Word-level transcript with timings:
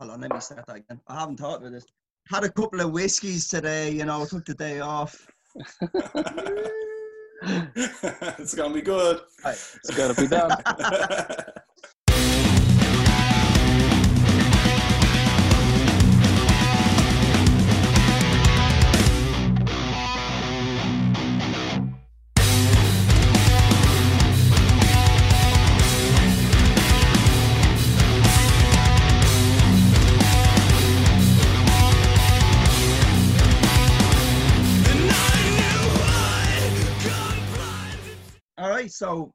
Hold 0.00 0.12
on, 0.12 0.20
let 0.20 0.32
me 0.32 0.40
start 0.40 0.64
that 0.66 0.76
again. 0.76 1.00
I 1.08 1.18
haven't 1.18 1.38
thought 1.38 1.60
about 1.60 1.72
this. 1.72 1.84
Had 2.30 2.44
a 2.44 2.50
couple 2.50 2.80
of 2.80 2.92
whiskeys 2.92 3.48
today, 3.48 3.90
you 3.90 4.04
know, 4.04 4.24
took 4.26 4.44
the 4.44 4.54
day 4.54 4.78
off. 4.78 5.26
it's 7.42 8.54
gonna 8.54 8.74
be 8.74 8.82
good. 8.82 9.20
It's 9.44 9.96
got 9.96 10.14
to 10.14 10.20
be 10.20 10.28
done. 10.28 10.50
so 38.98 39.32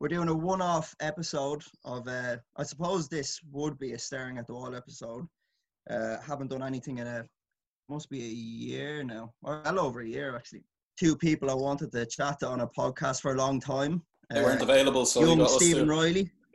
we're 0.00 0.08
doing 0.08 0.28
a 0.28 0.34
one-off 0.34 0.94
episode 1.00 1.62
of. 1.84 2.06
Uh, 2.06 2.36
I 2.56 2.62
suppose 2.62 3.08
this 3.08 3.40
would 3.50 3.78
be 3.78 3.92
a 3.94 3.98
staring 3.98 4.36
at 4.38 4.46
the 4.46 4.52
wall 4.52 4.74
episode. 4.76 5.26
Uh, 5.90 6.18
haven't 6.20 6.50
done 6.50 6.62
anything 6.62 6.98
in 6.98 7.06
a 7.06 7.24
must 7.88 8.10
be 8.10 8.20
a 8.22 8.28
year 8.28 9.02
now, 9.02 9.32
or 9.42 9.62
well 9.64 9.80
over 9.80 10.00
a 10.02 10.06
year 10.06 10.36
actually. 10.36 10.62
Two 11.00 11.16
people 11.16 11.50
I 11.50 11.54
wanted 11.54 11.90
to 11.92 12.04
chat 12.04 12.42
on 12.42 12.60
a 12.60 12.66
podcast 12.66 13.22
for 13.22 13.32
a 13.32 13.36
long 13.38 13.60
time. 13.60 14.02
They 14.30 14.42
weren't 14.42 14.60
Uh, 14.60 14.64
available, 14.64 15.06
so 15.06 15.20
you 15.20 15.28
young 15.28 15.38
got 15.38 15.46
us 15.46 15.54
Stephen 15.56 15.86
to- 15.86 15.90
Reilly, 15.94 16.30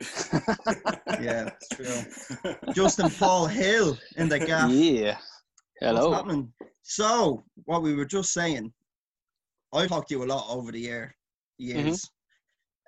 yeah, 1.20 1.50
it's 1.50 1.68
true. 1.70 2.54
Justin 2.72 3.10
Paul 3.10 3.46
Hill 3.46 3.98
in 4.16 4.28
the 4.28 4.38
gaff. 4.38 4.70
yeah. 4.70 5.16
What's 5.80 5.98
Hello. 5.98 6.12
happening? 6.12 6.52
So, 6.82 7.42
what 7.64 7.82
we 7.82 7.94
were 7.94 8.04
just 8.04 8.32
saying, 8.32 8.72
I've 9.72 9.88
talked 9.88 10.08
to 10.10 10.14
you 10.14 10.22
a 10.24 10.30
lot 10.34 10.46
over 10.48 10.70
the 10.70 10.78
year 10.80 11.16
years. 11.58 12.08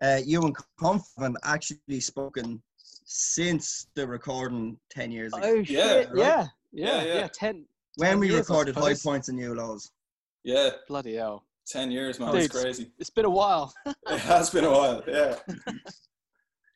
Uh, 0.02 0.20
you 0.24 0.42
and 0.42 0.54
Conf 0.78 1.02
have 1.18 1.34
actually 1.44 2.00
spoken 2.00 2.62
since 3.04 3.86
the 3.94 4.06
recording 4.06 4.76
ten 4.90 5.10
years 5.10 5.32
ago. 5.32 5.42
Oh 5.44 5.54
Yeah, 5.54 5.62
shit! 5.64 6.08
right? 6.10 6.16
Yeah, 6.18 6.46
Yeah, 6.72 6.86
yeah, 6.86 7.04
yeah. 7.04 7.14
yeah. 7.20 7.28
Ten. 7.32 7.64
when 7.96 8.10
10 8.10 8.18
we 8.20 8.36
recorded 8.36 8.74
High. 8.74 8.94
Points 8.94 9.28
and 9.28 9.38
New 9.38 9.54
Lows. 9.54 9.90
yeah, 10.44 10.70
Bloody 10.88 11.14
hell! 11.14 11.44
ten 11.66 11.90
years, 11.90 12.20
man. 12.20 12.32
Dude. 12.32 12.42
It's 12.44 12.60
crazy. 12.62 12.90
It's 12.98 13.10
been 13.10 13.24
a 13.24 13.30
while. 13.30 13.72
It 14.10 14.20
has 14.20 14.50
been 14.50 14.64
a 14.64 14.70
while. 14.70 15.02
Yeah. 15.08 15.36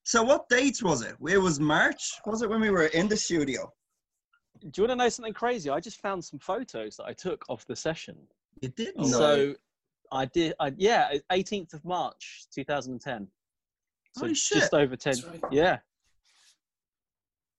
So, 0.02 0.22
what 0.22 0.48
dates 0.48 0.82
was 0.82 1.02
it? 1.02 1.14
It 1.28 1.38
was 1.38 1.60
March. 1.60 2.12
Was 2.26 2.42
it 2.42 2.48
when 2.50 2.60
we 2.60 2.70
were 2.70 2.86
in 2.86 3.06
the 3.06 3.16
studio? 3.16 3.70
Do 4.60 4.70
you 4.76 4.82
want 4.88 4.98
to 4.98 5.04
know 5.04 5.08
something 5.08 5.32
crazy? 5.34 5.70
I 5.70 5.78
just 5.80 6.00
found 6.00 6.24
some 6.24 6.38
photos 6.40 6.96
that 6.96 7.04
I 7.04 7.12
took 7.12 7.44
of 7.48 7.64
the 7.66 7.76
session. 7.76 8.16
You 8.60 8.68
did. 8.70 8.94
Oh, 8.98 9.02
not 9.02 9.10
so 9.10 9.54
I 10.12 10.24
did. 10.26 10.54
I, 10.60 10.72
yeah, 10.76 11.12
18th 11.32 11.74
of 11.74 11.84
March, 11.84 12.46
2010. 12.54 13.28
So 14.16 14.20
Holy 14.22 14.34
shit. 14.34 14.58
just 14.58 14.74
over 14.74 14.96
10. 14.96 15.14
Right. 15.14 15.40
Yeah. 15.52 15.78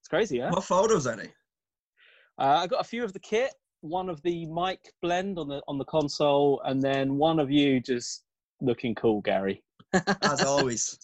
It's 0.02 0.10
crazy, 0.10 0.38
yeah. 0.38 0.50
What 0.52 0.64
photos 0.64 1.08
any? 1.08 1.30
Uh, 2.38 2.60
I 2.62 2.68
got 2.68 2.82
a 2.82 2.84
few 2.84 3.04
of 3.04 3.14
the 3.14 3.20
kit, 3.20 3.54
one 3.82 4.10
of 4.10 4.22
the 4.24 4.46
mic 4.48 4.80
blend 5.02 5.38
on 5.38 5.48
the 5.48 5.62
on 5.68 5.78
the 5.78 5.86
console, 5.86 6.62
and 6.66 6.82
then 6.82 7.18
one 7.18 7.40
of 7.40 7.52
you 7.52 7.80
just 7.80 8.24
looking 8.62 8.96
cool, 8.96 9.22
Gary. 9.22 9.64
As 10.24 10.44
always. 10.44 10.98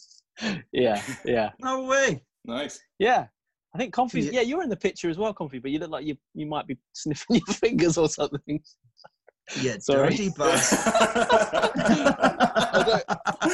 Yeah, 0.71 1.01
yeah, 1.25 1.51
No 1.59 1.83
way. 1.85 2.23
Nice. 2.45 2.79
yeah. 2.99 3.27
I 3.73 3.77
think 3.77 3.93
Comfy. 3.93 4.21
Yeah. 4.21 4.31
Yeah, 4.33 4.41
you 4.41 4.57
were 4.57 4.63
in 4.63 4.69
the 4.69 4.75
picture 4.77 5.09
as 5.09 5.17
well, 5.17 5.33
Comfy, 5.33 5.59
but 5.59 5.71
you 5.71 5.79
look 5.79 5.91
like 5.91 6.05
you 6.05 6.17
you 6.33 6.45
might 6.45 6.67
be 6.67 6.77
sniffing 6.93 7.37
your 7.37 7.55
fingers 7.55 7.97
or 7.97 8.09
something. 8.09 8.61
Yeah, 9.55 9.77
Sorry. 9.79 10.09
dirty 10.11 10.29
bastard. 10.37 10.79
I 12.69 12.83
don't, 12.85 13.03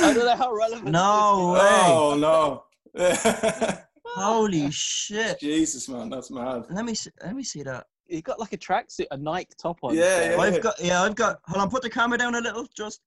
I 0.03 0.13
don't 0.13 0.25
know 0.25 0.35
how 0.35 0.53
relevant. 0.53 0.90
No 0.90 1.51
way. 1.53 1.59
oh 1.62 2.16
no. 2.17 2.63
Holy 4.06 4.69
shit. 4.72 5.40
Jesus, 5.40 5.90
man, 5.90 6.09
that's 6.09 6.29
mad. 6.29 6.66
Let 6.69 6.85
me 6.85 6.94
see, 6.94 7.09
let 7.23 7.35
me 7.35 7.44
see 7.44 7.63
that. 7.63 7.88
You 8.07 8.22
got 8.22 8.40
like 8.40 8.53
a 8.53 8.57
tracksuit, 8.57 9.07
a 9.12 9.17
Nike 9.17 9.53
top 9.59 9.79
on. 9.81 9.95
Yeah, 9.95 10.31
yeah. 10.31 10.38
I've 10.41 10.62
got 10.62 10.75
yeah, 10.79 11.01
I've 11.01 11.16
got 11.16 11.40
hold 11.45 11.62
on, 11.63 11.69
put 11.69 11.81
the 11.81 11.90
camera 11.90 12.17
down 12.17 12.35
a 12.35 12.41
little, 12.41 12.67
just 12.75 13.01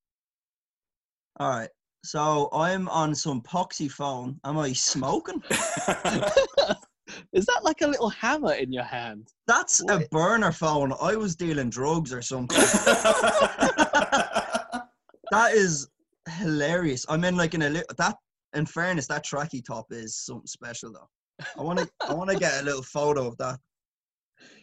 alright. 1.41 1.69
So 2.05 2.49
I'm 2.53 2.89
on 2.89 3.15
some 3.15 3.41
poxy 3.43 3.91
phone. 3.91 4.41
Am 4.45 4.59
I 4.59 4.73
smoking? 4.73 5.43
Is 7.33 7.47
that 7.47 7.61
like 7.65 7.83
a 7.83 7.87
little 7.87 8.09
hammer 8.11 8.53
in 8.55 8.73
your 8.73 8.85
hand? 8.85 9.33
That's 9.47 9.83
a 9.89 10.07
burner 10.11 10.53
phone. 10.53 10.93
I 11.01 11.17
was 11.17 11.37
dealing 11.37 11.71
drugs 11.71 12.13
or 12.13 12.23
something. 12.23 12.57
that 15.31 15.53
is 15.53 15.89
hilarious. 16.39 17.05
I'm 17.09 17.25
in 17.25 17.37
like 17.37 17.55
in 17.55 17.63
a 17.63 17.71
little 17.71 17.89
that 17.99 18.17
in 18.55 18.67
fairness, 18.67 19.07
that 19.09 19.25
tracky 19.25 19.65
top 19.65 19.87
is 19.91 20.17
something 20.17 20.47
special 20.47 20.93
though. 20.93 21.09
I 21.59 21.63
wanna 21.63 21.87
I 22.09 22.15
wanna 22.15 22.37
get 22.37 22.61
a 22.61 22.65
little 22.65 22.83
photo 22.83 23.27
of 23.27 23.37
that. 23.39 23.59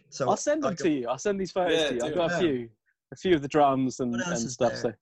So 0.10 0.30
I'll 0.30 0.38
send 0.38 0.64
them 0.64 0.72
I 0.72 0.76
to 0.76 0.84
can- 0.84 0.92
you. 0.92 1.08
I'll 1.10 1.18
send 1.18 1.40
these 1.40 1.52
photos 1.52 1.80
Yeah, 1.80 1.88
to 1.90 1.96
you. 1.96 2.04
I've 2.06 2.16
got 2.16 2.32
it. 2.32 2.36
a 2.36 2.40
few, 2.40 2.70
a 3.12 3.16
few 3.16 3.36
of 3.36 3.42
the 3.42 3.48
drums 3.48 4.00
and, 4.00 4.16
and 4.16 4.38
stuff. 4.40 4.74
there? 4.82 4.98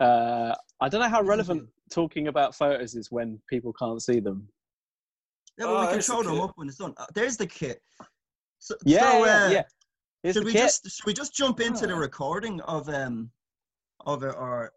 So, 0.00 0.04
uh, 0.04 0.54
I 0.80 0.88
don't 0.88 1.00
know 1.00 1.08
how 1.08 1.22
What 1.22 1.38
else 1.38 1.42
is 1.44 1.48
relevant 1.48 1.68
talking 1.92 2.28
about 2.28 2.54
photos 2.54 2.94
is 2.96 3.10
when 3.12 3.40
people 3.48 3.72
can't 3.72 4.02
see 4.02 4.18
them. 4.20 4.48
Yeah, 5.58 5.66
but 5.66 5.70
Oh, 5.76 5.80
we 5.82 5.86
can 5.86 6.00
the 6.00 6.22
them 6.24 6.34
kit. 6.34 6.42
up 6.44 6.52
when 6.56 6.68
it's 6.68 6.76
done. 6.78 6.94
Uh, 6.96 7.06
there's 7.14 7.36
the 7.36 7.46
kit. 7.46 7.80
So, 8.58 8.74
Yeah, 8.84 9.12
so, 9.12 9.22
uh, 9.24 9.48
yeah. 9.50 9.62
Here's 10.22 10.34
should 10.34 10.44
we 10.44 10.52
kit. 10.52 10.62
just 10.62 10.90
should 10.90 11.06
we 11.06 11.12
just 11.12 11.34
jump 11.34 11.60
into 11.60 11.86
the 11.86 11.94
Ah. 11.94 11.98
recording 11.98 12.60
of 12.62 12.88
um 12.88 13.30
of 14.06 14.22
it 14.24 14.34
or 14.36 14.72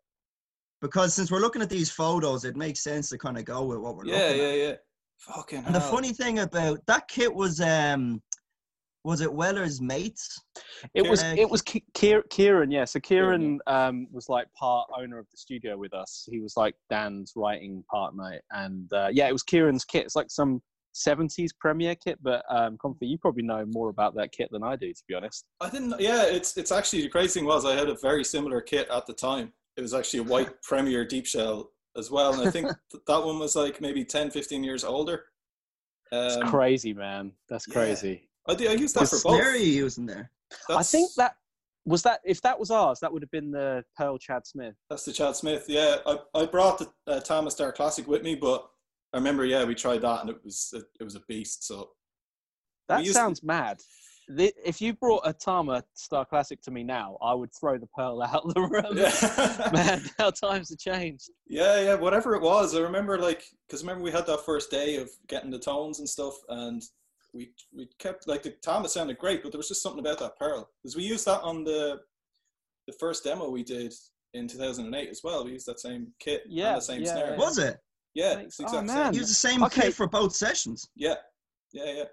because 0.81 1.13
since 1.15 1.31
we're 1.31 1.39
looking 1.39 1.61
at 1.61 1.69
these 1.69 1.89
photos, 1.89 2.45
it 2.45 2.55
makes 2.55 2.81
sense 2.83 3.09
to 3.09 3.17
kind 3.17 3.37
of 3.37 3.45
go 3.45 3.63
with 3.63 3.79
what 3.79 3.95
we're 3.95 4.05
yeah, 4.05 4.27
looking 4.27 4.37
yeah, 4.41 4.47
at. 4.49 4.57
yeah. 4.57 4.75
Fucking 5.19 5.63
And 5.65 5.73
the 5.73 5.81
funny 5.81 6.13
thing 6.13 6.39
about 6.39 6.85
that 6.85 7.07
kit 7.07 7.33
was 7.33 7.59
um 7.61 8.21
was 9.07 9.21
it 9.21 9.31
Weller's 9.33 9.79
mates? 9.79 10.37
It 10.93 11.09
was 11.09 11.23
Uh, 11.23 11.33
it 11.37 11.49
was 11.49 11.61
Ki- 11.61 11.85
Kieran, 11.93 12.69
yeah. 12.69 12.83
So 12.83 12.99
Kieran 12.99 13.59
um, 13.65 14.05
was 14.11 14.27
like 14.27 14.47
part 14.53 14.89
owner 14.99 15.17
of 15.17 15.25
the 15.31 15.37
studio 15.37 15.77
with 15.77 15.93
us. 15.93 16.27
He 16.29 16.39
was 16.41 16.57
like 16.57 16.75
Dan's 16.89 17.31
writing 17.37 17.85
partner, 17.89 18.39
and 18.51 18.91
uh, 18.91 19.07
yeah, 19.11 19.29
it 19.29 19.31
was 19.31 19.43
Kieran's 19.43 19.85
kit. 19.85 20.03
It's 20.03 20.17
like 20.17 20.29
some 20.29 20.61
'70s 20.93 21.51
Premier 21.57 21.95
kit, 21.95 22.19
but 22.21 22.43
um, 22.49 22.77
Comfy, 22.81 23.07
you 23.07 23.17
probably 23.17 23.43
know 23.43 23.65
more 23.67 23.87
about 23.89 24.13
that 24.15 24.33
kit 24.33 24.49
than 24.51 24.61
I 24.61 24.75
do, 24.75 24.91
to 24.93 25.03
be 25.07 25.15
honest. 25.15 25.45
I 25.61 25.69
didn't. 25.69 25.97
Yeah, 26.01 26.23
it's 26.25 26.57
it's 26.57 26.73
actually 26.73 27.03
the 27.03 27.09
crazy 27.09 27.39
thing 27.39 27.45
was 27.47 27.63
I 27.63 27.75
had 27.75 27.87
a 27.87 27.95
very 28.01 28.25
similar 28.25 28.59
kit 28.59 28.89
at 28.89 29.05
the 29.05 29.13
time. 29.13 29.53
It 29.77 29.81
was 29.81 29.93
actually 29.93 30.19
a 30.19 30.23
white 30.23 30.61
Premier 30.63 31.05
Deep 31.05 31.25
Shell 31.25 31.71
as 31.95 32.11
well, 32.11 32.33
and 32.33 32.45
I 32.45 32.51
think 32.51 32.67
th- 32.91 33.03
that 33.07 33.23
one 33.23 33.39
was 33.39 33.55
like 33.55 33.79
maybe 33.79 34.03
10, 34.03 34.31
15 34.31 34.65
years 34.65 34.83
older. 34.83 35.23
It's 36.11 36.35
Um, 36.35 36.49
crazy, 36.49 36.93
man. 36.93 37.31
That's 37.49 37.67
yeah. 37.69 37.73
crazy. 37.73 38.26
I, 38.47 38.55
did, 38.55 38.69
I 38.71 38.73
used 38.73 38.95
that 38.95 39.01
What 39.01 39.09
for 39.09 39.15
snare 39.17 39.37
both. 39.43 39.53
are 39.53 39.57
you 39.57 39.71
using 39.73 40.05
there? 40.05 40.31
I 40.69 40.83
think 40.83 41.11
that 41.17 41.35
was 41.85 42.01
that. 42.03 42.21
If 42.25 42.41
that 42.41 42.57
was 42.59 42.71
ours, 42.71 42.99
that 43.01 43.11
would 43.11 43.21
have 43.21 43.31
been 43.31 43.51
the 43.51 43.83
Pearl 43.97 44.17
Chad 44.17 44.45
Smith. 44.47 44.75
That's 44.89 45.05
the 45.05 45.11
Chad 45.13 45.35
Smith. 45.35 45.65
Yeah, 45.67 45.97
I, 46.05 46.17
I 46.33 46.45
brought 46.45 46.79
the 46.79 46.89
uh, 47.11 47.19
Tama 47.19 47.51
Star 47.51 47.71
Classic 47.71 48.07
with 48.07 48.23
me, 48.23 48.35
but 48.35 48.69
I 49.13 49.17
remember, 49.17 49.45
yeah, 49.45 49.63
we 49.65 49.75
tried 49.75 50.01
that 50.01 50.21
and 50.21 50.29
it 50.29 50.37
was 50.43 50.69
it, 50.73 50.85
it 50.99 51.03
was 51.03 51.15
a 51.15 51.21
beast. 51.27 51.65
So 51.67 51.89
That 52.87 52.99
used 53.01 53.11
to- 53.13 53.19
sounds 53.19 53.43
mad. 53.43 53.79
The, 54.29 54.53
if 54.65 54.81
you 54.81 54.91
brought 54.93 55.21
a 55.23 55.31
Tama 55.31 55.83
Star 55.93 56.25
Classic 56.25 56.61
to 56.63 56.71
me 56.71 56.83
now, 56.83 57.17
I 57.21 57.33
would 57.33 57.49
throw 57.57 57.77
the 57.77 57.87
Pearl 57.87 58.21
out 58.23 58.43
the 58.53 58.61
room. 58.61 58.97
yeah, 58.97 59.69
Man, 59.73 60.03
how 60.17 60.31
times 60.31 60.69
have 60.69 60.79
changed. 60.79 61.29
yeah, 61.47 61.79
yeah, 61.81 61.93
whatever 61.95 62.35
it 62.35 62.41
was. 62.41 62.75
I 62.75 62.79
remember 62.81 63.17
like 63.17 63.43
because 63.67 63.83
remember 63.83 64.03
we 64.03 64.11
had 64.11 64.25
that 64.27 64.45
first 64.45 64.69
day 64.69 64.97
of 64.97 65.09
getting 65.27 65.49
the 65.51 65.59
tones 65.59 65.99
and 65.99 66.09
stuff, 66.09 66.35
and 66.49 66.83
we 67.37 67.51
we 67.73 67.87
kept 67.99 68.27
like 68.27 68.41
the 68.43 68.51
Tama 68.63 68.89
sounded 68.89 69.17
great, 69.19 69.43
but 69.43 69.51
there 69.51 69.59
was 69.59 69.67
just 69.67 69.83
something 69.83 69.99
about 69.99 70.19
that 70.19 70.37
Pearl 70.37 70.67
because 70.81 70.95
we 70.97 71.03
used 71.03 71.25
that 71.27 71.41
on 71.41 71.63
the 71.63 71.99
the 72.87 72.93
first 72.99 73.23
demo 73.23 73.49
we 73.49 73.63
did 73.63 73.93
in 74.33 74.47
2008 74.47 75.09
as 75.09 75.21
well. 75.23 75.45
We 75.45 75.51
used 75.51 75.67
that 75.67 75.79
same 75.79 76.07
kit 76.19 76.43
Yeah, 76.47 76.69
and 76.69 76.77
the 76.77 76.81
same 76.81 77.01
yeah, 77.03 77.13
snare. 77.13 77.31
yeah. 77.31 77.37
Was 77.37 77.57
it? 77.59 77.77
Yeah, 78.13 78.33
Thanks. 78.35 78.47
it's 78.47 78.57
the 78.57 78.63
Oh, 78.63 78.79
exact 78.81 78.87
man. 78.87 79.13
same. 79.13 79.19
Use 79.19 79.27
the 79.29 79.35
same 79.35 79.63
Okay. 79.63 79.81
kit 79.83 79.93
for 79.93 80.07
both 80.07 80.33
sessions. 80.35 80.89
Yeah, 80.95 81.15
yeah, 81.71 81.91
yeah, 81.93 82.03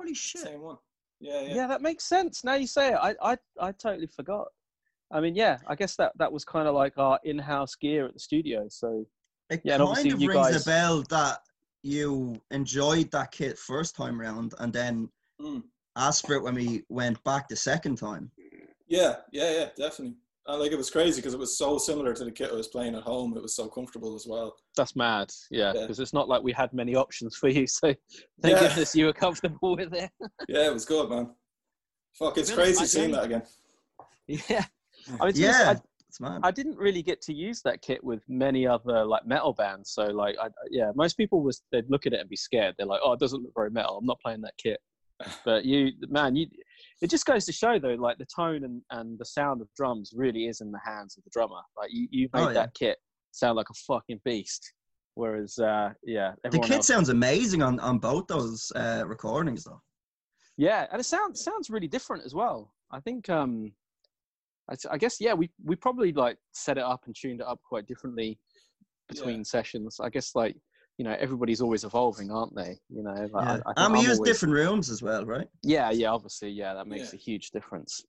Holy 0.00 0.14
shit. 0.14 0.40
same 0.42 0.62
one. 0.62 0.78
Yeah, 1.20 1.40
Yeah. 1.42 1.54
yeah. 1.54 1.66
that 1.66 1.82
makes 1.82 2.04
sense. 2.04 2.44
Now 2.44 2.54
you 2.54 2.66
say 2.66 2.92
it, 2.92 2.98
I, 3.00 3.14
I, 3.22 3.36
I 3.60 3.72
totally 3.72 4.06
forgot. 4.06 4.46
I 5.12 5.20
mean, 5.20 5.34
yeah, 5.34 5.58
I 5.66 5.74
guess 5.74 5.96
that 5.96 6.12
that 6.18 6.32
was 6.32 6.44
kind 6.44 6.68
of 6.68 6.74
like 6.74 6.96
our 6.96 7.18
in-house 7.24 7.74
gear 7.74 8.06
at 8.06 8.14
the 8.14 8.20
studio. 8.20 8.66
So 8.70 9.04
It 9.50 9.62
Yeah, 9.64 9.78
kind 9.78 10.12
of 10.12 10.20
you 10.20 10.28
rings 10.28 10.48
guys- 10.48 10.62
a 10.62 10.64
bell 10.70 11.02
that 11.10 11.40
you 11.82 12.40
enjoyed 12.50 13.10
that 13.12 13.30
kit 13.32 13.58
first 13.58 13.94
time 13.96 14.20
round 14.20 14.54
and 14.58 14.72
then 14.72 15.08
Mm. 15.40 15.62
asked 15.96 16.26
for 16.26 16.34
it 16.34 16.42
when 16.42 16.54
we 16.54 16.84
went 16.88 17.22
back 17.24 17.48
the 17.48 17.56
second 17.56 17.96
time. 17.96 18.30
Yeah, 18.88 19.16
yeah, 19.32 19.50
yeah, 19.52 19.68
definitely. 19.76 20.16
And 20.46 20.60
like 20.60 20.72
it 20.72 20.76
was 20.78 20.90
crazy 20.90 21.20
because 21.20 21.34
it 21.34 21.38
was 21.38 21.58
so 21.58 21.76
similar 21.78 22.14
to 22.14 22.24
the 22.24 22.32
kit 22.32 22.50
I 22.50 22.54
was 22.54 22.68
playing 22.68 22.94
at 22.94 23.02
home. 23.02 23.36
It 23.36 23.42
was 23.42 23.54
so 23.54 23.68
comfortable 23.68 24.16
as 24.16 24.26
well. 24.26 24.56
That's 24.76 24.96
mad. 24.96 25.30
Yeah, 25.50 25.72
Yeah. 25.74 25.82
because 25.82 26.00
it's 26.00 26.14
not 26.14 26.28
like 26.28 26.42
we 26.42 26.52
had 26.52 26.72
many 26.72 26.94
options 26.96 27.36
for 27.36 27.48
you. 27.48 27.66
So 27.66 27.94
thank 28.42 28.56
Yeah. 28.56 28.68
goodness 28.68 28.94
you 28.96 29.06
were 29.06 29.12
comfortable 29.12 29.76
with 29.76 29.92
it. 29.94 30.10
Yeah, 30.48 30.66
it 30.68 30.72
was 30.72 30.84
good, 30.86 31.10
man. 31.10 31.34
Fuck, 32.14 32.38
it's 32.38 32.48
To 32.50 32.56
be 32.56 32.62
honest, 32.62 32.78
crazy 32.80 32.98
seeing 32.98 33.12
that 33.12 33.24
again. 33.24 33.42
yeah. 34.26 34.64
I 35.06 35.10
mean, 35.10 35.18
to 35.18 35.22
honest, 35.22 35.38
Yeah, 35.38 35.74
I, 35.76 35.87
it's 36.08 36.20
mad. 36.20 36.40
I 36.42 36.50
didn't 36.50 36.76
really 36.78 37.02
get 37.02 37.20
to 37.22 37.34
use 37.34 37.60
that 37.62 37.82
kit 37.82 38.02
with 38.02 38.22
many 38.28 38.66
other 38.66 39.04
like 39.04 39.26
metal 39.26 39.52
bands. 39.52 39.90
So 39.90 40.06
like, 40.06 40.36
I, 40.40 40.48
yeah, 40.70 40.90
most 40.94 41.16
people 41.16 41.42
was 41.42 41.62
they'd 41.72 41.88
look 41.90 42.06
at 42.06 42.12
it 42.12 42.20
and 42.20 42.28
be 42.28 42.36
scared. 42.36 42.74
They're 42.78 42.86
like, 42.86 43.00
"Oh, 43.04 43.12
it 43.12 43.20
doesn't 43.20 43.42
look 43.42 43.52
very 43.54 43.70
metal. 43.70 43.98
I'm 43.98 44.06
not 44.06 44.20
playing 44.20 44.40
that 44.42 44.54
kit." 44.62 44.80
But 45.44 45.64
you, 45.64 45.92
man, 46.08 46.36
you, 46.36 46.46
it 47.02 47.10
just 47.10 47.26
goes 47.26 47.44
to 47.46 47.52
show 47.52 47.78
though, 47.78 47.94
like 47.94 48.18
the 48.18 48.26
tone 48.34 48.62
and, 48.64 48.80
and 48.90 49.18
the 49.18 49.24
sound 49.24 49.60
of 49.60 49.68
drums 49.76 50.12
really 50.14 50.46
is 50.46 50.60
in 50.60 50.70
the 50.70 50.78
hands 50.84 51.16
of 51.18 51.24
the 51.24 51.30
drummer. 51.32 51.60
Like 51.76 51.90
you, 51.92 52.06
you 52.10 52.28
made 52.32 52.40
Oh, 52.42 52.46
yeah. 52.48 52.52
that 52.54 52.74
kit 52.74 52.98
sound 53.32 53.56
like 53.56 53.66
a 53.70 53.74
fucking 53.86 54.20
beast. 54.24 54.72
Whereas, 55.14 55.58
uh, 55.58 55.90
yeah, 56.04 56.34
The 56.44 56.60
kit 56.60 56.70
else, 56.76 56.86
sounds 56.86 57.08
amazing 57.08 57.60
on, 57.62 57.80
on 57.80 57.98
both 57.98 58.28
those 58.28 58.70
uh, 58.76 59.02
recordings, 59.04 59.64
though. 59.64 59.82
yeah, 60.56 60.86
and 60.92 61.00
it 61.00 61.04
sounds 61.04 61.42
sounds 61.42 61.68
really 61.70 61.88
different 61.88 62.24
as 62.24 62.34
well. 62.36 62.72
I 62.92 63.00
think, 63.00 63.28
um, 63.28 63.72
I, 64.70 64.74
I 64.90 64.98
guess, 64.98 65.16
yeah, 65.20 65.34
we 65.34 65.50
we 65.64 65.76
probably 65.76 66.12
like 66.12 66.36
set 66.52 66.78
it 66.78 66.84
up 66.84 67.02
and 67.06 67.14
tuned 67.14 67.40
it 67.40 67.46
up 67.46 67.60
quite 67.66 67.86
differently 67.86 68.38
between 69.08 69.44
sessions. 69.44 69.98
I 70.00 70.08
guess 70.10 70.34
like 70.34 70.56
you 70.98 71.04
know 71.04 71.16
everybody's 71.18 71.60
always 71.60 71.84
evolving, 71.84 72.30
aren't 72.30 72.54
they? 72.54 72.76
You 72.90 73.02
know, 73.02 73.12
like, 73.32 73.44
Yeah. 73.44 73.60
I, 73.66 73.70
I 73.80 73.84
and 73.86 73.92
we 73.94 74.00
use 74.00 74.18
always- 74.18 74.28
different 74.30 74.54
rooms 74.54 74.90
as 74.90 75.02
well, 75.02 75.24
right? 75.24 75.46
Yeah, 75.62 75.90
yeah, 75.90 76.08
obviously, 76.10 76.50
yeah, 76.50 76.74
that 76.74 76.86
makes 76.86 77.12
Yeah. 77.12 77.18
a 77.18 77.22
huge 77.22 77.50
difference. 77.50 78.02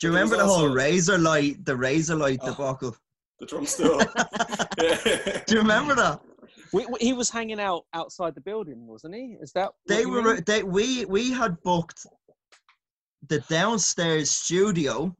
Do 0.00 0.06
you 0.08 0.12
But 0.12 0.16
remember 0.18 0.36
the 0.38 0.44
whole 0.44 0.68
also- 0.68 0.74
Razorlight, 0.76 1.64
the 1.64 1.72
Razorlight 1.74 2.38
Oh. 2.42 2.50
debacle? 2.50 2.96
The 3.40 3.46
drum 3.46 3.66
still. 3.66 3.98
yeah. 3.98 5.42
Do 5.46 5.54
you 5.54 5.60
remember 5.60 5.94
that? 5.96 6.20
We, 6.72 6.86
we- 6.86 6.98
he 7.00 7.12
was 7.12 7.30
hanging 7.30 7.58
out 7.60 7.84
outside 7.94 8.34
the 8.34 8.40
building, 8.40 8.86
wasn't 8.86 9.14
he? 9.14 9.36
Is 9.40 9.52
that 9.52 9.72
They 9.88 10.06
were 10.06 10.22
mean? 10.22 10.42
they 10.46 10.62
we 10.62 11.04
we 11.06 11.32
had 11.32 11.60
booked 11.62 12.06
the 13.28 13.40
downstairs 13.48 14.30
studio. 14.30 15.16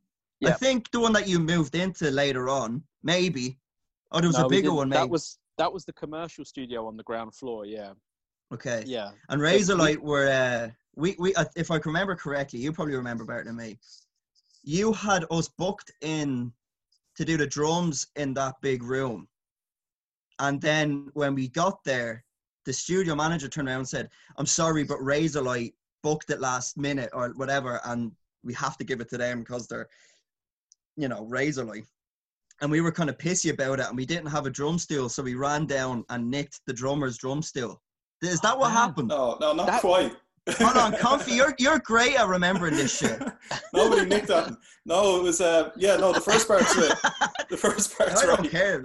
I 0.47 0.53
think 0.53 0.91
the 0.91 1.01
one 1.01 1.13
that 1.13 1.29
you 1.29 1.39
moved 1.39 1.75
into 1.75 2.11
later 2.11 2.49
on, 2.49 2.83
maybe. 3.03 3.59
Oh, 4.13 4.21
there 4.21 4.29
was 4.29 4.39
No, 4.39 4.47
a 4.47 4.49
bigger 4.49 4.73
one, 4.73 4.89
That 4.91 5.09
was 5.09 5.39
that 5.57 5.73
was 5.73 5.85
the 5.85 5.93
commercial 5.93 6.45
studio 6.45 6.87
on 6.87 6.97
the 6.97 7.03
ground 7.05 7.35
floor. 7.35 7.65
Yeah, 7.65 7.93
okay. 8.53 8.83
yeah. 8.87 9.11
And 9.29 9.41
Razorlight 9.41 9.99
were 9.99 10.29
uh, 10.29 10.71
we 10.97 11.17
we 11.19 11.35
uh, 11.35 11.45
if 11.57 11.71
I 11.71 11.79
can 11.79 11.91
remember 11.91 12.15
correctly, 12.15 12.61
you 12.61 12.73
probably 12.73 12.97
remember 12.97 13.25
better 13.25 13.45
than 13.45 13.57
me. 13.57 13.79
You 14.63 14.93
had 14.93 15.25
us 15.31 15.49
booked 15.49 15.93
in 16.01 16.53
to 17.17 17.25
do 17.25 17.37
the 17.37 17.47
drums 17.47 18.09
in 18.17 18.35
that 18.35 18.55
big 18.61 18.83
room, 18.83 19.29
and 20.39 20.61
then 20.61 21.11
when 21.15 21.35
we 21.35 21.49
got 21.49 21.85
there, 21.85 22.25
the 22.65 22.73
studio 22.73 23.15
manager 23.15 23.49
turned 23.49 23.69
around 23.69 23.79
and 23.79 23.89
said, 23.89 24.11
"I'm 24.37 24.47
sorry, 24.47 24.85
but 24.85 24.99
Razorlight 24.99 25.75
booked 26.03 26.31
it 26.31 26.41
last 26.41 26.77
minute 26.77 27.11
or 27.13 27.31
whatever, 27.31 27.81
and 27.85 28.13
we 28.43 28.53
have 28.55 28.77
to 28.77 28.85
give 28.85 29.01
it 29.01 29.09
to 29.09 29.17
them 29.17 29.41
because 29.41 29.67
they're, 29.67 29.89
you 30.97 31.09
know, 31.09 31.27
Razorlight." 31.31 31.85
And 32.61 32.71
we 32.71 32.81
were 32.81 32.93
kind 32.93 33.11
of 33.11 33.19
pissy 33.19 33.51
about 33.53 33.81
it, 33.81 33.87
and 33.89 33.97
we 33.97 34.07
didn't 34.07 34.27
have 34.31 34.47
a 34.47 34.51
drum 34.51 34.79
stool, 34.79 35.09
so 35.09 35.23
we 35.23 35.35
ran 35.35 35.67
down 35.67 36.05
and 36.09 36.31
nicked 36.31 36.61
the 36.67 36.73
drummer's 36.73 37.19
drum 37.19 37.43
stool. 37.43 37.81
Is 38.23 38.41
that 38.41 38.57
what 38.59 38.69
man. 38.69 38.77
happened? 38.77 39.09
No, 39.09 39.37
no, 39.41 39.53
not 39.53 39.67
That- 39.67 39.81
quite. 39.81 40.13
Hold 40.59 40.77
on, 40.77 40.93
Comfy, 40.99 41.33
you're 41.33 41.55
you're 41.59 41.79
great 41.79 42.17
at 42.21 42.29
remembering 42.29 42.75
this 42.75 42.99
shit. 42.99 43.19
Nobody 43.73 44.05
nicked 44.05 44.27
that. 44.29 44.55
No, 44.85 45.17
it 45.17 45.23
was 45.23 45.41
uh 45.41 45.71
yeah, 45.75 45.97
no, 45.97 46.13
the 46.13 46.21
first 46.21 46.47
part's 46.47 46.77
it. 46.77 46.93
The 47.49 47.57
first 47.57 47.97
part's 47.99 48.23
I 48.23 48.27
don't 48.27 48.41
right. 48.41 48.51
care. 48.51 48.83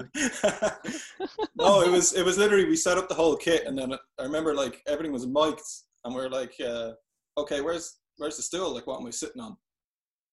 no, 1.57 1.81
it 1.81 1.91
was 1.91 2.13
it 2.13 2.23
was 2.23 2.37
literally 2.37 2.63
we 2.63 2.77
set 2.77 2.97
up 2.97 3.09
the 3.09 3.15
whole 3.15 3.35
kit 3.35 3.65
and 3.65 3.77
then 3.77 3.91
I 3.93 4.23
remember 4.23 4.53
like 4.55 4.81
everything 4.87 5.11
was 5.11 5.27
mic'd 5.27 5.59
and 6.05 6.15
we 6.15 6.21
are 6.21 6.29
like, 6.29 6.53
uh, 6.65 6.91
okay, 7.37 7.59
where's 7.59 7.97
where's 8.17 8.37
the 8.37 8.43
stool? 8.43 8.73
Like 8.73 8.87
what 8.87 9.01
am 9.01 9.07
I 9.07 9.09
sitting 9.09 9.41
on? 9.41 9.57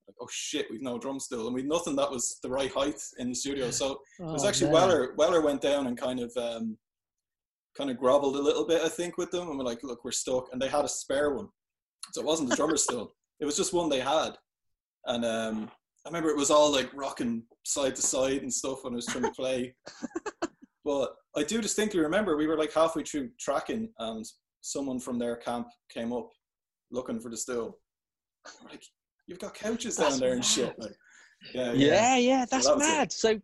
Like, 0.08 0.16
oh 0.20 0.28
shit, 0.30 0.66
we've 0.70 0.82
no 0.82 0.98
drum 0.98 1.18
still, 1.18 1.46
and 1.46 1.54
we've 1.54 1.66
nothing 1.66 1.96
that 1.96 2.10
was 2.10 2.38
the 2.42 2.50
right 2.50 2.72
height 2.72 3.00
in 3.18 3.30
the 3.30 3.34
studio. 3.34 3.70
So 3.70 4.00
it 4.20 4.24
was 4.24 4.44
Oh, 4.44 4.48
actually 4.48 4.70
man. 4.70 4.74
Weller 4.74 5.14
Weller 5.16 5.40
went 5.40 5.60
down 5.60 5.86
and 5.86 5.98
kind 5.98 6.20
of 6.20 6.32
um 6.36 6.76
kind 7.76 7.90
of 7.90 7.98
groveled 7.98 8.36
a 8.36 8.42
little 8.42 8.66
bit, 8.66 8.82
I 8.82 8.88
think, 8.88 9.18
with 9.18 9.30
them 9.30 9.48
and 9.48 9.58
we're 9.58 9.64
like, 9.64 9.82
look, 9.82 10.02
we're 10.04 10.12
stuck 10.12 10.48
and 10.52 10.60
they 10.62 10.68
had 10.68 10.84
a 10.84 10.88
spare 10.88 11.34
one. 11.34 11.48
So 12.12 12.22
it 12.22 12.26
wasn't 12.26 12.48
the 12.48 12.56
drummer's 12.56 12.84
still. 12.84 13.12
It 13.38 13.44
was 13.44 13.56
just 13.56 13.74
one 13.74 13.88
they 13.90 14.00
had. 14.00 14.30
And 15.06 15.24
um 15.24 15.70
I 16.04 16.08
remember 16.08 16.30
it 16.30 16.36
was 16.36 16.50
all 16.50 16.70
like 16.70 16.90
rocking 16.94 17.42
side 17.64 17.96
to 17.96 18.02
side 18.02 18.42
and 18.42 18.52
stuff 18.52 18.84
when 18.84 18.92
I 18.92 18.96
was 18.96 19.06
trying 19.06 19.24
to 19.24 19.32
play. 19.32 19.74
but 20.84 21.16
I 21.36 21.42
do 21.42 21.60
distinctly 21.60 22.00
remember 22.00 22.36
we 22.36 22.46
were 22.46 22.56
like 22.56 22.72
halfway 22.72 23.02
through 23.02 23.30
tracking 23.40 23.90
and 23.98 24.24
someone 24.60 25.00
from 25.00 25.18
their 25.18 25.36
camp 25.36 25.66
came 25.92 26.12
up 26.12 26.30
looking 26.90 27.20
for 27.20 27.30
the 27.30 27.36
still. 27.36 27.78
We're 28.62 28.70
like, 28.70 28.84
you've 29.26 29.38
got 29.38 29.55
couches 29.55 29.96
down 29.96 30.06
That's 30.11 30.20
there 30.20 30.31
and 30.31 30.38
mad. 30.40 30.44
shit. 30.44 30.78
Like, 30.78 30.96
yeah, 31.55 31.73
Yeah, 31.73 32.17
yeah, 32.17 32.44
that's 32.50 32.67
that 32.67 32.76
was 32.76 32.87
it. 32.87 32.90
mad. 32.90 33.12
So 33.12 33.40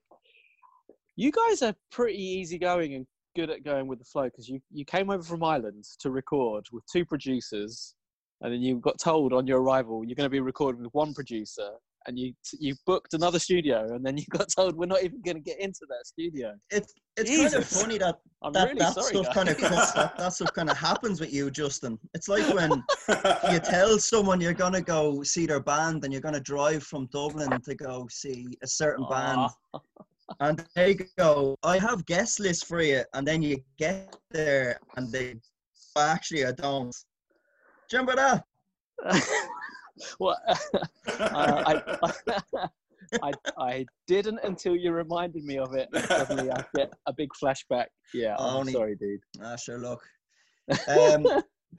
you 1.16 1.30
guys 1.30 1.62
are 1.62 1.74
pretty 1.90 2.18
easygoing 2.18 2.94
and 2.94 3.06
good 3.36 3.50
at 3.50 3.64
going 3.64 3.86
with 3.86 3.98
the 3.98 4.04
flow 4.04 4.24
because 4.24 4.48
you, 4.48 4.60
you 4.70 4.84
came 4.84 5.10
over 5.10 5.22
from 5.22 5.42
Ireland 5.44 5.84
to 6.00 6.10
record 6.10 6.66
with 6.72 6.84
two 6.92 7.04
producers, 7.04 7.94
and 8.40 8.52
then 8.52 8.62
you 8.62 8.76
got 8.78 8.98
told 8.98 9.32
on 9.32 9.46
your 9.46 9.60
arrival 9.62 10.04
you're 10.04 10.14
going 10.16 10.26
to 10.26 10.30
be 10.30 10.40
recording 10.40 10.82
with 10.82 10.92
one 10.94 11.14
producer, 11.14 11.70
and 12.06 12.18
you 12.18 12.32
you 12.58 12.74
booked 12.86 13.14
another 13.14 13.38
studio, 13.38 13.94
and 13.94 14.04
then 14.04 14.16
you 14.16 14.24
got 14.30 14.48
told 14.48 14.76
we're 14.76 14.86
not 14.86 15.02
even 15.02 15.20
going 15.22 15.36
to 15.36 15.42
get 15.42 15.60
into 15.60 15.86
that 15.88 16.06
studio. 16.06 16.54
It's 16.70 16.92
it's 17.16 17.30
kind 17.30 17.54
of 17.54 17.66
funny 17.66 17.98
that 17.98 18.20
I'm 18.42 18.52
that, 18.52 18.68
really 18.68 18.78
that 18.78 18.94
sorry. 18.94 19.06
stuff 19.08 19.26
guys. 19.26 19.34
kind 19.34 19.48
of 19.48 19.58
comes, 19.58 19.92
that, 19.92 20.16
that 20.16 20.32
stuff 20.32 20.52
kind 20.54 20.70
of 20.70 20.76
happens 20.76 21.20
with 21.20 21.32
you, 21.32 21.50
Justin. 21.50 21.98
It's 22.14 22.28
like 22.28 22.46
when 22.54 22.70
you 23.52 23.60
tell 23.60 23.98
someone 23.98 24.40
you're 24.40 24.54
gonna 24.54 24.80
go 24.80 25.22
see 25.22 25.46
their 25.46 25.60
band 25.60 26.04
and 26.04 26.12
you're 26.12 26.22
gonna 26.22 26.40
drive 26.40 26.82
from 26.82 27.06
Dublin 27.12 27.60
to 27.60 27.74
go 27.74 28.06
see 28.10 28.46
a 28.62 28.66
certain 28.66 29.06
band, 29.08 29.50
and 30.40 30.64
they 30.74 30.96
go, 31.18 31.56
"I 31.62 31.78
have 31.78 32.06
guest 32.06 32.40
list 32.40 32.66
for 32.66 32.82
you," 32.82 33.02
and 33.14 33.26
then 33.26 33.42
you 33.42 33.58
get 33.78 34.16
there 34.30 34.78
and 34.96 35.12
they, 35.12 35.34
"Oh, 35.96 36.02
actually, 36.02 36.46
I 36.46 36.52
don't. 36.52 36.94
Do 37.88 37.96
you 37.96 38.00
remember 38.00 38.16
that? 38.16 38.44
well, 40.18 40.38
uh, 40.48 40.54
I, 41.08 42.68
I, 43.22 43.32
I 43.58 43.86
didn't 44.06 44.40
until 44.44 44.74
you 44.76 44.92
reminded 44.92 45.44
me 45.44 45.58
of 45.58 45.74
it. 45.74 45.88
Suddenly 46.06 46.50
I 46.50 46.64
get 46.74 46.92
a 47.06 47.12
big 47.12 47.28
flashback. 47.42 47.86
Yeah, 48.14 48.36
I'm 48.38 48.56
Only- 48.56 48.72
sorry, 48.72 48.96
dude. 48.96 49.20
Ah, 49.42 49.56
sure, 49.56 49.78
look. 49.78 50.02
Um, 50.88 51.26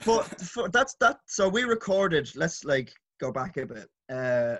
but 0.05 0.23
for, 0.41 0.69
that's 0.69 0.95
that. 0.99 1.17
So 1.27 1.47
we 1.47 1.63
recorded. 1.63 2.29
Let's 2.35 2.63
like 2.63 2.91
go 3.19 3.31
back 3.31 3.57
a 3.57 3.65
bit. 3.65 3.87
Uh, 4.11 4.57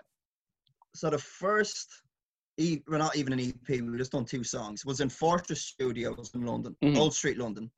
so 0.96 1.10
the 1.10 1.18
first, 1.18 1.90
e- 2.58 2.82
well, 2.88 3.00
not 3.00 3.16
even 3.16 3.34
an 3.34 3.40
EP. 3.40 3.82
We 3.82 3.98
just 3.98 4.12
done 4.12 4.26
two 4.26 4.44
songs. 4.44 4.86
Was 4.86 5.00
in 5.02 5.10
Fortress 5.10 5.62
Studios 5.62 6.32
in 6.34 6.46
London, 6.46 6.76
Mhm. 6.84 6.98
Old 6.98 7.14
Street, 7.14 7.38
London, 7.38 7.70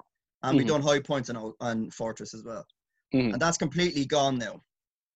and 0.43 0.57
we 0.57 0.63
Mhm. 0.63 0.67
done 0.67 0.81
High 0.81 0.99
Points 0.99 1.29
on 1.29 1.37
Old- 1.37 1.93
Fortress 1.93 2.33
as 2.33 2.43
well. 2.43 2.65
Mhm. 3.13 3.33
And 3.33 3.41
that's 3.41 3.57
completely 3.57 4.05
gone 4.05 4.37
now. 4.37 4.61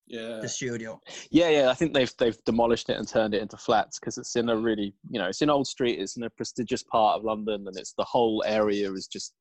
Yeah. 0.09 0.39
The 0.41 0.49
studio. 0.49 0.99
Yeah, 1.31 1.49
yeah. 1.49 1.69
I 1.69 1.73
think 1.73 1.93
they've 1.93 2.11
they've 2.17 2.37
demolished 2.45 2.89
it 2.89 2.97
and 2.97 3.07
turned 3.07 3.33
it 3.33 3.41
into 3.41 3.57
flats 3.57 3.99
because 3.99 4.17
it's 4.17 4.35
in 4.35 4.49
a 4.49 4.57
really 4.57 4.93
you 5.09 5.19
know 5.19 5.27
it's 5.27 5.41
in 5.41 5.49
Old 5.49 5.67
Street. 5.67 5.99
It's 5.99 6.17
in 6.17 6.23
a 6.23 6.29
prestigious 6.31 6.83
part 6.83 7.17
of 7.17 7.23
London, 7.23 7.67
and 7.67 7.77
it's 7.77 7.93
the 7.97 8.03
whole 8.03 8.43
area 8.45 8.89
has 8.91 9.07
just 9.07 9.33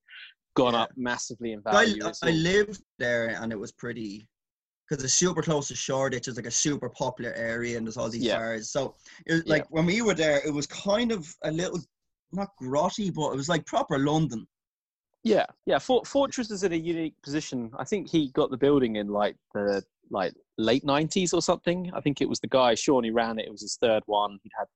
gone 0.55 0.75
Yeah. 0.75 0.83
up 0.83 0.91
massively 0.97 1.53
in 1.53 1.63
value. 1.63 2.07
It's 2.07 2.23
I 2.23 2.29
all- 2.29 2.35
lived 2.35 2.83
there, 2.99 3.29
and 3.41 3.53
it 3.53 3.59
was 3.59 3.73
pretty. 3.73 4.29
Because 4.89 5.05
it's 5.05 5.13
super 5.15 5.43
close 5.43 5.69
to 5.69 5.75
Shoreditch, 5.77 6.29
it's 6.29 6.39
like 6.39 6.47
a 6.47 6.51
super 6.51 6.89
popular 6.89 7.33
area, 7.35 7.77
and 7.77 7.87
there's 7.87 7.99
all 7.99 8.09
these 8.09 8.23
Yeah. 8.23 8.39
bars. 8.39 8.71
So, 8.73 8.95
it, 9.27 9.33
was 9.35 9.43
Yeah. 9.45 9.53
like 9.53 9.67
when 9.71 9.85
we 9.85 10.01
were 10.01 10.15
there, 10.15 10.41
it 10.47 10.51
was 10.51 10.67
kind 10.67 11.13
of 11.13 11.29
a 11.45 11.51
little, 11.51 11.79
not 12.33 12.49
grotty, 12.63 13.13
but 13.13 13.33
it 13.33 13.37
was 13.37 13.51
like 13.51 13.67
proper 13.67 13.99
London. 13.99 14.47
Yeah, 15.25 15.47
yeah. 15.67 15.79
For, 15.79 16.05
Fortress 16.05 16.51
is 16.51 16.63
in 16.63 16.73
a 16.73 16.77
unique 16.77 17.15
position. 17.23 17.71
I 17.79 17.85
think 17.85 18.09
he 18.09 18.31
got 18.31 18.51
the 18.51 18.57
building 18.57 18.97
in 18.97 19.09
like 19.09 19.37
the 19.55 19.83
like 20.11 20.33
late 20.57 20.85
nineties 20.85 21.33
or 21.33 21.43
something. 21.43 21.91
I 21.95 22.01
think 22.01 22.21
it 22.21 22.29
was 22.29 22.41
the 22.41 22.47
guy 22.47 22.75
Sean 22.75 23.05
who 23.05 23.13
ran 23.13 23.39
it. 23.39 23.47
It 23.47 23.51
was 23.51 23.63
his 23.63 23.77
third 23.81 24.03
one. 24.07 24.39
He'd 24.43 24.53
had 24.57 24.67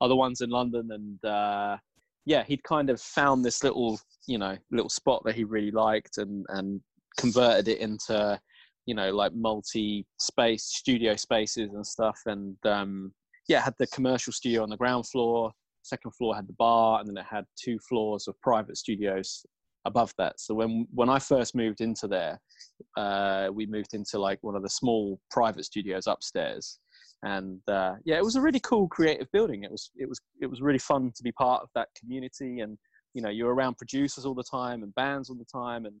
other 0.00 0.16
ones 0.16 0.40
in 0.40 0.50
London, 0.50 0.88
and 0.92 1.24
uh, 1.24 1.76
yeah, 2.24 2.44
he'd 2.44 2.62
kind 2.62 2.90
of 2.90 3.00
found 3.00 3.44
this 3.44 3.64
little 3.64 4.00
you 4.26 4.38
know 4.38 4.56
little 4.70 4.88
spot 4.88 5.22
that 5.24 5.34
he 5.34 5.44
really 5.44 5.72
liked, 5.72 6.18
and 6.18 6.46
and 6.50 6.80
converted 7.18 7.68
it 7.68 7.78
into 7.78 8.40
you 8.86 8.94
know 8.94 9.10
like 9.10 9.34
multi 9.34 10.06
space 10.18 10.64
studio 10.64 11.16
spaces 11.16 11.74
and 11.74 11.86
stuff. 11.86 12.18
And 12.26 12.56
um, 12.64 13.12
yeah, 13.48 13.60
had 13.60 13.74
the 13.78 13.88
commercial 13.88 14.32
studio 14.32 14.62
on 14.62 14.70
the 14.70 14.76
ground 14.76 15.08
floor. 15.08 15.52
Second 15.82 16.12
floor 16.12 16.36
had 16.36 16.46
the 16.46 16.54
bar, 16.54 17.00
and 17.00 17.08
then 17.08 17.16
it 17.16 17.26
had 17.28 17.44
two 17.60 17.78
floors 17.80 18.28
of 18.28 18.40
private 18.40 18.76
studios 18.76 19.44
above 19.84 20.12
that. 20.18 20.40
So 20.40 20.54
when 20.54 20.86
when 20.92 21.08
I 21.08 21.18
first 21.18 21.54
moved 21.54 21.80
into 21.80 22.06
there, 22.06 22.40
uh, 22.96 23.48
we 23.52 23.66
moved 23.66 23.94
into 23.94 24.18
like 24.18 24.38
one 24.42 24.56
of 24.56 24.62
the 24.62 24.68
small 24.68 25.20
private 25.30 25.64
studios 25.64 26.06
upstairs, 26.06 26.78
and 27.22 27.60
uh, 27.68 27.94
yeah, 28.04 28.16
it 28.16 28.24
was 28.24 28.36
a 28.36 28.40
really 28.40 28.60
cool 28.60 28.88
creative 28.88 29.30
building. 29.32 29.64
It 29.64 29.70
was 29.70 29.90
it 29.96 30.08
was 30.08 30.20
it 30.40 30.46
was 30.46 30.60
really 30.60 30.78
fun 30.78 31.12
to 31.16 31.22
be 31.22 31.32
part 31.32 31.62
of 31.62 31.68
that 31.74 31.88
community, 31.98 32.60
and 32.60 32.78
you 33.14 33.22
know 33.22 33.30
you're 33.30 33.54
around 33.54 33.78
producers 33.78 34.24
all 34.24 34.34
the 34.34 34.44
time 34.44 34.82
and 34.82 34.94
bands 34.94 35.30
all 35.30 35.36
the 35.36 35.44
time, 35.44 35.86
and 35.86 35.96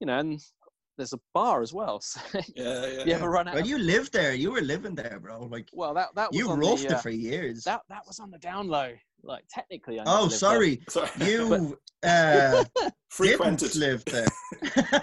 you 0.00 0.06
know 0.06 0.18
and 0.18 0.40
there's 0.98 1.14
a 1.14 1.20
bar 1.32 1.62
as 1.62 1.72
well. 1.72 2.00
So 2.08 2.20
Yeah, 2.54 2.86
yeah. 2.86 3.04
you 3.04 3.12
ever 3.14 3.30
run 3.30 3.48
out? 3.48 3.54
Well, 3.54 3.62
of- 3.62 3.68
you 3.68 3.78
lived 3.78 4.12
there. 4.12 4.34
You 4.34 4.50
were 4.52 4.60
living 4.60 4.94
there, 4.94 5.18
bro. 5.22 5.44
Like 5.44 5.68
well, 5.72 5.94
that 5.94 6.08
that 6.16 6.30
was 6.30 6.38
you 6.38 6.50
on 6.50 6.58
roughed 6.60 6.88
the, 6.88 6.94
uh, 6.94 6.98
it 6.98 7.02
for 7.02 7.10
years. 7.10 7.64
that 7.64 7.82
that 7.88 8.02
was 8.06 8.18
on 8.20 8.30
the 8.30 8.38
down 8.38 8.68
low. 8.68 8.92
Like 9.22 9.44
technically, 9.50 9.98
I 9.98 10.04
oh, 10.06 10.28
sorry. 10.28 10.80
Sorry. 10.88 11.08
You 11.20 11.76
uh, 12.04 12.64
frequented. 13.10 13.72
didn't 13.72 13.80
live 13.80 14.04
there. 14.04 14.26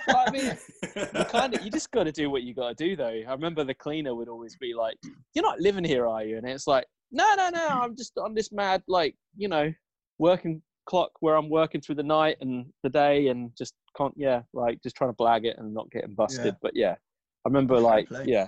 Well, 0.07 0.23
I 0.27 0.31
mean, 0.31 0.57
you 0.95 1.25
kind 1.25 1.53
of 1.53 1.63
you 1.65 1.71
just 1.71 1.91
got 1.91 2.03
to 2.05 2.11
do 2.11 2.29
what 2.29 2.43
you 2.43 2.53
got 2.53 2.69
to 2.77 2.83
do 2.87 2.95
though 2.95 3.07
i 3.27 3.31
remember 3.31 3.63
the 3.63 3.73
cleaner 3.73 4.15
would 4.15 4.29
always 4.29 4.55
be 4.57 4.73
like 4.73 4.97
you're 5.33 5.43
not 5.43 5.59
living 5.59 5.83
here 5.83 6.07
are 6.07 6.23
you 6.23 6.37
and 6.37 6.47
it's 6.47 6.67
like 6.67 6.85
no 7.11 7.25
no 7.35 7.49
no 7.49 7.67
i'm 7.67 7.95
just 7.95 8.17
on 8.17 8.33
this 8.33 8.51
mad 8.51 8.81
like 8.87 9.15
you 9.35 9.47
know 9.47 9.73
working 10.19 10.61
clock 10.85 11.11
where 11.19 11.35
i'm 11.35 11.49
working 11.49 11.81
through 11.81 11.95
the 11.95 12.03
night 12.03 12.37
and 12.41 12.65
the 12.83 12.89
day 12.89 13.27
and 13.27 13.51
just 13.57 13.73
can't 13.97 14.13
yeah 14.15 14.41
like 14.53 14.81
just 14.83 14.95
trying 14.95 15.09
to 15.09 15.15
blag 15.15 15.45
it 15.45 15.55
and 15.57 15.73
not 15.73 15.89
getting 15.91 16.13
busted 16.13 16.45
Yeah. 16.45 16.51
but 16.61 16.71
yeah 16.75 16.95
i 17.45 17.47
remember 17.49 17.79
like 17.79 18.07
play. 18.07 18.25
yeah 18.27 18.47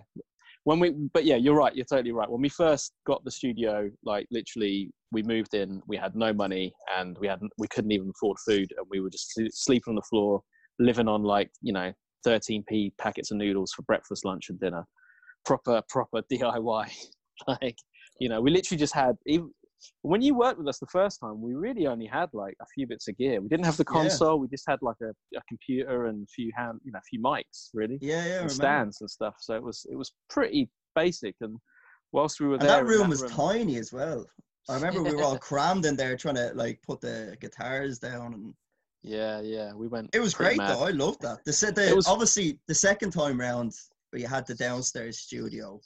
when 0.65 0.79
we 0.79 0.91
but 1.13 1.23
yeah 1.25 1.35
you're 1.35 1.55
right 1.55 1.75
you're 1.75 1.85
totally 1.85 2.11
right 2.11 2.29
when 2.29 2.41
we 2.41 2.49
first 2.49 2.93
got 3.05 3.23
the 3.23 3.31
studio 3.31 3.89
like 4.03 4.27
literally 4.31 4.91
we 5.11 5.23
moved 5.23 5.53
in 5.53 5.81
we 5.87 5.95
had 5.97 6.15
no 6.15 6.33
money 6.33 6.73
and 6.97 7.17
we 7.19 7.27
hadn't 7.27 7.51
we 7.57 7.67
couldn't 7.69 7.91
even 7.91 8.11
afford 8.15 8.37
food 8.45 8.71
and 8.77 8.85
we 8.89 8.99
were 8.99 9.09
just 9.09 9.33
sleeping 9.51 9.91
on 9.91 9.95
the 9.95 10.01
floor 10.01 10.41
living 10.79 11.07
on 11.07 11.23
like 11.23 11.49
you 11.61 11.71
know 11.73 11.91
13p 12.25 12.91
packets 12.97 13.31
of 13.31 13.37
noodles 13.37 13.71
for 13.73 13.83
breakfast, 13.83 14.25
lunch, 14.25 14.49
and 14.49 14.59
dinner. 14.59 14.85
Proper, 15.45 15.81
proper 15.89 16.21
DIY. 16.31 16.91
like, 17.47 17.77
you 18.19 18.29
know, 18.29 18.41
we 18.41 18.51
literally 18.51 18.79
just 18.79 18.93
had. 18.93 19.15
When 20.01 20.21
you 20.21 20.35
worked 20.35 20.57
with 20.57 20.67
us 20.67 20.79
the 20.79 20.87
first 20.87 21.19
time, 21.19 21.41
we 21.41 21.53
really 21.53 21.87
only 21.87 22.05
had 22.07 22.29
like 22.33 22.55
a 22.61 22.65
few 22.73 22.87
bits 22.87 23.07
of 23.07 23.17
gear. 23.17 23.41
We 23.41 23.47
didn't 23.47 23.65
have 23.65 23.77
the 23.77 23.85
Yeah. 23.87 23.93
console. 24.01 24.39
We 24.39 24.47
just 24.47 24.65
had 24.67 24.79
like 24.81 24.95
a, 25.01 25.09
a 25.37 25.41
computer 25.47 26.05
and 26.07 26.23
a 26.23 26.27
few 26.27 26.51
hand, 26.55 26.79
you 26.83 26.91
know, 26.91 26.99
a 26.99 27.09
few 27.09 27.21
mics, 27.21 27.69
really, 27.73 27.97
Yeah, 28.01 28.25
yeah. 28.25 28.41
And 28.41 28.51
stands 28.51 29.01
and 29.01 29.09
stuff. 29.09 29.35
So 29.39 29.55
it 29.55 29.63
was 29.63 29.85
it 29.91 29.95
was 29.95 30.11
pretty 30.29 30.69
basic. 30.95 31.35
And 31.41 31.57
whilst 32.11 32.39
we 32.39 32.47
were 32.47 32.53
And 32.55 32.61
there, 32.63 32.77
that 32.83 32.85
room 32.85 33.09
was 33.09 33.23
tiny 33.23 33.77
as 33.77 33.93
well. 33.93 34.25
I 34.69 34.75
remember 34.75 35.01
we 35.03 35.15
were 35.15 35.23
all 35.23 35.37
crammed 35.49 35.85
in 35.85 35.95
there 35.95 36.17
trying 36.17 36.35
to 36.35 36.51
like 36.55 36.81
put 36.85 36.99
the 37.01 37.37
guitars 37.39 37.99
down, 37.99 38.33
and 38.33 38.53
Yeah, 39.01 39.39
yeah, 39.41 39.73
we 39.73 39.87
went. 39.87 40.09
it 40.13 40.19
was 40.19 40.33
great 40.33 40.57
mad. 40.57 40.75
though. 40.75 40.83
I 40.83 40.91
loved 40.91 41.21
that. 41.21 41.45
The, 41.45 41.87
It 41.89 41.95
was- 41.95 42.07
obviously 42.07 42.59
the 42.67 42.75
second 42.75 43.11
time 43.11 43.39
round 43.39 43.73
we 44.13 44.23
had 44.23 44.45
the 44.47 44.55
downstairs 44.55 45.19
studio. 45.19 45.79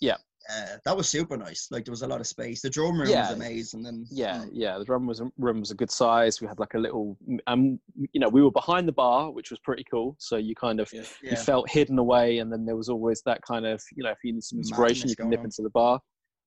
Yeah. 0.00 0.16
Uh, 0.52 0.76
that 0.84 0.96
was 0.96 1.08
super 1.08 1.36
nice. 1.36 1.68
Like 1.70 1.84
there 1.84 1.92
was 1.92 2.02
a 2.02 2.06
lot 2.06 2.20
of 2.20 2.26
space. 2.26 2.60
The 2.60 2.68
drum 2.70 2.98
room 3.00 3.08
Yeah. 3.08 3.28
was 3.28 3.36
amazing, 3.36 3.86
and 3.86 4.06
Yeah, 4.10 4.38
mm, 4.44 4.50
yeah. 4.52 4.76
The 4.78 4.84
drum 4.84 5.06
was 5.06 5.22
room 5.38 5.60
was 5.60 5.70
a 5.70 5.74
good 5.74 5.90
size. 5.90 6.40
We 6.40 6.46
had 6.46 6.58
like 6.58 6.74
a 6.74 6.78
little, 6.78 7.16
um, 7.46 7.80
you 8.12 8.20
know, 8.20 8.28
we 8.28 8.42
were 8.42 8.50
behind 8.50 8.86
the 8.86 8.92
bar, 8.92 9.30
which 9.30 9.50
was 9.50 9.58
pretty 9.60 9.84
cool. 9.90 10.16
So 10.18 10.36
you 10.36 10.54
kind 10.54 10.80
of 10.80 10.92
Yeah. 10.92 11.00
you 11.22 11.30
yeah. 11.30 11.34
felt 11.36 11.70
hidden 11.70 11.98
away, 11.98 12.38
and 12.38 12.52
then 12.52 12.66
there 12.66 12.76
was 12.76 12.88
always 12.90 13.22
that 13.22 13.40
kind 13.42 13.64
of, 13.64 13.82
you 13.96 14.02
know, 14.04 14.10
if 14.10 14.18
you 14.22 14.32
need 14.34 14.44
some 14.44 14.58
inspiration, 14.58 15.06
Madness 15.08 15.10
you 15.10 15.16
can 15.16 15.30
nip 15.30 15.38
on. 15.40 15.44
into 15.46 15.62
the 15.62 15.70
bar. 15.70 16.00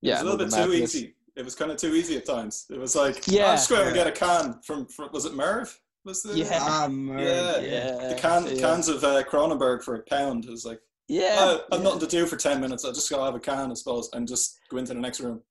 It 0.04 0.12
was 0.12 0.22
a 0.22 0.24
little 0.24 0.38
bit 0.38 0.52
too 0.52 0.58
madness. 0.70 0.96
easy. 0.96 1.16
It 1.36 1.46
was 1.46 1.56
kind 1.56 1.72
of 1.72 1.78
too 1.78 1.96
easy 1.96 2.18
at 2.18 2.26
times. 2.26 2.66
It 2.70 2.80
was 2.80 2.96
like, 2.96 3.28
Yeah. 3.28 3.48
I'll 3.52 3.56
just 3.56 3.70
go 3.70 3.78
out 3.78 3.86
and 3.88 3.96
get 3.96 4.08
a 4.08 4.12
can 4.12 4.60
from, 4.64 4.86
from 4.88 5.10
was 5.12 5.26
it 5.26 5.34
Merv? 5.34 5.80
Was 6.06 6.22
the 6.24 6.38
Yeah. 6.38 6.60
Ah, 6.62 6.88
man, 6.88 7.20
Yeah. 7.20 7.58
yeah. 7.60 8.08
the 8.10 8.16
can 8.16 8.46
yeah. 8.48 8.60
cans 8.62 8.88
of 8.90 9.04
uh, 9.04 9.24
Kronenbourg 9.24 9.84
for 9.84 9.96
a 9.96 10.04
pound? 10.04 10.46
It 10.46 10.52
was 10.52 10.66
like, 10.66 10.80
Yeah, 11.08 11.58
I've 11.72 11.80
yeah. 11.80 11.84
nothing 11.84 12.00
to 12.02 12.08
do 12.08 12.26
for 12.26 12.36
ten 12.36 12.60
minutes. 12.60 12.84
I'll 12.84 12.92
just 12.94 13.10
go 13.10 13.24
have 13.24 13.36
a 13.36 13.40
can, 13.40 13.72
I 13.72 13.74
suppose, 13.76 14.10
and 14.14 14.28
just 14.28 14.58
go 14.70 14.78
into 14.78 14.94
the 14.94 15.00
next 15.00 15.20
room. 15.22 15.42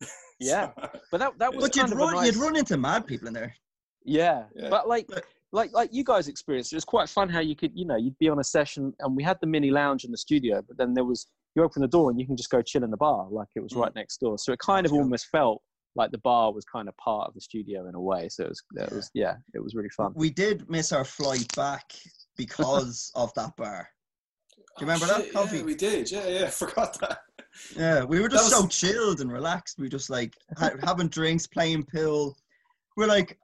Yeah. 0.40 0.70
but 1.12 1.18
that 1.18 1.38
that 1.38 1.54
was 1.54 1.64
But 1.64 1.74
kind 1.76 1.88
you'd 1.88 1.92
of 1.94 1.98
run, 2.00 2.14
nice, 2.16 2.26
you'd 2.26 2.36
run 2.42 2.56
into 2.56 2.76
mad 2.76 3.06
people 3.06 3.28
in 3.28 3.34
there. 3.34 3.54
Yeah, 4.04 4.44
Yeah. 4.54 4.68
but 4.68 4.88
like, 4.88 5.06
But- 5.08 5.24
like, 5.52 5.72
like 5.72 5.90
you 5.94 6.02
guys 6.02 6.26
experienced, 6.26 6.72
it 6.72 6.76
was 6.76 6.84
quite 6.84 7.08
fun 7.08 7.28
how 7.28 7.38
you 7.38 7.54
could, 7.54 7.70
you 7.76 7.84
know, 7.86 7.94
you'd 7.96 8.18
be 8.18 8.28
on 8.28 8.40
a 8.40 8.44
session, 8.44 8.92
and 8.98 9.14
we 9.16 9.22
had 9.22 9.38
the 9.40 9.46
mini 9.46 9.70
lounge 9.70 10.02
in 10.04 10.10
the 10.10 10.18
studio, 10.18 10.60
but 10.66 10.76
then 10.76 10.92
there 10.94 11.04
was 11.04 11.28
you 11.54 11.62
open 11.62 11.80
the 11.82 11.86
door 11.88 12.10
and 12.10 12.18
you 12.18 12.26
can 12.26 12.36
just 12.36 12.50
go 12.50 12.60
chill 12.60 12.82
in 12.82 12.90
the 12.90 12.96
bar, 12.96 13.28
like 13.30 13.46
it 13.54 13.60
was 13.60 13.72
Mm. 13.72 13.82
right 13.82 13.94
next 13.94 14.18
door. 14.18 14.36
So 14.38 14.52
it 14.52 14.58
kind 14.58 14.84
That's 14.84 14.90
of 14.90 14.96
cool. 14.96 15.02
almost 15.04 15.26
felt 15.26 15.62
like 15.94 16.10
the 16.10 16.18
bar 16.18 16.52
was 16.52 16.64
kind 16.64 16.88
of 16.88 16.96
part 16.96 17.28
of 17.28 17.34
the 17.34 17.40
studio 17.40 17.86
in 17.86 17.94
a 17.94 18.00
way. 18.00 18.28
So 18.28 18.42
it 18.42 18.48
was, 18.48 18.62
it 18.74 18.88
Yeah. 18.90 18.94
was, 18.96 19.10
yeah, 19.14 19.36
it 19.54 19.60
was 19.62 19.76
really 19.76 19.90
fun. 19.90 20.12
We 20.16 20.30
did 20.30 20.68
miss 20.68 20.90
our 20.90 21.04
flight 21.04 21.54
back 21.54 21.92
because 22.36 23.12
of 23.14 23.32
that 23.34 23.56
bar. 23.56 23.88
Do 24.76 24.84
you 24.84 24.90
remember 24.90 25.06
Oh, 25.08 25.16
that, 25.18 25.24
shit, 25.24 25.32
Comfy? 25.32 25.56
Yeah, 25.58 25.62
we 25.62 25.74
did. 25.74 26.10
Yeah, 26.10 26.26
yeah. 26.26 26.44
I 26.46 26.50
forgot 26.50 26.98
that. 27.00 27.18
Yeah, 27.76 28.02
we 28.04 28.20
were 28.20 28.28
That 28.28 28.36
just 28.38 28.50
so 28.50 28.66
chilled 28.66 29.20
and 29.20 29.30
relaxed. 29.32 29.78
We 29.78 29.88
just 29.88 30.10
like 30.10 30.34
ha- 30.58 30.72
having 30.82 31.08
drinks, 31.08 31.46
playing 31.46 31.84
pool. 31.94 32.36
We're 32.96 33.06
like, 33.06 33.38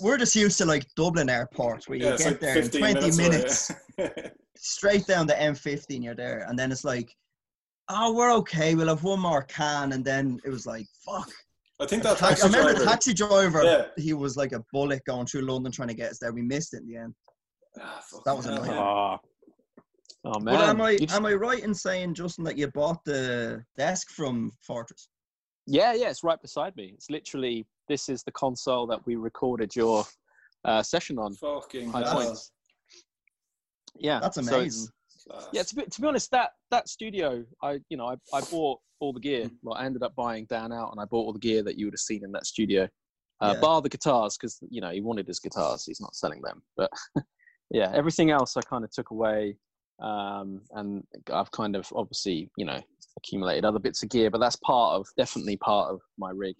we're 0.00 0.18
just 0.18 0.36
used 0.36 0.58
to 0.58 0.64
like 0.64 0.86
Dublin 0.94 1.28
Airport, 1.28 1.88
where 1.88 1.98
you 1.98 2.04
Yeah, 2.04 2.16
get 2.16 2.26
like 2.26 2.40
there 2.40 2.58
in 2.58 2.70
twenty 2.70 3.00
minutes. 3.16 3.18
minutes, 3.18 3.72
away, 3.98 4.30
straight 4.56 5.06
down 5.06 5.26
the 5.26 5.34
M50, 5.34 5.96
and 5.96 6.04
you're 6.04 6.14
there. 6.14 6.46
And 6.48 6.56
then 6.58 6.70
it's 6.70 6.84
like, 6.84 7.12
oh, 7.88 8.14
we're 8.14 8.32
okay. 8.36 8.74
We'll 8.76 8.88
have 8.88 9.02
one 9.02 9.20
more 9.20 9.42
can, 9.42 9.92
and 9.92 10.04
then 10.04 10.38
it 10.44 10.50
was 10.50 10.66
like, 10.66 10.86
fuck. 11.04 11.28
I 11.80 11.86
think 11.86 12.04
that 12.04 12.18
taxi- 12.18 12.42
taxi 12.42 12.42
I 12.42 12.46
remember 12.46 12.70
driver. 12.70 12.84
the 12.84 12.90
taxi 12.90 13.14
driver. 13.14 13.62
Yeah. 13.64 13.84
He 13.96 14.12
was 14.14 14.36
like 14.36 14.52
a 14.52 14.62
bullet 14.72 15.02
going 15.06 15.26
through 15.26 15.42
London 15.42 15.72
trying 15.72 15.88
to 15.88 15.94
get 15.94 16.12
us 16.12 16.18
there. 16.20 16.32
We 16.32 16.42
missed 16.42 16.72
it 16.74 16.82
in 16.82 16.86
the 16.88 16.96
end. 16.96 17.14
Ah, 17.80 18.00
fucking 18.02 18.22
That 18.24 18.36
was 18.36 18.46
annoying. 18.46 18.70
yeah. 18.70 18.78
Oh, 18.80 19.16
oh 20.26 20.38
man. 20.40 20.54
But 20.56 20.68
am 20.68 20.80
I 20.80 20.90
You 20.92 20.98
just- 21.00 21.14
am 21.14 21.26
I 21.26 21.32
right 21.34 21.62
in 21.62 21.72
saying, 21.74 22.14
Justin, 22.14 22.44
that 22.44 22.58
you 22.58 22.66
bought 22.68 23.04
the 23.04 23.64
desk 23.76 24.10
from 24.10 24.52
Fortress? 24.62 25.08
yeah, 25.66 25.94
yeah, 25.94 26.10
it's 26.10 26.22
right 26.22 26.40
beside 26.40 26.76
me. 26.76 26.92
It's 26.94 27.10
literally 27.10 27.66
this 27.88 28.08
is 28.08 28.22
the 28.22 28.32
console 28.32 28.86
that 28.88 29.04
we 29.06 29.16
recorded 29.16 29.74
your 29.74 30.04
uh, 30.64 30.82
session 30.82 31.18
on. 31.18 31.34
Fucking 31.34 31.90
High 31.90 32.00
hell. 32.02 32.14
points. 32.24 32.50
Yeah, 33.98 34.20
That's 34.20 34.34
so 34.36 34.40
it's- 34.42 34.54
amazing. 34.54 34.88
Class. 35.30 35.48
yeah, 35.52 35.62
to 35.64 35.74
be, 35.74 35.82
to 35.84 36.00
be 36.00 36.06
honest, 36.06 36.30
that 36.30 36.50
that 36.70 36.88
studio, 36.88 37.44
I 37.62 37.80
you 37.88 37.96
know, 37.96 38.06
I, 38.06 38.14
I 38.36 38.40
bought 38.42 38.78
all 39.00 39.12
the 39.12 39.18
gear. 39.20 39.46
Hmm. 39.46 39.54
Well, 39.62 39.74
I 39.76 39.84
ended 39.84 40.04
up 40.04 40.14
buying 40.14 40.46
Dan 40.46 40.72
out, 40.72 40.92
and 40.92 41.00
I 41.00 41.04
bought 41.04 41.22
all 41.26 41.32
the 41.32 41.40
gear 41.40 41.64
that 41.64 41.76
you 41.76 41.86
would 41.86 41.94
have 41.94 42.00
seen 42.00 42.22
in 42.22 42.30
that 42.32 42.46
studio, 42.46 42.88
uh, 43.40 43.52
Yeah. 43.54 43.60
bar 43.60 43.82
the 43.82 43.88
guitars 43.88 44.36
because 44.36 44.58
you 44.70 44.80
know 44.80 44.90
he 44.90 45.00
wanted 45.00 45.26
his 45.26 45.40
guitars. 45.40 45.84
He's 45.84 46.00
not 46.00 46.14
selling 46.14 46.42
them, 46.42 46.62
but 46.76 46.92
yeah, 47.72 47.90
everything 47.92 48.30
else 48.30 48.56
I 48.56 48.60
kind 48.60 48.84
of 48.84 48.92
took 48.92 49.10
away, 49.10 49.56
um, 50.00 50.60
and 50.72 51.04
I've 51.32 51.50
kind 51.50 51.76
of 51.76 51.90
obviously 51.94 52.50
you 52.56 52.64
know 52.66 52.80
accumulated 53.18 53.64
other 53.64 53.78
bits 53.78 54.02
of 54.02 54.10
gear, 54.10 54.30
but 54.30 54.38
that's 54.38 54.56
part 54.56 54.98
of 54.98 55.06
definitely 55.16 55.56
part 55.56 55.92
of 55.92 56.00
my 56.18 56.30
rig. 56.34 56.56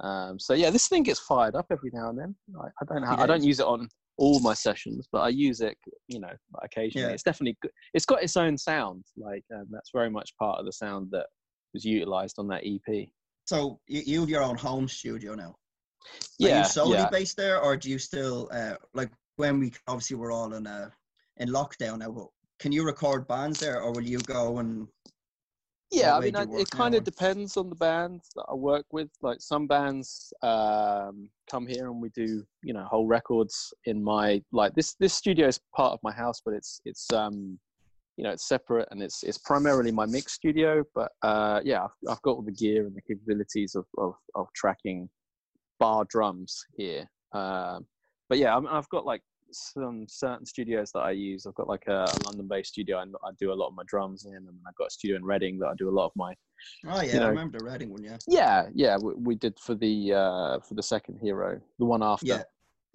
Um, 0.00 0.38
so 0.38 0.54
yeah, 0.54 0.70
this 0.70 0.88
thing 0.88 1.02
gets 1.02 1.20
fired 1.20 1.54
up 1.54 1.66
every 1.70 1.90
now 1.92 2.08
and 2.08 2.18
then. 2.18 2.34
I, 2.58 2.66
I 2.66 2.84
don't 2.94 3.02
ha- 3.02 3.22
I 3.22 3.26
don't 3.26 3.44
use 3.44 3.60
it 3.60 3.66
on 3.66 3.88
all 4.16 4.38
my 4.40 4.54
sessions, 4.54 5.08
but 5.10 5.20
I 5.20 5.28
use 5.30 5.60
it, 5.62 5.76
you 6.08 6.20
know, 6.20 6.32
occasionally. 6.62 7.08
Yeah. 7.08 7.14
It's 7.14 7.22
definitely 7.22 7.56
good. 7.62 7.70
It's 7.94 8.04
got 8.04 8.22
its 8.22 8.36
own 8.36 8.56
sound, 8.56 9.04
like 9.16 9.44
um, 9.54 9.66
that's 9.70 9.90
very 9.94 10.10
much 10.10 10.30
part 10.38 10.58
of 10.58 10.66
the 10.66 10.72
sound 10.72 11.08
that 11.12 11.26
was 11.72 11.84
utilized 11.84 12.36
on 12.38 12.46
that 12.48 12.62
EP. 12.64 13.08
So 13.46 13.80
you, 13.88 14.20
have 14.20 14.28
your 14.28 14.42
own 14.42 14.56
home 14.56 14.88
studio 14.88 15.34
now. 15.34 15.54
Are 15.54 16.16
Yeah, 16.38 16.58
you 16.58 16.64
solely 16.64 16.98
yeah. 16.98 17.08
based 17.10 17.36
there, 17.36 17.60
or 17.60 17.76
do 17.76 17.90
you 17.90 17.98
still 17.98 18.48
uh, 18.52 18.74
like 18.94 19.10
when 19.36 19.58
we 19.58 19.72
obviously 19.86 20.16
we're 20.16 20.32
all 20.32 20.52
in 20.54 20.66
a 20.66 20.92
in 21.38 21.48
lockdown 21.48 21.98
now? 21.98 22.10
But 22.10 22.28
can 22.60 22.72
you 22.72 22.84
record 22.84 23.26
bands 23.26 23.58
there, 23.58 23.80
or 23.80 23.90
will 23.92 24.02
you 24.02 24.18
go 24.20 24.58
and 24.58 24.86
Yeah, 25.90 26.16
I 26.16 26.20
mean, 26.20 26.36
I, 26.36 26.46
it 26.52 26.70
kind 26.70 26.94
of 26.94 27.02
depends 27.02 27.56
on 27.56 27.70
the 27.70 27.74
bands 27.74 28.28
that 28.36 28.44
I 28.48 28.54
work 28.54 28.84
with. 28.92 29.08
Like 29.22 29.40
some 29.40 29.66
bands 29.66 30.32
um, 30.42 31.30
come 31.50 31.66
here 31.66 31.86
and 31.86 32.00
we 32.00 32.10
do, 32.10 32.44
you 32.62 32.74
know, 32.74 32.84
whole 32.84 33.06
records 33.06 33.72
in 33.86 34.04
my 34.04 34.42
like 34.52 34.74
this. 34.74 34.94
This 35.00 35.14
studio 35.14 35.48
is 35.48 35.58
part 35.74 35.94
of 35.94 36.00
my 36.02 36.12
house, 36.12 36.42
but 36.44 36.54
it's 36.54 36.80
it's 36.84 37.10
um, 37.12 37.58
you 38.16 38.24
know, 38.24 38.30
it's 38.30 38.46
separate 38.46 38.88
and 38.90 39.02
it's 39.02 39.22
it's 39.22 39.38
primarily 39.38 39.90
my 39.90 40.04
mix 40.06 40.34
studio. 40.34 40.84
But 40.94 41.10
uh, 41.22 41.60
yeah, 41.64 41.84
I've, 41.84 42.10
I've 42.10 42.22
got 42.22 42.32
all 42.32 42.42
the 42.42 42.52
gear 42.52 42.86
and 42.86 42.94
the 42.94 43.02
capabilities 43.02 43.74
of 43.74 43.86
of, 43.96 44.14
of 44.34 44.46
tracking 44.54 45.08
bar 45.78 46.04
drums 46.10 46.62
here. 46.76 47.10
Um, 47.32 47.86
but 48.28 48.38
yeah, 48.38 48.54
I 48.54 48.78
I've 48.78 48.88
got 48.90 49.06
like 49.06 49.22
some 49.52 50.06
certain 50.08 50.44
studios 50.46 50.90
that 50.92 51.00
I 51.00 51.10
use. 51.12 51.46
I've 51.46 51.54
got 51.54 51.68
like 51.68 51.84
a, 51.88 52.04
a 52.04 52.22
London-based 52.24 52.70
studio, 52.70 53.00
and 53.00 53.14
I 53.24 53.30
do 53.38 53.52
a 53.52 53.54
lot 53.54 53.68
of 53.68 53.74
my 53.74 53.82
drums 53.86 54.24
in, 54.24 54.34
and 54.34 54.48
I've 54.66 54.74
got 54.76 54.88
a 54.88 54.90
studio 54.90 55.16
in 55.16 55.24
Reading 55.24 55.58
that 55.60 55.66
I 55.68 55.74
do 55.78 55.88
a 55.88 55.90
lot 55.90 56.06
of 56.06 56.12
my. 56.16 56.34
oh 56.88 57.00
yeah, 57.02 57.14
You 57.14 57.20
know- 57.20 57.26
I 57.26 57.28
remember 57.30 57.58
the 57.58 57.64
Reading 57.64 57.90
one, 57.90 58.02
yeah. 58.02 58.16
Yeah, 58.28 58.68
yeah, 58.74 58.96
we, 58.96 59.14
we 59.14 59.34
did 59.34 59.58
for 59.58 59.74
the 59.74 60.12
uh, 60.14 60.60
for 60.60 60.74
the 60.74 60.82
second 60.82 61.18
hero, 61.20 61.60
the 61.78 61.84
one 61.84 62.02
after 62.02 62.26
Yeah, 62.26 62.42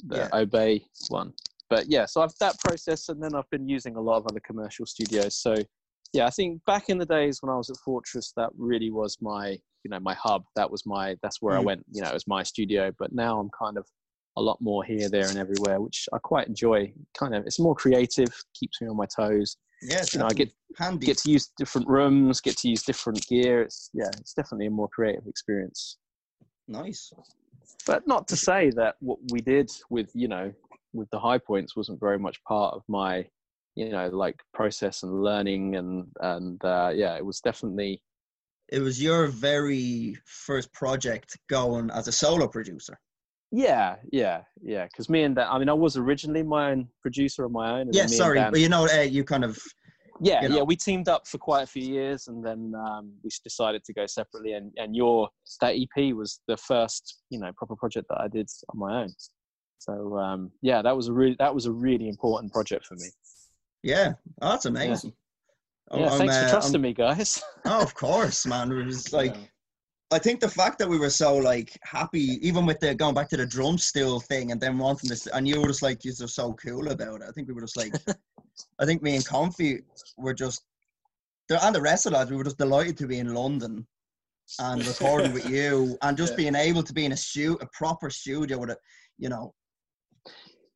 the 0.07 0.17
yeah. 0.17 0.29
Obey 0.33 0.85
one. 1.09 1.33
But 1.69 1.87
yeah, 1.89 2.05
so 2.05 2.21
I've 2.21 2.33
that 2.39 2.59
process, 2.59 3.09
and 3.09 3.21
then 3.21 3.33
I've 3.35 3.49
been 3.49 3.67
using 3.67 3.95
a 3.95 4.01
lot 4.01 4.17
of 4.17 4.27
other 4.27 4.39
commercial 4.41 4.85
studios. 4.85 5.35
So 5.35 5.57
yeah, 6.13 6.27
I 6.27 6.29
think 6.29 6.63
back 6.65 6.89
in 6.89 6.97
the 6.97 7.05
days 7.05 7.39
when 7.41 7.51
I 7.51 7.57
was 7.57 7.69
at 7.69 7.77
Fortress, 7.77 8.31
that 8.37 8.49
really 8.57 8.91
was 8.91 9.17
my 9.21 9.57
you 9.83 9.89
know 9.89 9.99
my 9.99 10.13
hub. 10.13 10.43
That 10.55 10.69
was 10.69 10.85
my 10.85 11.15
that's 11.23 11.41
where 11.41 11.57
I 11.57 11.61
Mm. 11.61 11.65
went. 11.65 11.85
You 11.91 12.01
know, 12.03 12.09
it 12.09 12.13
was 12.13 12.27
my 12.27 12.43
studio. 12.43 12.91
But 12.99 13.13
now 13.13 13.39
I'm 13.39 13.49
kind 13.57 13.77
of 13.77 13.85
a 14.37 14.41
lot 14.41 14.57
more 14.61 14.83
here, 14.83 15.09
there, 15.09 15.27
and 15.27 15.37
everywhere, 15.37 15.79
which 15.81 16.07
I 16.13 16.17
quite 16.19 16.47
enjoy. 16.47 16.91
Kind 17.17 17.33
of, 17.35 17.45
it's 17.45 17.59
more 17.59 17.75
creative, 17.75 18.33
keeps 18.53 18.81
me 18.81 18.87
on 18.87 18.97
my 18.97 19.05
toes. 19.05 19.57
Yeah, 19.81 20.03
You 20.13 20.19
know, 20.19 20.25
I 20.27 20.33
get 20.33 20.51
handy. 20.77 21.05
get 21.05 21.17
to 21.19 21.31
use 21.31 21.51
different 21.57 21.87
rooms, 21.87 22.41
get 22.41 22.57
to 22.57 22.69
use 22.69 22.83
different 22.83 23.25
gear. 23.27 23.61
It's 23.61 23.89
yeah, 23.93 24.09
it's 24.19 24.33
definitely 24.33 24.67
a 24.67 24.71
more 24.71 24.89
creative 24.89 25.27
experience. 25.27 25.97
nice. 26.67 27.11
But 27.85 28.07
not 28.07 28.27
to 28.29 28.35
say 28.35 28.71
that 28.71 28.95
what 28.99 29.19
we 29.31 29.41
did 29.41 29.69
with 29.89 30.09
you 30.13 30.27
know 30.27 30.51
with 30.93 31.09
the 31.11 31.19
high 31.19 31.37
points 31.37 31.75
wasn't 31.75 31.99
very 31.99 32.17
much 32.17 32.37
part 32.47 32.73
of 32.73 32.81
my 32.87 33.27
you 33.75 33.89
know 33.89 34.07
like 34.09 34.39
process 34.53 35.03
and 35.03 35.21
learning 35.21 35.75
and 35.75 36.07
and 36.21 36.63
uh, 36.63 36.91
yeah, 36.93 37.15
it 37.15 37.25
was 37.25 37.41
definitely 37.41 38.01
It 38.69 38.79
was 38.79 39.01
your 39.01 39.27
very 39.27 40.17
first 40.25 40.73
project 40.73 41.37
going 41.49 41.91
as 41.91 42.07
a 42.07 42.11
solo 42.11 42.47
producer. 42.47 42.97
Yeah 43.51 43.95
yeah 44.11 44.41
yeah 44.61 44.85
because 44.85 45.09
me 45.09 45.23
and 45.23 45.35
Dan, 45.35 45.47
I 45.49 45.57
mean 45.59 45.69
I 45.69 45.73
was 45.73 45.97
originally 45.97 46.43
my 46.43 46.71
own 46.71 46.87
producer 47.01 47.45
of 47.45 47.51
my 47.51 47.79
own. 47.79 47.87
Yeah, 47.87 47.91
then 47.91 47.93
me 47.93 48.01
and 48.01 48.11
sorry, 48.11 48.39
Dan- 48.39 48.51
but 48.51 48.59
you 48.59 48.69
know, 48.69 48.87
uh, 48.87 49.01
you 49.01 49.23
kind 49.23 49.43
of 49.43 49.57
yeah 50.21 50.41
you 50.41 50.49
know. 50.49 50.55
yeah 50.57 50.61
we 50.61 50.75
teamed 50.75 51.09
up 51.09 51.27
for 51.27 51.37
quite 51.37 51.63
a 51.63 51.67
few 51.67 51.83
years 51.83 52.27
and 52.27 52.45
then 52.45 52.73
um, 52.87 53.11
we 53.23 53.29
decided 53.43 53.83
to 53.83 53.93
go 53.93 54.05
separately 54.05 54.53
and 54.53 54.71
and 54.77 54.95
your 54.95 55.27
that 55.59 55.75
ep 55.75 56.15
was 56.15 56.39
the 56.47 56.55
first 56.55 57.21
you 57.29 57.37
know 57.37 57.51
proper 57.57 57.75
project 57.75 58.07
that 58.09 58.21
i 58.21 58.27
did 58.29 58.47
on 58.69 58.79
my 58.79 59.01
own 59.01 59.13
so 59.77 60.17
um, 60.17 60.49
yeah 60.61 60.81
that 60.81 60.95
was 60.95 61.09
a 61.09 61.13
really 61.13 61.35
that 61.37 61.53
was 61.53 61.65
a 61.65 61.71
really 61.71 62.07
important 62.07 62.51
project 62.53 62.85
for 62.85 62.95
me 62.95 63.07
yeah, 63.83 64.13
that's 64.39 64.65
amazing. 64.65 65.13
I'm- 65.91 65.99
yeah 65.99 66.09
thanks 66.17 66.35
uh, 66.35 66.43
for 66.45 66.49
trusting 66.49 66.75
I'm- 66.75 66.81
me 66.81 66.93
guys 66.93 67.43
Oh, 67.65 67.81
of 67.81 67.93
course, 68.05 68.45
man. 68.45 68.71
It 68.71 68.85
was 68.85 69.11
like 69.13 69.35
Yeah. 69.35 69.41
I 70.11 70.19
think 70.19 70.39
the 70.39 70.49
fact 70.49 70.77
that 70.79 70.87
we 70.87 70.99
were 70.99 71.09
so 71.09 71.35
like 71.35 71.77
happy, 71.83 72.37
even 72.47 72.65
with 72.65 72.79
the 72.79 72.93
going 72.93 73.15
back 73.15 73.27
to 73.29 73.37
the 73.37 73.45
drum 73.45 73.77
still 73.77 74.19
thing, 74.19 74.51
and 74.51 74.61
then 74.61 74.77
wanting 74.77 75.09
this, 75.09 75.25
and 75.27 75.47
you 75.47 75.59
were 75.59 75.67
just 75.67 75.81
like, 75.81 76.05
you're 76.05 76.13
so 76.13 76.53
cool 76.53 76.89
about 76.89 77.21
it. 77.21 77.27
I 77.27 77.31
think 77.31 77.47
we 77.47 77.53
were 77.53 77.61
just 77.61 77.75
like, 77.77 77.93
I 78.79 78.85
think 78.85 79.01
me 79.01 79.15
and 79.15 79.25
Comfy 79.25 79.81
were 80.17 80.33
just, 80.33 80.63
the- 81.49 81.63
and 81.65 81.73
the 81.75 81.81
rest 81.81 82.05
of 82.05 82.11
the 82.11 82.19
lads, 82.19 82.29
we 82.29 82.37
were 82.37 82.43
just 82.43 82.57
delighted 82.59 82.97
to 82.99 83.07
be 83.07 83.17
in 83.19 83.33
London 83.33 83.85
and 84.59 84.85
recording 84.85 85.33
with 85.33 85.49
you, 85.49 85.97
and 86.03 86.15
just 86.15 86.33
Yeah. 86.33 86.37
being 86.37 86.55
able 86.55 86.83
to 86.83 86.93
be 86.93 87.05
in 87.05 87.11
a 87.11 87.17
stu- 87.17 87.57
a 87.61 87.67
proper 87.73 88.11
studio 88.11 88.59
with 88.59 88.69
it, 88.69 88.77
you 89.17 89.29
know, 89.29 89.53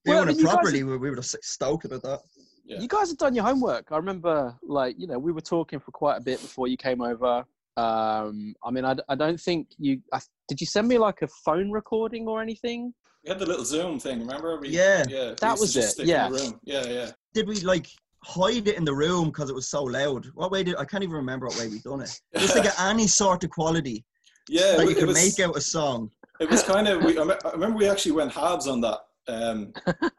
Well, 0.06 0.24
I 0.24 0.26
doing 0.26 0.28
mean, 0.28 0.30
it 0.30 0.40
you 0.40 0.46
guys 0.48 0.54
properly. 0.56 0.84
we, 0.84 0.98
we 0.98 1.10
were 1.12 1.16
just 1.18 1.38
stoked 1.44 1.86
about 1.86 2.02
that. 2.02 2.22
Yeah. 2.66 2.80
you 2.82 2.88
guys 2.88 3.10
have 3.10 3.18
done 3.18 3.34
your 3.34 3.46
homework 3.46 3.88
i 3.92 3.98
remember 3.98 4.56
like 4.62 4.94
you 5.00 5.08
know 5.08 5.18
we 5.18 5.32
were 5.32 5.42
talking 5.42 5.80
for 5.80 5.90
quite 5.90 6.18
a 6.18 6.22
bit 6.22 6.40
before 6.40 6.68
you 6.68 6.78
came 6.78 7.02
over 7.02 7.44
um 7.78 8.54
i 8.66 8.72
mean 8.72 8.84
I 8.86 9.16
don't 9.16 9.40
think 9.40 9.68
you 9.78 10.02
I, 10.14 10.20
did 10.48 10.60
you 10.60 10.68
send 10.68 10.88
me 10.88 10.98
like 10.98 11.22
a 11.22 11.28
phone 11.46 11.72
recording 11.72 12.28
or 12.28 12.42
anything 12.42 12.94
We 13.24 13.30
had 13.30 13.40
the 13.40 13.46
little 13.46 13.66
Zoom 13.66 14.00
thing, 14.00 14.20
remember? 14.20 14.58
We, 14.60 14.70
Yeah. 14.70 15.04
yeah. 15.10 15.36
That 15.40 15.60
was 15.60 15.76
it, 15.76 15.94
yeah. 16.06 16.28
In 16.28 16.34
the 16.34 16.40
room. 16.40 16.60
Yeah, 16.64 16.86
yeah. 16.88 17.12
Did 17.34 17.48
we 17.48 17.60
like 17.62 17.88
hide 18.24 18.68
it 18.68 18.76
in 18.78 18.86
the 18.86 18.94
room 18.94 19.26
because 19.26 19.50
it 19.50 19.56
was 19.56 19.70
so 19.70 19.84
loud? 19.84 20.26
What 20.34 20.52
way 20.52 20.64
did 20.64 20.76
I 20.78 20.86
can't 20.86 21.04
even 21.04 21.16
remember 21.16 21.46
what 21.48 21.58
way 21.60 21.68
we 21.68 21.80
done 21.80 22.02
it. 22.02 22.14
Just 22.38 22.56
to 22.56 22.62
get 22.64 22.80
any 22.80 23.08
sort 23.08 23.44
of 23.44 23.50
quality 23.52 24.04
yeah, 24.50 24.76
that 24.78 24.84
it, 24.86 24.90
you 24.90 24.96
could 24.96 25.08
was, 25.14 25.22
make 25.24 25.40
out 25.46 25.56
a 25.56 25.62
song. 25.62 26.10
it 26.40 26.50
was 26.50 26.64
kind 26.64 26.88
of. 26.88 27.04
We, 27.04 27.18
I 27.20 27.24
I 27.46 27.52
remember 27.52 27.78
we 27.78 27.88
actually 27.88 28.14
went 28.14 28.32
halves 28.32 28.68
on 28.68 28.82
that 28.82 29.00
um, 29.28 29.72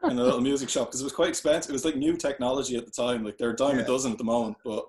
in 0.09 0.17
a 0.17 0.23
little 0.23 0.39
music 0.41 0.69
shop 0.69 0.87
because 0.87 1.01
it 1.01 1.03
was 1.09 1.13
quite 1.13 1.29
expensive. 1.29 1.69
It 1.71 1.73
was 1.73 1.85
like 1.85 1.97
new 1.97 2.15
technology 2.15 2.75
at 2.77 2.85
the 2.85 2.91
time. 2.91 3.25
Like 3.25 3.37
they're 3.37 3.49
a 3.51 3.55
dime 3.55 3.77
Yeah. 3.77 3.83
a 3.83 3.87
dozen 3.87 4.11
at 4.13 4.17
the 4.17 4.23
moment, 4.23 4.55
but 4.63 4.85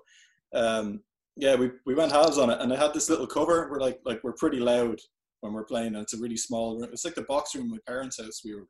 um, 0.53 1.01
yeah, 1.35 1.55
we, 1.55 1.71
we 1.85 1.95
went 1.95 2.11
halves 2.11 2.37
on 2.37 2.49
it, 2.49 2.59
and 2.61 2.71
I 2.71 2.75
had 2.77 2.93
this 2.93 3.09
little 3.09 3.27
cover. 3.27 3.67
We're 3.71 3.79
like 3.79 3.99
like 4.05 4.23
we're 4.23 4.33
pretty 4.33 4.59
loud 4.59 4.99
when 5.41 5.53
we're 5.53 5.65
playing, 5.65 5.95
and 5.95 5.97
it's 6.03 6.13
a 6.13 6.19
really 6.19 6.37
small 6.37 6.79
room. 6.79 6.89
It's 6.91 7.05
like 7.05 7.15
the 7.15 7.23
box 7.23 7.55
room 7.55 7.65
in 7.65 7.71
my 7.71 7.77
parents' 7.87 8.21
house. 8.21 8.41
We 8.45 8.55
were 8.55 8.67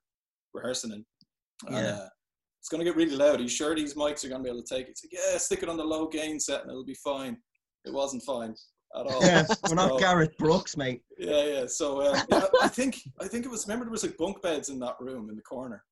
rehearsing 0.53 0.91
in. 0.91 1.05
And, 1.67 1.75
Yeah. 1.85 1.95
uh, 1.95 2.09
it's 2.59 2.69
gonna 2.69 2.83
get 2.85 2.95
really 2.95 3.15
loud. 3.15 3.39
Are 3.39 3.43
you 3.43 3.49
sure 3.49 3.75
these 3.75 3.93
mics 3.95 4.23
are 4.23 4.29
gonna 4.29 4.43
be 4.43 4.49
able 4.49 4.63
to 4.63 4.75
take 4.75 4.87
it? 4.87 4.91
It's 4.91 5.03
like, 5.03 5.11
yeah, 5.13 5.37
stick 5.37 5.63
it 5.63 5.69
on 5.69 5.75
the 5.77 5.83
low 5.83 6.07
gain 6.07 6.39
set 6.39 6.61
and 6.61 6.69
it'll 6.71 6.85
be 6.85 6.93
fine. 6.95 7.37
It 7.85 7.93
wasn't 7.93 8.23
fine 8.23 8.55
at 8.97 9.05
all. 9.05 9.21
Yeah, 9.25 9.45
we're 9.67 9.75
not 9.75 9.99
Garrett 9.99 10.37
Brooks, 10.37 10.77
mate. 10.77 11.01
yeah, 11.17 11.43
yeah. 11.43 11.65
So 11.67 11.99
uh, 12.01 12.21
yeah, 12.29 12.45
I 12.61 12.69
think 12.69 12.97
I 13.19 13.27
think 13.27 13.45
it 13.45 13.49
was. 13.51 13.67
Remember, 13.67 13.83
there 13.85 13.91
was 13.91 14.03
like 14.03 14.15
bunk 14.17 14.41
beds 14.41 14.69
in 14.69 14.79
that 14.79 14.95
room 15.01 15.29
in 15.29 15.35
the 15.35 15.41
corner, 15.41 15.83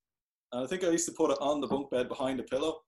and 0.53 0.63
I 0.63 0.67
think 0.67 0.85
I 0.85 0.89
used 0.89 1.07
to 1.07 1.13
put 1.13 1.31
it 1.31 1.37
on 1.41 1.59
the 1.59 1.67
bunk 1.67 1.89
bed 1.91 2.07
behind 2.07 2.39
a 2.39 2.43
pillow. 2.43 2.79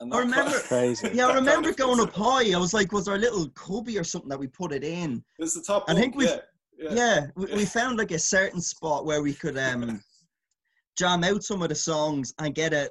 And 0.00 0.12
I 0.12 0.16
that 0.18 0.22
kind 0.22 0.36
remember- 0.36 0.60
crazy 0.66 1.10
Yeah, 1.14 1.26
I 1.28 1.34
remember 1.34 1.72
going 1.72 2.00
up 2.00 2.12
high. 2.14 2.52
I 2.52 2.58
was 2.58 2.74
like, 2.74 2.92
was 2.92 3.04
there 3.06 3.14
a 3.14 3.18
little 3.18 3.48
cubby 3.50 3.98
or 3.98 4.04
something 4.04 4.28
that 4.28 4.38
we 4.38 4.46
put 4.48 4.72
it 4.72 4.84
in? 4.84 5.24
It's 5.38 5.54
the 5.54 5.62
top. 5.62 5.84
I 5.88 5.94
think 5.94 6.16
we've- 6.16 6.30
yeah, 6.30 6.40
Yeah, 6.78 6.94
yeah. 6.94 7.26
we, 7.36 7.46
we 7.54 7.64
found 7.64 7.98
like 7.98 8.10
a 8.10 8.18
certain 8.18 8.60
spot 8.60 9.06
where 9.06 9.22
we 9.22 9.32
could 9.32 9.56
um 9.56 10.02
jam 10.98 11.24
out 11.24 11.42
some 11.42 11.62
of 11.62 11.68
the 11.68 11.74
songs 11.74 12.34
and 12.38 12.54
get 12.54 12.72
it 12.72 12.90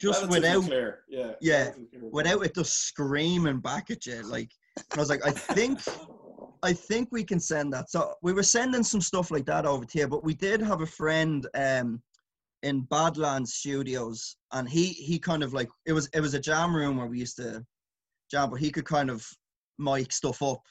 just 0.00 0.22
Relatively 0.22 0.40
without 0.48 0.64
clear. 0.68 0.98
Yeah, 1.08 1.32
Yeah, 1.40 1.70
clear. 1.70 2.10
without 2.10 2.44
it 2.44 2.54
just 2.54 2.86
screaming 2.88 3.60
back 3.60 3.90
at 3.90 4.04
you. 4.06 4.22
Like, 4.22 4.50
I 4.94 4.98
was 4.98 5.08
like, 5.10 5.24
I 5.24 5.30
think, 5.30 5.78
I 6.64 6.72
think 6.72 7.08
we 7.12 7.22
can 7.22 7.38
send 7.38 7.72
that. 7.72 7.88
So 7.90 8.14
we 8.22 8.32
were 8.32 8.42
sending 8.42 8.82
some 8.82 9.00
stuff 9.00 9.30
like 9.30 9.44
that 9.46 9.64
over 9.66 9.84
to 9.84 9.98
you, 9.98 10.08
but 10.08 10.24
we 10.24 10.34
did 10.34 10.60
have 10.60 10.80
a 10.80 10.86
friend 10.86 11.46
um, 11.54 12.02
in 12.62 12.82
Badlands 12.82 13.54
Studios, 13.54 14.36
and 14.52 14.68
he 14.68 14.86
he 14.88 15.18
kind 15.18 15.42
of 15.42 15.52
like 15.52 15.68
it 15.86 15.92
was 15.92 16.08
it 16.14 16.20
was 16.20 16.34
a 16.34 16.40
jam 16.40 16.74
room 16.74 16.96
where 16.96 17.06
we 17.06 17.18
used 17.18 17.36
to 17.36 17.64
jam, 18.30 18.50
but 18.50 18.60
he 18.60 18.70
could 18.70 18.84
kind 18.84 19.10
of 19.10 19.26
mic 19.78 20.12
stuff 20.12 20.42
up 20.42 20.62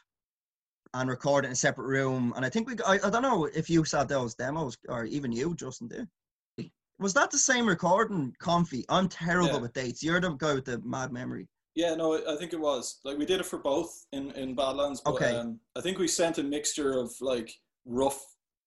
and 0.93 1.09
record 1.09 1.45
it 1.45 1.47
in 1.47 1.51
a 1.53 1.55
separate 1.55 1.85
room. 1.87 2.33
And 2.35 2.45
I 2.45 2.49
think 2.49 2.67
we, 2.67 2.75
I, 2.85 2.95
I 3.05 3.09
don't 3.09 3.21
know 3.21 3.45
if 3.53 3.69
you 3.69 3.83
saw 3.85 4.03
those 4.03 4.35
demos 4.35 4.77
or 4.89 5.05
even 5.05 5.31
you, 5.31 5.55
Justin, 5.55 5.87
did. 5.87 6.69
Was 6.99 7.13
that 7.13 7.31
the 7.31 7.37
same 7.37 7.65
recording, 7.67 8.33
Comfy? 8.39 8.85
I'm 8.89 9.07
terrible 9.09 9.53
Yeah. 9.53 9.57
with 9.59 9.73
dates. 9.73 10.03
You're 10.03 10.19
the 10.19 10.31
guy 10.35 10.53
with 10.53 10.65
the 10.65 10.79
mad 10.83 11.11
memory. 11.11 11.47
Yeah, 11.75 11.95
no, 11.95 12.13
I- 12.13 12.33
I 12.33 12.37
think 12.37 12.53
it 12.53 12.59
was. 12.59 12.99
Like 13.03 13.17
we 13.17 13.25
did 13.25 13.39
it 13.39 13.45
for 13.45 13.59
both 13.59 14.05
in 14.11 14.31
in 14.31 14.55
Badlands, 14.55 15.01
but 15.03 15.13
Okay. 15.15 15.35
um, 15.35 15.59
I 15.75 15.81
think 15.81 15.97
we 15.97 16.07
sent 16.07 16.37
a 16.37 16.43
mixture 16.43 16.97
of 16.99 17.11
like 17.21 17.51
rough 17.85 18.21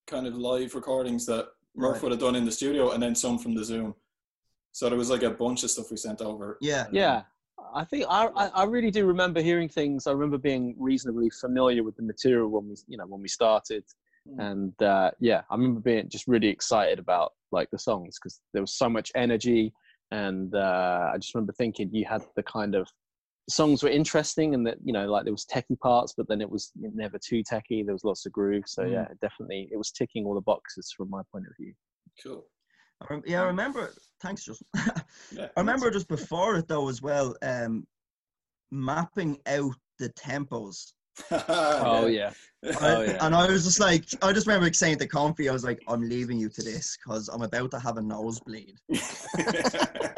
kind 0.07 0.27
of 0.27 0.35
live 0.35 0.75
recordings 0.75 1.25
that 1.27 1.49
Murph 1.77 1.95
Right. 1.95 2.03
would 2.05 2.13
have 2.13 2.21
done 2.21 2.37
in 2.37 2.45
the 2.45 2.53
studio, 2.53 2.93
and 2.93 3.03
then 3.03 3.15
some 3.15 3.39
from 3.39 3.55
the 3.55 3.65
Zoom. 3.65 3.95
So 4.73 4.89
there 4.89 4.99
was 4.99 5.11
like 5.11 5.23
a 5.23 5.31
bunch 5.31 5.63
of 5.65 5.71
stuff 5.71 5.91
we 5.91 5.97
sent 5.97 6.21
over. 6.21 6.59
Yeah. 6.61 6.87
Yeah, 6.93 7.23
I 7.75 7.85
think 7.85 8.07
I, 8.09 8.27
I 8.37 8.47
I 8.49 8.65
really 8.65 8.91
do 8.91 9.07
remember 9.07 9.41
hearing 9.41 9.69
things. 9.69 10.07
I 10.07 10.13
remember 10.13 10.39
being 10.39 10.75
reasonably 10.79 11.31
familiar 11.31 11.83
with 11.83 11.97
the 11.97 12.03
material 12.03 12.49
when 12.49 12.69
we 12.69 12.77
you 12.89 12.97
know 12.99 13.07
when 13.07 13.21
we 13.21 13.29
started, 13.29 13.85
Mm. 14.27 14.41
and 14.49 14.83
uh, 14.83 15.11
yeah, 15.21 15.43
I 15.51 15.55
remember 15.55 15.81
being 15.81 16.09
just 16.09 16.27
really 16.27 16.49
excited 16.49 16.99
about 16.99 17.35
like 17.53 17.71
the 17.71 17.79
songs 17.79 18.19
because 18.19 18.41
there 18.55 18.63
was 18.63 18.73
so 18.73 18.89
much 18.89 19.13
energy, 19.15 19.71
and 20.13 20.55
uh, 20.55 21.11
I 21.13 21.19
just 21.19 21.35
remember 21.35 21.53
thinking 21.53 21.91
you 21.93 22.07
had 22.07 22.23
the 22.35 22.43
kind 22.43 22.75
of 22.75 22.89
songs 23.49 23.83
were 23.83 23.91
interesting 23.91 24.55
and 24.55 24.67
that 24.67 24.79
you 24.85 24.93
know 24.93 25.07
like 25.07 25.25
there 25.25 25.33
was 25.33 25.45
techie 25.47 25.79
parts, 25.81 26.15
but 26.17 26.29
then 26.29 26.41
it 26.41 26.51
was 26.51 26.73
never 26.77 27.19
too 27.19 27.43
techie. 27.43 27.85
There 27.85 27.95
was 27.95 28.05
lots 28.05 28.27
of 28.27 28.33
groove, 28.33 28.65
so 28.67 28.83
Mm. 28.85 28.93
yeah, 28.93 29.09
definitely 29.21 29.69
it 29.73 29.77
was 29.77 29.91
ticking 29.91 30.25
all 30.25 30.35
the 30.35 30.41
boxes 30.41 30.93
from 30.97 31.11
my 31.11 31.23
point 31.31 31.47
of 31.47 31.57
view. 31.59 31.75
Cool. 32.23 32.45
I 33.03 33.21
yeah, 33.27 33.43
I 33.43 33.47
remember. 33.47 33.91
Thanks, 34.21 34.45
Justin. 34.45 34.67
Yeah. 35.33 35.49
I 35.57 35.61
remember 35.61 35.91
just 35.91 36.09
before 36.09 36.57
it 36.57 36.69
though 36.69 36.89
as 36.89 37.03
well, 37.03 37.37
um, 37.43 37.87
mapping 38.71 39.39
out 39.47 39.75
the 39.99 40.09
tempos. 40.11 40.93
Oh 41.31 42.07
yeah, 42.07 42.33
Oh, 42.81 43.03
yeah. 43.03 43.19
And 43.21 43.35
I 43.35 43.47
was 43.49 43.65
just 43.65 43.79
like, 43.81 44.05
I 44.23 44.33
just 44.33 44.47
remember 44.47 44.73
saying 44.73 44.99
to 44.99 45.07
Comfy, 45.07 45.49
I 45.49 45.53
was 45.53 45.65
like, 45.65 45.83
I'm 45.87 46.09
leaving 46.09 46.39
you 46.39 46.49
to 46.49 46.63
this 46.63 46.97
because 46.97 47.29
I'm 47.29 47.43
about 47.43 47.71
to 47.73 47.79
have 47.79 47.97
a 47.99 48.03
nosebleed. 48.03 48.77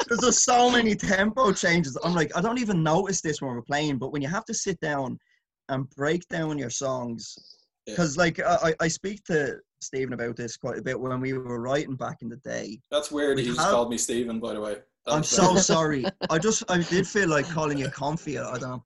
Because 0.07 0.19
there's 0.21 0.41
so 0.41 0.71
many 0.71 0.95
tempo 0.95 1.51
changes. 1.51 1.97
I'm 2.01 2.15
like, 2.15 2.31
I 2.37 2.39
don't 2.39 2.59
even 2.59 2.81
notice 2.81 3.19
this 3.19 3.41
when 3.41 3.51
we're 3.53 3.61
playing, 3.61 3.97
but 3.97 4.13
when 4.13 4.21
you 4.21 4.29
have 4.29 4.45
to 4.45 4.53
sit 4.53 4.79
down 4.79 5.19
and 5.67 5.89
break 5.89 6.25
down 6.29 6.57
your 6.57 6.69
songs, 6.69 7.37
because 7.85 8.15
like 8.15 8.39
I, 8.39 8.69
I 8.69 8.73
I 8.85 8.87
speak 8.87 9.25
to 9.25 9.57
Stephen 9.81 10.13
about 10.13 10.37
this 10.37 10.55
quite 10.55 10.77
a 10.77 10.81
bit 10.81 10.97
when 10.97 11.19
we 11.19 11.33
were 11.33 11.59
writing 11.59 11.97
back 11.97 12.21
in 12.21 12.29
the 12.29 12.37
day. 12.37 12.79
That's 12.89 13.11
weird. 13.11 13.35
We 13.35 13.43
He 13.43 13.49
just 13.49 13.59
have- 13.59 13.71
called 13.71 13.89
me 13.89 13.97
Stephen, 13.97 14.39
by 14.39 14.53
the 14.53 14.61
way. 14.61 14.77
That 15.07 15.13
I'm 15.13 15.23
so 15.23 15.55
sorry. 15.55 16.05
I 16.29 16.37
just 16.47 16.69
I 16.69 16.79
did 16.79 17.07
feel 17.07 17.29
like 17.29 17.47
calling 17.49 17.77
you 17.77 17.89
Comfy. 17.89 18.37
I 18.37 18.57
don't 18.57 18.61
know. 18.61 18.83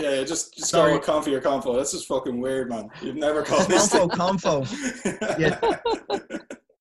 Yeah, 0.00 0.10
yeah, 0.10 0.24
just 0.24 0.56
just 0.56 0.70
Sorry. 0.70 0.92
go 0.92 0.98
with 0.98 1.06
comfy 1.06 1.34
or 1.34 1.40
confo. 1.40 1.76
That's 1.76 1.90
just 1.90 2.06
fucking 2.06 2.40
weird, 2.40 2.68
man. 2.68 2.88
You've 3.02 3.16
never 3.16 3.42
called 3.42 3.68
me 3.68 3.74
Confo, 3.76 4.64
Stephen. 4.64 5.40
confo. 5.50 6.40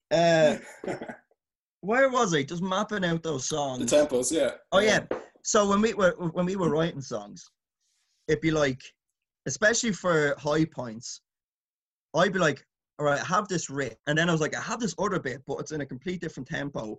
Uh, 0.09 0.57
where 1.81 2.09
was 2.09 2.33
I? 2.35 2.43
Just 2.43 2.61
mapping 2.61 3.03
out 3.03 3.23
those 3.23 3.49
songs. 3.49 3.89
the 3.89 3.97
tempos, 3.97 4.31
yeah. 4.31 4.51
Oh 4.71 4.79
yeah. 4.79 5.01
So 5.43 5.67
when 5.67 5.81
we 5.81 5.95
were 5.95 6.11
when 6.33 6.45
we 6.45 6.55
were 6.55 6.69
writing 6.69 7.01
songs, 7.01 7.49
it'd 8.27 8.41
be 8.41 8.51
like, 8.51 8.81
especially 9.47 9.93
for 9.93 10.35
high 10.37 10.65
points, 10.65 11.21
I'd 12.15 12.33
be 12.33 12.39
like, 12.39 12.63
all 12.99 13.07
right, 13.07 13.19
I 13.19 13.25
have 13.25 13.47
this 13.47 13.69
riff, 13.69 13.95
and 14.05 14.15
then 14.17 14.29
I 14.29 14.31
was 14.31 14.41
like, 14.41 14.55
I 14.55 14.61
have 14.61 14.79
this 14.79 14.93
other 14.99 15.19
bit, 15.19 15.41
but 15.47 15.59
it's 15.59 15.71
in 15.71 15.81
a 15.81 15.85
complete 15.85 16.21
different 16.21 16.47
tempo. 16.47 16.97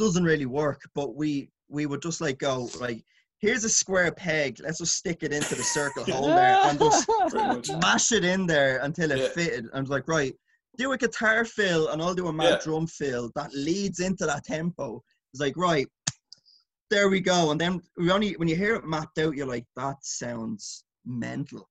Doesn't 0.00 0.24
really 0.24 0.46
work, 0.46 0.80
but 0.94 1.14
we 1.14 1.50
we 1.68 1.84
would 1.84 2.00
just 2.00 2.22
like 2.22 2.38
go 2.38 2.70
like, 2.80 3.04
here's 3.38 3.64
a 3.64 3.68
square 3.68 4.10
peg. 4.10 4.58
Let's 4.64 4.78
just 4.78 4.96
stick 4.96 5.18
it 5.22 5.30
into 5.30 5.54
the 5.54 5.62
circle 5.62 6.04
hole 6.04 6.34
there 6.34 6.58
and 6.64 6.80
just 6.80 7.06
mash 7.82 8.10
it 8.10 8.24
in 8.24 8.46
there 8.46 8.78
until 8.78 9.10
it 9.10 9.18
Yeah. 9.18 9.28
fitted. 9.28 9.66
I 9.74 9.78
was 9.80 9.90
like, 9.90 10.08
right, 10.08 10.34
do 10.78 10.92
a 10.92 10.96
guitar 10.96 11.44
fill 11.44 11.88
and 11.88 12.00
I'll 12.00 12.14
do 12.14 12.28
a 12.28 12.32
mad 12.32 12.52
Yeah. 12.52 12.56
drum 12.64 12.86
fill 12.86 13.30
that 13.36 13.52
leads 13.52 14.00
into 14.00 14.24
that 14.24 14.44
tempo. 14.44 15.02
It's 15.34 15.40
like 15.42 15.56
right, 15.58 15.86
there 16.88 17.10
we 17.10 17.20
go. 17.20 17.50
And 17.50 17.60
then 17.60 17.82
we 17.98 18.10
only 18.10 18.32
when 18.38 18.48
you 18.48 18.56
hear 18.56 18.76
it 18.76 18.86
mapped 18.86 19.18
out, 19.18 19.36
you're 19.36 19.46
like, 19.46 19.66
that 19.76 19.96
sounds 20.02 20.84
mental. 21.04 21.68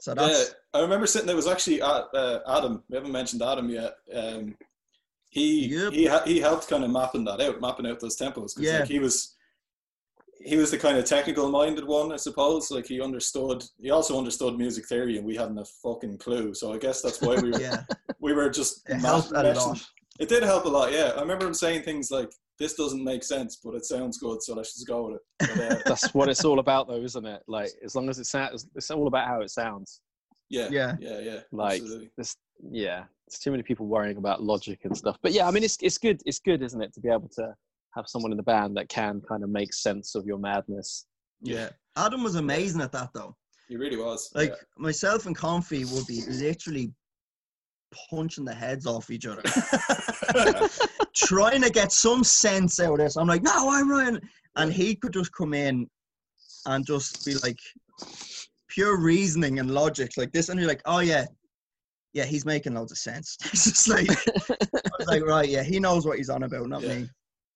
So 0.00 0.14
Yeah, 0.18 0.44
I 0.74 0.80
remember 0.80 1.06
sitting 1.06 1.28
there 1.28 1.36
was 1.36 1.46
actually 1.46 1.80
uh, 1.80 2.02
uh, 2.12 2.40
Adam. 2.58 2.82
We 2.90 2.96
haven't 2.96 3.12
mentioned 3.12 3.40
Adam 3.40 3.70
yet. 3.70 3.94
Um, 4.12 4.56
he 5.34 5.66
Yep. 5.66 5.92
he 5.92 6.06
ha- 6.06 6.22
he 6.24 6.38
helped 6.40 6.68
kind 6.68 6.84
of 6.84 6.90
mapping 6.90 7.24
that 7.24 7.40
out, 7.40 7.60
mapping 7.60 7.86
out 7.86 7.98
those 8.00 8.16
tempos. 8.16 8.54
'cause, 8.54 8.60
Yeah. 8.60 8.80
like, 8.80 8.88
he 8.88 8.98
was 9.00 9.36
he 10.40 10.56
was 10.56 10.70
the 10.70 10.78
kind 10.78 10.98
of 10.98 11.04
technical 11.06 11.48
minded 11.48 11.84
one, 11.86 12.12
I 12.12 12.16
suppose. 12.16 12.70
Like 12.70 12.86
he 12.86 13.00
understood. 13.00 13.64
He 13.78 13.90
also 13.90 14.18
understood 14.18 14.56
music 14.58 14.86
theory, 14.86 15.16
and 15.16 15.26
we 15.26 15.36
hadn't 15.36 15.58
a 15.58 15.64
fucking 15.64 16.18
clue. 16.18 16.52
So 16.54 16.72
I 16.72 16.78
guess 16.78 17.00
that's 17.02 17.20
why 17.22 17.34
we 17.40 17.50
were 17.50 17.60
yeah, 17.68 17.82
we 18.20 18.32
were 18.32 18.50
just 18.50 18.88
it 18.88 19.00
ma- 19.00 19.08
helped 19.20 19.32
a 19.32 19.52
lot. 19.54 19.82
It 20.20 20.28
did 20.28 20.42
help 20.44 20.64
a 20.66 20.68
lot. 20.68 20.92
Yeah, 20.92 21.12
I 21.16 21.20
remember 21.20 21.46
him 21.46 21.54
saying 21.54 21.82
things 21.82 22.10
like, 22.10 22.30
"This 22.60 22.74
doesn't 22.74 23.02
make 23.02 23.24
sense, 23.24 23.56
but 23.64 23.74
it 23.74 23.84
sounds 23.86 24.18
good, 24.18 24.40
so 24.42 24.54
let's 24.54 24.74
just 24.74 24.86
go 24.86 25.06
with 25.08 25.16
it." 25.16 25.22
But, 25.40 25.50
uh, 25.72 25.82
That's 25.86 26.14
what 26.14 26.28
it's 26.28 26.44
all 26.44 26.58
about, 26.60 26.86
though, 26.88 27.02
isn't 27.02 27.26
it? 27.26 27.42
Like, 27.48 27.70
as 27.84 27.94
long 27.96 28.08
as 28.08 28.18
it 28.20 28.26
sounds, 28.26 28.66
it's 28.76 28.90
all 28.92 29.08
about 29.08 29.26
how 29.26 29.40
it 29.40 29.50
sounds. 29.50 30.00
yeah, 30.50 30.68
Yeah. 30.70 30.94
yeah, 31.00 31.18
yeah. 31.20 31.40
Like, 31.50 31.80
absolutely. 31.80 32.10
There's, 32.16 32.36
yeah, 32.70 33.04
there's 33.26 33.38
too 33.38 33.50
many 33.50 33.62
people 33.62 33.86
worrying 33.86 34.16
about 34.16 34.42
logic 34.42 34.80
and 34.84 34.96
stuff. 34.96 35.16
But 35.22 35.32
yeah, 35.32 35.46
I 35.46 35.50
mean, 35.50 35.64
it's 35.64 35.78
it's 35.80 35.98
good. 35.98 36.20
It's 36.26 36.40
good, 36.40 36.62
isn't 36.62 36.80
it, 36.80 36.92
to 36.94 37.00
be 37.00 37.08
able 37.08 37.30
to 37.36 37.54
have 37.94 38.08
someone 38.08 38.32
in 38.32 38.36
the 38.36 38.42
band 38.42 38.76
that 38.76 38.88
can 38.88 39.20
kind 39.28 39.42
of 39.42 39.50
make 39.50 39.72
sense 39.72 40.14
of 40.14 40.26
your 40.26 40.38
madness. 40.38 41.06
Yeah. 41.40 41.70
Adam 41.96 42.22
was 42.24 42.34
amazing 42.34 42.80
at 42.80 42.92
that 42.92 43.10
though. 43.14 43.36
he 43.68 43.76
really 43.76 43.96
was. 43.96 44.30
Like 44.34 44.50
yeah. 44.50 44.56
myself 44.76 45.26
and 45.26 45.36
Comfy 45.36 45.84
would 45.84 46.06
be 46.06 46.22
literally 46.28 46.92
punching 48.10 48.44
the 48.44 48.54
heads 48.54 48.86
off 48.86 49.10
each 49.10 49.26
other, 49.26 49.42
trying 51.14 51.62
to 51.62 51.70
get 51.70 51.92
some 51.92 52.24
sense 52.24 52.80
out 52.80 52.94
of 52.94 52.98
this. 52.98 53.16
I'm 53.16 53.28
like, 53.28 53.42
no, 53.42 53.70
I'm 53.70 53.88
right, 53.88 54.20
and 54.56 54.72
he 54.72 54.96
could 54.96 55.12
just 55.12 55.32
come 55.32 55.54
in 55.54 55.88
and 56.66 56.84
just 56.84 57.24
be 57.24 57.34
like 57.36 57.58
pure 58.68 59.00
reasoning 59.00 59.60
and 59.60 59.70
logic 59.70 60.12
like 60.16 60.32
this, 60.32 60.48
and 60.48 60.58
you're 60.58 60.68
like, 60.68 60.82
oh 60.86 60.98
yeah, 60.98 61.26
yeah, 62.14 62.24
he's 62.24 62.46
making 62.46 62.74
loads 62.74 62.92
of 62.92 62.98
sense. 62.98 63.36
It's 63.52 63.64
just 63.64 63.88
like, 63.88 64.08
I 64.10 64.90
was 64.98 65.06
like, 65.08 65.22
right, 65.26 65.48
yeah, 65.48 65.62
he 65.62 65.78
knows 65.80 66.06
what 66.06 66.16
he's 66.18 66.30
on 66.30 66.44
about, 66.44 66.68
not 66.68 66.82
Yeah. 66.82 66.94
me. 66.94 67.08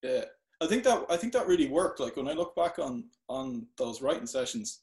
Yeah, 0.03 0.25
I 0.61 0.67
think 0.67 0.83
that 0.83 1.05
I 1.09 1.17
think 1.17 1.33
that 1.33 1.47
really 1.47 1.67
worked. 1.67 1.99
Like 1.99 2.15
when 2.17 2.27
I 2.27 2.33
look 2.33 2.55
back 2.55 2.77
on 2.79 3.05
on 3.27 3.65
those 3.77 4.01
writing 4.01 4.27
sessions, 4.27 4.81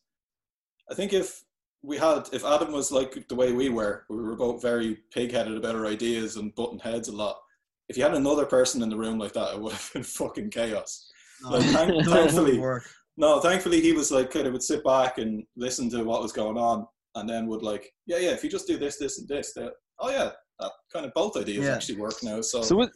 I 0.91 0.95
think 0.95 1.13
if 1.13 1.43
we 1.83 1.97
had 1.99 2.29
if 2.33 2.45
Adam 2.45 2.73
was 2.73 2.91
like 2.91 3.27
the 3.29 3.35
way 3.35 3.53
we 3.53 3.69
were, 3.69 4.05
we 4.11 4.17
were 4.17 4.37
both 4.37 4.61
very 4.63 4.99
pig-headed 5.13 5.57
about 5.57 5.75
our 5.77 5.87
ideas 5.87 6.37
and 6.37 6.55
button 6.55 6.79
heads 6.79 7.09
a 7.09 7.13
lot. 7.17 7.37
If 7.89 7.97
you 7.97 8.03
had 8.03 8.15
another 8.15 8.45
person 8.47 8.83
in 8.83 8.89
the 8.91 8.97
room 8.97 9.19
like 9.19 9.33
that, 9.35 9.55
it 9.55 9.61
would 9.61 9.73
have 9.73 9.91
been 9.93 10.03
fucking 10.21 10.51
chaos. 10.51 11.09
No, 11.43 11.51
Like, 11.51 11.63
thank- 11.67 11.89
none 11.89 11.99
of 12.01 12.07
it 12.07 12.11
thankfully, 12.11 12.59
work. 12.59 12.85
no, 13.17 13.41
thankfully 13.41 13.81
he 13.81 13.93
was 13.93 14.11
like 14.11 14.31
kind 14.31 14.47
of 14.47 14.53
would 14.55 14.63
sit 14.63 14.83
back 14.85 15.19
and 15.19 15.45
listen 15.57 15.89
to 15.91 16.03
what 16.05 16.23
was 16.23 16.33
going 16.33 16.57
on, 16.59 16.87
and 17.17 17.29
then 17.29 17.47
would 17.49 17.63
like, 17.63 17.93
yeah, 18.07 18.19
yeah, 18.19 18.31
if 18.31 18.45
you 18.45 18.51
just 18.51 18.67
do 18.67 18.77
this, 18.79 18.99
this, 18.99 19.19
and 19.19 19.27
this, 19.29 19.53
then 19.55 19.71
oh 19.99 20.11
yeah, 20.11 20.31
that 20.61 20.71
kind 20.93 21.05
of 21.07 21.13
both 21.15 21.37
ideas 21.37 21.65
Yeah. 21.67 21.75
actually 21.75 21.99
work 21.99 22.15
now. 22.23 22.41
So, 22.41 22.63
So 22.63 22.77
was, 22.77 22.91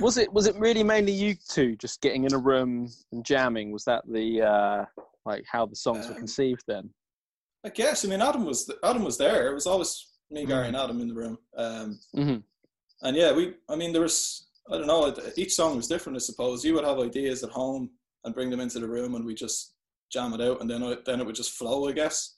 was 0.00 0.16
it 0.16 0.32
was 0.32 0.46
it 0.46 0.56
really 0.56 0.82
mainly 0.82 1.12
you 1.12 1.34
two 1.48 1.76
just 1.76 2.00
getting 2.00 2.24
in 2.24 2.32
a 2.34 2.38
room 2.38 2.88
and 3.12 3.24
jamming? 3.24 3.70
Was 3.72 3.84
that 3.84 4.02
the 4.10 4.42
uh, 4.42 4.84
like 5.26 5.44
how 5.50 5.66
the 5.66 5.76
songs 5.76 6.06
were 6.06 6.12
Um, 6.14 6.18
conceived 6.18 6.62
then? 6.66 6.90
I 7.64 7.70
guess 7.70 8.04
I 8.04 8.08
mean 8.08 8.22
Adam 8.22 8.44
was 8.44 8.70
Adam 8.84 9.04
was 9.04 9.18
there. 9.18 9.50
It 9.50 9.54
was 9.54 9.66
always 9.66 10.06
me, 10.30 10.44
Gary, 10.46 10.64
Mm. 10.64 10.68
and 10.68 10.76
Adam 10.76 11.00
in 11.00 11.08
the 11.08 11.14
room. 11.14 11.38
Um, 11.56 11.98
Mhm. 12.14 12.42
and 13.02 13.16
yeah, 13.16 13.32
we. 13.32 13.54
I 13.68 13.76
mean, 13.76 13.92
there 13.92 14.02
was 14.02 14.46
I 14.70 14.76
don't 14.76 14.86
know. 14.86 15.14
Each 15.36 15.54
song 15.54 15.76
was 15.76 15.88
different. 15.88 16.16
I 16.16 16.20
suppose 16.20 16.64
you 16.64 16.74
would 16.74 16.84
have 16.84 16.98
ideas 17.00 17.42
at 17.42 17.48
home 17.50 17.90
and 18.24 18.34
bring 18.34 18.50
them 18.50 18.60
into 18.60 18.78
the 18.80 18.88
room, 18.88 19.14
and 19.14 19.24
we 19.24 19.34
just 19.34 19.74
jam 20.12 20.34
it 20.34 20.40
out, 20.42 20.60
and 20.60 20.68
then 20.70 20.82
it, 20.82 21.04
then 21.06 21.20
it 21.20 21.26
would 21.26 21.34
just 21.34 21.52
flow. 21.52 21.88
I 21.88 21.92
guess. 21.92 22.36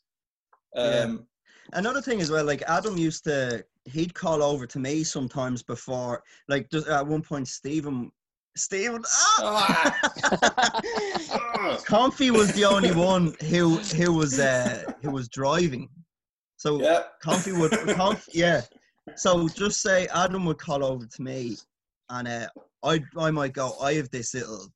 Yeah. 0.74 0.82
Um, 0.82 1.26
Another 1.72 2.00
thing 2.02 2.20
as 2.20 2.30
well, 2.30 2.44
like 2.44 2.62
Adam 2.62 2.96
used 2.96 3.24
to, 3.24 3.64
he'd 3.84 4.14
call 4.14 4.42
over 4.42 4.66
to 4.66 4.78
me 4.78 5.04
sometimes 5.04 5.62
before, 5.62 6.22
like 6.48 6.68
just 6.70 6.88
at 6.88 7.06
one 7.06 7.22
point, 7.22 7.46
Stephen, 7.46 8.10
Stephen, 8.56 9.04
ah! 9.38 10.00
Comfy 11.86 12.32
was 12.32 12.52
the 12.54 12.64
only 12.64 12.90
one 12.92 13.34
who 13.48 13.76
who 13.76 14.12
was 14.12 14.40
uh, 14.40 14.82
who 15.02 15.12
was 15.12 15.28
driving, 15.28 15.88
so 16.56 16.80
yeah. 16.80 17.04
Comfy 17.22 17.52
would, 17.52 17.70
Comf, 17.70 18.28
yeah. 18.32 18.62
So 19.16 19.48
just 19.48 19.80
say 19.80 20.08
Adam 20.12 20.44
would 20.46 20.58
call 20.58 20.84
over 20.84 21.06
to 21.06 21.22
me, 21.22 21.56
and 22.08 22.26
uh, 22.26 22.48
I 22.82 23.00
I 23.16 23.30
might 23.30 23.52
go. 23.52 23.76
I 23.80 23.94
have 23.94 24.10
this 24.10 24.34
little 24.34 24.66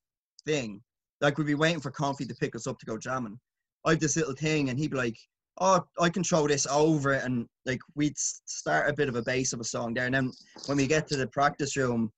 thing, 0.47 0.81
like 1.21 1.37
we'd 1.39 1.49
be 1.49 1.57
waiting 1.57 1.81
for 1.81 1.91
Comfy 1.91 2.25
to 2.27 2.35
pick 2.37 2.55
us 2.55 2.69
up 2.69 2.79
to 2.79 2.87
go 2.87 2.97
jamming. 2.97 3.41
I 3.85 3.91
have 3.91 4.01
this 4.01 4.17
little 4.17 4.35
thing, 4.35 4.71
and 4.71 4.79
he'd 4.79 4.93
be 4.93 4.97
like, 4.97 5.19
"Oh, 5.61 5.85
I 6.01 6.11
can 6.11 6.25
throw 6.25 6.47
this 6.47 6.67
over 6.67 7.13
it," 7.13 7.25
and 7.25 7.47
like 7.67 7.81
we'd 7.95 8.19
start 8.19 8.91
a 8.91 8.95
bit 8.95 9.09
of 9.09 9.17
a 9.17 9.23
base 9.23 9.53
of 9.53 9.61
a 9.61 9.65
song 9.65 9.95
there, 9.95 10.07
and 10.07 10.15
then 10.15 10.33
when 10.67 10.77
we 10.77 10.87
get 10.87 11.07
to 11.09 11.17
the 11.17 11.27
practice 11.29 11.77
room. 11.77 12.13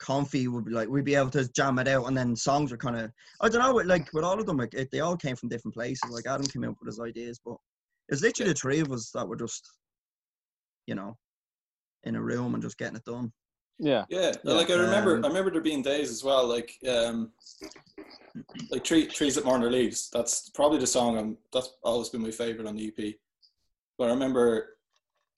Comfy 0.00 0.46
would 0.46 0.64
be 0.64 0.70
like 0.70 0.88
we'd 0.88 1.04
be 1.04 1.16
able 1.16 1.30
to 1.30 1.48
jam 1.52 1.76
it 1.80 1.88
out, 1.88 2.06
and 2.06 2.16
then 2.16 2.36
songs 2.36 2.70
were 2.70 2.76
kind 2.76 2.96
of 2.96 3.10
I 3.40 3.48
don't 3.48 3.60
know, 3.60 3.72
like 3.84 4.12
with 4.12 4.22
all 4.22 4.38
of 4.38 4.46
them, 4.46 4.58
like 4.58 4.72
it, 4.72 4.90
they 4.92 5.00
all 5.00 5.16
came 5.16 5.34
from 5.34 5.48
different 5.48 5.74
places. 5.74 6.08
Like 6.12 6.26
Adam 6.28 6.46
came 6.46 6.62
up 6.62 6.76
with 6.78 6.86
his 6.86 7.00
ideas, 7.00 7.40
but 7.44 7.56
it's 8.08 8.22
literally 8.22 8.52
the 8.52 8.58
three 8.58 8.78
of 8.78 8.92
us 8.92 9.10
that 9.10 9.26
were 9.26 9.34
just, 9.34 9.68
you 10.86 10.94
know, 10.94 11.16
in 12.04 12.14
a 12.14 12.22
room 12.22 12.54
and 12.54 12.62
just 12.62 12.78
getting 12.78 12.94
it 12.96 13.04
done. 13.04 13.32
Yeah. 13.78 14.04
Yeah, 14.08 14.32
Yeah. 14.44 14.52
like 14.54 14.70
I 14.70 14.74
remember, 14.74 15.16
Um, 15.16 15.24
I 15.24 15.28
remember 15.28 15.50
there 15.50 15.60
being 15.60 15.82
days 15.82 16.10
as 16.10 16.24
well, 16.24 16.46
like 16.46 16.76
um, 16.88 17.32
like 18.70 18.84
tree, 18.84 19.06
trees 19.06 19.34
that 19.36 19.44
mourn 19.44 19.60
their 19.60 19.70
leaves. 19.70 20.10
That's 20.12 20.50
probably 20.50 20.78
the 20.78 20.86
song. 20.86 21.16
I'm. 21.18 21.38
That's 21.52 21.70
always 21.82 22.08
been 22.08 22.22
my 22.22 22.30
favorite 22.30 22.66
on 22.66 22.76
the 22.76 22.88
EP. 22.88 23.14
But 23.96 24.08
I 24.08 24.12
remember 24.12 24.76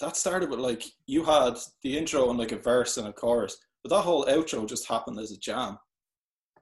that 0.01 0.17
started 0.17 0.51
with 0.51 0.61
like 0.61 0.83
you 1.07 1.25
had 1.25 1.57
the 1.83 1.97
intro 1.97 2.31
and 2.31 2.39
like 2.39 2.53
a 2.53 2.57
verse 2.59 2.97
and 2.97 3.09
a 3.09 3.13
chorus, 3.13 3.57
but 3.83 3.91
that 3.91 4.03
whole 4.03 4.25
outro 4.27 4.67
just 4.69 4.87
happened 4.89 5.19
as 5.19 5.33
a 5.33 5.39
jam. 5.39 5.79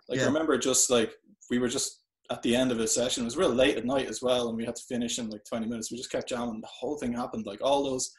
Like 0.08 0.18
I 0.20 0.26
remember 0.26 0.56
just 0.58 0.90
like 0.90 1.12
we 1.50 1.58
were 1.58 1.68
just 1.68 2.02
at 2.30 2.42
the 2.42 2.54
end 2.54 2.70
of 2.72 2.78
a 2.80 2.86
session. 2.86 3.22
It 3.22 3.26
was 3.26 3.36
real 3.36 3.50
late 3.50 3.76
at 3.76 3.84
night 3.86 4.06
as 4.08 4.20
well, 4.22 4.48
and 4.48 4.56
we 4.56 4.64
had 4.64 4.76
to 4.76 4.82
finish 4.82 5.18
in 5.18 5.30
like 5.30 5.44
20 5.44 5.66
minutes. 5.66 5.90
We 5.90 5.96
just 5.96 6.10
kept 6.12 6.28
jamming. 6.28 6.60
The 6.60 6.66
whole 6.66 6.98
thing 6.98 7.12
happened. 7.12 7.46
Like 7.46 7.60
all 7.62 7.82
those 7.84 8.10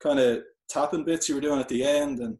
kind 0.00 0.18
of 0.18 0.42
tapping 0.68 1.04
bits 1.04 1.28
you 1.28 1.34
were 1.34 1.40
doing 1.40 1.60
at 1.60 1.68
the 1.68 1.84
end, 1.84 2.18
and 2.20 2.36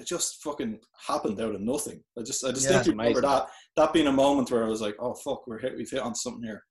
it 0.00 0.06
just 0.06 0.42
fucking 0.42 0.78
happened 1.06 1.40
out 1.40 1.54
of 1.54 1.60
nothing. 1.60 2.02
I 2.18 2.22
just 2.22 2.44
I 2.44 2.50
distinctly 2.52 2.92
remember 2.92 3.20
that 3.20 3.46
that 3.76 3.92
being 3.92 4.06
a 4.06 4.12
moment 4.12 4.50
where 4.50 4.64
I 4.64 4.68
was 4.68 4.80
like, 4.80 4.96
oh 4.98 5.14
fuck, 5.14 5.46
we're 5.46 5.58
hit, 5.58 5.76
we've 5.76 5.90
hit 5.90 6.00
on 6.00 6.14
something 6.14 6.42
here. 6.42 6.62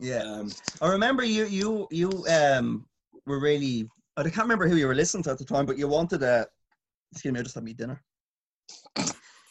Yeah, 0.00 0.22
Um, 0.22 0.50
I 0.80 0.88
remember 0.88 1.24
you 1.24 1.46
you 1.46 1.86
you 1.90 2.10
um 2.30 2.86
were 3.26 3.40
really 3.40 3.88
I 4.16 4.22
can't 4.24 4.36
remember 4.38 4.68
who 4.68 4.76
you 4.76 4.86
were 4.86 4.94
listening 4.94 5.22
to 5.24 5.30
at 5.30 5.38
the 5.38 5.44
time, 5.44 5.66
but 5.66 5.78
you 5.78 5.88
wanted 5.88 6.22
a 6.22 6.46
excuse 7.12 7.32
me, 7.32 7.40
I 7.40 7.42
just 7.42 7.54
had 7.54 7.64
me 7.64 7.74
dinner. 7.74 8.02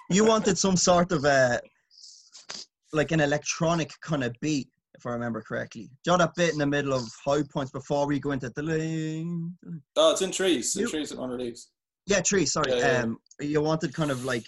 You 0.09 0.25
wanted 0.25 0.57
some 0.57 0.77
sort 0.77 1.11
of 1.11 1.25
a 1.25 1.59
like 2.93 3.11
an 3.11 3.19
electronic 3.19 3.91
kind 4.01 4.23
of 4.23 4.33
beat, 4.41 4.69
if 4.97 5.05
I 5.05 5.11
remember 5.11 5.41
correctly. 5.41 5.89
Do 6.03 6.11
you 6.11 6.17
know 6.17 6.17
that 6.25 6.35
bit 6.35 6.53
in 6.53 6.59
the 6.59 6.65
middle 6.65 6.93
of 6.93 7.03
high 7.25 7.43
points 7.51 7.71
before 7.71 8.07
we 8.07 8.19
go 8.19 8.31
into 8.31 8.49
the 8.49 8.63
ling? 8.63 9.57
oh, 9.97 10.11
it's 10.11 10.21
in 10.21 10.31
trees. 10.31 10.75
In 10.75 10.83
You- 10.83 10.89
trees 10.89 11.09
that 11.09 11.19
under 11.19 11.37
leaves. 11.37 11.71
Yeah, 12.07 12.21
tree. 12.21 12.45
Sorry. 12.45 12.71
Yeah, 12.71 12.77
yeah, 12.77 13.01
um, 13.03 13.17
you 13.39 13.61
wanted 13.61 13.93
kind 13.93 14.11
of 14.11 14.25
like 14.25 14.45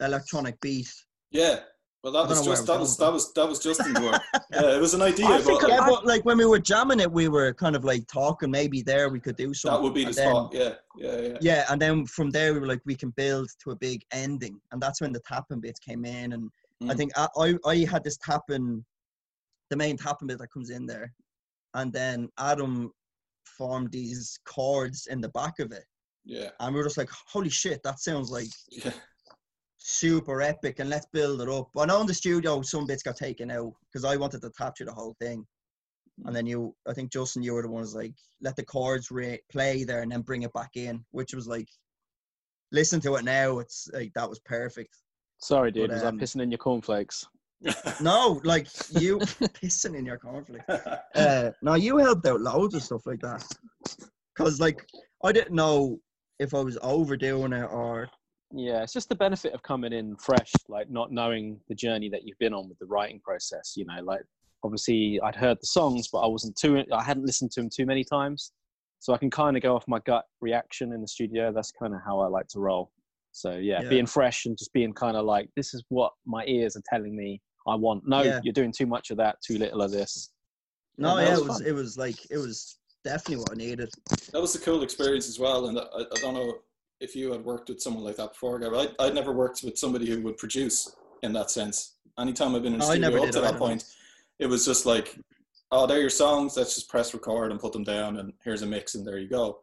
electronic 0.00 0.60
beat. 0.60 0.92
Yeah. 1.30 1.60
Well, 2.02 2.12
that 2.12 2.28
was 2.28 2.44
just 2.44 2.66
that 2.66 2.78
was 2.78 2.98
that 2.98 3.10
was 3.10 3.32
that 3.32 3.48
was 3.48 3.58
Justin's 3.60 3.98
work. 3.98 4.20
yeah, 4.52 4.76
it 4.76 4.80
was 4.80 4.92
an 4.92 5.00
idea, 5.00 5.24
I 5.24 5.42
but 5.42 5.66
Yeah, 5.66 5.80
I- 5.80 5.88
but 5.88 6.04
like 6.04 6.22
when 6.26 6.36
we 6.36 6.44
were 6.44 6.58
jamming 6.58 7.00
it, 7.00 7.10
we 7.10 7.28
were 7.28 7.54
kind 7.54 7.74
of 7.74 7.82
like 7.82 8.06
talking. 8.08 8.50
Maybe 8.50 8.82
there 8.82 9.08
we 9.08 9.18
could 9.20 9.36
do 9.36 9.54
something. 9.54 9.78
that 9.78 9.82
would 9.82 9.94
be 9.94 10.04
the 10.04 10.12
then- 10.12 10.28
spot. 10.30 10.52
Yeah, 10.52 10.74
yeah, 10.98 11.20
yeah. 11.20 11.38
Yeah, 11.40 11.64
and 11.70 11.80
then 11.80 12.04
from 12.04 12.28
there 12.30 12.52
we 12.52 12.60
were 12.60 12.66
like, 12.66 12.82
we 12.84 12.94
can 12.94 13.08
build 13.16 13.48
to 13.62 13.70
a 13.70 13.76
big 13.76 14.02
ending, 14.12 14.60
and 14.70 14.82
that's 14.82 15.00
when 15.00 15.12
the 15.12 15.20
tapping 15.26 15.60
bits 15.60 15.80
came 15.80 16.04
in. 16.04 16.34
And 16.34 16.50
I 16.82 16.92
Mm. 16.92 16.96
think 16.98 17.12
I, 17.16 17.26
I 17.38 17.54
I 17.64 17.76
had 17.90 18.04
this 18.04 18.18
tapping, 18.18 18.84
the 19.70 19.76
main 19.76 19.96
tapping 19.96 20.28
bit 20.28 20.36
that 20.40 20.52
comes 20.52 20.68
in 20.68 20.84
there, 20.84 21.10
and 21.72 21.90
then 21.90 22.28
Adam 22.38 22.92
formed 23.56 23.92
these 23.92 24.38
chords 24.44 25.06
in 25.06 25.22
the 25.22 25.30
back 25.30 25.58
of 25.58 25.72
it, 25.72 25.84
Yeah, 26.24 26.50
and 26.60 26.74
we 26.74 26.78
were 26.78 26.86
just 26.86 26.98
like, 26.98 27.10
holy 27.28 27.50
shit, 27.50 27.82
that 27.82 28.00
sounds 28.00 28.30
like 28.30 28.48
yeah, 28.70 28.92
super 29.78 30.40
epic, 30.40 30.78
and 30.78 30.88
let's 30.88 31.06
build 31.12 31.42
it 31.42 31.48
up. 31.48 31.68
I 31.76 31.84
know 31.84 32.00
in 32.00 32.06
the 32.06 32.14
studio 32.14 32.62
some 32.62 32.86
bits 32.86 33.02
got 33.02 33.16
taken 33.16 33.50
out 33.50 33.72
because 33.84 34.04
I 34.04 34.16
wanted 34.16 34.40
to 34.42 34.50
capture 34.50 34.86
the 34.86 34.92
whole 34.92 35.14
thing. 35.20 35.46
And 36.24 36.34
then 36.34 36.46
you, 36.46 36.74
I 36.88 36.92
think 36.92 37.12
Justin, 37.12 37.42
you 37.42 37.52
were 37.54 37.62
the 37.62 37.68
one 37.68 37.80
ones 37.80 37.94
like 37.94 38.14
let 38.40 38.56
the 38.56 38.64
chords 38.64 39.10
re- 39.10 39.40
play 39.50 39.84
there 39.84 40.02
and 40.02 40.10
then 40.10 40.22
bring 40.22 40.42
it 40.42 40.52
back 40.52 40.70
in, 40.76 41.04
which 41.10 41.34
was 41.34 41.46
like, 41.46 41.68
listen 42.72 43.00
to 43.00 43.16
it 43.16 43.24
now. 43.24 43.58
It's 43.58 43.88
like 43.92 44.12
that 44.14 44.28
was 44.28 44.38
perfect. 44.40 44.96
Sorry, 45.38 45.70
dude. 45.70 45.90
But, 45.90 45.94
was 45.94 46.04
um, 46.04 46.18
I 46.18 46.22
pissing 46.22 46.42
in 46.42 46.50
your 46.50 46.58
cornflakes? 46.58 47.26
No, 48.00 48.40
like 48.44 48.66
you 49.00 49.18
pissing 49.18 49.96
in 49.96 50.04
your 50.04 50.18
cornflakes. 50.18 50.64
Uh, 51.14 51.50
no, 51.62 51.74
you 51.74 51.96
helped 51.98 52.26
out 52.26 52.40
loads 52.40 52.74
of 52.74 52.82
stuff 52.82 53.06
like 53.06 53.20
that. 53.20 53.44
because 54.34 54.60
like 54.60 54.86
I 55.22 55.32
didn't 55.32 55.54
know 55.54 55.98
if 56.38 56.54
I 56.54 56.60
was 56.60 56.78
overdoing 56.82 57.52
it 57.52 57.64
or 57.70 58.08
Yeah, 58.52 58.82
it's 58.82 58.92
just 58.92 59.08
the 59.08 59.14
benefit 59.14 59.52
of 59.52 59.62
coming 59.62 59.92
in 59.92 60.16
fresh, 60.16 60.52
like 60.68 60.90
not 60.90 61.12
knowing 61.12 61.60
the 61.68 61.74
journey 61.74 62.08
that 62.10 62.24
you've 62.24 62.38
been 62.38 62.54
on 62.54 62.68
with 62.68 62.78
the 62.78 62.86
writing 62.86 63.20
process. 63.20 63.74
You 63.76 63.84
know, 63.86 64.02
like 64.02 64.22
obviously 64.62 65.20
I'd 65.22 65.36
heard 65.36 65.58
the 65.60 65.66
songs, 65.66 66.08
but 66.12 66.20
I 66.20 66.26
wasn't 66.26 66.56
too, 66.56 66.84
I 66.92 67.02
hadn't 67.02 67.26
listened 67.26 67.50
to 67.52 67.60
them 67.60 67.70
too 67.74 67.86
many 67.86 68.04
times, 68.04 68.52
so 69.00 69.12
I 69.12 69.18
can 69.18 69.30
kind 69.30 69.56
of 69.56 69.62
go 69.62 69.74
off 69.76 69.84
my 69.88 69.98
gut 70.00 70.24
reaction 70.40 70.92
in 70.92 71.00
the 71.00 71.08
studio. 71.08 71.52
That's 71.52 71.70
kind 71.72 71.94
of 71.94 72.00
how 72.04 72.20
I 72.20 72.26
like 72.28 72.48
to 72.48 72.60
roll. 72.60 72.90
So 73.32 73.56
yeah, 73.56 73.82
Yeah. 73.82 73.88
being 73.88 74.06
fresh 74.06 74.46
and 74.46 74.56
just 74.56 74.72
being 74.72 74.92
kind 74.92 75.16
of 75.16 75.24
like, 75.24 75.50
this 75.56 75.74
is 75.74 75.82
what 75.88 76.12
my 76.24 76.44
ears 76.46 76.76
are 76.76 76.82
telling 76.88 77.16
me 77.16 77.40
I 77.66 77.74
want. 77.74 78.06
No, 78.06 78.22
Yeah. 78.22 78.40
you're 78.42 78.52
doing 78.52 78.72
too 78.72 78.86
much 78.86 79.10
of 79.10 79.16
that, 79.18 79.36
too 79.44 79.58
little 79.58 79.82
of 79.82 79.90
this. 79.90 80.30
no, 80.96 81.18
yeah, 81.18 81.34
it 81.36 81.42
was 81.44 81.58
fun. 81.58 81.66
it 81.66 81.72
was 81.72 81.98
like 81.98 82.30
it 82.30 82.38
was 82.38 82.78
definitely 83.04 83.36
what 83.36 83.52
I 83.52 83.54
needed. 83.54 83.90
That 84.32 84.40
was 84.40 84.54
a 84.54 84.60
cool 84.60 84.82
experience 84.82 85.28
as 85.28 85.38
well. 85.38 85.66
And 85.66 85.78
I, 85.78 85.82
I 85.82 86.20
don't 86.20 86.34
know 86.34 86.58
if 87.00 87.14
you 87.14 87.30
had 87.32 87.44
worked 87.44 87.68
with 87.68 87.80
someone 87.80 88.02
like 88.02 88.16
that 88.16 88.32
before, 88.32 88.58
Gary. 88.58 88.76
I, 88.76 89.06
I'd 89.06 89.14
never 89.14 89.32
worked 89.32 89.62
with 89.62 89.78
somebody 89.78 90.08
who 90.08 90.22
would 90.22 90.38
produce 90.38 90.96
in 91.22 91.32
that 91.34 91.50
sense. 91.50 91.96
Anytime 92.18 92.54
I've 92.54 92.62
been 92.62 92.74
in 92.74 92.82
oh, 92.82 92.90
a 92.90 92.98
No, 92.98 93.08
studio 93.08 93.18
up 93.18 93.24
did 93.26 93.32
to 93.32 93.40
that 93.42 93.58
point, 93.58 93.84
it 94.38 94.46
was 94.46 94.64
just 94.64 94.86
like, 94.86 95.18
oh, 95.70 95.86
they're 95.86 96.00
your 96.00 96.10
songs. 96.10 96.56
Let's 96.56 96.74
just 96.74 96.88
press 96.88 97.12
record 97.12 97.50
and 97.50 97.60
put 97.60 97.72
them 97.72 97.84
down, 97.84 98.18
and 98.18 98.32
here's 98.44 98.62
a 98.62 98.66
mix, 98.66 98.94
and 98.94 99.06
there 99.06 99.18
you 99.18 99.28
go. 99.28 99.58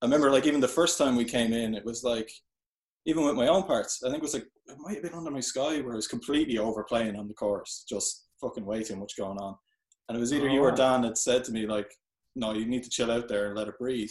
I 0.00 0.06
remember, 0.06 0.30
like, 0.30 0.46
even 0.46 0.60
the 0.60 0.68
first 0.68 0.98
time 0.98 1.16
we 1.16 1.24
came 1.24 1.52
in, 1.52 1.74
it 1.74 1.84
was 1.84 2.04
like, 2.04 2.30
even 3.06 3.24
with 3.24 3.34
my 3.34 3.48
own 3.48 3.64
parts, 3.64 4.02
I 4.04 4.08
think 4.08 4.18
it 4.18 4.22
was 4.22 4.34
like, 4.34 4.46
it 4.68 4.76
might 4.78 4.94
have 4.94 5.02
been 5.02 5.14
Under 5.14 5.30
My 5.30 5.40
Sky 5.40 5.80
where 5.80 5.92
I 5.92 5.96
was 5.96 6.06
completely 6.06 6.58
overplaying 6.58 7.16
on 7.16 7.26
the 7.26 7.34
chorus, 7.34 7.84
just 7.88 8.26
fucking 8.40 8.64
way 8.64 8.82
too 8.82 8.96
much 8.96 9.16
going 9.16 9.38
on. 9.38 9.56
And 10.08 10.16
it 10.16 10.20
was 10.20 10.32
either 10.32 10.48
Oh, 10.48 10.52
you 10.52 10.60
or. 10.60 10.72
Oh. 10.72 10.76
Dan 10.76 11.02
that 11.02 11.18
said 11.18 11.42
to 11.44 11.52
me, 11.52 11.66
like, 11.66 11.92
no, 12.34 12.52
you 12.52 12.66
need 12.66 12.82
to 12.84 12.90
chill 12.90 13.10
out 13.10 13.28
there 13.28 13.46
and 13.46 13.56
let 13.56 13.68
it 13.68 13.78
breathe. 13.78 14.10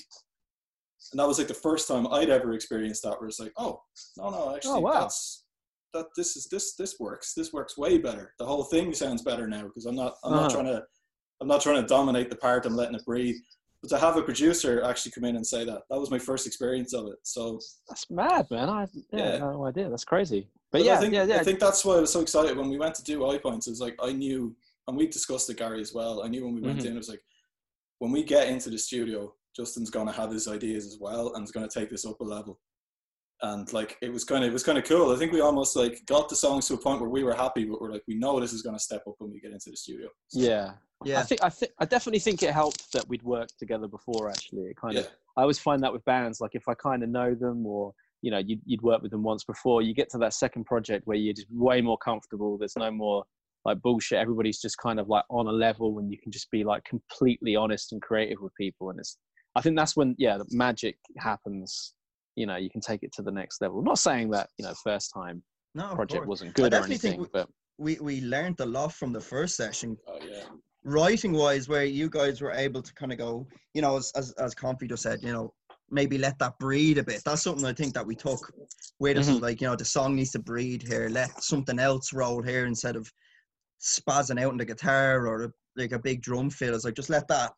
And 1.11 1.19
that 1.19 1.27
was 1.27 1.39
like 1.39 1.47
the 1.47 1.53
first 1.53 1.87
time 1.87 2.07
I'd 2.07 2.29
ever 2.29 2.53
experienced 2.53 3.03
that 3.03 3.19
where 3.19 3.27
it's 3.27 3.39
like, 3.39 3.53
oh, 3.57 3.81
no, 4.17 4.29
no, 4.29 4.55
actually, 4.55 4.73
Oh, 4.73 4.79
wow. 4.81 4.99
that's 5.01 5.45
that 5.93 6.05
this 6.15 6.37
is 6.37 6.45
this 6.45 6.75
this 6.75 6.99
works. 6.99 7.33
This 7.33 7.51
works 7.51 7.77
way 7.77 7.97
better. 7.97 8.33
The 8.39 8.45
whole 8.45 8.63
thing 8.63 8.93
sounds 8.93 9.23
better 9.23 9.45
now 9.47 9.63
because 9.63 9.85
I'm 9.85 9.95
not 9.95 10.15
I'm 10.23 10.31
not 10.31 10.45
Uh-huh. 10.45 10.61
trying 10.61 10.65
to 10.67 10.83
I'm 11.41 11.47
not 11.47 11.59
trying 11.61 11.81
to 11.81 11.87
dominate 11.87 12.29
the 12.29 12.35
part. 12.37 12.65
I'm 12.65 12.75
letting 12.75 12.95
it 12.95 13.03
breathe. 13.05 13.35
But 13.81 13.89
to 13.89 13.97
have 13.97 14.15
a 14.15 14.21
producer 14.21 14.83
actually 14.83 15.11
come 15.11 15.23
in 15.25 15.35
and 15.35 15.45
say 15.45 15.65
that, 15.65 15.81
that 15.89 15.99
was 15.99 16.11
my 16.11 16.19
first 16.19 16.45
experience 16.45 16.93
of 16.93 17.07
it. 17.07 17.15
So 17.23 17.59
That's 17.89 18.09
mad, 18.11 18.49
man. 18.51 18.69
I 18.69 18.87
yeah, 19.11 19.33
Yeah. 19.33 19.37
no 19.39 19.65
idea. 19.65 19.89
That's 19.89 20.05
crazy. 20.05 20.47
But, 20.71 20.77
but 20.79 20.85
yeah, 20.85 20.93
I 20.93 20.97
think, 20.97 21.13
yeah, 21.15 21.23
yeah. 21.25 21.37
I 21.39 21.43
think 21.43 21.59
that's 21.59 21.83
why 21.83 21.95
I 21.95 21.99
was 22.01 22.13
so 22.13 22.21
excited 22.21 22.55
when 22.55 22.69
we 22.69 22.77
went 22.77 22.93
to 22.95 23.03
do 23.03 23.27
eye 23.27 23.39
points. 23.39 23.65
It 23.67 23.71
was 23.71 23.81
like 23.81 23.97
I 24.01 24.13
knew, 24.13 24.55
and 24.87 24.95
we 24.95 25.07
discussed 25.07 25.49
it, 25.49 25.57
Gary, 25.57 25.81
as 25.81 25.93
well. 25.95 26.21
I 26.23 26.27
knew 26.29 26.45
when 26.45 26.53
we 26.53 26.61
went 26.61 26.79
Mhm. 26.81 26.85
in, 26.85 26.93
it 26.93 26.97
was 26.97 27.09
like 27.09 27.23
when 28.01 28.11
we 28.11 28.23
get 28.23 28.47
into 28.47 28.71
the 28.71 28.79
studio, 28.79 29.31
Justin's 29.55 29.91
going 29.91 30.07
to 30.07 30.13
have 30.13 30.31
his 30.31 30.47
ideas 30.47 30.87
as 30.87 30.97
well, 30.99 31.35
and 31.35 31.43
is 31.43 31.51
going 31.51 31.69
to 31.69 31.79
take 31.79 31.91
this 31.91 32.03
up 32.03 32.19
a 32.19 32.23
level. 32.23 32.59
And 33.43 33.71
like 33.73 33.95
it 34.01 34.11
was 34.11 34.23
kind 34.23 34.43
of 34.43 34.49
it 34.49 34.53
was 34.53 34.63
kind 34.63 34.79
of 34.79 34.85
cool. 34.85 35.13
I 35.13 35.17
think 35.17 35.31
we 35.31 35.41
almost 35.41 35.75
like 35.75 36.03
got 36.07 36.27
the 36.27 36.35
songs 36.35 36.67
to 36.67 36.73
a 36.73 36.77
point 36.77 36.99
where 36.99 37.11
we 37.11 37.23
were 37.23 37.35
happy, 37.35 37.63
but 37.63 37.79
we're 37.79 37.91
like 37.91 38.01
we 38.07 38.15
know 38.15 38.39
this 38.39 38.53
is 38.53 38.63
going 38.63 38.75
to 38.75 38.81
step 38.81 39.03
up 39.07 39.13
when 39.19 39.31
we 39.31 39.39
get 39.39 39.51
into 39.51 39.69
the 39.69 39.77
studio. 39.77 40.07
So, 40.29 40.41
yeah. 40.41 41.19
I 41.19 41.21
think 41.21 41.43
I 41.43 41.49
think 41.49 41.73
I 41.77 41.85
definitely 41.85 42.19
think 42.19 42.41
it 42.41 42.53
helped 42.53 42.91
that 42.93 43.07
we'd 43.07 43.21
worked 43.21 43.59
together 43.59 43.87
before. 43.87 44.29
Actually, 44.29 44.63
it 44.63 44.77
kind 44.77 44.95
yeah, 44.95 45.01
of 45.01 45.07
I 45.37 45.41
always 45.41 45.59
find 45.59 45.83
that 45.83 45.93
with 45.93 46.03
bands, 46.05 46.41
like 46.41 46.55
if 46.55 46.67
I 46.67 46.73
kind 46.73 47.03
of 47.03 47.09
know 47.09 47.35
them 47.35 47.67
or 47.67 47.93
you 48.23 48.31
know 48.31 48.39
you'd, 48.39 48.61
you'd 48.65 48.81
worked 48.81 49.03
with 49.03 49.11
them 49.11 49.23
once 49.23 49.43
before, 49.43 49.83
you 49.83 49.93
get 49.93 50.09
to 50.11 50.17
that 50.19 50.33
second 50.33 50.65
project 50.65 51.05
where 51.05 51.17
you're 51.17 51.35
just 51.35 51.51
way 51.51 51.81
more 51.81 51.99
comfortable. 51.99 52.57
There's 52.57 52.77
no 52.77 52.89
more 52.89 53.25
like 53.65 53.81
bullshit. 53.81 54.17
Everybody's 54.19 54.59
just 54.59 54.77
kind 54.77 54.99
of 54.99 55.07
like 55.07 55.23
on 55.29 55.47
a 55.47 55.51
level 55.51 55.93
when 55.93 56.09
you 56.09 56.17
can 56.21 56.31
just 56.31 56.49
be 56.51 56.63
like 56.63 56.83
completely 56.83 57.55
honest 57.55 57.91
and 57.91 58.01
creative 58.01 58.41
with 58.41 58.53
people, 58.55 58.89
and 58.89 58.99
it's 58.99 59.17
I 59.55 59.61
think 59.61 59.77
that's 59.77 59.95
when 59.95 60.15
yeah 60.17 60.37
the 60.37 60.45
magic 60.51 60.97
happens. 61.17 61.93
You 62.35 62.45
know, 62.45 62.55
you 62.55 62.69
can 62.69 62.81
take 62.81 63.03
it 63.03 63.11
to 63.13 63.21
the 63.21 63.31
next 63.31 63.61
level. 63.61 63.81
not 63.81 63.99
saying 63.99 64.31
that 64.31 64.49
you 64.57 64.65
know 64.65 64.73
first 64.83 65.11
time 65.13 65.43
no, 65.75 65.95
project 65.95 66.21
course. 66.21 66.27
wasn't 66.27 66.53
good 66.53 66.73
or 66.73 66.83
anything, 66.83 67.19
we- 67.19 67.27
but 67.31 67.47
we 67.77 67.97
we 67.99 68.21
learned 68.21 68.59
a 68.59 68.65
lot 68.65 68.93
from 68.93 69.11
the 69.11 69.21
first 69.21 69.55
session 69.55 69.97
oh 70.07 70.19
yeah, 70.21 70.43
writing 70.83 71.33
wise 71.33 71.67
where 71.67 71.83
you 71.83 72.09
guys 72.09 72.41
were 72.41 72.51
able 72.51 72.81
to 72.81 72.93
kind 72.93 73.11
of 73.11 73.17
go 73.17 73.47
you 73.73 73.81
know 73.81 73.97
as 73.97 74.11
as, 74.15 74.33
as 74.33 74.53
Comfy 74.53 74.87
just 74.87 75.03
said 75.03 75.19
you 75.23 75.33
know 75.33 75.53
maybe 75.89 76.17
let 76.17 76.37
that 76.39 76.57
breathe 76.59 76.99
a 76.99 77.03
bit 77.03 77.21
that's 77.25 77.43
something 77.43 77.65
i 77.65 77.73
think 77.73 77.93
that 77.93 78.05
we 78.05 78.15
took 78.15 78.51
with 78.99 79.17
us 79.17 79.27
is 79.27 79.41
like 79.41 79.61
you 79.61 79.67
know 79.67 79.75
the 79.75 79.85
song 79.85 80.15
needs 80.15 80.31
to 80.31 80.39
breathe 80.39 80.81
here 80.87 81.09
let 81.09 81.43
something 81.43 81.79
else 81.79 82.13
roll 82.13 82.41
here 82.41 82.65
instead 82.65 82.95
of 82.95 83.11
spazzing 83.81 84.39
out 84.41 84.51
on 84.51 84.57
the 84.57 84.65
guitar 84.65 85.25
or 85.27 85.43
a, 85.45 85.51
like 85.75 85.91
a 85.91 85.99
big 85.99 86.21
drum 86.21 86.49
fill 86.49 86.75
it's 86.75 86.85
like 86.85 86.93
just 86.95 87.09
let 87.09 87.27
that 87.27 87.51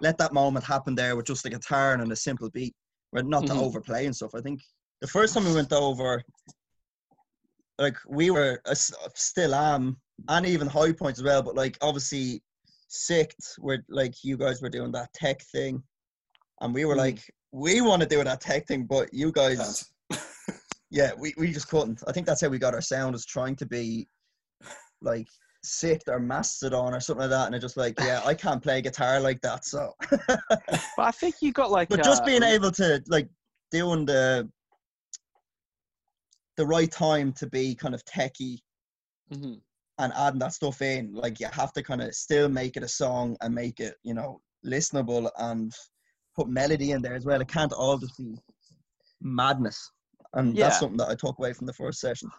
let 0.00 0.18
that 0.18 0.32
moment 0.32 0.64
happen 0.64 0.94
there 0.94 1.16
with 1.16 1.26
just 1.26 1.42
the 1.42 1.50
guitar 1.50 1.94
and 1.94 2.12
a 2.12 2.16
simple 2.16 2.50
beat 2.50 2.74
but 3.12 3.26
not 3.26 3.46
to 3.46 3.52
Mhm. 3.52 3.62
overplay 3.62 4.06
and 4.06 4.14
stuff 4.14 4.34
i 4.34 4.40
think 4.40 4.60
the 5.00 5.06
first 5.06 5.32
time 5.34 5.44
we 5.44 5.54
went 5.54 5.72
over 5.72 6.22
like 7.78 7.96
we 8.08 8.30
were 8.30 8.60
uh, 8.66 8.74
still 8.74 9.54
am 9.54 9.96
and 10.28 10.46
even 10.46 10.66
high 10.66 10.92
points 10.92 11.20
as 11.20 11.24
well. 11.24 11.42
But 11.42 11.54
like 11.54 11.78
obviously, 11.80 12.42
SiKth 12.90 13.58
where 13.58 13.84
like 13.88 14.24
you 14.24 14.36
guys 14.36 14.60
were 14.60 14.68
doing 14.68 14.90
that 14.92 15.12
tech 15.12 15.40
thing, 15.52 15.82
and 16.60 16.74
we 16.74 16.84
were 16.84 16.94
Mm. 16.94 16.98
like, 16.98 17.20
we 17.52 17.80
want 17.80 18.02
to 18.02 18.08
do 18.08 18.22
that 18.24 18.40
tech 18.40 18.66
thing, 18.66 18.84
but 18.84 19.12
you 19.14 19.30
guys, 19.30 19.92
yeah, 20.90 21.12
we, 21.16 21.34
we 21.38 21.52
just 21.52 21.68
couldn't. 21.68 22.02
I 22.08 22.12
think 22.12 22.26
that's 22.26 22.40
how 22.40 22.48
we 22.48 22.58
got 22.58 22.74
our 22.74 22.80
sound 22.80 23.14
is 23.14 23.24
trying 23.24 23.54
to 23.56 23.66
be 23.66 24.08
like 25.00 25.28
SiKth 25.64 26.08
or 26.08 26.20
mastodon 26.20 26.94
or 26.94 27.00
something 27.00 27.22
like 27.22 27.30
that, 27.30 27.46
and 27.46 27.54
it's 27.54 27.62
just 27.62 27.76
like, 27.76 27.94
yeah, 28.00 28.22
I 28.24 28.34
can't 28.44 28.62
play 28.62 28.80
guitar 28.82 29.20
like 29.20 29.40
that. 29.42 29.64
So, 29.64 29.92
but 30.40 30.80
I 30.98 31.10
think 31.10 31.36
you 31.40 31.52
got 31.52 31.70
like 31.70 31.88
but 31.88 32.02
just 32.02 32.22
uh, 32.22 32.26
being 32.26 32.42
able 32.42 32.70
to 32.72 33.02
like 33.08 33.28
doing 33.70 34.04
the 34.04 34.48
the 36.56 36.66
right 36.66 36.90
time 36.90 37.32
to 37.32 37.46
be 37.46 37.74
kind 37.74 37.94
of 37.94 38.04
techie 38.04 38.58
Mhm. 39.32 39.60
and 39.98 40.12
adding 40.14 40.40
that 40.40 40.52
stuff 40.54 40.82
in, 40.82 41.12
like 41.12 41.38
you 41.40 41.46
have 41.52 41.72
to 41.74 41.82
kind 41.82 42.02
of 42.02 42.14
still 42.14 42.48
make 42.48 42.76
it 42.76 42.82
a 42.82 42.88
song 42.88 43.36
and 43.40 43.54
make 43.54 43.78
it, 43.80 43.94
you 44.02 44.14
know, 44.14 44.40
listenable 44.64 45.30
and 45.38 45.72
put 46.34 46.48
melody 46.48 46.92
in 46.92 47.02
there 47.02 47.14
as 47.14 47.24
well. 47.24 47.40
It 47.40 47.48
can't 47.48 47.72
all 47.72 47.98
just 47.98 48.16
be 48.18 48.36
madness. 49.20 49.90
And 50.34 50.56
Yeah. 50.56 50.66
that's 50.66 50.78
something 50.80 50.98
that 50.98 51.08
I 51.08 51.14
took 51.14 51.38
away 51.38 51.52
from 51.52 51.66
the 51.66 51.72
first 51.72 52.00
session. 52.00 52.30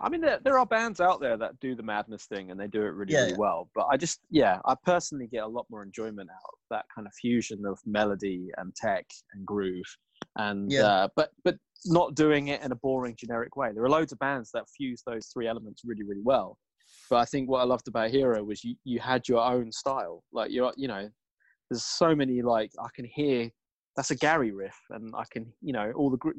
I 0.00 0.08
mean, 0.08 0.20
there, 0.20 0.38
there 0.44 0.58
are 0.58 0.66
bands 0.66 1.00
out 1.00 1.20
there 1.20 1.36
that 1.36 1.58
do 1.60 1.74
the 1.74 1.82
madness 1.82 2.26
thing 2.26 2.50
and 2.50 2.58
they 2.58 2.68
do 2.68 2.82
it 2.82 2.94
really, 2.94 3.12
Yeah, 3.12 3.20
really 3.20 3.32
yeah. 3.32 3.38
well. 3.38 3.68
But 3.74 3.86
I 3.90 3.96
just, 3.96 4.20
yeah, 4.30 4.60
I 4.64 4.74
personally 4.84 5.26
get 5.26 5.42
a 5.42 5.46
lot 5.48 5.66
more 5.70 5.82
enjoyment 5.82 6.30
out 6.30 6.50
of 6.52 6.58
that 6.70 6.84
kind 6.94 7.06
of 7.06 7.12
fusion 7.14 7.64
of 7.66 7.78
melody 7.84 8.50
and 8.56 8.74
tech 8.74 9.04
and 9.32 9.44
groove. 9.44 9.84
And, 10.36 10.70
Yeah. 10.70 10.84
uh, 10.84 11.08
but, 11.16 11.30
but 11.44 11.56
not 11.86 12.14
doing 12.14 12.48
it 12.48 12.62
in 12.62 12.72
a 12.72 12.76
boring, 12.76 13.14
generic 13.18 13.56
way. 13.56 13.72
There 13.74 13.84
are 13.84 13.90
loads 13.90 14.12
of 14.12 14.18
bands 14.18 14.50
that 14.54 14.64
fuse 14.76 15.02
those 15.06 15.26
three 15.26 15.46
elements 15.48 15.82
really, 15.84 16.04
really 16.04 16.22
well. 16.22 16.56
But 17.10 17.16
I 17.16 17.24
think 17.24 17.50
what 17.50 17.60
I 17.60 17.64
loved 17.64 17.88
about 17.88 18.10
Hero 18.10 18.42
was 18.44 18.64
you, 18.64 18.76
you 18.84 19.00
had 19.00 19.28
your 19.28 19.44
own 19.44 19.70
style. 19.72 20.22
Like, 20.32 20.50
you're, 20.50 20.72
you 20.76 20.88
know, 20.88 21.10
there's 21.68 21.84
so 21.84 22.14
many, 22.14 22.42
like, 22.42 22.70
I 22.80 22.88
can 22.94 23.04
hear 23.04 23.50
that's 23.96 24.10
a 24.10 24.16
Gary 24.16 24.50
riff 24.52 24.76
and 24.90 25.12
I 25.16 25.24
can, 25.30 25.52
you 25.60 25.72
know, 25.72 25.92
all 25.94 26.10
the 26.10 26.16
gro- 26.16 26.32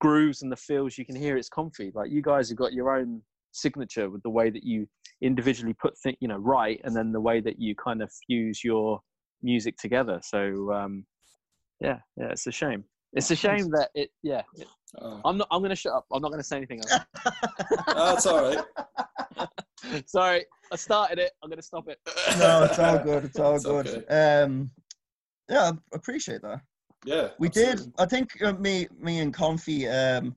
grooves 0.00 0.42
and 0.42 0.50
the 0.52 0.56
feels 0.56 0.96
you 0.98 1.04
can 1.04 1.16
hear 1.16 1.36
it's 1.36 1.48
comfy 1.48 1.90
like 1.94 2.10
you 2.10 2.22
guys 2.22 2.48
have 2.48 2.58
got 2.58 2.72
your 2.72 2.96
own 2.96 3.20
signature 3.52 4.10
with 4.10 4.22
the 4.22 4.30
way 4.30 4.50
that 4.50 4.62
you 4.62 4.86
individually 5.22 5.74
put 5.74 5.98
things 5.98 6.16
you 6.20 6.28
know 6.28 6.36
right 6.36 6.80
and 6.84 6.94
then 6.94 7.12
the 7.12 7.20
way 7.20 7.40
that 7.40 7.58
you 7.58 7.74
kind 7.74 8.02
of 8.02 8.10
fuse 8.26 8.62
your 8.62 9.00
music 9.42 9.76
together 9.76 10.20
so 10.22 10.72
um 10.72 11.04
yeah 11.80 11.98
yeah 12.16 12.28
it's 12.30 12.46
a 12.46 12.52
shame 12.52 12.84
it's 13.12 13.30
a 13.30 13.36
shame 13.36 13.70
that 13.70 13.90
it 13.94 14.10
yeah 14.22 14.42
it, 14.54 14.66
Oh, 15.02 15.20
i'm 15.26 15.36
not 15.36 15.48
i'm 15.50 15.60
gonna 15.60 15.76
shut 15.76 15.92
up 15.92 16.06
i'm 16.10 16.22
not 16.22 16.30
gonna 16.30 16.42
say 16.42 16.56
anything 16.56 16.80
else 16.80 16.98
that's 17.88 18.24
all 18.24 18.42
right. 18.42 19.48
sorry 20.06 20.46
i 20.72 20.76
started 20.76 21.18
it 21.18 21.32
i'm 21.42 21.50
gonna 21.50 21.60
stop 21.60 21.88
it 21.88 21.98
no, 22.38 22.64
it's 22.64 22.78
all 22.78 22.98
good. 22.98 23.24
It's 23.24 23.38
all 23.38 23.56
It's 23.56 23.64
good. 23.64 23.86
okay. 24.08 24.42
Um, 24.42 24.70
yeah, 25.48 25.72
I 25.92 25.96
appreciate 25.96 26.42
that. 26.42 26.60
Yeah, 27.04 27.30
We 27.38 27.48
absolutely. 27.48 27.84
did. 27.84 27.92
I 27.98 28.06
think 28.06 28.42
uh, 28.42 28.52
me, 28.54 28.88
me 28.98 29.20
and 29.20 29.32
Comfy, 29.32 29.88
um, 29.88 30.34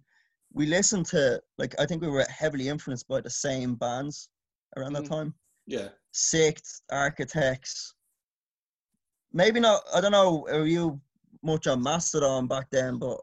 we 0.54 0.66
listened 0.66 1.06
to 1.08 1.42
like 1.58 1.74
I 1.80 1.86
think 1.86 2.02
we 2.02 2.10
were 2.10 2.26
heavily 2.26 2.68
influenced 2.70 3.08
by 3.08 3.22
the 3.22 3.30
same 3.30 3.76
bands 3.76 4.30
around 4.78 4.94
that 4.94 5.04
Mm. 5.04 5.10
time. 5.10 5.34
Yeah, 5.66 5.90
SiKth, 6.14 6.82
Architects. 6.92 7.96
Maybe 9.34 9.60
not. 9.60 9.82
I 9.94 10.02
don't 10.02 10.12
know. 10.12 10.46
Are 10.50 10.66
you 10.66 11.00
much 11.42 11.68
on 11.68 11.82
Mastodon 11.82 12.48
back 12.48 12.70
then? 12.70 12.98
But 12.98 13.18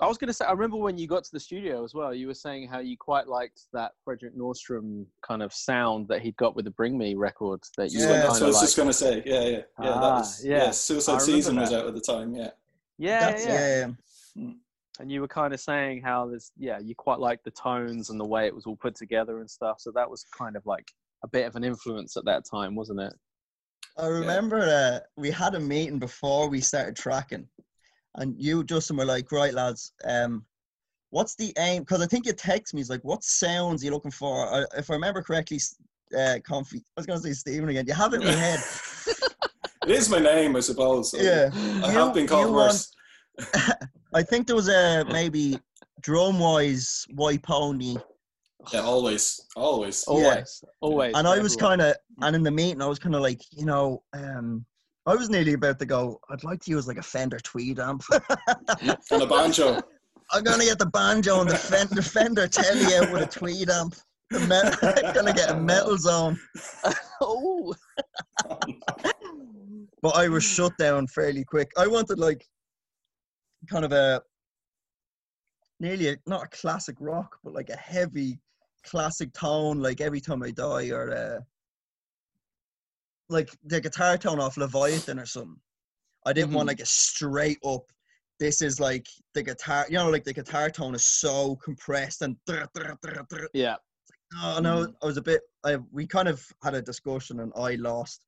I 0.00 0.08
was 0.08 0.18
going 0.18 0.26
to 0.28 0.34
say, 0.34 0.44
I 0.44 0.50
remember 0.50 0.76
when 0.76 0.98
you 0.98 1.06
got 1.06 1.22
to 1.22 1.30
the 1.32 1.38
studio 1.38 1.84
as 1.84 1.94
well, 1.94 2.12
you 2.12 2.26
were 2.26 2.34
saying 2.34 2.68
how 2.68 2.80
you 2.80 2.96
quite 2.98 3.28
liked 3.28 3.62
that 3.72 3.92
Fredrik 4.04 4.36
Nordström 4.36 5.06
kind 5.22 5.42
of 5.42 5.52
sound 5.54 6.08
that 6.08 6.20
he'd 6.22 6.36
got 6.36 6.56
with 6.56 6.64
the 6.64 6.72
Bring 6.72 6.98
Me 6.98 7.14
records 7.14 7.70
that 7.76 7.92
you 7.92 8.00
Yeah, 8.00 8.06
were 8.08 8.14
that's 8.14 8.26
kind 8.26 8.32
what 8.32 8.42
I 8.42 8.46
was 8.46 8.54
like, 8.56 8.62
just 8.64 8.76
gonna 8.76 8.92
say. 8.92 9.22
Yeah, 9.24 9.40
yeah, 9.44 9.48
yeah. 9.50 9.60
that 9.78 10.00
Ah, 10.00 10.18
was 10.18 10.44
yeah. 10.44 10.56
yeah. 10.64 10.70
Suicide 10.72 11.12
remember 11.12 11.24
Season 11.24 11.56
was 11.56 11.72
out 11.72 11.86
at 11.86 11.94
the 11.94 12.00
time. 12.00 12.34
Yeah, 12.34 12.50
yeah, 13.02 13.36
yeah, 13.36 13.46
yeah. 13.46 13.46
yeah, 13.46 13.86
yeah. 14.36 14.52
And 15.00 15.10
you 15.10 15.20
were 15.20 15.28
kind 15.28 15.52
of 15.52 15.60
saying 15.60 16.02
how 16.02 16.26
there's, 16.26 16.52
yeah, 16.56 16.78
you 16.78 16.94
quite 16.94 17.18
like 17.18 17.42
the 17.42 17.50
tones 17.50 18.10
and 18.10 18.20
the 18.20 18.26
way 18.26 18.46
it 18.46 18.54
was 18.54 18.66
all 18.66 18.76
put 18.76 18.94
together 18.94 19.40
and 19.40 19.50
stuff. 19.50 19.80
So 19.80 19.90
that 19.92 20.08
was 20.08 20.24
kind 20.36 20.54
of 20.56 20.64
like 20.66 20.86
a 21.24 21.28
bit 21.28 21.46
of 21.46 21.56
an 21.56 21.64
influence 21.64 22.16
at 22.16 22.24
that 22.26 22.44
time, 22.48 22.74
wasn't 22.74 23.00
it? 23.00 23.14
I 23.98 24.06
remember 24.06 24.60
uh, 24.60 25.00
we 25.16 25.30
had 25.30 25.54
a 25.54 25.60
meeting 25.60 25.98
before 25.98 26.48
we 26.48 26.60
started 26.60 26.96
tracking, 26.96 27.46
and 28.14 28.34
you, 28.38 28.64
Justin, 28.64 28.96
were 28.96 29.04
like, 29.04 29.30
"Right, 29.30 29.52
lads, 29.52 29.92
um, 30.04 30.46
what's 31.10 31.34
the 31.34 31.52
aim?" 31.58 31.82
Because 31.82 32.00
I 32.00 32.06
think 32.06 32.24
you 32.24 32.32
text 32.32 32.72
me, 32.72 32.80
he's 32.80 32.88
like, 32.88 33.04
"What 33.04 33.22
sounds 33.22 33.82
are 33.82 33.84
you 33.84 33.90
looking 33.90 34.10
for?" 34.10 34.46
I, 34.48 34.64
if 34.78 34.88
I 34.88 34.94
remember 34.94 35.20
correctly, 35.20 35.60
uh, 36.18 36.38
comfy. 36.42 36.78
I 36.78 37.00
was 37.00 37.06
going 37.06 37.20
to 37.20 37.26
say 37.26 37.34
Stephen 37.34 37.68
again. 37.68 37.84
You 37.86 37.92
have 37.92 38.14
it 38.14 38.22
in 38.22 38.28
your 38.28 38.36
head. 38.36 38.60
it 39.82 39.90
is 39.90 40.08
my 40.08 40.18
name, 40.18 40.56
I 40.56 40.60
suppose. 40.60 41.14
Yeah, 41.16 41.50
I 41.52 41.56
You- 41.92 41.98
have 41.98 42.14
been 42.14 42.26
called 42.26 42.48
you 42.48 42.54
worse. 42.54 42.92
I 44.14 44.22
think 44.22 44.46
there 44.46 44.56
was 44.56 44.68
a 44.68 45.04
maybe 45.10 45.58
drum 46.02 46.38
wise 46.38 47.04
white 47.14 47.42
pony, 47.42 47.96
Yeah, 48.72 48.80
always, 48.82 49.40
always. 49.56 50.04
Always, 50.04 50.62
always. 50.80 51.14
and 51.16 51.26
I 51.26 51.38
was 51.38 51.56
kind 51.56 51.80
of, 51.80 51.96
and 52.20 52.36
in 52.36 52.42
the 52.42 52.50
meeting, 52.50 52.82
I 52.82 52.86
was 52.86 52.98
kind 52.98 53.14
of 53.14 53.22
like, 53.22 53.40
you 53.50 53.64
know, 53.64 54.02
um, 54.12 54.64
I 55.06 55.14
was 55.16 55.30
nearly 55.30 55.54
about 55.54 55.78
to 55.80 55.86
go. 55.86 56.20
I'd 56.30 56.44
like 56.44 56.60
to 56.62 56.70
use 56.70 56.86
like 56.86 56.98
a 56.98 57.02
Fender 57.02 57.38
Tweed 57.40 57.80
amp. 57.80 58.02
And 59.10 59.22
a 59.22 59.26
banjo. 59.26 59.80
I'm 60.30 60.44
gonna 60.44 60.64
get 60.64 60.78
the 60.78 60.86
banjo 60.86 61.40
and 61.40 61.50
the 61.50 61.56
Fender, 61.56 61.94
the 61.96 62.02
Fender 62.02 62.46
Tele 62.46 62.94
out 62.96 63.12
with 63.12 63.22
a 63.22 63.26
Tweed 63.26 63.68
amp. 63.70 63.94
The 64.30 64.40
metal, 64.40 64.88
I'm 65.06 65.12
gonna 65.14 65.32
get 65.34 65.50
a 65.50 65.56
metal 65.56 65.96
zone. 65.98 66.38
oh, 67.20 67.74
But 70.02 70.16
I 70.16 70.28
was 70.28 70.42
shut 70.44 70.76
down 70.78 71.06
fairly 71.06 71.44
quick. 71.44 71.70
I 71.78 71.86
wanted 71.86 72.18
like 72.18 72.44
kind 73.70 73.84
of 73.84 73.92
a 73.92 74.20
nearly 75.78 76.08
a, 76.08 76.16
not 76.26 76.44
a 76.44 76.48
classic 76.48 76.96
rock, 76.98 77.38
but 77.44 77.54
like 77.54 77.70
a 77.70 77.76
heavy 77.76 78.40
classic 78.84 79.32
tone, 79.32 79.80
like 79.80 80.00
every 80.00 80.20
time 80.20 80.42
I 80.42 80.50
die, 80.50 80.90
or 80.90 81.10
uh, 81.12 81.40
like 83.28 83.50
the 83.64 83.80
guitar 83.80 84.18
tone 84.18 84.40
off 84.40 84.56
Leviathan 84.56 85.18
or 85.20 85.26
something. 85.26 85.60
I 86.26 86.32
didn't 86.32 86.52
want 86.52 86.66
Mhm. 86.66 86.72
like 86.72 86.80
a 86.80 86.86
straight 86.86 87.58
up. 87.64 87.90
This 88.38 88.60
is 88.62 88.80
like 88.80 89.06
the 89.34 89.42
guitar, 89.42 89.86
you 89.88 89.94
know, 89.98 90.10
like 90.10 90.24
the 90.24 90.32
guitar 90.32 90.68
tone 90.70 90.94
is 90.96 91.04
so 91.04 91.56
compressed 91.56 92.22
and. 92.22 92.36
drr, 92.48 92.66
drr, 92.76 92.96
drr, 93.02 93.46
yeah. 93.54 93.76
Oh 94.42 94.58
no, 94.60 94.92
I 95.02 95.06
was 95.06 95.16
a 95.16 95.22
bit. 95.22 95.42
I 95.64 95.76
we 95.92 96.06
kind 96.06 96.26
of 96.26 96.44
had 96.62 96.74
a 96.74 96.82
discussion 96.82 97.40
and 97.40 97.52
I 97.54 97.74
lost, 97.74 98.24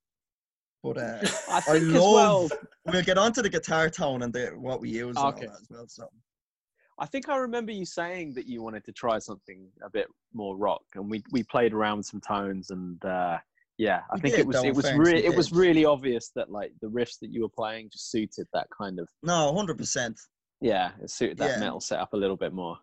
but 0.85 0.99
uh, 0.99 1.19
I 1.49 1.63
I 1.69 1.79
love. 1.79 2.13
well. 2.13 2.49
we'll 2.93 3.03
get 3.03 3.17
onto 3.17 3.41
the 3.41 3.49
guitar 3.49 3.89
tone 3.89 4.23
and 4.23 4.33
the, 4.33 4.49
what 4.57 4.81
we 4.81 4.91
use 4.91 5.17
Okay. 5.17 5.47
that 5.47 5.55
as 5.61 5.67
well. 5.71 5.87
So 5.89 6.07
I 6.99 7.07
think 7.07 7.29
I 7.31 7.37
remember 7.39 7.73
you 7.73 7.87
saying 7.87 8.35
that 8.35 8.47
you 8.47 8.63
wanted 8.63 8.85
to 8.85 8.93
try 8.93 9.19
something 9.19 9.67
a 9.83 9.89
bit 9.91 10.07
more 10.35 10.57
rock, 10.57 10.83
and 10.95 11.11
we 11.11 11.23
we 11.33 11.43
played 11.43 11.73
around 11.73 11.97
with 11.99 12.07
some 12.07 12.21
tones, 12.21 12.71
and 12.71 13.03
uh, 13.05 13.39
yeah, 13.79 14.01
I 14.11 14.15
We 14.17 14.21
think 14.21 14.35
did, 14.35 14.41
it 14.41 14.47
was 14.47 14.63
it 14.63 14.75
was 14.75 14.93
really 14.93 15.25
it 15.25 15.35
was 15.35 15.51
really 15.53 15.85
obvious 15.87 16.31
that 16.37 16.51
like 16.51 16.73
the 16.83 16.89
riffs 16.89 17.19
that 17.21 17.31
you 17.33 17.41
were 17.43 17.49
playing 17.49 17.89
just 17.91 18.11
suited 18.13 18.47
that 18.53 18.67
kind 18.77 19.01
of 19.01 19.09
no, 19.23 19.55
hundred 19.55 19.79
percent. 19.79 20.21
yeah, 20.61 20.91
it 21.03 21.11
suited 21.11 21.39
that 21.39 21.53
Yeah. 21.55 21.61
metal 21.61 21.81
setup 21.81 22.13
a 22.13 22.17
little 22.17 22.37
bit 22.37 22.53
more. 22.53 22.77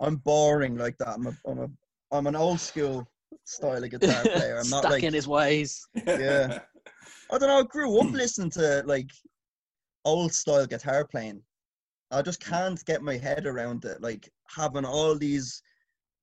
I'm 0.00 0.16
boring 0.16 0.76
like 0.76 0.98
that. 0.98 1.08
I'm 1.08 1.26
a, 1.28 1.36
I'm 1.46 1.58
a, 1.60 1.68
I'm 2.10 2.26
an 2.26 2.34
old 2.36 2.58
school 2.60 3.06
style 3.44 3.82
of 3.84 3.90
guitar 3.90 4.22
player. 4.34 4.58
I'm 4.58 4.68
not 4.70 4.80
Stuck 4.82 4.90
like 4.92 5.02
in 5.04 5.14
his 5.14 5.28
ways. 5.28 5.86
Yeah. 6.06 6.58
I 7.32 7.38
don't 7.38 7.48
know. 7.48 7.60
I 7.60 7.62
grew 7.62 8.00
up 8.00 8.12
listening 8.12 8.50
to 8.52 8.82
like 8.86 9.10
old 10.04 10.32
style 10.32 10.66
guitar 10.66 11.06
playing. 11.06 11.42
I 12.10 12.22
just 12.22 12.40
can't 12.44 12.84
get 12.86 13.02
my 13.02 13.16
head 13.16 13.46
around 13.46 13.84
it. 13.84 14.00
Like 14.00 14.28
having 14.48 14.84
all 14.84 15.16
these 15.16 15.62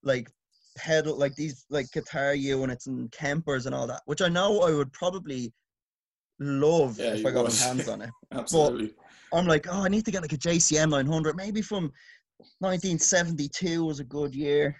like 0.03 0.29
pedal, 0.77 1.17
like 1.17 1.35
these 1.35 1.65
like 1.69 1.89
guitar 1.91 2.35
units 2.35 2.87
and 2.87 3.09
Kempers 3.11 3.65
and 3.65 3.73
all 3.73 3.87
that, 3.87 4.01
which 4.05 4.21
I 4.21 4.27
know 4.27 4.61
I 4.61 4.73
would 4.73 4.91
probably 4.91 5.53
love 6.39 6.99
Yeah, 6.99 7.13
if 7.13 7.25
I 7.25 7.31
got 7.31 7.47
my 7.47 7.53
hands 7.53 7.87
on 7.89 8.01
it. 8.01 8.09
Absolutely. 8.33 8.93
I'm 9.33 9.47
like, 9.47 9.67
oh, 9.69 9.83
I 9.83 9.89
need 9.89 10.05
to 10.05 10.11
get 10.11 10.21
like 10.21 10.33
a 10.33 10.37
JCM 10.37 10.89
900, 10.89 11.35
maybe 11.35 11.61
from 11.61 11.91
1972 12.59 13.83
was 13.83 13.99
a 13.99 14.03
good 14.03 14.33
year. 14.33 14.75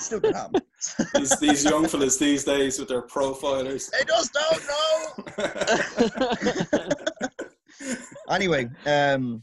Still 0.00 0.20
happen. 0.32 0.62
these, 1.14 1.38
these 1.40 1.64
young 1.64 1.86
fellas 1.86 2.16
these 2.16 2.42
days 2.44 2.78
with 2.78 2.88
their 2.88 3.02
profilers. 3.02 3.90
They 3.90 4.04
just 4.06 4.32
don't 4.32 4.62
know. 6.88 6.94
anyway, 8.30 8.68
um, 8.86 9.42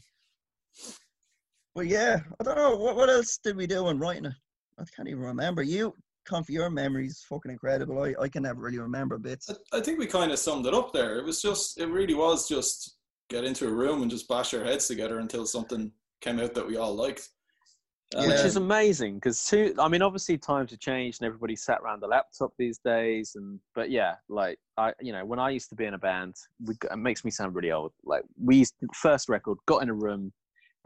but 1.74 1.86
yeah, 1.86 2.18
I 2.40 2.44
don't 2.44 2.56
know 2.56 2.76
what 2.76 2.96
what 2.96 3.08
else 3.08 3.38
did 3.42 3.56
we 3.56 3.66
do 3.66 3.88
in 3.88 3.98
writing 3.98 4.26
it. 4.26 4.32
I 4.78 4.84
can't 4.94 5.08
even 5.08 5.22
remember. 5.22 5.62
You, 5.62 5.94
Conf, 6.24 6.50
your 6.50 6.70
memory's 6.70 7.24
fucking 7.28 7.50
incredible. 7.52 8.02
I, 8.02 8.14
I 8.20 8.28
can 8.28 8.42
never 8.42 8.60
really 8.60 8.78
remember 8.78 9.16
bits. 9.18 9.48
I- 9.50 9.78
I 9.78 9.80
think 9.80 9.98
we 9.98 10.06
kind 10.06 10.32
of 10.32 10.38
summed 10.38 10.66
it 10.66 10.74
up 10.74 10.92
there. 10.92 11.18
It 11.18 11.24
was 11.24 11.40
just, 11.40 11.80
it 11.80 11.86
really 11.88 12.14
was 12.14 12.48
just 12.48 12.96
get 13.30 13.44
into 13.44 13.66
a 13.66 13.72
room 13.72 14.02
and 14.02 14.10
just 14.10 14.28
bash 14.28 14.54
our 14.54 14.64
heads 14.64 14.86
together 14.88 15.18
until 15.20 15.46
something 15.46 15.92
came 16.20 16.38
out 16.40 16.54
that 16.54 16.66
we 16.66 16.76
all 16.76 16.94
liked. 16.94 17.28
Um, 18.16 18.26
Which 18.26 18.40
is 18.40 18.56
amazing 18.56 19.16
because 19.16 19.44
two. 19.44 19.74
I 19.78 19.86
mean, 19.86 20.00
obviously 20.00 20.38
times 20.38 20.70
have 20.70 20.80
changed 20.80 21.20
and 21.20 21.26
everybody 21.26 21.54
sat 21.54 21.80
around 21.82 22.00
the 22.00 22.06
laptop 22.06 22.52
these 22.58 22.78
days. 22.78 23.32
And 23.34 23.60
but 23.74 23.90
yeah, 23.90 24.14
like 24.30 24.58
I, 24.78 24.94
you 25.00 25.12
know, 25.12 25.26
when 25.26 25.38
I 25.38 25.50
used 25.50 25.68
to 25.70 25.74
be 25.74 25.84
in 25.84 25.92
a 25.92 25.98
band, 25.98 26.34
we, 26.64 26.74
it 26.90 26.96
makes 26.96 27.22
me 27.22 27.30
sound 27.30 27.54
really 27.54 27.70
old. 27.70 27.92
Like 28.04 28.22
we 28.42 28.56
used, 28.56 28.74
first 28.94 29.28
record, 29.28 29.58
got 29.66 29.82
in 29.82 29.90
a 29.90 29.94
room, 29.94 30.32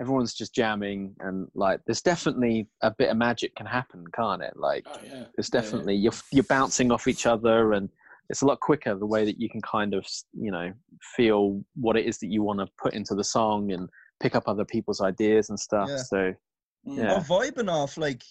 everyone's 0.00 0.35
just 0.35 0.52
jamming, 0.52 1.14
and 1.20 1.46
like 1.54 1.78
there's 1.87 2.02
definitely 2.02 2.66
a 2.82 2.90
bit 2.90 3.08
of 3.08 3.16
magic 3.16 3.54
can 3.54 3.66
happen, 3.66 4.04
can't 4.12 4.42
it? 4.42 4.54
Like 4.56 4.85
oh, 4.88 4.98
yeah. 5.04 5.24
there's 5.37 5.48
Yeah, 5.52 5.61
yeah. 5.61 5.61
definitely 5.61 5.94
you're 5.94 6.12
you're 6.32 6.44
bouncing 6.44 6.90
off 6.90 7.06
each 7.06 7.26
other 7.26 7.74
and 7.74 7.88
it's 8.30 8.42
a 8.42 8.46
lot 8.46 8.58
quicker 8.58 8.96
the 8.96 9.06
way 9.06 9.24
that 9.24 9.40
you 9.40 9.48
can 9.48 9.61
kind 9.61 9.94
of 9.94 10.04
you 10.32 10.50
know 10.50 10.72
feel 11.16 11.62
what 11.76 11.96
it 11.96 12.04
is 12.06 12.18
that 12.18 12.32
you 12.32 12.42
want 12.42 12.58
to 12.58 12.66
put 12.82 12.94
into 12.94 13.14
the 13.14 13.22
song 13.24 13.70
and 13.70 13.88
pick 14.20 14.35
up 14.35 14.44
other 14.48 14.64
people's 14.64 15.00
ideas 15.00 15.50
and 15.50 15.61
stuff 15.61 15.88
Yeah. 15.88 15.98
so. 15.98 16.35
Yeah. 16.84 17.14
Or 17.14 17.20
vibing 17.20 17.70
off, 17.70 17.96
like 17.96 18.22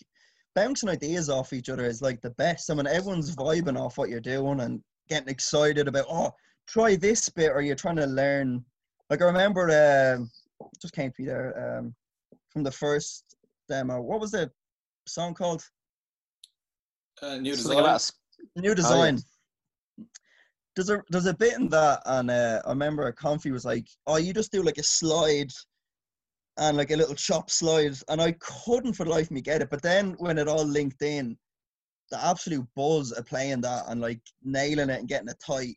bouncing 0.56 0.90
ideas 0.90 1.30
off 1.30 1.54
each 1.54 1.70
other 1.70 1.86
is 1.86 2.02
like 2.02 2.22
the 2.22 2.32
best. 2.32 2.70
I 2.70 2.74
mean, 2.74 2.88
everyone's 2.88 3.36
vibing 3.36 3.80
off 3.80 3.98
what 3.98 4.10
you're 4.10 4.20
doing 4.20 4.60
and 4.62 4.82
getting 5.10 5.30
excited 5.30 5.88
about, 5.88 6.06
oh, 6.10 6.32
try 6.68 6.96
this 6.96 7.30
bit, 7.30 7.52
or 7.52 7.62
you're 7.62 7.76
trying 7.76 7.96
to 7.98 8.06
learn. 8.06 8.64
Like 9.10 9.22
I 9.22 9.26
remember, 9.26 9.64
um, 9.70 10.30
it 10.60 10.82
just 10.82 10.94
came 10.94 11.12
to 11.12 11.22
me 11.22 11.28
there 11.28 11.80
um, 11.80 11.94
from 12.52 12.64
the 12.64 12.72
first 12.72 13.36
demo. 13.70 14.02
What 14.02 14.20
was 14.20 14.32
the 14.32 14.50
song 15.08 15.34
called? 15.34 15.64
Uh, 17.22 17.38
new 17.38 17.56
Something 17.56 17.78
design. 17.78 17.80
about 17.80 18.12
New 18.56 18.76
design. 18.76 19.20
There's 20.76 20.90
a 20.90 21.04
there's 21.10 21.26
a 21.26 21.34
bit 21.34 21.54
in 21.60 21.68
that, 21.70 22.02
and 22.06 22.32
uh, 22.32 22.62
I 22.66 22.70
remember 22.70 23.08
a 23.08 23.14
Comfy 23.14 23.52
was 23.52 23.66
like, 23.66 23.88
"Oh, 24.08 24.18
you 24.18 24.34
just 24.34 24.52
do 24.52 24.64
like 24.64 24.78
a 24.78 24.84
slide, 24.84 25.52
and 26.62 26.78
like 26.78 26.92
a 26.92 26.96
little 26.96 27.16
chop 27.16 27.50
slide," 27.50 27.96
and 28.08 28.22
I 28.22 28.32
couldn't 28.40 28.94
for 28.94 29.04
the 29.04 29.10
life 29.10 29.26
of 29.26 29.32
me 29.32 29.42
get 29.42 29.62
it. 29.62 29.70
But 29.70 29.82
then 29.82 30.16
when 30.20 30.38
it 30.38 30.48
all 30.48 30.64
linked 30.66 31.02
in, 31.02 31.38
the 32.12 32.24
absolute 32.24 32.66
buzz 32.76 33.12
of 33.12 33.26
playing 33.26 33.62
that 33.62 33.84
and 33.88 34.00
like 34.00 34.22
nailing 34.44 34.90
it 34.90 35.00
and 35.00 35.08
getting 35.10 35.28
it 35.30 35.42
tight, 35.46 35.76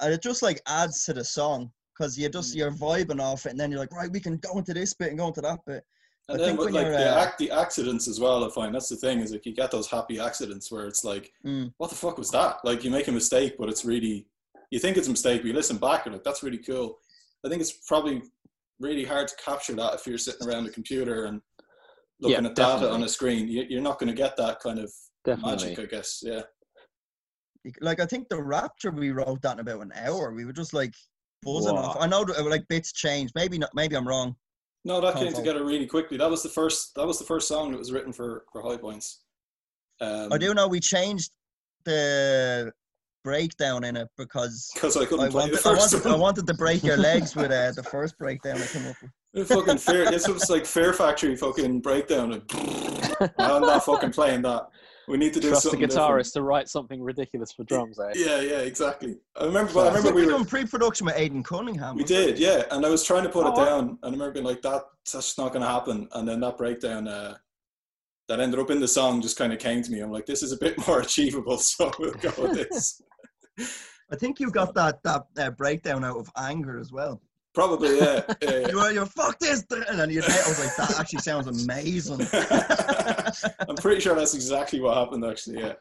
and 0.00 0.12
it 0.12 0.22
just 0.22 0.42
like 0.42 0.60
adds 0.66 1.04
to 1.04 1.12
the 1.12 1.24
song 1.24 1.70
because 1.96 2.16
you 2.18 2.28
just 2.28 2.52
Mm. 2.54 2.56
you're 2.58 2.70
vibing 2.72 3.20
off 3.20 3.46
it, 3.46 3.50
and 3.50 3.60
then 3.60 3.70
you're 3.70 3.80
like, 3.80 3.92
right, 3.92 4.10
we 4.12 4.20
can 4.20 4.36
go 4.38 4.58
into 4.58 4.74
this 4.74 4.94
bit 4.94 5.08
and 5.10 5.18
go 5.18 5.28
into 5.28 5.40
that 5.42 5.60
bit. 5.66 5.84
And 6.28 6.36
I 6.36 6.38
then 6.38 6.56
think 6.56 6.60
with 6.60 6.74
like 6.74 6.86
the, 6.86 7.18
uh, 7.18 7.24
ac- 7.24 7.34
the 7.38 7.50
accidents 7.50 8.06
as 8.08 8.20
well, 8.20 8.44
I 8.44 8.50
find 8.50 8.74
that's 8.74 8.88
the 8.88 8.96
thing 8.96 9.20
is 9.20 9.32
like 9.32 9.44
you 9.44 9.54
get 9.54 9.70
those 9.70 9.88
happy 9.90 10.20
accidents 10.20 10.70
where 10.70 10.86
it's 10.86 11.02
like, 11.04 11.32
Mm. 11.44 11.72
what 11.78 11.90
the 11.90 11.96
fuck 11.96 12.16
was 12.18 12.30
that? 12.30 12.58
Like 12.64 12.84
you 12.84 12.90
make 12.90 13.08
a 13.08 13.12
mistake, 13.12 13.56
but 13.58 13.68
it's 13.68 13.84
really 13.84 14.26
you 14.70 14.78
think 14.78 14.96
it's 14.96 15.08
a 15.08 15.10
mistake, 15.10 15.42
but 15.42 15.48
you 15.48 15.52
listen 15.52 15.76
back 15.76 16.06
and 16.06 16.14
like 16.14 16.24
that's 16.24 16.42
really 16.42 16.58
cool. 16.58 16.98
I 17.44 17.48
think 17.48 17.60
it's 17.60 17.72
probably 17.72 18.22
really 18.80 19.04
hard 19.04 19.28
to 19.28 19.36
capture 19.36 19.74
that 19.74 19.94
if 19.94 20.06
you're 20.06 20.18
sitting 20.18 20.46
around 20.46 20.66
a 20.66 20.70
computer 20.70 21.24
and 21.26 21.40
looking 22.20 22.44
Yeah, 22.44 22.50
at 22.50 22.56
data 22.56 22.90
on 22.90 23.02
a 23.02 23.08
screen. 23.08 23.48
You, 23.48 23.64
you're 23.68 23.82
not 23.82 23.98
going 23.98 24.08
to 24.08 24.16
get 24.16 24.36
that 24.36 24.60
kind 24.60 24.78
of 24.78 24.92
definitely 25.24 25.52
magic, 25.52 25.78
I 25.78 25.86
guess. 25.86 26.20
Yeah. 26.22 26.42
like 27.80 28.00
I 28.00 28.06
think 28.06 28.28
the 28.28 28.42
Rapture 28.42 28.90
we 28.90 29.10
wrote 29.10 29.42
that 29.42 29.54
in 29.54 29.60
about 29.60 29.80
an 29.82 29.92
hour. 29.96 30.32
We 30.32 30.44
were 30.44 30.52
just 30.52 30.74
like 30.74 30.94
buzzing 31.42 31.76
off. 31.76 31.96
I 32.00 32.06
know 32.06 32.22
uh, 32.22 32.44
like 32.44 32.66
bits 32.68 32.92
changed. 32.92 33.32
Maybe 33.34 33.58
not. 33.58 33.70
Maybe 33.74 33.96
I'm 33.96 34.06
wrong. 34.06 34.34
No, 34.84 35.00
that 35.00 35.14
came 35.14 35.32
Convo. 35.32 35.36
together 35.36 35.64
really 35.64 35.86
quickly. 35.86 36.16
That 36.16 36.30
was 36.30 36.42
the 36.42 36.48
first. 36.48 36.92
That 36.96 37.06
was 37.06 37.18
the 37.18 37.24
first 37.24 37.46
song 37.46 37.70
that 37.70 37.78
was 37.78 37.92
written 37.92 38.12
for 38.12 38.44
for 38.52 38.62
High 38.62 38.76
Points. 38.76 39.22
Um, 40.00 40.32
I 40.32 40.38
do 40.38 40.54
know 40.54 40.66
we 40.66 40.80
changed 40.80 41.30
the 41.84 42.72
breakdown 43.24 43.84
in 43.84 43.96
it 43.96 44.08
because 44.18 44.70
because 44.74 44.96
I 44.96 45.04
couldn't 45.04 45.26
I 45.26 45.28
play 45.28 45.40
wanted, 45.42 45.54
the 45.54 45.68
I, 45.68 45.74
first 45.74 45.94
wanted, 45.94 46.12
I 46.12 46.16
wanted 46.16 46.46
to 46.46 46.54
break 46.54 46.82
your 46.82 46.96
legs 46.96 47.34
with 47.36 47.50
uh, 47.50 47.72
the 47.72 47.82
first 47.90 48.18
breakdown 48.18 48.56
I 48.60 48.66
came 48.66 48.86
up 48.86 48.96
with. 49.02 49.10
The 49.34 49.46
fucking 49.46 49.78
fear. 49.78 50.10
This 50.10 50.28
was 50.28 50.50
like 50.50 50.66
Fear 50.66 50.92
Factory 50.92 51.34
fucking 51.36 51.80
breakdown. 51.80 52.34
And 52.34 52.42
I'm 53.38 53.62
not 53.62 53.82
fucking 53.82 54.12
playing 54.12 54.42
that. 54.42 54.68
We 55.08 55.16
need 55.16 55.32
to 55.32 55.40
do 55.40 55.48
trust 55.48 55.64
the 55.64 55.70
something 55.70 55.88
guitarist 55.88 55.96
different. 55.96 56.32
to 56.34 56.42
write 56.42 56.68
something 56.68 57.02
ridiculous 57.02 57.50
for 57.50 57.64
drums 57.64 57.98
eh? 57.98 58.12
Yeah, 58.14 58.40
yeah, 58.42 58.58
exactly. 58.58 59.16
I 59.40 59.46
remember. 59.46 59.72
But 59.72 59.86
I 59.86 59.90
I 59.90 59.96
remember 59.96 60.10
we 60.14 60.20
we 60.20 60.26
were 60.26 60.32
were. 60.32 60.38
doing 60.40 60.48
pre-production 60.50 61.06
with 61.06 61.16
Aidan 61.16 61.42
Cunningham. 61.44 61.96
We 61.96 62.02
wasn't 62.02 62.20
it? 62.20 62.26
did, 62.26 62.38
yeah. 62.40 62.64
And 62.72 62.84
I 62.84 62.90
was 62.90 63.02
trying 63.04 63.22
to 63.22 63.30
put 63.30 63.46
it 63.46 63.54
Oh, 63.56 63.64
down, 63.64 63.88
and 63.88 63.98
I 64.02 64.06
remember 64.10 64.32
being 64.32 64.44
like, 64.44 64.60
"That 64.60 64.82
that's 65.10 65.38
not 65.38 65.48
going 65.54 65.62
to 65.62 65.68
happen." 65.68 66.08
And 66.12 66.28
then 66.28 66.40
that 66.40 66.58
breakdown, 66.58 67.08
uh, 67.08 67.36
that 68.28 68.40
ended 68.40 68.60
up 68.60 68.70
in 68.70 68.80
the 68.80 68.88
song, 68.88 69.20
just 69.20 69.36
kind 69.38 69.52
of 69.52 69.58
came 69.58 69.82
to 69.82 69.90
me. 69.90 70.00
I'm 70.00 70.10
like, 70.10 70.26
"This 70.26 70.42
is 70.42 70.52
a 70.52 70.58
bit 70.58 70.86
more 70.86 71.00
achievable, 71.06 71.58
so 71.58 71.90
we'll 71.98 72.12
go 72.12 72.32
with 72.38 72.68
this." 72.68 73.02
I 74.12 74.16
think 74.16 74.40
you 74.40 74.50
got 74.50 74.74
that 74.74 75.02
that 75.04 75.24
uh, 75.38 75.50
breakdown 75.50 76.04
out 76.04 76.18
of 76.18 76.30
anger 76.36 76.78
as 76.78 76.92
well. 76.92 77.20
Probably, 77.54 77.98
yeah. 77.98 78.22
yeah, 78.28 78.34
yeah. 78.50 78.68
You 78.68 78.76
were, 78.76 78.90
you 78.92 79.00
were, 79.00 79.06
fuck 79.06 79.38
this, 79.38 79.64
and 79.70 79.98
then 79.98 80.10
you 80.10 80.22
I 80.22 80.48
was 80.48 80.58
like, 80.58 80.76
that 80.76 80.98
actually 80.98 81.18
sounds 81.20 81.46
amazing. 81.46 82.26
I'm 83.68 83.76
pretty 83.76 84.00
sure 84.00 84.14
that's 84.14 84.34
exactly 84.34 84.80
what 84.80 84.96
happened. 84.96 85.24
Actually, 85.24 85.60
yeah. 85.60 85.74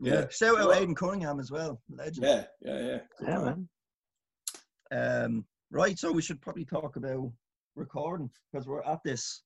Yeah. 0.00 0.26
Shout 0.30 0.58
out 0.58 0.74
Aidan 0.74 0.94
Cunningham 0.94 1.38
as 1.38 1.50
well, 1.50 1.80
legend. 1.90 2.26
Yeah, 2.26 2.44
yeah, 2.60 2.80
yeah. 2.80 2.98
Good 3.18 3.28
Yeah, 3.28 3.38
man. 3.38 3.68
man. 4.92 5.24
Um, 5.24 5.44
right, 5.70 5.98
so 5.98 6.10
we 6.10 6.22
should 6.22 6.40
probably 6.40 6.64
talk 6.64 6.96
about 6.96 7.30
recording 7.76 8.30
because 8.50 8.66
we're 8.66 8.82
at 8.82 9.00
this. 9.04 9.42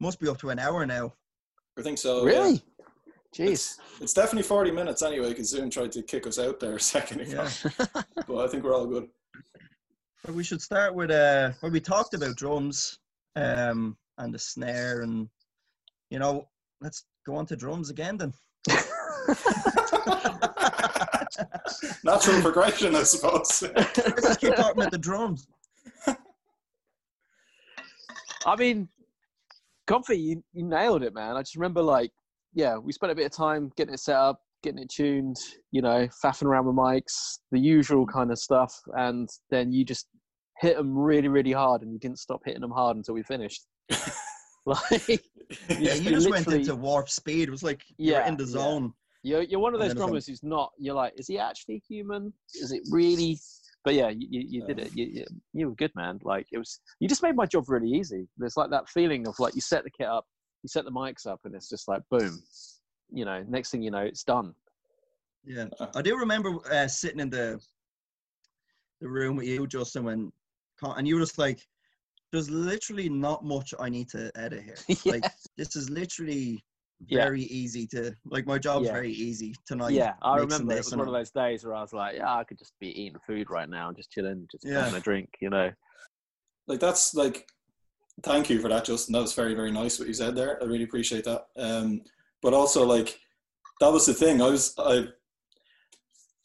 Must 0.00 0.18
be 0.18 0.28
up 0.28 0.38
to 0.38 0.50
an 0.50 0.58
hour 0.58 0.86
now. 0.86 1.12
I 1.78 1.82
think 1.82 1.98
so. 1.98 2.26
yeah. 2.26 2.32
Really? 2.32 2.62
Jeez. 3.34 3.50
It's, 3.52 3.78
it's 4.00 4.12
definitely 4.12 4.42
40 4.42 4.72
minutes 4.72 5.02
anyway, 5.02 5.28
because 5.28 5.50
Zoom 5.50 5.70
tried 5.70 5.92
to 5.92 6.02
kick 6.02 6.26
us 6.26 6.38
out 6.38 6.58
there 6.60 6.76
a 6.76 6.80
second 6.94 7.20
ago. 7.20 7.46
Yeah. 7.64 7.84
But 8.26 8.44
I 8.44 8.48
think 8.48 8.64
we're 8.64 8.74
all 8.74 8.86
good. 8.86 9.08
But 10.24 10.34
we 10.34 10.44
should 10.44 10.60
start 10.60 10.94
with 10.94 11.10
uh, 11.10 11.52
where 11.60 11.72
we 11.72 11.80
talked 11.80 12.14
about 12.14 12.36
drums, 12.36 12.98
um, 13.36 13.96
and 14.18 14.34
the 14.34 14.38
snare, 14.38 15.00
and 15.00 15.28
you 16.10 16.18
know, 16.18 16.48
let's 16.80 17.04
go 17.26 17.36
on 17.36 17.46
to 17.46 17.56
drums 17.56 17.88
again 17.90 18.18
then. 18.18 18.32
Natural 22.04 22.42
progression, 22.42 22.94
I 22.94 23.02
suppose. 23.04 23.62
Let's 23.74 24.36
keep 24.36 24.54
talking 24.54 24.82
about 24.82 24.90
the 24.90 24.98
drums. 24.98 25.46
I 28.46 28.56
mean, 28.56 28.88
Comfy, 29.90 30.18
you, 30.18 30.44
you 30.52 30.64
nailed 30.64 31.02
it, 31.02 31.14
man. 31.14 31.36
I 31.36 31.40
just 31.40 31.56
remember, 31.56 31.82
like, 31.82 32.12
yeah, 32.54 32.76
we 32.76 32.92
spent 32.92 33.10
a 33.10 33.14
bit 33.14 33.26
of 33.26 33.32
time 33.32 33.72
getting 33.76 33.92
it 33.92 33.98
set 33.98 34.14
up, 34.14 34.40
getting 34.62 34.78
it 34.78 34.88
tuned, 34.88 35.36
you 35.72 35.82
know, 35.82 36.08
faffing 36.24 36.44
around 36.44 36.66
with 36.66 36.76
mics, 36.76 37.38
the 37.50 37.58
usual 37.58 38.06
mm. 38.06 38.12
kind 38.12 38.30
of 38.30 38.38
stuff. 38.38 38.72
And 38.96 39.28
then 39.50 39.72
you 39.72 39.84
just 39.84 40.06
hit 40.60 40.76
them 40.76 40.96
really, 40.96 41.26
really 41.26 41.50
hard 41.50 41.82
and 41.82 41.92
you 41.92 41.98
didn't 41.98 42.20
stop 42.20 42.40
hitting 42.44 42.60
them 42.60 42.70
hard 42.70 42.96
until 42.96 43.14
we 43.14 43.24
finished. 43.24 43.66
like, 44.64 45.08
Yeah, 45.68 45.94
you 45.94 46.02
you 46.02 46.10
just 46.10 46.30
went 46.30 46.46
into 46.46 46.76
warp 46.76 47.08
speed. 47.08 47.48
It 47.48 47.50
was 47.50 47.64
like 47.64 47.82
Yeah, 47.98 48.28
in 48.28 48.36
the 48.36 48.44
yeah. 48.44 48.50
zone. 48.50 48.92
You're, 49.24 49.42
you're 49.42 49.60
one 49.60 49.74
of 49.74 49.80
those 49.80 49.94
drummers 49.94 50.26
who's 50.26 50.44
not. 50.44 50.70
You're 50.78 50.94
like, 50.94 51.14
is 51.18 51.26
he 51.26 51.36
actually 51.36 51.82
human? 51.86 52.32
Is 52.54 52.72
it 52.72 52.82
really? 52.90 53.38
But 53.84 53.94
yeah, 53.94 54.10
you, 54.10 54.26
you, 54.30 54.66
did 54.66 54.78
it. 54.78 54.94
You, 54.94 55.06
you, 55.06 55.24
you 55.54 55.68
were 55.68 55.74
good, 55.74 55.92
man. 55.94 56.18
Like 56.22 56.46
it 56.52 56.58
was. 56.58 56.80
You 56.98 57.08
just 57.08 57.22
made 57.22 57.34
my 57.34 57.46
job 57.46 57.64
really 57.68 57.88
easy. 57.88 58.28
There's 58.36 58.56
like 58.56 58.70
that 58.70 58.88
feeling 58.88 59.26
of 59.26 59.38
like 59.38 59.54
you 59.54 59.60
set 59.60 59.84
the 59.84 59.90
kit 59.90 60.06
up, 60.06 60.26
you 60.62 60.68
set 60.68 60.84
the 60.84 60.90
mics 60.90 61.26
up, 61.26 61.40
and 61.44 61.54
it's 61.54 61.68
just 61.68 61.88
like 61.88 62.02
boom. 62.10 62.42
You 63.10 63.24
know, 63.24 63.44
next 63.48 63.70
thing 63.70 63.82
you 63.82 63.90
know, 63.90 64.02
it's 64.02 64.24
done. 64.24 64.54
Yeah, 65.44 65.66
Uh. 65.78 65.86
I 65.94 66.02
do 66.02 66.16
remember 66.16 66.58
uh, 66.70 66.86
sitting 66.88 67.20
in 67.20 67.30
the 67.30 67.60
the 69.00 69.08
room 69.08 69.36
with 69.36 69.46
you, 69.46 69.66
Justin, 69.66 70.04
when 70.04 70.32
and 70.82 71.08
you 71.08 71.14
were 71.14 71.22
just 71.22 71.38
like, 71.38 71.66
"There's 72.32 72.50
literally 72.50 73.08
not 73.08 73.44
much 73.44 73.72
I 73.78 73.88
need 73.88 74.10
to 74.10 74.30
edit 74.34 74.62
here. 74.62 74.76
yeah. 75.04 75.12
Like 75.12 75.24
this 75.56 75.76
is 75.76 75.88
literally 75.88 76.62
Yeah. 77.06 77.24
very 77.24 77.42
easy 77.44 77.86
to 77.88 78.14
like. 78.26 78.46
My 78.46 78.58
job's 78.58 78.86
Yeah. 78.86 78.92
very 78.92 79.10
easy 79.12 79.54
tonight. 79.66 79.92
yeah, 79.92 80.14
I 80.22 80.36
mixing 80.36 80.50
remember 80.50 80.72
it 80.72 80.76
this 80.76 80.86
was 80.86 80.92
and 80.92 80.98
one 81.00 81.08
of 81.08 81.14
those 81.14 81.30
days 81.30 81.64
where 81.64 81.74
I 81.74 81.80
was 81.80 81.92
like, 81.92 82.16
yeah, 82.16 82.34
I 82.36 82.44
could 82.44 82.58
just 82.58 82.74
be 82.78 82.88
eating 82.88 83.18
food 83.26 83.48
right 83.50 83.68
now, 83.68 83.90
just 83.92 84.10
chilling, 84.10 84.46
just 84.52 84.64
Yeah. 84.64 84.80
having 84.84 84.96
a 84.96 85.00
drink. 85.00 85.30
You 85.40 85.50
know. 85.50 85.70
like 86.68 86.78
that's 86.80 87.14
like 87.14 87.48
thank 88.22 88.50
you 88.50 88.60
for 88.60 88.68
that 88.68 88.84
justin 88.84 89.12
that 89.14 89.22
was 89.22 89.32
very 89.32 89.54
very 89.54 89.72
nice 89.72 89.98
what 89.98 90.06
you 90.06 90.12
said 90.14 90.36
there 90.36 90.62
i 90.62 90.66
really 90.66 90.84
appreciate 90.84 91.24
that 91.24 91.46
um 91.56 92.02
but 92.42 92.52
also 92.52 92.84
like 92.84 93.18
that 93.80 93.90
was 93.90 94.04
the 94.06 94.12
thing 94.14 94.42
i 94.42 94.48
was 94.48 94.74
i 94.78 95.04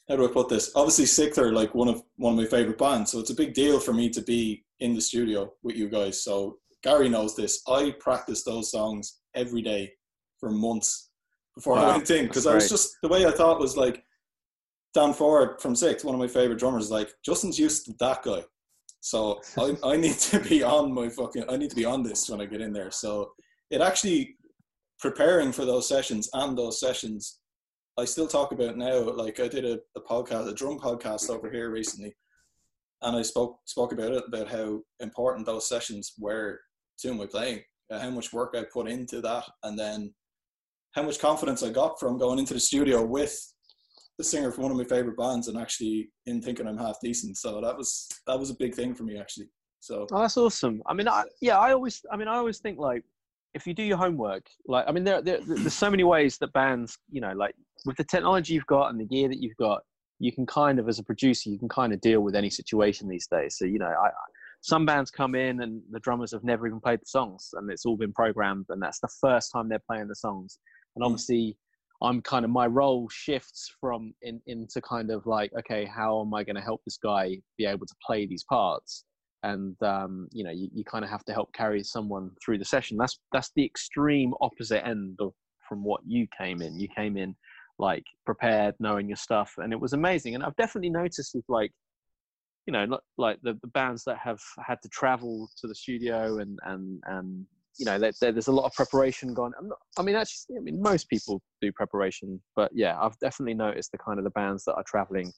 how 0.08 0.16
do 0.16 0.26
i 0.26 0.32
put 0.32 0.47
this 0.49 0.72
obviously 0.76 1.06
SiKth 1.06 1.38
are 1.38 1.51
like 1.51 1.76
one 1.76 1.88
of 1.89 2.01
one 2.16 2.34
of 2.34 2.39
my 2.39 2.45
favorite 2.45 2.78
bands 2.78 3.12
so 3.12 3.20
it's 3.20 3.30
a 3.30 3.36
big 3.36 3.53
deal 3.53 3.80
for 3.80 3.93
me 3.93 4.10
to 4.10 4.22
be 4.22 4.64
in 4.80 4.95
the 4.95 5.01
studio 5.01 5.51
with 5.64 5.76
you 5.76 5.89
guys 5.89 6.24
so 6.24 6.58
gary 6.84 7.10
knows 7.10 7.36
this 7.36 7.62
i 7.68 7.93
practice 7.99 8.43
those 8.43 8.72
songs 8.72 9.20
every 9.36 9.62
day 9.62 9.91
for 10.46 10.52
months 10.52 11.10
before 11.56 11.78
i 11.78 11.91
went 11.91 12.10
in 12.10 12.28
because 12.28 12.46
i 12.48 12.54
was 12.54 12.70
just 12.70 12.98
the 13.02 13.08
way 13.08 13.26
i 13.26 13.32
thought 13.32 13.60
was 13.60 13.78
like 13.78 14.04
Dan 14.93 15.12
Foord 15.12 15.60
from 15.60 15.74
SiKth 15.74 16.06
one 16.06 16.16
of 16.16 16.22
my 16.22 16.28
favorite 16.28 16.60
drummers 16.60 16.91
like 16.91 17.10
justin's 17.26 17.60
used 17.60 17.86
to 17.86 17.93
that 18.00 18.24
guy 18.24 18.43
so 19.06 19.39
I, 19.58 19.78
I 19.84 19.98
need 19.98 20.18
to 20.18 20.39
be 20.39 20.64
on 20.64 20.91
my 20.91 21.10
fucking 21.10 21.46
I 21.48 21.58
need 21.58 21.70
to 21.70 21.76
be 21.76 21.86
on 21.86 22.02
this 22.02 22.28
when 22.28 22.41
I 22.41 22.46
get 22.46 22.62
in 22.62 22.74
there. 22.74 22.89
So 22.89 23.34
it 23.70 23.80
actually 23.80 24.36
preparing 25.00 25.52
for 25.52 25.64
those 25.64 25.88
sessions 25.88 26.28
and 26.34 26.58
those 26.58 26.80
sessions 26.80 27.39
I 27.98 28.06
still 28.06 28.28
talk 28.28 28.52
about 28.52 28.78
now. 28.78 29.00
Like 29.12 29.39
I 29.39 29.48
did 29.48 29.64
a, 29.64 29.80
a 29.96 30.02
podcast, 30.02 30.50
a 30.50 30.54
drum 30.54 30.80
podcast 30.80 31.30
over 31.30 31.50
here 31.52 31.70
recently, 31.70 32.16
and 33.04 33.16
I 33.16 33.22
spoke 33.22 33.60
spoke 33.66 33.93
about 33.93 34.12
it 34.12 34.24
about 34.28 34.50
how 34.50 34.82
important 35.00 35.46
those 35.46 35.70
sessions 35.70 36.14
were 36.18 36.60
to 37.00 37.14
my 37.14 37.28
playing, 37.28 37.62
how 37.91 38.10
much 38.10 38.34
work 38.34 38.56
I 38.58 38.64
put 38.64 38.89
into 38.89 39.22
that, 39.22 39.46
and 39.64 39.78
then 39.78 40.14
how 40.96 41.04
much 41.04 41.20
confidence 41.20 41.62
I 41.62 41.70
got 41.70 42.00
from 42.00 42.18
going 42.18 42.39
into 42.39 42.54
the 42.54 42.60
studio 42.60 43.04
with 43.04 43.38
the 44.18 44.24
singer 44.24 44.52
from 44.52 44.64
one 44.64 44.72
of 44.72 44.78
my 44.78 44.86
favorite 44.86 45.18
bands 45.18 45.50
and 45.50 45.58
actually 45.58 46.10
in 46.26 46.41
thinking 46.41 46.68
I'm 46.68 46.78
half 46.78 46.98
decent. 47.02 47.38
So 47.38 47.60
that 47.62 47.76
was 47.78 48.08
that 48.28 48.39
was 48.39 48.50
a 48.50 48.56
big 48.56 48.74
thing 48.74 48.96
for 48.96 49.04
me 49.04 49.18
actually. 49.20 49.50
So 49.82 50.08
Oh, 50.12 50.22
that's 50.22 50.38
awesome. 50.38 50.82
I 50.88 50.93
mean, 50.93 51.08
I, 51.08 51.26
yeah, 51.41 51.60
I 51.60 51.74
always, 51.74 52.04
I 52.12 52.18
mean, 52.18 52.28
I 52.28 52.38
always 52.38 52.60
think 52.60 52.80
like, 52.80 53.04
if 53.54 53.68
you 53.68 53.74
do 53.74 53.84
your 53.84 53.98
homework, 53.98 54.46
like, 54.68 54.86
I 54.88 54.91
mean, 54.91 55.04
there, 55.04 55.22
there, 55.22 55.39
there's 55.46 55.74
so 55.74 55.89
many 55.91 56.04
ways 56.04 56.38
that 56.39 56.52
bands, 56.54 56.98
you 57.12 57.22
know, 57.22 57.34
like 57.34 57.56
with 57.86 57.96
the 57.98 58.04
technology 58.04 58.54
you've 58.54 58.66
got 58.66 58.89
and 58.89 59.00
the 59.00 59.06
gear 59.06 59.30
that 59.30 59.41
you've 59.41 59.56
got, 59.58 59.82
you 60.20 60.32
can 60.32 60.46
kind 60.46 60.80
of, 60.80 60.89
as 60.89 60.98
a 61.00 61.04
producer, 61.04 61.50
you 61.50 61.60
can 61.60 61.70
kind 61.70 61.93
of 61.93 62.02
deal 62.02 62.22
with 62.22 62.36
any 62.36 62.50
situation 62.50 63.08
these 63.08 63.28
days. 63.28 63.58
So, 63.58 63.66
you 63.66 63.80
know, 63.80 63.88
I- 63.88 64.10
some 64.62 64.86
bands 64.86 65.12
come 65.12 65.36
in 65.36 65.62
and 65.62 65.84
the 65.91 66.00
drummers 66.00 66.32
have 66.32 66.43
never 66.43 66.66
even 66.66 66.80
played 66.80 67.00
the 67.00 67.06
songs 67.06 67.50
and 67.54 67.70
it's 67.70 67.86
all 67.86 67.96
been 67.96 68.12
programmed 68.14 68.66
and 68.70 68.82
that's 68.82 69.00
the 69.00 69.10
first 69.22 69.52
time 69.52 69.70
they're 69.70 69.78
playing 69.88 70.08
the 70.08 70.16
songs. 70.16 70.58
And 70.96 71.04
obviously, 71.04 71.58
I'm 72.02 72.22
kind 72.22 72.46
of 72.46 72.52
my 72.52 72.68
role 72.68 73.08
shifts 73.10 73.72
from 73.80 74.14
in 74.22 74.41
into 74.48 74.82
kind 74.82 75.12
of 75.12 75.26
like, 75.26 75.52
okay, 75.60 75.86
how 75.86 76.22
am 76.22 76.34
I 76.34 76.43
going 76.43 76.56
to 76.56 76.62
help 76.62 76.82
this 76.86 76.98
guy 76.98 77.38
be 77.58 77.66
able 77.66 77.86
to 77.86 77.96
play 78.06 78.26
these 78.26 78.43
parts? 78.50 79.06
and 79.46 79.76
um, 79.84 80.28
you 80.32 80.43
know 80.43 80.52
you, 80.52 80.68
you 80.74 80.84
kind 80.84 81.06
of 81.06 81.12
have 81.12 81.24
to 81.24 81.34
help 81.34 81.54
carry 81.54 81.84
someone 81.84 82.32
through 82.43 82.58
the 82.58 82.66
session. 82.66 82.98
That's 82.98 83.20
that's 83.32 83.52
the 83.56 83.64
extreme 83.64 84.34
opposite 84.41 84.86
end 84.86 85.18
of 85.22 85.34
from 85.68 85.84
what 85.84 86.02
you 86.06 86.28
came 86.38 86.62
in. 86.62 86.80
You 86.80 86.88
came 86.96 87.16
in 87.16 87.36
like 87.78 88.04
prepared 88.26 88.74
knowing 88.80 89.08
your 89.08 89.18
stuff 89.18 89.54
and 89.58 89.72
it 89.72 89.80
was 89.80 89.93
amazing. 89.93 90.36
And 90.36 90.43
i've 90.43 90.56
definitely 90.56 90.89
noticed 90.89 91.36
with 91.36 91.46
like 91.50 91.72
you 92.66 92.74
know 92.74 92.98
like 93.18 93.38
the, 93.43 93.54
the 93.62 93.68
bands 93.68 94.04
that 94.06 94.18
have 94.18 94.39
had 94.66 94.82
to 94.82 94.89
travel 94.89 95.50
to 95.60 95.68
the 95.68 95.76
studio 95.76 96.39
and 96.39 96.58
and 96.64 97.02
and 97.06 97.46
you 97.78 97.86
know 97.86 97.97
there, 97.99 98.11
there- 98.21 98.32
there's 98.32 98.47
a 98.47 98.51
lot 98.51 98.65
of 98.65 98.73
preparation 98.73 99.34
gone 99.34 99.51
I'm 99.59 99.67
not, 99.67 99.78
i 99.97 100.01
mean 100.01 100.15
actually 100.15 100.57
i 100.57 100.61
mean 100.61 100.82
most 100.82 101.09
people 101.09 101.41
do 101.61 101.71
preparation 101.71 102.39
but 102.55 102.71
yeah 102.73 102.97
i've 103.01 103.17
definitely 103.19 103.53
noticed 103.53 103.91
the 103.91 103.97
kind 103.97 104.17
of 104.17 104.23
the 104.23 104.32
bands 104.32 104.63
that 104.65 104.73
are 104.76 104.84
traveling 104.88 105.32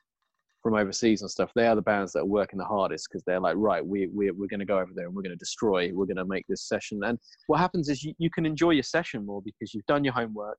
from 0.64 0.74
overseas 0.76 1.22
and 1.22 1.32
stuff, 1.32 1.52
they 1.56 1.68
are 1.68 1.76
the 1.76 1.82
bands 1.82 2.12
that 2.14 2.20
are 2.20 2.26
working 2.26 2.58
the 2.60 2.66
hardest 2.66 3.08
because 3.10 3.24
they're 3.26 3.40
like, 3.40 3.56
right, 3.58 3.86
we, 3.86 4.08
we, 4.08 4.32
we're 4.32 4.48
going 4.48 4.60
to 4.60 4.66
go 4.66 4.80
over 4.80 4.92
there 4.94 5.06
and 5.06 5.16
we're 5.16 5.22
going 5.22 5.32
to 5.32 5.38
destroy, 5.38 5.92
we're 5.94 6.06
going 6.06 6.18
to 6.18 6.26
make 6.26 6.46
this 6.50 6.68
session. 6.68 7.00
And 7.06 7.18
what 7.48 7.60
happens 7.60 7.90
is 7.90 8.04
you, 8.04 8.14
you 8.18 8.30
can 8.30 8.46
enjoy 8.46 8.72
your 8.72 8.84
session 8.84 9.26
more 9.26 9.42
because 9.42 9.74
you've 9.74 9.86
done 9.86 10.04
your 10.04 10.14
homework, 10.14 10.58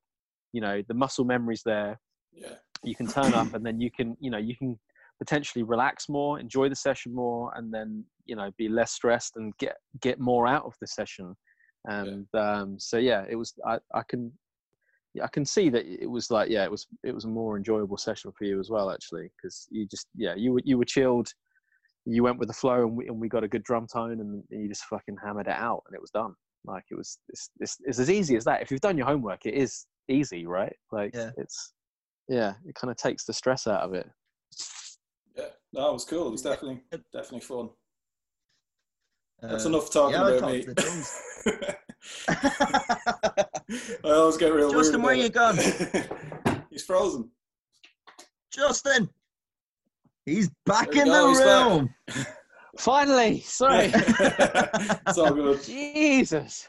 you 0.53 0.61
know, 0.61 0.83
the 0.89 0.95
muscle 0.95 1.25
memory's 1.25 1.63
there, 1.65 1.99
yeah, 2.33 2.55
you 2.85 2.95
can 2.95 3.07
turn 3.07 3.35
up 3.35 3.53
and 3.55 3.65
then 3.67 3.81
you 3.81 3.91
can, 3.91 4.17
you 4.21 4.31
know, 4.31 4.39
you 4.39 4.57
can 4.57 4.79
potentially 5.19 5.63
relax 5.63 6.09
more, 6.09 6.39
enjoy 6.39 6.69
the 6.69 6.77
session 6.77 7.13
more, 7.15 7.53
and 7.57 7.75
then, 7.75 8.05
you 8.25 8.37
know, 8.37 8.51
be 8.57 8.69
less 8.69 8.93
stressed 8.93 9.33
and 9.37 9.53
get, 9.59 9.77
get 10.01 10.21
more 10.21 10.47
out 10.47 10.65
of 10.65 10.75
the 10.81 10.87
session. 10.87 11.35
And 11.87 12.27
um, 12.35 12.79
so, 12.79 12.99
yeah, 12.99 13.25
it 13.29 13.37
was, 13.37 13.55
I, 13.67 13.79
I 13.95 14.03
can, 14.09 14.33
yeah, 15.15 15.25
I 15.25 15.29
can 15.29 15.45
see 15.45 15.71
that 15.71 15.87
it 15.87 16.07
was 16.11 16.31
like, 16.31 16.51
yeah, 16.51 16.65
it 16.65 16.71
was 16.71 16.87
it 17.03 17.15
was 17.15 17.25
a 17.25 17.29
more 17.29 17.57
enjoyable 17.57 17.97
session 17.97 18.31
for 18.37 18.45
you 18.45 18.61
as 18.61 18.71
well, 18.71 18.91
actually, 18.91 19.31
because 19.37 19.67
you 19.71 19.87
just, 19.87 20.07
yeah, 20.15 20.35
you 20.37 20.53
were 20.53 20.61
you 20.65 20.77
were 20.77 20.85
chilled, 20.85 21.29
you 22.05 22.23
went 22.23 22.39
with 22.39 22.49
the 22.49 22.55
flow, 22.55 22.87
and 22.87 22.97
we 22.97 23.07
and 23.07 23.19
we 23.19 23.29
got 23.29 23.45
a 23.45 23.49
good 23.49 23.63
drum 23.65 23.87
tone, 23.91 24.21
and 24.21 24.43
you 24.51 24.69
just 24.69 24.85
fucking 24.85 25.17
hammered 25.23 25.47
it 25.47 25.57
out, 25.57 25.83
and 25.87 25.95
it 25.95 26.01
was 26.01 26.11
done. 26.11 26.35
Like 26.65 26.85
it 26.91 26.97
was, 26.97 27.19
it's 27.29 27.51
it's, 27.61 27.77
it's 27.85 27.99
as 27.99 28.11
easy 28.11 28.37
as 28.37 28.45
that. 28.45 28.61
If 28.61 28.71
you've 28.71 28.81
done 28.81 28.99
your 28.99 29.07
homework, 29.07 29.47
it 29.47 29.55
is 29.55 29.87
easy, 30.09 30.47
right? 30.47 30.75
Like 30.93 31.15
Yeah. 31.15 31.31
it's, 31.37 31.73
yeah, 32.29 32.55
it 32.67 32.75
kind 32.75 32.91
of 32.91 32.97
takes 32.97 33.25
the 33.25 33.33
stress 33.33 33.67
out 33.67 33.83
of 33.83 33.95
it. 33.95 34.09
yeah, 35.37 35.47
no, 35.73 35.91
it 35.91 35.93
was 35.95 36.05
cool. 36.05 36.29
It 36.29 36.33
was 36.33 36.43
definitely 36.43 36.83
definitely 37.13 37.41
fun. 37.41 37.71
That's 39.41 39.65
Uh, 39.65 39.69
enough 39.69 39.91
talking 39.91 40.15
yeah, 40.17 40.29
about 40.29 40.41
talk 40.41 40.53
me. 40.53 40.63
to 40.65 40.75
the 40.75 40.83
drums. 40.83 41.13
I 44.05 44.11
always 44.11 44.37
get 44.37 44.53
real 44.53 44.69
weird 44.71 44.79
Justin, 44.85 45.03
where 45.03 45.15
about 45.15 45.21
you 45.21 45.27
it. 45.27 45.33
gone? 46.45 46.67
He's 46.71 46.85
frozen. 46.85 47.31
Justin, 48.53 49.09
he's 50.25 50.51
back 50.67 50.89
in 50.89 51.05
we 51.05 51.11
the 51.11 51.11
go, 51.11 51.35
back. 51.35 51.69
room. 51.71 51.95
Finally, 52.79 53.41
sorry, 53.41 53.91
it's 53.95 55.19
all 55.19 55.33
good. 55.35 55.63
Jesus, 55.63 56.67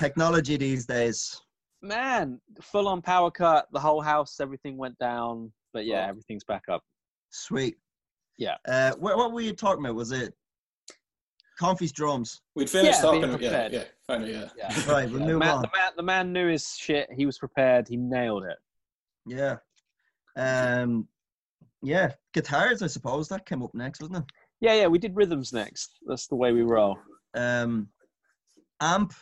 Technology 0.00 0.56
these 0.56 0.84
days. 0.84 1.40
man, 1.80 2.40
full 2.60 2.88
on 2.88 3.00
power 3.02 3.30
cut, 3.30 3.66
the 3.72 3.78
whole 3.80 4.00
house, 4.00 4.40
everything 4.40 4.76
went 4.76 4.98
down, 4.98 5.52
but 5.72 5.86
yeah, 5.86 6.04
Oh. 6.06 6.08
everything's 6.10 6.44
back 6.44 6.64
up. 6.68 6.82
Sweet. 7.30 7.76
Yeah. 8.36 8.56
Uh, 8.66 8.92
what, 8.98 9.16
what 9.16 9.32
were 9.32 9.40
you 9.42 9.52
talking 9.52 9.84
about? 9.84 9.94
Was 9.96 10.12
it 10.12 10.34
Comfy's 11.62 11.92
drums? 11.92 12.42
We'd 12.56 12.68
finished 12.68 12.98
Yeah, 13.02 13.10
being 13.12 13.22
talking. 13.22 13.42
Yeah, 13.42 13.68
yeah, 13.70 13.84
kind 14.08 14.26
yeah. 14.26 14.48
Yeah. 14.58 14.90
Right, 14.92 15.08
we'll 15.08 15.20
Yeah, 15.20 15.26
move 15.26 15.34
the, 15.34 15.38
man, 15.38 15.54
on. 15.56 15.62
the 15.62 15.70
man, 15.76 15.92
the 15.96 16.02
man 16.02 16.32
knew 16.32 16.48
his 16.48 16.74
shit. 16.76 17.08
He 17.16 17.24
was 17.24 17.38
prepared. 17.38 17.86
He 17.88 17.96
nailed 17.96 18.44
it. 18.44 18.58
Yeah. 19.26 19.56
Um, 20.36 21.06
yeah, 21.82 22.12
guitars. 22.34 22.82
I 22.82 22.88
suppose 22.88 23.28
that 23.28 23.46
came 23.46 23.62
up 23.62 23.72
next, 23.74 24.00
wasn't 24.00 24.18
it? 24.18 24.24
Yeah, 24.60 24.74
yeah. 24.74 24.86
We 24.88 24.98
did 24.98 25.14
rhythms 25.14 25.52
next. 25.52 25.98
That's 26.06 26.26
the 26.26 26.34
way 26.36 26.52
we 26.52 26.62
roll. 26.62 26.98
Um, 27.34 27.88
amp, 28.80 29.12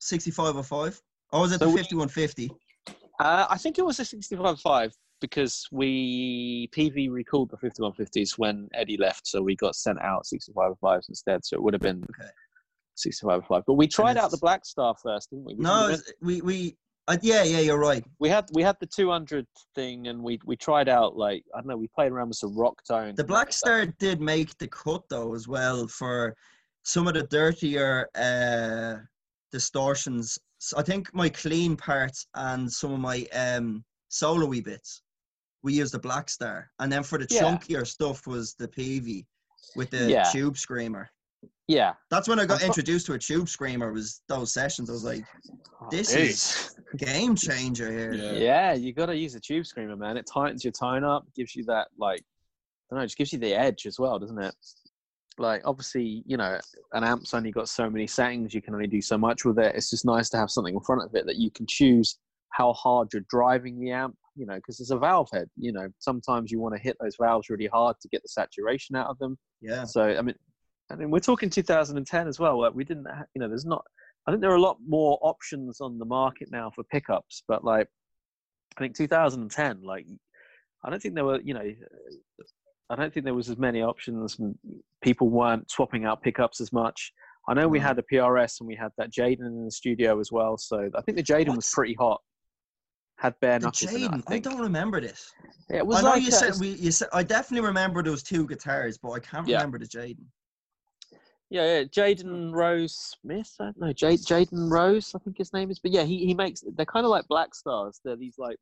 sixty-five 0.00 0.56
or 0.56 0.62
five. 0.62 1.00
Or 1.32 1.40
was 1.40 1.52
it 1.52 1.60
So 1.60 1.64
the 1.66 1.70
we- 1.70 1.76
fifty-one 1.78 2.08
fifty? 2.08 2.50
Uh, 3.18 3.46
I 3.50 3.56
think 3.58 3.78
it 3.78 3.84
was 3.84 3.98
a 4.00 4.02
65.5 4.02 4.92
because 5.20 5.66
we 5.70 6.68
PV 6.72 7.10
recalled 7.10 7.50
the 7.50 7.56
5150s 7.56 8.38
when 8.38 8.68
Eddie 8.74 8.96
left, 8.96 9.26
so 9.26 9.42
we 9.42 9.54
got 9.56 9.74
sent 9.76 10.00
out 10.00 10.24
65.5s 10.24 11.08
instead. 11.08 11.44
So 11.44 11.56
it 11.56 11.62
would 11.62 11.74
have 11.74 11.82
been 11.82 12.04
Okay. 12.18 12.30
65.5. 12.98 13.62
But 13.66 13.74
we 13.74 13.86
tried 13.86 14.16
out 14.16 14.30
the 14.30 14.36
Blackstar 14.38 14.94
first, 15.02 15.30
didn't 15.30 15.44
we? 15.44 15.54
We- 15.54 15.64
No, 15.64 15.96
we, 16.20 16.40
we. 16.42 16.76
Uh, 17.08 17.16
yeah, 17.22 17.42
yeah, 17.42 17.58
you're 17.58 17.78
right. 17.78 18.04
we 18.20 18.28
had 18.28 18.44
we 18.52 18.62
had 18.62 18.76
the 18.78 18.86
200 18.86 19.44
thing, 19.74 20.06
and 20.08 20.22
we 20.22 20.38
we 20.44 20.54
tried 20.56 20.88
out 20.88 21.16
like 21.16 21.42
I 21.54 21.58
don't 21.58 21.66
know. 21.66 21.76
We 21.76 21.88
played 21.88 22.12
around 22.12 22.28
with 22.28 22.36
some 22.36 22.56
rock 22.56 22.82
tones. 22.86 23.16
The 23.16 23.24
Black 23.24 23.52
stuff. 23.52 23.68
Star 23.68 23.86
did 23.98 24.20
make 24.20 24.56
the 24.58 24.68
cut 24.68 25.02
though 25.08 25.34
as 25.34 25.48
well 25.48 25.88
for 25.88 26.36
some 26.84 27.08
of 27.08 27.14
the 27.14 27.24
dirtier 27.24 28.06
uh, 28.14 28.96
distortions. 29.50 30.38
So 30.58 30.78
I 30.78 30.82
think 30.82 31.12
my 31.14 31.28
clean 31.28 31.76
parts 31.76 32.26
and 32.34 32.70
some 32.70 32.92
of 32.92 33.00
my 33.00 33.26
um, 33.32 33.82
solo-y 34.08 34.60
bits, 34.60 35.02
we 35.62 35.74
used 35.74 35.92
the 35.94 36.00
Blackstar, 36.00 36.64
and 36.78 36.90
then 36.90 37.02
for 37.02 37.18
the 37.18 37.26
Yeah. 37.30 37.42
chunkier 37.42 37.86
stuff 37.86 38.26
was 38.26 38.54
the 38.54 38.68
PV 38.68 39.26
with 39.76 39.90
the 39.90 40.10
Yeah. 40.10 40.24
tube 40.32 40.56
screamer. 40.56 41.10
Yeah. 41.68 41.94
That's 42.10 42.28
when 42.28 42.40
I 42.40 42.46
got 42.46 42.62
introduced 42.62 43.06
to 43.06 43.12
a 43.14 43.18
tube 43.18 43.48
screamer. 43.48 43.92
Was 43.92 44.22
those 44.28 44.52
sessions? 44.52 44.90
I 44.90 44.92
was 44.92 45.04
like, 45.04 45.24
oh, 45.80 45.88
This 45.90 46.08
Dude. 46.12 46.20
is- 46.30 46.74
game 46.96 47.36
changer 47.36 47.90
here. 47.90 48.12
Yeah. 48.12 48.32
Yeah, 48.32 48.72
you 48.72 48.92
got 48.92 49.06
to 49.06 49.16
use 49.16 49.34
a 49.36 49.40
tube 49.40 49.64
screamer, 49.66 49.96
man. 49.96 50.16
It 50.16 50.26
tightens 50.26 50.64
your 50.64 50.72
tone 50.72 51.04
up, 51.04 51.24
gives 51.34 51.54
you 51.54 51.62
that 51.64 51.88
like, 51.96 52.20
I 52.20 52.94
don't 52.94 52.98
know, 52.98 53.04
it 53.04 53.06
just 53.06 53.18
gives 53.18 53.32
you 53.32 53.38
the 53.38 53.54
edge 53.54 53.86
as 53.86 53.98
well, 54.00 54.18
doesn't 54.18 54.38
it? 54.42 54.54
Like, 55.38 55.62
obviously, 55.64 56.24
you 56.26 56.36
know, 56.36 56.58
an 56.92 57.04
amp's 57.04 57.32
only 57.32 57.52
got 57.52 57.68
so 57.68 57.88
many 57.88 58.06
settings. 58.08 58.52
You 58.52 58.60
can 58.60 58.74
only 58.74 58.88
do 58.88 59.00
so 59.00 59.16
much 59.16 59.44
with 59.44 59.58
it. 59.60 59.74
It's 59.76 59.88
just 59.90 60.04
nice 60.04 60.28
to 60.30 60.36
have 60.36 60.50
something 60.50 60.74
in 60.74 60.80
front 60.80 61.02
of 61.04 61.14
it 61.14 61.24
that 61.26 61.36
you 61.36 61.50
can 61.52 61.66
choose 61.68 62.18
how 62.50 62.72
hard 62.72 63.08
you're 63.12 63.24
driving 63.30 63.78
the 63.78 63.92
amp. 63.92 64.16
You 64.36 64.46
know, 64.46 64.56
because 64.56 64.80
it's 64.80 64.90
a 64.90 64.98
valve 64.98 65.28
head. 65.32 65.48
You 65.56 65.72
know, 65.72 65.88
sometimes 65.98 66.50
you 66.50 66.60
want 66.60 66.74
to 66.74 66.80
hit 66.80 66.96
those 67.00 67.16
valves 67.20 67.50
really 67.50 67.66
hard 67.66 67.96
to 68.00 68.08
get 68.08 68.22
the 68.22 68.28
saturation 68.28 68.96
out 68.96 69.08
of 69.08 69.18
them. 69.18 69.38
Yeah. 69.60 69.84
So 69.84 70.02
I 70.02 70.22
mean, 70.22 70.34
I 70.90 70.96
mean, 70.96 71.10
we're 71.10 71.20
talking 71.20 71.50
2010 71.50 72.28
as 72.28 72.38
well. 72.38 72.58
Where 72.58 72.70
we 72.70 72.84
didn't, 72.84 73.06
ha- 73.06 73.24
you 73.34 73.40
know, 73.40 73.48
there's 73.48 73.66
not. 73.66 73.84
I 74.26 74.30
think 74.30 74.42
there 74.42 74.50
are 74.50 74.56
a 74.56 74.60
lot 74.60 74.78
more 74.86 75.18
options 75.22 75.80
on 75.80 75.98
the 75.98 76.04
market 76.04 76.48
now 76.50 76.70
for 76.74 76.84
pickups, 76.84 77.42
but 77.48 77.64
like, 77.64 77.88
I 78.76 78.80
think 78.80 78.96
2010, 78.96 79.82
like, 79.82 80.06
I 80.84 80.90
don't 80.90 81.00
think 81.00 81.14
there 81.14 81.24
were, 81.24 81.40
you 81.40 81.54
know, 81.54 81.72
I 82.90 82.96
don't 82.96 83.12
think 83.12 83.24
there 83.24 83.34
was 83.34 83.48
as 83.48 83.56
many 83.56 83.82
options. 83.82 84.38
People 85.02 85.28
weren't 85.28 85.70
swapping 85.70 86.04
out 86.04 86.22
pickups 86.22 86.60
as 86.60 86.72
much. 86.72 87.12
I 87.48 87.54
know 87.54 87.68
we 87.68 87.78
mm. 87.78 87.82
had 87.82 87.98
a 87.98 88.02
PRS 88.02 88.60
and 88.60 88.66
we 88.66 88.74
had 88.74 88.90
that 88.98 89.12
Jaden 89.12 89.46
in 89.46 89.64
the 89.64 89.70
studio 89.70 90.20
as 90.20 90.30
well. 90.30 90.58
So 90.58 90.90
I 90.96 91.00
think 91.02 91.16
the 91.16 91.22
Jaden 91.22 91.56
was 91.56 91.70
pretty 91.72 91.94
hot. 91.94 92.20
Had 93.20 93.38
bare 93.40 93.58
The 93.58 93.66
knuckles 93.66 93.92
in 93.92 94.02
it, 94.02 94.10
I 94.10 94.16
Jaden, 94.16 94.22
I, 94.28 94.38
don't 94.38 94.60
remember 94.60 94.98
this. 95.00 95.30
it 95.68 95.86
was 95.86 95.98
I 95.98 96.02
know 96.02 96.08
like 96.10 96.22
you 96.22 96.28
a- 96.28 96.32
said 96.32 96.54
we. 96.58 96.70
You 96.70 96.90
said 96.90 97.08
I 97.12 97.22
definitely 97.22 97.66
remember 97.66 98.02
those 98.02 98.22
two 98.22 98.46
guitars, 98.46 98.96
but 98.96 99.10
I 99.10 99.18
can't 99.20 99.46
Yeah. 99.46 99.56
remember 99.58 99.78
the 99.78 99.84
Jaden. 99.86 100.24
Yeah, 101.50 101.64
yeah, 101.80 101.84
Jaden 101.84 102.54
Rossi 102.54 102.88
Smith. 102.88 103.54
I 103.60 103.64
don't 103.64 103.78
know, 103.80 103.92
Jade, 103.92 104.20
Jaden 104.20 104.70
Rossi, 104.70 105.12
I 105.16 105.18
think 105.18 105.36
his 105.36 105.52
name 105.52 105.70
is. 105.70 105.78
But 105.80 105.90
yeah, 105.90 106.04
he, 106.04 106.24
he 106.24 106.32
makes. 106.32 106.62
They're 106.76 106.86
kind 106.86 107.04
of 107.04 107.10
like 107.10 107.28
black 107.28 107.54
stars. 107.54 108.00
They're 108.04 108.16
these 108.16 108.38
like 108.38 108.56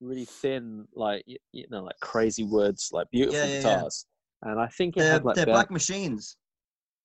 really 0.00 0.24
thin, 0.24 0.86
like 0.94 1.24
y- 1.28 1.36
you 1.52 1.66
know, 1.70 1.82
like 1.82 1.98
crazy 2.00 2.44
woods, 2.44 2.88
like 2.92 3.10
beautiful 3.10 3.38
Yeah, 3.40 3.44
yeah, 3.46 3.52
yeah. 3.56 3.58
guitars. 3.62 4.06
And 4.42 4.58
I 4.60 4.68
think 4.68 4.96
it 4.96 5.00
The, 5.00 5.06
had 5.06 5.24
like 5.24 5.34
the 5.36 5.44
bare- 5.46 5.54
Black 5.54 5.70
Machines. 5.70 6.36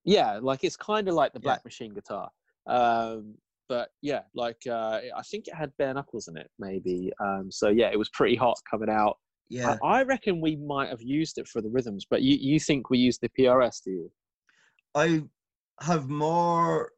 yeah, 0.05 0.39
like 0.41 0.63
it's 0.63 0.77
kind 0.77 1.09
of 1.09 1.15
like 1.15 1.33
the 1.33 1.39
Yeah. 1.39 1.47
Black 1.49 1.65
Machine 1.65 1.93
guitar. 1.93 2.29
Um, 2.67 3.35
but 3.69 3.89
yeah, 4.01 4.21
like 4.35 4.57
uh, 4.69 4.99
I 5.15 5.21
think 5.29 5.47
it 5.47 5.55
had 5.55 5.71
bare 5.77 5.93
knuckles 5.93 6.27
in 6.27 6.37
it, 6.37 6.49
maybe. 6.59 7.11
Um, 7.19 7.49
so 7.51 7.69
yeah, 7.69 7.89
it 7.91 7.97
was 7.99 8.09
pretty 8.09 8.35
hot 8.35 8.57
coming 8.69 8.89
out. 8.89 9.17
Yeah. 9.49 9.77
I, 9.83 9.99
I 9.99 10.03
reckon 10.03 10.41
we 10.41 10.55
might 10.55 10.89
have 10.89 11.01
used 11.01 11.37
it 11.37 11.47
for 11.47 11.61
the 11.61 11.69
rhythms, 11.69 12.05
but 12.09 12.21
you 12.21 12.37
you 12.39 12.59
think 12.59 12.89
we 12.89 12.97
used 12.97 13.21
the 13.21 13.29
PRS? 13.29 13.83
Do 13.83 13.91
you? 13.91 14.11
I 14.95 15.23
have 15.81 16.09
more. 16.09 16.91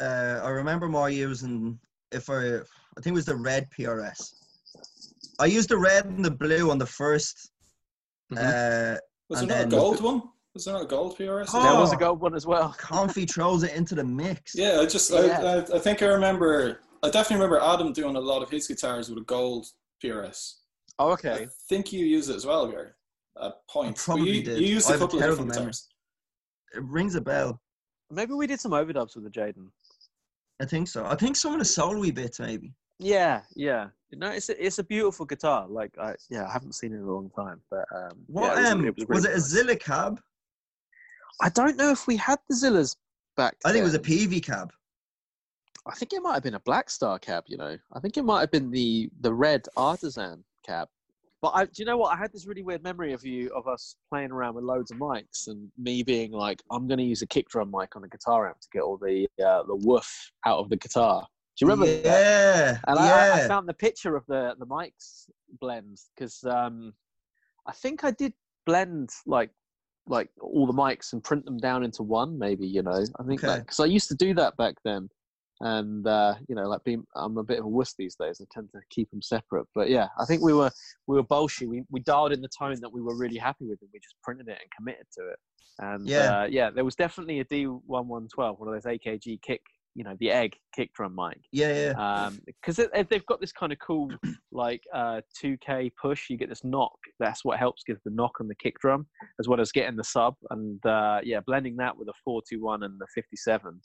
Uh, 0.00 0.40
I 0.42 0.50
remember 0.50 0.88
more 0.88 1.10
using 1.10 1.78
if 2.12 2.28
I. 2.30 2.56
I 2.56 3.00
think 3.02 3.08
it 3.08 3.12
was 3.12 3.26
the 3.26 3.36
red 3.36 3.68
PRS. 3.78 4.32
I 5.38 5.46
used 5.46 5.68
the 5.68 5.76
red 5.76 6.06
and 6.06 6.24
the 6.24 6.30
blue 6.30 6.70
on 6.70 6.78
the 6.78 6.86
1st 6.86 7.50
Mhm. 8.32 8.38
Uh, 8.38 8.98
Was 9.28 9.40
And 9.40 9.50
there 9.50 9.58
not 9.58 9.66
a 9.66 9.70
then- 9.70 9.78
gold 9.78 10.00
one? 10.02 10.22
Was 10.56 10.64
there 10.64 10.72
not 10.72 10.84
a 10.84 10.86
gold 10.86 11.18
PRS? 11.18 11.50
Oh. 11.52 11.62
There 11.62 11.78
was 11.78 11.92
a 11.92 11.98
gold 11.98 12.18
one 12.18 12.34
as 12.34 12.46
well. 12.46 12.70
Comfy 12.78 13.26
throws 13.26 13.62
it 13.62 13.74
into 13.74 13.94
the 13.94 14.02
mix. 14.02 14.54
Yeah, 14.54 14.80
I 14.80 14.86
just, 14.86 15.10
Yeah. 15.12 15.18
I, 15.42 15.56
I, 15.56 15.76
I 15.76 15.78
think 15.78 16.02
I 16.02 16.06
remember, 16.06 16.80
I 17.02 17.10
definitely 17.10 17.44
remember 17.44 17.62
Adam 17.62 17.92
doing 17.92 18.16
a 18.16 18.20
lot 18.20 18.42
of 18.42 18.48
his 18.48 18.66
guitars 18.66 19.10
with 19.10 19.18
a 19.18 19.24
gold 19.26 19.66
PRS. 20.02 20.54
Oh, 20.98 21.10
okay. 21.10 21.32
I 21.32 21.46
think 21.68 21.92
you 21.92 22.06
use 22.06 22.30
it 22.30 22.36
as 22.36 22.46
well, 22.46 22.66
Gary, 22.68 22.88
at 23.42 23.52
points. 23.68 24.06
But 24.06 24.14
probably 24.14 24.38
you, 24.38 24.42
did. 24.44 24.58
you 24.58 24.66
used 24.66 24.90
I 24.90 24.94
a 24.94 24.98
have 24.98 25.02
a 25.02 25.04
couple 25.04 25.18
of 25.18 25.24
different 25.26 25.48
memory. 25.50 25.60
guitars. 25.64 25.88
It 26.74 26.82
rings 26.84 27.16
a 27.16 27.20
bell. 27.20 27.60
Maybe 28.10 28.32
we 28.32 28.46
did 28.46 28.58
some 28.58 28.72
overdubs 28.72 29.14
with 29.14 29.24
the 29.24 29.30
Jaden. 29.30 29.66
I 30.62 30.64
think 30.64 30.88
so. 30.88 31.04
I 31.04 31.16
think 31.16 31.36
some 31.36 31.52
of 31.52 31.58
the 31.58 31.66
solo 31.66 32.10
bits 32.12 32.40
maybe. 32.40 32.72
Yeah, 32.98 33.42
yeah. 33.54 33.88
No, 34.12 34.30
it's 34.30 34.48
a, 34.48 34.64
it's 34.64 34.78
a 34.78 34.84
beautiful 34.84 35.26
guitar. 35.26 35.66
Like, 35.68 35.90
I 36.00 36.14
yeah, 36.30 36.46
I 36.46 36.52
haven't 36.54 36.74
seen 36.76 36.94
it 36.94 36.96
in 36.96 37.02
a 37.02 37.12
long 37.12 37.28
time, 37.36 37.60
but 37.70 37.84
um, 37.94 38.12
What 38.26 38.56
yeah, 38.56 38.60
it 38.60 38.62
was, 38.62 38.72
um 38.72 38.84
it 38.86 38.96
was, 38.96 39.06
was, 39.08 39.24
it 39.26 39.30
a 39.30 39.34
nice. 39.34 39.42
Zilla 39.42 39.76
cab? 39.76 40.20
I 41.40 41.48
don't 41.50 41.76
know 41.76 41.90
if 41.90 42.06
we 42.06 42.16
had 42.16 42.38
the 42.48 42.54
Zillas 42.54 42.96
back. 43.36 43.56
I 43.64 43.72
think 43.72 43.82
it 43.82 43.84
was 43.84 43.94
a 43.94 43.98
then. 43.98 44.10
PV 44.30 44.44
cab. 44.44 44.72
I 45.86 45.94
think 45.94 46.12
it 46.12 46.20
might 46.20 46.34
have 46.34 46.42
been 46.42 46.54
a 46.54 46.60
Black 46.60 46.90
Star 46.90 47.18
cab. 47.18 47.44
You 47.46 47.58
know, 47.58 47.78
I 47.92 48.00
think 48.00 48.16
it 48.16 48.22
might 48.24 48.40
have 48.40 48.50
been 48.50 48.70
the 48.70 49.08
the 49.20 49.32
red 49.32 49.66
artisan 49.76 50.44
cab. 50.64 50.88
But 51.42 51.52
I, 51.54 51.64
do 51.66 51.70
you 51.76 51.84
know 51.84 51.98
what? 51.98 52.14
I 52.14 52.18
had 52.18 52.32
this 52.32 52.46
really 52.46 52.62
weird 52.62 52.82
memory 52.82 53.12
of 53.12 53.24
you 53.24 53.50
of 53.54 53.68
us 53.68 53.96
playing 54.10 54.32
around 54.32 54.54
with 54.54 54.64
loads 54.64 54.90
of 54.90 54.96
mics 54.96 55.46
and 55.48 55.70
me 55.78 56.02
being 56.02 56.32
like, 56.32 56.62
I'm 56.70 56.88
going 56.88 56.98
to 56.98 57.04
use 57.04 57.20
a 57.22 57.26
kick 57.26 57.48
drum 57.50 57.70
mic 57.70 57.94
on 57.94 58.02
a 58.04 58.08
guitar 58.08 58.48
amp 58.48 58.58
to 58.60 58.68
get 58.72 58.82
all 58.82 58.96
the 58.96 59.28
uh, 59.44 59.62
the 59.64 59.76
woof 59.76 60.32
out 60.46 60.58
of 60.58 60.70
the 60.70 60.76
guitar. 60.76 61.20
Do 61.20 61.64
you 61.64 61.70
remember? 61.70 61.86
that? 61.86 62.04
Yeah. 62.04 62.78
And 62.88 62.98
I, 62.98 63.28
I- 63.40 63.44
I 63.44 63.48
found 63.48 63.68
the 63.68 63.74
picture 63.74 64.16
of 64.16 64.24
the 64.26 64.54
the 64.58 64.66
mics 64.66 65.28
blend 65.60 65.98
because 66.16 66.42
um, 66.44 66.94
I 67.66 67.72
think 67.72 68.02
I 68.02 68.10
did 68.10 68.32
blend 68.64 69.10
like 69.26 69.50
like 70.08 70.30
all 70.40 70.66
the 70.66 70.72
mics 70.72 71.12
and 71.12 71.22
print 71.22 71.44
them 71.44 71.58
down 71.58 71.84
into 71.84 72.02
one. 72.02 72.38
Maybe 72.38 72.66
you 72.66 72.82
know 72.82 72.92
I 72.92 73.22
think 73.24 73.42
Okay. 73.42 73.60
because 73.60 73.80
I 73.80 73.86
used 73.86 74.08
to 74.08 74.14
do 74.14 74.34
that 74.34 74.56
back 74.56 74.74
then, 74.84 75.08
and 75.60 76.06
uh, 76.06 76.34
you 76.48 76.54
know 76.54 76.68
like 76.68 76.84
being 76.84 77.04
I'm 77.14 77.36
a 77.38 77.44
bit 77.44 77.58
of 77.58 77.64
a 77.64 77.68
wuss 77.68 77.94
these 77.98 78.16
days. 78.16 78.40
I 78.40 78.44
tend 78.52 78.70
to 78.72 78.80
keep 78.90 79.10
them 79.10 79.22
separate. 79.22 79.66
But 79.74 79.90
yeah, 79.90 80.08
I 80.18 80.24
think 80.24 80.42
we 80.42 80.52
were 80.52 80.70
we 81.06 81.16
were 81.16 81.22
bullshit. 81.22 81.68
We 81.68 81.82
we 81.90 82.00
dialed 82.00 82.32
in 82.32 82.40
the 82.40 82.50
tone 82.56 82.80
that 82.80 82.92
we 82.92 83.02
were 83.02 83.16
really 83.16 83.38
happy 83.38 83.66
with, 83.66 83.80
and 83.80 83.90
we 83.92 84.00
just 84.00 84.16
printed 84.22 84.48
it 84.48 84.58
and 84.60 84.70
committed 84.76 85.06
to 85.18 85.28
it. 85.28 85.38
And 85.78 86.08
Yeah. 86.08 86.42
uh, 86.42 86.46
yeah, 86.48 86.70
there 86.70 86.84
was 86.84 86.94
definitely 86.94 87.40
a 87.40 87.44
D112, 87.44 88.58
one 88.58 88.68
of 88.68 88.82
those 88.82 88.84
AKG 88.84 89.42
kick, 89.42 89.60
you 89.96 90.04
know, 90.04 90.14
the 90.20 90.30
egg 90.30 90.54
kick 90.74 90.92
drum 90.92 91.16
mic 91.16 91.40
yeah, 91.52 91.92
yeah. 91.96 92.30
because 92.46 92.76
they've 93.08 93.26
got 93.26 93.40
this 93.40 93.52
kind 93.52 93.72
of 93.72 93.78
cool 93.78 94.10
like 94.52 94.82
uh 94.94 95.20
2k 95.42 95.90
push 96.00 96.28
you 96.28 96.36
get 96.36 96.50
this 96.50 96.64
knock. 96.64 96.96
That's 97.18 97.44
what 97.44 97.58
helps 97.58 97.82
give 97.84 97.96
the 98.04 98.10
knock 98.10 98.32
on 98.40 98.46
the 98.46 98.54
kick 98.56 98.78
drum 98.78 99.06
as 99.40 99.48
well 99.48 99.60
as 99.60 99.72
getting 99.72 99.96
the 99.96 100.04
sub. 100.04 100.34
And 100.50 100.84
uh 100.84 101.20
yeah 101.24 101.40
blending 101.46 101.76
that 101.76 101.96
with 101.96 102.08
a 102.08 102.14
421 102.24 102.82
and 102.82 103.00
the 103.00 103.06
57 103.14 103.80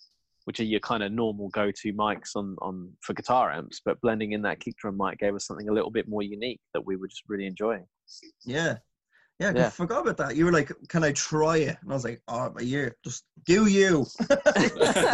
which 0.46 0.60
are 0.60 0.64
your 0.64 0.80
kind 0.80 1.04
of 1.04 1.12
normal 1.12 1.50
go-to 1.50 1.94
mics 1.94 2.36
on 2.36 2.56
on 2.62 2.92
for 3.02 3.14
guitar 3.14 3.52
amps. 3.52 3.80
But 3.84 4.02
blending 4.02 4.34
in 4.34 4.42
that 4.42 4.60
kick 4.60 4.76
drum 4.78 4.98
mic 4.98 5.20
gave 5.20 5.36
us 5.36 5.46
something 5.46 5.70
a 5.70 5.74
little 5.74 5.92
bit 5.92 6.10
more 6.10 6.24
unique 6.24 6.60
that 6.74 6.86
we 6.86 6.98
were 6.98 7.08
just 7.08 7.24
really 7.30 7.46
enjoying. 7.46 7.86
Yeah. 8.44 8.78
Yeah, 9.42 9.68
I 9.68 9.70
forgot 9.72 10.02
about 10.02 10.18
that. 10.18 10.36
You 10.36 10.46
were 10.46 10.52
like, 10.52 10.72
"Can 10.88 11.04
I 11.04 11.12
try 11.14 11.58
it?" 11.58 11.78
And 11.82 11.92
I 11.92 11.96
was 11.96 12.04
like, 12.04 12.22
"Oh, 12.28 12.52
my 12.54 12.62
year, 12.62 12.96
just 13.04 13.26
do 13.46 13.66
you. 13.66 14.06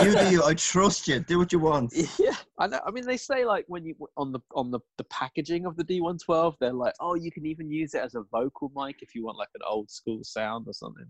you 0.06 0.16
do 0.18 0.30
you. 0.30 0.44
I 0.44 0.54
trust 0.54 1.08
you. 1.08 1.20
Do 1.20 1.38
what 1.38 1.52
you 1.54 1.60
want." 1.60 1.94
Yeah, 2.20 2.36
I 2.60 2.68
know. 2.68 2.82
I 2.86 2.92
mean, 2.92 3.06
they 3.06 3.16
say 3.16 3.46
like 3.46 3.64
when 3.68 3.86
you 3.86 3.96
on 4.18 4.34
the 4.34 4.40
on 4.54 4.70
the 4.72 4.80
the 4.98 5.06
packaging 5.06 5.66
of 5.66 5.78
the 5.78 5.84
D112, 5.84 6.56
they're 6.60 6.74
like, 6.74 6.94
oh, 7.00 7.16
you 7.16 7.32
can 7.32 7.46
even 7.46 7.72
use 7.72 7.94
it 7.94 8.02
as 8.02 8.16
a 8.16 8.24
vocal 8.32 8.72
mic 8.76 8.98
if 9.02 9.16
you 9.16 9.24
want 9.24 9.38
like 9.38 9.50
an 9.56 9.62
old 9.66 9.90
school 9.90 10.20
sound 10.24 10.68
or 10.68 10.74
something. 10.74 11.10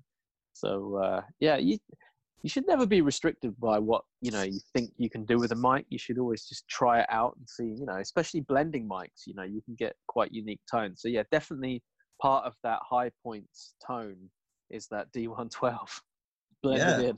So 0.54 0.98
uh, 0.98 1.22
yeah, 1.40 1.58
you 1.58 1.80
you 2.44 2.50
should 2.50 2.68
never 2.68 2.86
be 2.86 3.02
restricted 3.02 3.60
by 3.60 3.80
what 3.80 4.04
you 4.22 4.32
know 4.32 4.44
you 4.44 4.60
think 4.74 4.92
you 4.98 5.10
can 5.10 5.26
do 5.26 5.40
with 5.40 5.52
a 5.52 5.56
mic. 5.56 5.86
You 5.90 5.98
should 5.98 6.20
always 6.20 6.46
just 6.46 6.68
try 6.68 7.00
it 7.00 7.08
out 7.10 7.36
and 7.38 7.50
see. 7.50 7.80
You 7.80 7.88
know, 7.88 7.98
especially 7.98 8.42
blending 8.42 8.88
mics. 8.88 9.26
You 9.26 9.34
know, 9.34 9.44
you 9.44 9.62
can 9.64 9.74
get 9.74 9.96
quite 10.08 10.32
unique 10.32 10.62
tones. 10.70 11.02
So 11.02 11.08
yeah, 11.08 11.24
definitely 11.32 11.82
part 12.22 12.46
of 12.46 12.56
that 12.64 12.80
high 12.84 13.12
points 13.24 13.76
tone 13.86 14.30
is 14.70 14.88
that 14.88 15.12
D112 15.14 15.78
blended 16.64 17.00
Yeah. 17.00 17.10
in. 17.10 17.18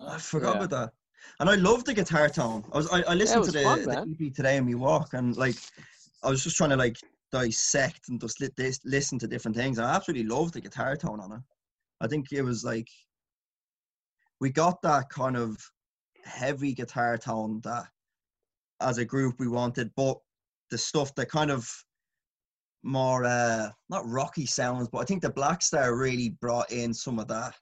I 0.00 0.18
forgot 0.18 0.56
Yeah. 0.56 0.64
about 0.64 0.70
that. 0.70 0.92
And 1.40 1.50
I 1.50 1.56
love 1.56 1.84
the 1.84 1.94
guitar 1.94 2.28
tone. 2.28 2.64
I 2.72 2.76
was 2.76 2.88
I, 2.90 3.02
I 3.02 3.14
listened 3.14 3.40
was 3.40 3.52
to 3.52 3.58
the, 3.58 3.64
fun, 3.64 3.82
the. 3.82 4.26
EP 4.26 4.32
today 4.34 4.56
in 4.56 4.66
my 4.66 4.74
walk, 4.74 5.14
and 5.14 5.36
like 5.36 5.56
I 6.22 6.30
was 6.30 6.44
just 6.44 6.56
trying 6.56 6.70
to 6.70 6.76
like 6.76 6.96
dissect 7.32 8.08
and 8.08 8.20
just 8.20 8.40
li- 8.40 8.72
listen 8.84 9.18
to 9.18 9.26
different 9.26 9.56
things. 9.56 9.78
I 9.78 9.94
absolutely 9.94 10.28
love 10.28 10.52
the 10.52 10.60
guitar 10.60 10.96
tone 10.96 11.20
on 11.20 11.32
it. 11.32 11.40
I 12.00 12.06
think 12.06 12.26
it 12.32 12.42
was 12.42 12.64
like 12.64 12.88
we 14.40 14.50
got 14.50 14.80
that 14.82 15.08
kind 15.10 15.36
of 15.36 15.58
heavy 16.24 16.72
guitar 16.72 17.18
tone 17.18 17.60
that 17.64 17.86
as 18.80 18.98
a 18.98 19.04
group 19.04 19.40
we 19.40 19.48
wanted, 19.48 19.90
but 19.96 20.16
the 20.70 20.78
stuff 20.78 21.14
that 21.16 21.28
kind 21.28 21.50
of 21.50 21.68
more 22.82 23.24
uh 23.24 23.70
not 23.88 24.08
rocky 24.08 24.46
sounds, 24.46 24.88
but 24.88 24.98
I 24.98 25.04
think 25.04 25.22
the 25.22 25.30
Blackstar 25.30 25.98
really 25.98 26.30
brought 26.40 26.70
in 26.70 26.94
some 26.94 27.18
of 27.18 27.28
that 27.28 27.54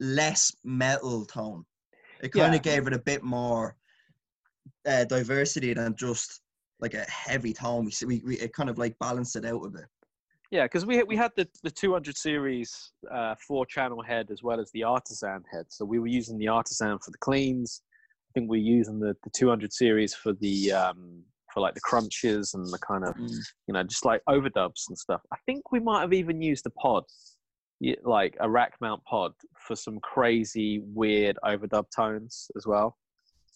less 0.00 0.52
metal 0.64 1.24
tone. 1.24 1.64
It 2.22 2.32
kind 2.32 2.52
Yeah. 2.52 2.56
of 2.56 2.62
gave 2.62 2.86
it 2.86 2.92
a 2.92 2.98
bit 2.98 3.22
more 3.22 3.76
uh, 4.86 5.04
diversity 5.04 5.74
than 5.74 5.94
just 5.96 6.40
like 6.80 6.94
a 6.94 7.04
heavy 7.10 7.52
tone. 7.52 7.84
We, 7.86 8.06
we, 8.06 8.22
we 8.24 8.34
it 8.38 8.52
kind 8.52 8.70
of 8.70 8.78
like 8.78 8.98
balanced 8.98 9.36
it 9.36 9.44
out 9.44 9.64
a 9.64 9.70
bit. 9.70 9.84
Yeah, 10.50 10.64
because 10.64 10.86
we 10.86 11.02
we 11.02 11.16
had 11.16 11.32
the 11.36 11.48
the 11.62 11.70
200 11.70 12.16
series 12.16 12.92
uh, 13.12 13.34
four 13.46 13.66
channel 13.66 14.02
head 14.02 14.30
as 14.30 14.42
well 14.42 14.60
as 14.60 14.70
the 14.72 14.84
artisan 14.84 15.42
head. 15.52 15.66
So 15.68 15.84
we 15.84 15.98
were 15.98 16.06
using 16.06 16.38
the 16.38 16.48
artisan 16.48 16.98
for 16.98 17.10
the 17.10 17.18
cleans. 17.18 17.82
I 18.30 18.38
think 18.38 18.50
we 18.50 18.58
were 18.58 18.64
using 18.64 18.98
the, 19.00 19.16
the 19.24 19.30
200 19.30 19.72
series 19.72 20.14
for 20.14 20.32
the 20.34 20.72
um, 20.72 21.22
for 21.54 21.60
like 21.60 21.74
the 21.74 21.80
crunches 21.80 22.52
and 22.54 22.66
the 22.66 22.78
kind 22.78 23.04
of 23.04 23.14
mm. 23.14 23.30
you 23.68 23.72
know 23.72 23.82
just 23.84 24.04
like 24.04 24.20
overdubs 24.28 24.82
and 24.88 24.98
stuff. 24.98 25.22
I 25.32 25.36
think 25.46 25.72
we 25.72 25.80
might 25.80 26.00
have 26.00 26.12
even 26.12 26.42
used 26.42 26.66
a 26.66 26.70
pod, 26.70 27.04
like 28.02 28.36
a 28.40 28.50
rack 28.50 28.74
mount 28.80 29.02
pod 29.04 29.32
for 29.66 29.76
some 29.76 30.00
crazy 30.00 30.82
weird 30.84 31.38
overdub 31.44 31.84
tones 31.94 32.50
as 32.56 32.66
well. 32.66 32.96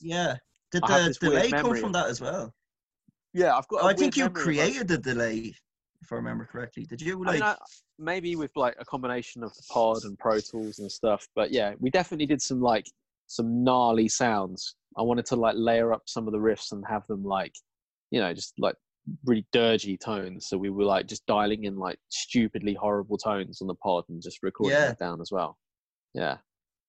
Yeah. 0.01 0.37
Did 0.71 0.83
the 0.83 1.17
delay 1.21 1.51
come 1.51 1.77
from 1.77 1.93
that 1.93 2.07
as 2.07 2.21
well? 2.21 2.53
Yeah, 3.35 3.57
I've 3.57 3.67
got. 3.69 3.83
a 3.83 3.85
oh, 3.85 3.89
I 3.89 3.95
think 3.95 4.17
you 4.17 4.25
memory 4.25 4.33
of 4.33 4.37
us- 4.37 4.45
created 4.45 4.89
the 4.89 4.99
delay, 4.99 5.55
if 6.03 6.13
I 6.13 6.17
remember 6.17 6.47
correctly. 6.51 6.85
Did 6.85 7.01
you? 7.01 7.25
I 7.27 7.33
mean, 7.33 7.43
I, 7.43 7.57
maybe 7.99 8.37
with 8.37 8.51
like 8.55 8.77
a 8.79 8.85
combination 8.85 9.43
of 9.43 9.55
the 9.55 9.63
pod 9.71 10.05
and 10.05 10.19
Pro 10.19 10.41
Tools 10.41 10.79
and 10.79 10.91
stuff. 10.91 11.27
But 11.35 11.51
yeah, 11.51 11.75
we 11.79 11.91
definitely 11.91 12.27
did 12.27 12.43
some 12.43 12.61
like 12.61 12.87
some 13.27 13.63
gnarly 13.65 14.09
sounds. 14.09 14.75
I 14.97 15.03
wanted 15.03 15.27
to 15.27 15.37
like 15.37 15.55
layer 15.57 15.93
up 15.93 16.03
some 16.07 16.27
of 16.27 16.33
the 16.33 16.39
riffs 16.39 16.73
and 16.73 16.85
have 16.89 17.07
them 17.07 17.25
like, 17.25 17.53
you 18.11 18.21
know, 18.21 18.33
just 18.35 18.55
like 18.59 18.75
really 19.25 19.47
dirgy 19.55 19.99
tones. 19.99 20.47
So 20.49 20.59
we 20.59 20.71
were 20.71 20.85
like 20.85 21.07
just 21.07 21.25
dialing 21.27 21.65
in 21.65 21.77
like 21.77 21.99
stupidly 22.11 22.75
horrible 22.75 23.17
tones 23.19 23.61
on 23.63 23.69
the 23.69 23.75
pod 23.77 24.05
and 24.09 24.23
just 24.23 24.39
recording 24.43 24.77
Yeah. 24.79 24.89
that 24.89 24.99
down 24.99 25.21
as 25.21 25.31
well. 25.33 25.59
Yeah. 26.15 26.39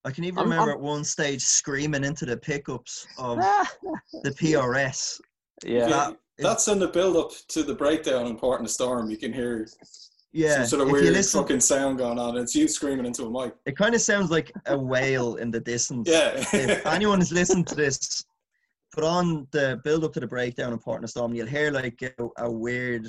I 0.06 0.12
can 0.12 0.24
even 0.24 0.40
I'm- 0.40 0.50
remember 0.50 0.72
I'm- 0.72 0.78
at 0.78 0.84
one 0.84 1.04
stage 1.04 1.42
screaming 1.42 2.04
into 2.04 2.26
the 2.26 2.38
pickups 2.38 3.06
of 3.18 3.38
the 4.24 4.32
PRS. 4.32 5.20
yeah. 5.66 5.88
That- 5.88 6.18
That's 6.38 6.68
in 6.70 6.80
the 6.80 6.88
build 6.88 7.18
up 7.18 7.32
to 7.50 7.64
the 7.64 7.76
breakdown 7.76 8.26
in 8.28 8.38
Part 8.38 8.60
in 8.62 8.64
the 8.66 8.70
Storm. 8.72 9.10
You 9.12 9.18
can 9.18 9.34
hear 9.34 9.68
Yeah. 10.32 10.56
some 10.58 10.66
sort 10.68 10.82
of 10.84 10.88
if 10.88 10.94
you 10.96 11.02
weird 11.02 11.14
listen, 11.16 11.42
fucking 11.42 11.60
sound 11.60 11.98
going 11.98 12.18
on. 12.18 12.38
It's 12.38 12.56
you 12.56 12.68
screaming 12.70 13.06
into 13.06 13.26
a 13.26 13.30
mic. 13.30 13.54
it 13.66 13.76
kind 13.76 13.94
of 13.94 14.00
sounds 14.02 14.32
like 14.32 14.52
a 14.68 14.78
whale 14.78 15.36
in 15.36 15.52
the 15.52 15.60
distance. 15.60 16.08
Yeah. 16.10 16.32
if 16.54 16.86
anyone 16.86 17.20
has 17.20 17.34
listened 17.34 17.68
to 17.68 17.76
this, 17.76 18.24
put 18.92 19.04
on 19.04 19.48
the 19.52 19.80
build 19.84 20.04
up 20.04 20.14
to 20.14 20.20
the 20.20 20.28
breakdown 20.28 20.74
in 20.74 20.80
Port 20.80 21.02
and 21.02 21.10
Storm, 21.10 21.34
you'll 21.34 21.48
hear 21.48 21.72
like 21.72 22.02
a, 22.02 22.44
a 22.44 22.52
weird 22.52 23.08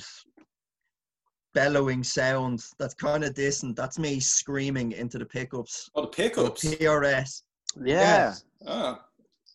bellowing 1.55 2.05
sound 2.05 2.63
that's 2.79 2.95
kind 2.95 3.25
of 3.25 3.35
distant. 3.35 3.77
That's 3.77 3.99
me 3.99 4.21
screaming 4.21 4.93
into 4.93 5.19
the 5.19 5.27
pickups. 5.27 5.91
oh, 5.95 6.03
the 6.03 6.09
pickups. 6.09 6.63
The 6.63 6.77
PRS. 6.77 7.43
Yeah. 7.83 8.35
Ah, 8.67 9.05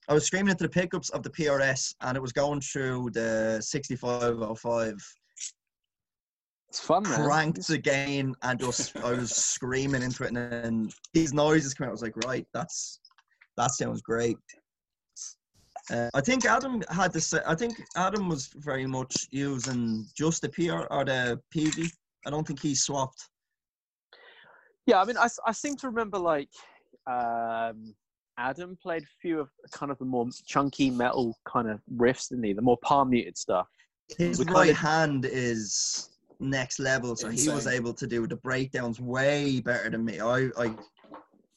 I 0.08 0.14
was 0.14 0.26
screaming 0.26 0.52
into 0.52 0.64
the 0.64 0.70
pickups 0.70 1.10
of 1.10 1.24
the 1.24 1.30
PRS, 1.30 1.96
and 2.02 2.16
it 2.16 2.22
was 2.22 2.32
going 2.32 2.62
through 2.62 3.10
the 3.12 3.60
6505. 3.62 4.96
It's 6.70 6.80
fun, 6.80 7.04
man. 7.04 7.24
Cranked 7.24 7.70
again, 7.70 8.36
and 8.44 8.60
just 8.60 8.96
I 8.98 9.14
was 9.14 9.32
screaming 9.32 10.04
into 10.04 10.24
it, 10.24 10.28
and 10.28 10.38
then 10.38 10.90
these 11.14 11.34
noises 11.34 11.74
came 11.74 11.86
out. 11.86 11.90
I 11.90 11.92
was 11.94 12.02
like, 12.02 12.18
right, 12.26 12.46
that's 12.54 13.00
that 13.58 13.72
sounds 13.72 14.02
great. 14.02 14.38
Uh, 15.92 16.10
I 16.14 16.22
think 16.22 16.46
Adam 16.46 16.82
had 16.90 17.14
this. 17.14 17.34
I 17.34 17.56
think 17.56 17.76
Adam 17.96 18.28
was 18.28 18.48
very 18.56 18.86
much 18.88 19.28
using 19.32 20.06
just 20.16 20.42
the 20.42 20.50
PR 20.50 20.86
or 20.92 21.06
the 21.06 21.40
PV. 21.56 21.90
I 22.26 22.30
don't 22.32 22.46
think 22.46 22.62
he 22.62 22.74
swapped. 22.74 23.30
Yeah, 24.88 25.02
I 25.02 25.06
mean, 25.06 25.18
I, 25.18 25.28
I 25.46 25.52
seem 25.52 25.76
to 25.78 25.88
remember 25.88 26.18
like 26.18 26.50
um, 27.08 27.94
Adam 28.38 28.78
played 28.82 29.04
a 29.04 29.08
few 29.22 29.40
of 29.40 29.50
kind 29.72 29.92
of 29.92 29.98
the 30.00 30.06
more 30.06 30.28
chunky 30.46 30.90
metal 30.90 31.38
kind 31.46 31.70
of 31.70 31.80
riffs, 31.96 32.30
didn't 32.30 32.46
he? 32.46 32.54
The 32.54 32.62
more 32.62 32.78
palm 32.84 33.12
muted 33.12 33.38
stuff. 33.38 33.68
His 34.18 34.40
We 34.40 34.46
right 34.46 34.66
kinda- 34.68 34.80
hand 34.80 35.26
is 35.26 36.10
next 36.40 36.80
level, 36.80 37.16
so 37.16 37.30
he 37.30 37.48
was 37.50 37.68
able 37.68 37.94
to 37.94 38.08
do 38.08 38.28
the 38.28 38.36
breakdowns 38.38 39.00
way 39.00 39.62
better 39.62 39.90
than 39.90 40.04
me. 40.04 40.20
I, 40.20 40.50
I, 40.58 40.76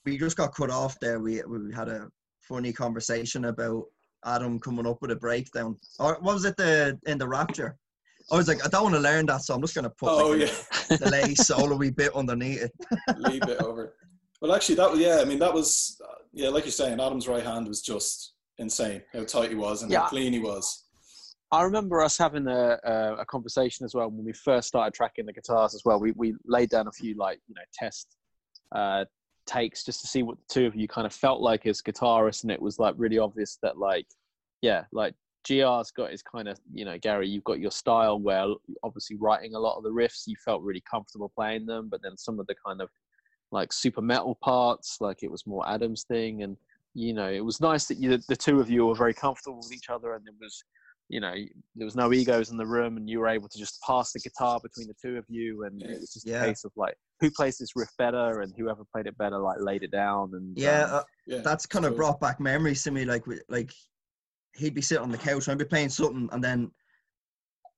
we 0.05 0.19
just 0.19 0.37
got 0.37 0.55
cut 0.55 0.71
off 0.71 0.99
there. 1.01 1.19
We 1.19 1.43
we 1.49 1.75
had 1.75 1.89
a 1.89 2.09
funny 2.41 2.73
conversation 2.73 3.47
about 3.47 3.85
Adam 4.25 4.59
coming 4.59 4.87
up 4.87 4.99
with 5.01 5.11
a 5.11 5.17
breakdown. 5.17 5.77
Or 5.99 6.19
what 6.21 6.35
was 6.35 6.45
it 6.45 6.57
the 6.57 6.99
in 7.07 7.19
the 7.19 7.29
Rapture? 7.29 7.77
I 8.31 8.37
was 8.37 8.49
like, 8.49 8.65
I 8.65 8.69
don't 8.69 8.85
want 8.85 8.95
to 8.95 9.01
learn 9.01 9.27
that, 9.27 9.43
so 9.43 9.55
I'm 9.55 9.61
just 9.61 9.75
gonna 9.75 9.91
put 9.91 10.11
oh 10.11 10.31
like 10.31 10.41
yeah. 10.41 10.97
a 10.97 10.99
delay 10.99 11.35
solo-y 11.35 11.91
bit 11.91 12.15
underneath 12.15 12.63
it. 12.63 12.73
leave 13.17 13.43
it 13.43 13.63
over. 13.63 13.95
Well, 14.41 14.55
actually, 14.55 14.75
that 14.77 14.91
was 14.91 15.01
yeah. 15.01 15.19
I 15.21 15.25
mean, 15.25 15.39
that 15.39 15.53
was 15.53 16.01
uh, 16.05 16.15
yeah, 16.33 16.49
like 16.49 16.65
you're 16.65 16.73
saying, 16.73 17.01
Adam's 17.01 17.27
right 17.29 17.45
hand 17.45 17.67
was 17.67 17.81
just 17.81 18.35
insane. 18.59 19.03
How 19.13 19.25
tight 19.25 19.51
he 19.51 19.55
was 19.55 19.83
and 19.83 19.91
Yeah. 19.91 20.01
how 20.01 20.09
clean 20.09 20.33
he 20.33 20.41
was. 20.41 20.85
I 21.51 21.63
remember 21.63 22.03
us 22.03 22.19
having 22.19 22.47
a, 22.47 22.79
a, 22.85 23.15
a 23.21 23.25
conversation 23.25 23.85
as 23.87 23.95
well 23.95 24.11
when 24.11 24.25
we 24.25 24.35
first 24.35 24.69
started 24.69 24.93
tracking 24.93 25.25
the 25.25 25.33
guitars 25.33 25.75
as 25.75 25.83
well. 25.85 25.99
We, 25.99 26.13
we 26.13 26.35
laid 26.45 26.69
down 26.69 26.89
a 26.89 26.93
few 26.93 27.17
like, 27.17 27.41
you 27.49 27.55
know, 27.55 27.63
test 27.73 28.17
uh, 28.75 29.07
takes 29.49 29.85
just 29.85 30.01
to 30.03 30.07
see 30.07 30.23
what 30.23 30.37
the 30.37 30.55
two 30.55 30.67
of 30.67 30.77
you 30.77 30.87
kind 30.87 31.07
of 31.07 31.13
felt 31.13 31.41
like 31.41 31.67
as 31.67 31.83
guitarists. 31.83 32.43
And 32.43 32.53
it 32.53 32.63
was 32.63 32.79
like 32.79 32.95
really 32.97 33.19
obvious 33.19 33.59
that 33.63 33.79
like, 33.79 34.07
yeah, 34.63 34.85
like 34.93 35.15
GR's 35.47 35.91
got 35.91 36.11
his 36.11 36.23
kind 36.23 36.49
of, 36.49 36.61
you 36.73 36.85
know, 36.85 36.99
Gary, 36.99 37.29
you've 37.29 37.45
got 37.45 37.59
your 37.59 37.71
style 37.71 38.21
where 38.21 38.47
obviously 38.83 39.17
writing 39.17 39.55
a 39.55 39.59
lot 39.59 39.77
of 39.77 39.83
the 39.83 39.91
riffs, 39.91 40.27
you 40.27 40.37
felt 40.45 40.63
really 40.63 40.83
comfortable 40.89 41.33
playing 41.35 41.67
them. 41.67 41.89
But 41.91 42.03
then 42.03 42.17
some 42.17 42.39
of 42.39 42.47
the 42.47 42.55
kind 42.65 42.81
of 42.81 42.91
like 43.51 43.73
super 43.73 44.03
metal 44.03 44.39
parts, 44.43 44.99
like 45.01 45.23
it 45.23 45.31
was 45.31 45.47
more 45.47 45.69
Adam's 45.69 46.05
thing. 46.05 46.43
And, 46.43 46.57
you 46.95 47.15
know, 47.15 47.31
it 47.31 47.45
was 47.45 47.61
nice 47.61 47.87
that 47.87 47.99
you, 47.99 48.19
the 48.29 48.37
two 48.37 48.61
of 48.61 48.71
you 48.71 48.87
were 48.87 48.95
very 48.95 49.15
comfortable 49.15 49.59
with 49.59 49.73
each 49.73 49.89
other 49.91 50.15
and 50.15 50.27
it 50.27 50.35
was, 50.41 50.63
you 51.09 51.21
know, 51.21 51.35
there 51.75 51.85
was 51.87 51.97
no 51.97 52.13
egos 52.13 52.51
in 52.51 52.57
the 52.59 52.67
room, 52.67 52.97
and 52.97 53.09
you 53.09 53.19
were 53.21 53.29
able 53.29 53.49
to 53.49 53.59
just 53.59 53.81
pass 53.83 54.13
the 54.13 54.21
guitar 54.21 54.61
between 54.63 54.87
the 54.87 54.95
two 55.03 55.17
of 55.17 55.25
you, 55.29 55.65
and 55.65 55.83
it 55.83 56.01
was 56.01 56.13
just 56.13 56.27
Yeah. 56.27 56.43
a 56.43 56.47
case 56.47 56.65
of 56.65 56.73
like 56.77 56.97
who 57.21 57.31
plays 57.31 57.57
this 57.59 57.75
riff 57.75 57.91
better, 57.99 58.41
and 58.43 58.53
whoever 58.57 58.85
played 58.93 59.07
it 59.07 59.17
better 59.17 59.39
like 59.39 59.59
laid 59.61 59.83
it 59.83 59.91
down, 59.91 60.35
and 60.35 60.57
Yeah, 60.57 60.85
um, 60.85 60.95
uh, 60.95 61.03
Yeah, 61.27 61.41
that's 61.43 61.67
kind 61.67 61.85
of 61.85 61.97
brought 61.97 62.21
back 62.21 62.41
memories 62.41 62.83
to 62.85 62.91
me. 62.91 63.05
Like, 63.05 63.25
like 63.49 63.73
he'd 64.55 64.75
be 64.75 64.83
sitting 64.83 65.03
on 65.03 65.11
the 65.11 65.19
couch, 65.19 65.47
and 65.47 65.53
I'd 65.53 65.59
be 65.59 65.65
playing 65.65 65.89
something, 65.89 66.29
and 66.33 66.45
then 66.45 66.71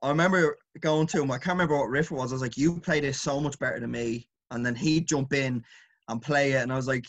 I 0.03 0.09
remember 0.09 0.57
going 0.81 1.07
to 1.09 1.23
him. 1.23 1.31
I 1.31 1.39
can't 1.39 1.55
remember 1.55 1.77
what 1.77 1.91
riff 1.91 2.11
it 2.11 2.15
was. 2.15 2.33
I 2.33 2.35
was 2.35 2.43
like, 2.43 2.57
"You 2.57 2.81
play 2.81 3.01
this 3.01 3.21
so 3.21 3.39
much 3.41 3.59
better 3.59 3.79
than 3.79 3.91
me," 3.91 4.29
and 4.51 4.65
then 4.65 4.75
he'd 4.75 5.07
jump 5.07 5.33
in 5.35 5.63
and 6.09 6.23
play 6.23 6.53
it, 6.53 6.63
and 6.63 6.73
I 6.73 6.77
was 6.77 6.89
like, 6.89 7.05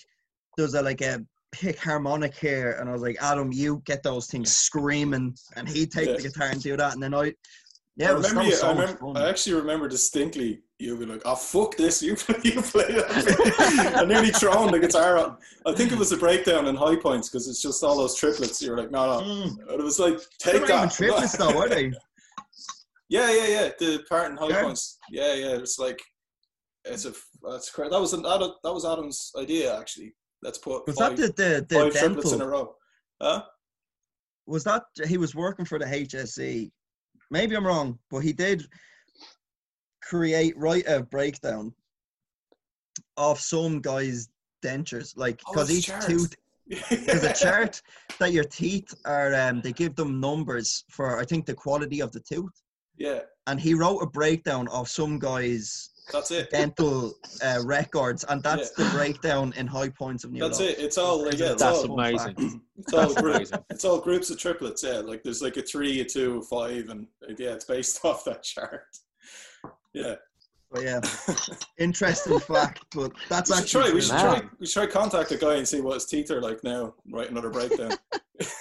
"There's 0.58 0.76
a 0.76 0.82
like 0.82 1.02
a 1.02 1.26
pick 1.52 1.80
harmonic 1.80 2.36
here," 2.36 2.78
and 2.80 2.90
I 2.90 2.94
was 2.94 3.02
like, 3.02 3.18
"Adam, 3.22 3.52
you 3.52 3.82
get 3.86 4.04
those 4.04 4.28
things 4.28 4.56
screaming," 4.56 5.36
and 5.56 5.68
he'd 5.68 5.92
take 5.92 6.16
the 6.16 6.22
guitar 6.22 6.48
and 6.48 6.62
do 6.62 6.78
that, 6.78 6.94
and 6.94 7.02
then 7.04 7.14
I, 7.14 7.34
yeah, 7.98 8.10
I 8.10 8.14
remember. 8.14 8.44
You, 8.44 8.52
so 8.54 8.68
I, 8.68 8.72
remember. 8.72 9.20
I 9.20 9.30
actually 9.30 9.56
remember 9.56 9.88
distinctly. 9.88 10.62
you 10.80 10.98
be 10.98 11.06
like, 11.06 11.22
"Oh 11.26 11.36
fuck 11.36 11.76
this! 11.78 12.02
You 12.02 12.16
play, 12.18 12.36
you 12.44 12.62
play 12.62 12.88
that." 12.88 13.96
I 14.02 14.06
nearly 14.06 14.32
thrown 14.32 14.72
the 14.72 14.80
guitar 14.80 15.18
on. 15.18 15.38
I 15.66 15.74
think 15.74 15.92
it 15.92 15.98
was 16.00 16.12
a 16.12 16.18
breakdown 16.18 16.68
in 16.68 16.76
high 16.76 16.96
points 16.96 17.30
because 17.30 17.48
it's 17.48 17.62
just 17.62 17.84
all 17.84 17.98
those 17.98 18.16
triplets. 18.16 18.62
You 18.62 18.72
were 18.72 18.78
like, 18.78 18.92
"No, 18.92 19.20
no." 19.20 19.26
Mm. 19.26 19.72
It 19.72 19.84
was 19.84 20.00
like, 20.00 20.20
"Take 20.40 20.66
that." 20.68 20.92
triplets 20.92 21.38
though, 21.38 21.58
are 21.60 21.70
they? 21.70 21.92
Yeah, 23.10 23.30
yeah, 23.30 23.48
yeah. 23.48 23.70
The 23.78 24.04
part 24.08 24.32
in 24.32 24.38
high 24.38 24.48
Yeah. 24.48 24.64
points. 24.64 24.98
Yeah, 25.12 25.34
yeah. 25.34 25.56
It's 25.58 25.78
like 25.78 26.02
it's 26.86 27.04
a 27.06 27.14
that's 27.44 27.70
correct. 27.70 27.92
That 27.92 28.00
was 28.00 28.14
an 28.14 28.26
Adam, 28.26 28.54
that 28.64 28.74
was 28.74 28.86
Adam's 28.86 29.32
idea 29.38 29.78
actually. 29.78 30.14
Let's 30.44 30.58
put 30.58 30.88
Was 30.88 30.96
five, 30.98 31.18
that 31.18 31.36
the 31.36 31.66
the, 31.70 31.84
the 31.86 31.90
triplets 31.92 32.32
in 32.32 32.42
a 32.42 32.48
row. 32.48 32.76
Huh? 33.22 33.44
Was 34.48 34.64
that 34.64 34.84
he 35.06 35.18
was 35.18 35.36
working 35.36 35.66
for 35.66 35.78
the 35.80 35.86
HSE? 35.86 36.72
Maybe 37.30 37.56
I'm 37.56 37.66
wrong, 37.66 38.00
but 38.10 38.20
he 38.20 38.34
did 38.34 38.66
create 40.04 40.58
write 40.58 40.88
a 40.88 41.04
breakdown 41.04 41.74
of 43.18 43.40
some 43.40 43.80
guy's 43.82 44.30
dentures, 44.64 45.16
like 45.16 45.40
Oh, 45.48 45.54
because 45.54 45.70
it's 45.70 45.80
each 45.80 45.86
charts. 45.88 46.06
tooth 46.08 46.36
there's 46.90 47.24
a 47.24 47.34
chart 47.46 47.82
that 48.20 48.32
your 48.32 48.44
teeth 48.46 48.94
are 49.06 49.34
um 49.36 49.62
they 49.62 49.74
give 49.74 49.96
them 49.96 50.20
numbers 50.20 50.86
for 50.90 51.20
I 51.20 51.26
think 51.26 51.46
the 51.46 51.54
quality 51.54 52.02
of 52.02 52.12
the 52.12 52.22
tooth. 52.22 52.52
yeah. 52.98 53.20
And 53.48 53.60
he 53.60 53.74
wrote 53.74 54.00
a 54.00 54.06
breakdown 54.08 54.68
of 54.70 54.88
some 54.88 55.20
guy's 55.20 55.90
That's 56.12 56.32
it. 56.32 56.50
dental 56.52 57.14
uh, 57.44 57.60
records, 57.64 58.24
and 58.30 58.42
that's 58.44 58.72
the 58.72 58.86
breakdown 58.94 59.54
in 59.58 59.68
high 59.68 59.90
points 59.90 60.24
of 60.24 60.32
new. 60.32 60.40
That's 60.42 60.60
it. 60.60 60.78
It's 60.80 60.98
all 60.98 61.24
like, 61.26 61.38
yeah, 61.38 61.52
it's 61.54 61.62
That's 61.62 61.80
all 61.84 62.00
amazing. 62.00 62.62
it's 62.78 62.94
all 62.94 63.02
That's 63.02 63.22
group, 63.22 63.36
amazing. 63.36 63.66
it's 63.70 63.86
all 63.86 64.00
groups 64.00 64.30
of 64.30 64.38
triplets. 64.40 64.84
Yeah, 64.84 65.00
like 65.00 65.24
there's 65.24 65.42
like 65.42 65.58
a 65.58 65.62
three, 65.62 66.02
a 66.02 66.06
two, 66.06 66.38
a 66.40 66.42
five, 66.42 66.90
and 66.90 67.08
yeah, 67.38 67.50
it's 67.52 67.66
based 67.66 68.04
off 68.06 68.24
that 68.26 68.44
chart. 68.44 68.84
Yeah, 69.94 70.16
But 70.72 70.84
yeah, 70.84 71.02
interesting 71.78 72.40
fact, 72.40 72.86
but 72.96 73.12
that's 73.30 73.50
we 73.50 73.58
should 73.68 73.82
actually 73.84 73.84
try. 73.84 73.94
We 73.94 74.02
should 74.02 74.10
true. 74.12 74.20
try. 74.20 74.42
We 74.60 74.66
should 74.68 74.74
try 74.74 74.86
contact 75.02 75.32
a 75.32 75.38
guy 75.38 75.56
and 75.56 75.68
see 75.68 75.82
what 75.82 75.96
his 75.96 76.06
teeth 76.06 76.32
are 76.32 76.42
like 76.42 76.64
now. 76.64 76.94
Write 77.12 77.30
another 77.30 77.50
breakdown. 77.50 77.92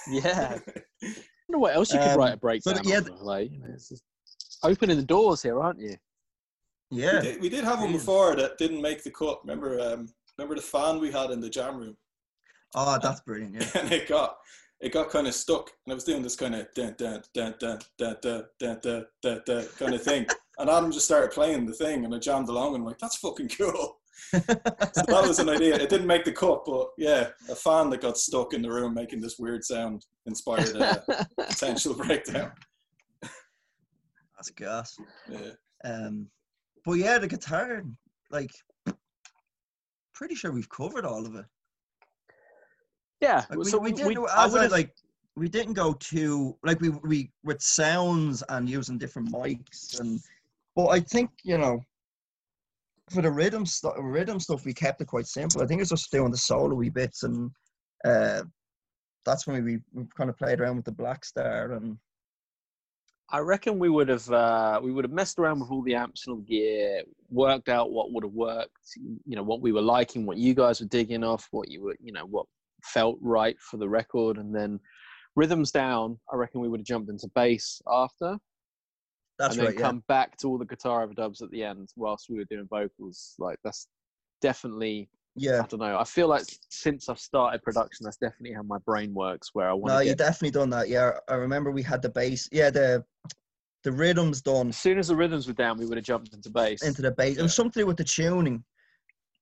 Yeah. 0.08 0.58
I 1.02 1.06
wonder 1.48 1.58
what 1.58 1.74
else 1.74 1.92
you 1.92 1.98
could 1.98 2.08
Um, 2.08 2.18
write 2.18 2.34
a 2.34 2.36
breakdown. 2.36 2.80
yeah, 2.84 2.98
of, 2.98 3.08
like, 3.22 3.50
you 3.50 3.58
know, 3.60 3.66
it's 3.72 3.88
just 3.88 4.02
opening 4.62 4.96
the 4.96 5.02
doors 5.04 5.40
here, 5.42 5.58
aren't 5.60 5.80
you? 5.80 5.96
We, 6.90 7.02
Yeah, 7.02 7.20
did, 7.20 7.40
we 7.40 7.48
did 7.48 7.64
have 7.64 7.80
one 7.80 7.92
before 7.92 8.36
that 8.36 8.58
didn't 8.58 8.82
make 8.82 9.02
the 9.02 9.10
cut. 9.10 9.40
Remember? 9.42 9.80
Um, 9.80 10.08
remember 10.38 10.56
the 10.56 10.62
fan 10.62 10.98
we 10.98 11.10
had 11.10 11.30
in 11.30 11.40
the 11.40 11.50
jam 11.50 11.76
room, 11.76 11.96
oh, 12.74 12.98
that's 13.02 13.20
brilliant. 13.20 13.54
Yeah, 13.56 13.70
and 13.80 13.92
it 13.92 14.08
got 14.08 14.36
it 14.80 14.92
got 14.92 15.10
kind 15.10 15.26
of 15.26 15.34
stuck, 15.34 15.70
and 15.86 15.92
I 15.92 15.94
was 15.94 16.04
doing 16.04 16.22
this 16.22 16.36
kind 16.36 16.54
of 16.54 16.66
dun 16.74 16.94
dun 16.96 17.22
dun 17.34 17.54
dun 17.58 17.78
dun 17.98 18.16
dun 18.22 18.44
dun 18.58 18.78
dun 18.82 19.06
dun 19.22 19.42
dun 19.44 19.66
kind 19.78 19.94
of 19.94 20.02
thing, 20.02 20.26
and 20.58 20.70
Adam 20.70 20.90
just 20.90 21.06
started 21.06 21.32
playing 21.32 21.66
the 21.66 21.74
thing, 21.74 22.04
and 22.04 22.14
I 22.14 22.18
jammed 22.18 22.48
along, 22.48 22.74
and 22.74 22.82
I'm 22.82 22.86
like, 22.86 22.98
that's 22.98 23.18
fucking 23.18 23.50
cool. 23.50 23.98
So 24.32 24.38
that 24.38 25.24
was 25.26 25.38
an 25.38 25.48
idea. 25.48 25.74
It 25.76 25.88
didn't 25.88 26.06
make 26.06 26.24
the 26.24 26.32
cut, 26.32 26.64
but 26.66 26.88
yeah, 26.98 27.28
a 27.48 27.54
fan 27.54 27.90
that 27.90 28.02
got 28.02 28.18
stuck 28.18 28.52
in 28.52 28.62
the 28.62 28.70
room 28.70 28.94
making 28.94 29.20
this 29.20 29.38
weird 29.38 29.64
sound 29.64 30.04
inspired 30.26 30.76
a 30.76 31.02
potential 31.48 31.94
breakdown. 31.94 32.52
that's 33.22 34.50
gas. 34.56 34.96
Yeah. 35.28 35.52
Um, 35.84 36.28
but 36.84 36.92
yeah, 36.92 37.18
the 37.18 37.26
guitar, 37.28 37.82
like, 38.30 38.50
pretty 40.14 40.34
sure 40.34 40.52
we've 40.52 40.68
covered 40.68 41.04
all 41.04 41.26
of 41.26 41.34
it. 41.34 41.44
yeah. 43.20 43.44
Like, 43.50 43.58
we, 43.58 43.64
so 43.64 43.78
we 43.78 43.90
we, 43.90 43.96
didn't, 43.96 44.22
we- 44.22 44.28
I 44.28 44.44
as 44.46 44.54
I, 44.54 44.58
would've- 44.60 44.72
like, 44.72 44.94
we 45.36 45.48
didn't 45.48 45.74
go 45.74 45.92
too 45.94 46.56
like 46.64 46.80
we 46.80 46.88
we 46.90 47.30
with 47.44 47.62
sounds 47.62 48.42
and 48.48 48.68
using 48.68 48.98
different 48.98 49.32
mics 49.32 49.98
and, 50.00 50.20
but 50.74 50.88
I 50.88 51.00
think 51.00 51.30
you 51.44 51.56
know, 51.56 51.80
for 53.10 53.22
the 53.22 53.30
rhythm 53.30 53.64
stuff, 53.64 53.94
rhythm 53.98 54.38
stuff, 54.40 54.64
we 54.64 54.74
kept 54.74 55.00
it 55.00 55.06
quite 55.06 55.26
simple. 55.26 55.62
I 55.62 55.66
think 55.66 55.80
it's 55.80 55.90
just 55.90 56.10
doing 56.10 56.30
the 56.32 56.36
solo-y 56.36 56.88
bits 56.90 57.22
and, 57.22 57.50
uh, 58.04 58.42
that's 59.24 59.46
when 59.46 59.64
we 59.64 59.78
we 59.92 60.04
kind 60.16 60.28
of 60.30 60.36
played 60.36 60.60
around 60.60 60.76
with 60.76 60.84
the 60.84 60.92
Blackstar 60.92 61.76
and 61.76 61.96
I 63.32 63.38
reckon 63.38 63.78
we 63.78 63.88
would 63.88 64.08
have 64.08 64.28
uh, 64.30 64.80
we 64.82 64.92
would 64.92 65.04
have 65.04 65.12
messed 65.12 65.38
around 65.38 65.60
with 65.60 65.70
all 65.70 65.82
the 65.82 65.94
amps 65.94 66.26
and 66.26 66.34
all 66.34 66.40
the 66.40 66.46
gear, 66.46 67.02
worked 67.30 67.68
out 67.68 67.92
what 67.92 68.12
would 68.12 68.24
have 68.24 68.32
worked, 68.32 68.78
you 68.96 69.36
know, 69.36 69.42
what 69.42 69.60
we 69.60 69.72
were 69.72 69.82
liking, 69.82 70.26
what 70.26 70.36
you 70.36 70.54
guys 70.54 70.80
were 70.80 70.88
digging 70.88 71.22
off, 71.22 71.46
what 71.52 71.70
you 71.70 71.82
were, 71.82 71.96
you 72.00 72.12
know, 72.12 72.26
what 72.26 72.46
felt 72.82 73.18
right 73.20 73.56
for 73.60 73.76
the 73.76 73.88
record, 73.88 74.38
and 74.38 74.54
then 74.54 74.80
rhythms 75.36 75.70
down. 75.70 76.18
I 76.32 76.36
reckon 76.36 76.60
we 76.60 76.68
would 76.68 76.80
have 76.80 76.86
jumped 76.86 77.10
into 77.10 77.28
bass 77.34 77.80
after, 77.88 78.36
that's 79.38 79.54
and 79.54 79.60
then 79.60 79.66
right. 79.66 79.78
Yeah. 79.78 79.86
come 79.86 80.02
back 80.08 80.36
to 80.38 80.48
all 80.48 80.58
the 80.58 80.66
guitar 80.66 81.06
overdubs 81.06 81.40
at 81.40 81.50
the 81.50 81.62
end 81.62 81.88
whilst 81.96 82.28
we 82.28 82.36
were 82.36 82.44
doing 82.44 82.66
vocals. 82.68 83.34
Like 83.38 83.58
that's 83.62 83.86
definitely 84.42 85.08
Yeah. 85.40 85.62
I 85.62 85.66
don't 85.66 85.80
know. 85.80 85.98
I 85.98 86.04
feel 86.04 86.28
like 86.28 86.44
since 86.68 87.08
I've 87.08 87.18
started 87.18 87.62
production, 87.62 88.04
that's 88.04 88.18
definitely 88.18 88.52
how 88.52 88.62
my 88.62 88.76
brain 88.84 89.14
works. 89.14 89.50
Where 89.54 89.70
I 89.70 89.72
want 89.72 89.86
to. 89.88 89.94
No, 89.94 90.00
to 90.00 90.06
you 90.06 90.14
definitely 90.14 90.50
done 90.50 90.68
that. 90.70 90.90
Yeah, 90.90 91.12
I 91.28 91.34
remember 91.34 91.70
we 91.70 91.82
had 91.82 92.02
the 92.02 92.10
bass. 92.10 92.46
Yeah, 92.52 92.68
the 92.68 93.02
the 93.84 93.90
rhythms 93.92 94.42
done 94.42 94.68
as 94.68 94.76
soon 94.76 94.98
as 94.98 95.08
the 95.08 95.16
rhythms 95.16 95.48
were 95.48 95.54
down, 95.54 95.78
we 95.78 95.86
would 95.86 95.96
have 95.96 96.04
jumped 96.04 96.34
into 96.34 96.50
bass. 96.50 96.82
into 96.82 97.00
the 97.00 97.12
bass. 97.12 97.38
It 97.38 97.42
was 97.42 97.54
something 97.54 97.86
with 97.86 97.96
the 97.96 98.04
tuning, 98.04 98.62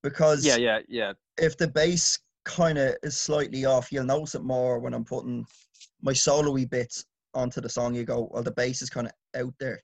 because 0.04 0.46
yeah, 0.46 0.56
yeah, 0.56 0.78
yeah. 0.88 1.14
if 1.36 1.56
the 1.56 1.66
bass 1.66 2.16
kind 2.44 2.78
of 2.78 2.94
is 3.02 3.16
slightly 3.16 3.64
off, 3.64 3.90
you'll 3.90 4.04
notice 4.04 4.36
it 4.36 4.44
more 4.44 4.78
when 4.78 4.94
I'm 4.94 5.04
putting 5.04 5.44
my 6.00 6.12
solo-y 6.12 6.64
bits 6.64 7.04
onto 7.34 7.60
the 7.60 7.68
song. 7.68 7.96
You 7.96 8.04
go, 8.04 8.28
well, 8.30 8.44
the 8.44 8.52
bass 8.52 8.82
is 8.82 8.88
kind 8.90 9.08
of 9.08 9.12
out 9.34 9.54
there. 9.58 9.82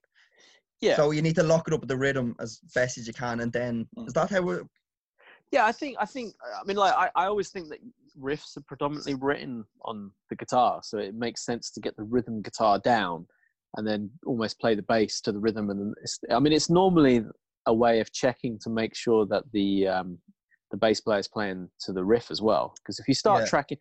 Yeah. 0.79 0.95
So 0.95 1.11
you 1.11 1.21
need 1.21 1.35
to 1.35 1.43
lock 1.43 1.67
it 1.67 1.73
up 1.73 1.81
with 1.81 1.89
the 1.89 1.97
rhythm 1.97 2.35
as 2.39 2.61
best 2.73 2.97
as 2.97 3.05
you 3.05 3.13
can, 3.13 3.41
and 3.41 3.51
then 3.51 3.85
Mm. 3.97 4.07
is 4.07 4.13
that 4.13 4.29
how 4.29 4.49
it? 4.51 4.63
Yeah, 5.51 5.65
I 5.65 5.71
think 5.71 5.97
I 5.99 6.05
think 6.05 6.33
I 6.43 6.63
mean 6.65 6.77
like 6.77 6.93
I, 6.93 7.09
I 7.15 7.25
always 7.27 7.49
think 7.49 7.69
that 7.69 7.79
riffs 8.19 8.57
are 8.57 8.63
predominantly 8.67 9.15
written 9.15 9.65
on 9.83 10.11
the 10.29 10.35
guitar, 10.35 10.81
so 10.83 10.97
it 10.97 11.15
makes 11.15 11.45
sense 11.45 11.71
to 11.71 11.79
get 11.79 11.95
the 11.97 12.03
rhythm 12.03 12.41
guitar 12.41 12.79
down 12.79 13.27
and 13.77 13.87
then 13.87 14.09
almost 14.25 14.59
play 14.59 14.75
the 14.75 14.81
bass 14.83 15.21
to 15.21 15.31
the 15.31 15.39
rhythm. 15.39 15.69
And 15.69 15.79
then 15.79 15.93
it's, 16.01 16.19
I 16.31 16.39
mean, 16.39 16.53
it's 16.53 16.69
normally 16.69 17.25
a 17.65 17.73
way 17.73 17.99
of 17.99 18.11
checking 18.13 18.57
to 18.59 18.69
make 18.69 18.95
sure 18.95 19.25
that 19.27 19.43
the 19.51 19.87
um, 19.87 20.17
the 20.71 20.77
bass 20.77 21.01
player 21.01 21.19
is 21.19 21.27
playing 21.27 21.69
to 21.81 21.93
the 21.93 22.03
riff 22.03 22.31
as 22.31 22.41
well. 22.41 22.73
Because 22.77 22.99
if 22.99 23.07
you 23.07 23.13
start 23.13 23.41
Yeah. 23.41 23.49
tracking, 23.49 23.77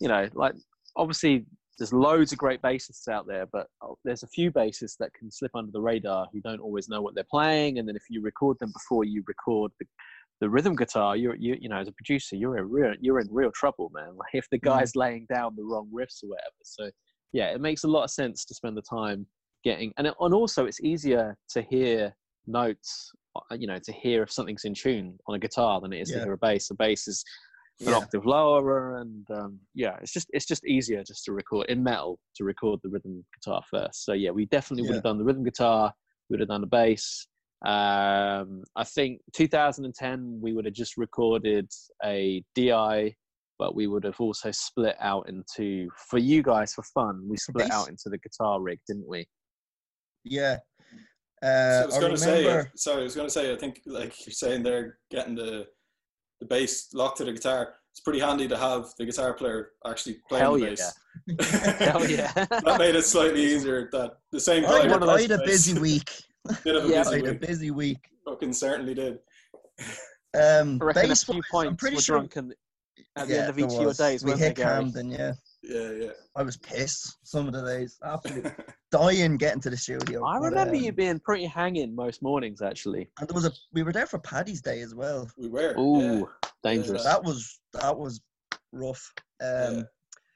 you 0.00 0.08
know, 0.08 0.28
like 0.34 0.54
obviously 0.96 1.46
there's 1.78 1.92
loads 1.92 2.32
of 2.32 2.38
great 2.38 2.62
bassists 2.62 3.08
out 3.08 3.26
there, 3.26 3.46
but 3.46 3.66
oh, 3.82 3.98
there's 4.04 4.22
a 4.22 4.28
few 4.28 4.50
bassists 4.52 4.96
that 4.98 5.12
can 5.14 5.30
slip 5.30 5.50
under 5.54 5.72
the 5.72 5.80
radar 5.80 6.28
who 6.32 6.40
don't 6.40 6.60
always 6.60 6.88
know 6.88 7.02
what 7.02 7.14
they're 7.14 7.24
playing. 7.30 7.78
And 7.78 7.88
then 7.88 7.96
if 7.96 8.04
you 8.08 8.22
record 8.22 8.58
them 8.60 8.72
before 8.72 9.04
you 9.04 9.24
record 9.26 9.72
the 9.80 9.86
the 10.40 10.48
rhythm 10.50 10.74
guitar, 10.74 11.16
you're 11.16 11.36
you 11.36 11.56
you 11.60 11.68
know 11.68 11.78
as 11.78 11.88
a 11.88 11.92
producer, 11.92 12.36
you're 12.36 12.58
in 12.58 12.70
real 12.70 12.94
you're 13.00 13.20
in 13.20 13.28
real 13.30 13.50
trouble, 13.52 13.90
man. 13.94 14.10
Like 14.16 14.34
if 14.34 14.46
the 14.50 14.58
guy's 14.58 14.96
laying 14.96 15.26
down 15.32 15.54
the 15.56 15.64
wrong 15.64 15.90
riffs 15.92 16.22
or 16.22 16.28
whatever. 16.30 16.54
So 16.62 16.90
yeah, 17.32 17.50
it 17.50 17.60
makes 17.60 17.84
a 17.84 17.88
lot 17.88 18.04
of 18.04 18.10
sense 18.10 18.44
to 18.46 18.54
spend 18.54 18.76
the 18.76 18.82
time 18.82 19.26
getting 19.64 19.92
and 19.96 20.06
it, 20.06 20.14
and 20.20 20.34
also 20.34 20.66
it's 20.66 20.80
easier 20.82 21.36
to 21.50 21.62
hear 21.62 22.14
notes, 22.46 23.10
uh, 23.36 23.54
you 23.54 23.66
know, 23.66 23.78
to 23.82 23.92
hear 23.92 24.22
if 24.22 24.30
something's 24.30 24.64
in 24.64 24.74
tune 24.74 25.18
on 25.26 25.34
a 25.34 25.38
guitar 25.38 25.80
than 25.80 25.92
it 25.92 26.00
is 26.00 26.10
to 26.10 26.20
hear 26.20 26.32
a 26.32 26.38
bass. 26.38 26.70
A 26.70 26.74
bass 26.74 27.08
is 27.08 27.24
an 27.80 27.88
Yeah. 27.88 27.96
octave 27.96 28.24
lower, 28.26 28.98
and 28.98 29.28
um, 29.30 29.58
yeah, 29.74 29.96
it's 30.00 30.12
just 30.12 30.28
it's 30.32 30.46
just 30.46 30.64
easier 30.66 31.02
just 31.02 31.24
to 31.24 31.32
record 31.32 31.68
in 31.68 31.82
metal 31.82 32.18
to 32.36 32.44
record 32.44 32.80
the 32.82 32.88
rhythm 32.88 33.24
guitar 33.34 33.62
first. 33.70 34.04
So 34.04 34.12
yeah, 34.12 34.30
we 34.30 34.46
definitely 34.46 34.84
would 34.86 34.94
have 34.94 35.04
done 35.04 35.18
the 35.18 35.24
rhythm 35.24 35.44
guitar. 35.44 35.92
We 36.28 36.34
would 36.34 36.40
have 36.40 36.48
done 36.48 36.60
the 36.60 36.66
bass. 36.66 37.26
Um, 37.64 38.62
I 38.76 38.84
think 38.84 39.20
2010 39.32 40.38
we 40.42 40.52
would 40.52 40.66
have 40.66 40.74
just 40.74 40.96
recorded 40.98 41.70
a 42.04 42.42
DI, 42.54 43.14
but 43.58 43.74
we 43.74 43.86
would 43.86 44.04
have 44.04 44.20
also 44.20 44.50
split 44.50 44.96
out 45.00 45.28
into 45.28 45.88
for 46.10 46.18
you 46.18 46.42
guys 46.42 46.74
for 46.74 46.82
fun. 46.82 47.26
We 47.28 47.36
split 47.38 47.70
out 47.70 47.88
into 47.88 48.10
the 48.10 48.18
guitar 48.18 48.60
rig, 48.60 48.80
didn't 48.86 49.08
we? 49.08 49.26
Yeah. 50.24 50.58
So 51.42 51.48
Uh, 51.48 51.80
I 51.82 51.86
was 51.86 51.98
going 51.98 52.12
to 52.12 52.18
say, 52.18 52.64
sorry, 52.76 53.00
I 53.00 53.04
was 53.04 53.14
going 53.14 53.28
to 53.28 53.32
say, 53.32 53.52
I 53.52 53.56
think 53.56 53.80
like 53.86 54.26
you're 54.26 54.32
saying 54.32 54.62
they're 54.62 54.98
getting 55.10 55.34
the 55.34 55.66
the 56.40 56.46
bass 56.46 56.88
locked 56.92 57.18
to 57.18 57.24
the 57.24 57.32
guitar. 57.32 57.74
It's 57.92 58.00
pretty 58.00 58.18
handy 58.18 58.48
to 58.48 58.58
have 58.58 58.86
the 58.98 59.06
guitar 59.06 59.34
player 59.34 59.70
actually 59.86 60.16
playing 60.28 60.42
Hell 60.42 60.54
the 60.54 60.60
yeah. 60.60 60.68
bass. 60.70 61.78
Hell 61.78 62.10
yeah! 62.10 62.32
that 62.32 62.76
made 62.78 62.96
it 62.96 63.04
slightly 63.04 63.44
easier. 63.44 63.88
That 63.92 64.18
the 64.32 64.40
same 64.40 64.64
I 64.64 64.68
guy 64.68 64.82
had, 64.82 64.90
one 64.90 65.02
of 65.02 65.08
I 65.08 65.12
those 65.12 65.30
had 65.30 65.40
a 65.40 65.44
busy 65.44 65.78
week. 65.78 66.10
Bit 66.64 66.76
of 66.76 66.84
a 66.84 66.88
Yeah, 66.88 67.02
busy 67.04 67.16
had 67.16 67.26
a 67.26 67.30
week. 67.32 67.40
busy 67.40 67.70
week. 67.70 68.08
Fucking 68.24 68.52
certainly 68.52 68.94
did. 68.94 69.18
Um, 70.34 70.78
I 70.82 70.84
reckon 70.86 71.10
a 71.10 71.14
few 71.16 71.34
wise, 71.34 71.42
points 71.50 71.70
I'm 71.70 71.76
pretty 71.76 71.96
were 71.96 72.02
sure. 72.02 72.16
drunk 72.18 72.36
and 72.36 72.54
at 73.16 73.28
the 73.28 73.38
end 73.40 73.48
of 73.50 73.58
each 73.58 73.72
of 73.72 73.80
your 73.82 73.92
days. 73.92 74.24
we 74.24 74.30
weren't 74.30 74.40
they, 74.40 74.46
hit 74.48 74.56
Gary? 74.56 74.82
Camden. 74.82 75.10
Yeah, 75.10 75.32
Yeah, 75.62 75.90
yeah. 75.90 76.10
I 76.36 76.42
was 76.42 76.56
pissed 76.56 77.16
some 77.22 77.46
of 77.46 77.52
the 77.54 77.62
days. 77.64 77.96
Absolutely 78.04 78.50
dying 78.90 79.36
getting 79.36 79.60
to 79.62 79.70
the 79.70 79.76
studio. 79.76 80.24
I 80.24 80.38
but, 80.38 80.46
remember 80.46 80.74
um, 80.74 80.82
you 80.82 80.92
being 80.92 81.20
pretty 81.20 81.46
hanging 81.46 81.94
most 81.94 82.22
mornings, 82.22 82.60
actually. 82.62 83.08
And 83.20 83.28
there 83.28 83.34
was 83.34 83.46
a 83.46 83.52
we 83.72 83.82
were 83.84 83.92
there 83.92 84.06
for 84.06 84.18
Paddy's 84.18 84.60
Day 84.60 84.80
as 84.80 84.94
well. 84.94 85.30
We 85.38 85.48
were. 85.48 85.74
Ooh, 85.78 86.18
yeah. 86.20 86.48
dangerous. 86.64 87.04
That 87.04 87.22
was 87.22 87.60
that 87.74 87.96
was 87.96 88.20
rough. 88.72 89.12
Um, 89.40 89.76
Yeah. 89.76 89.82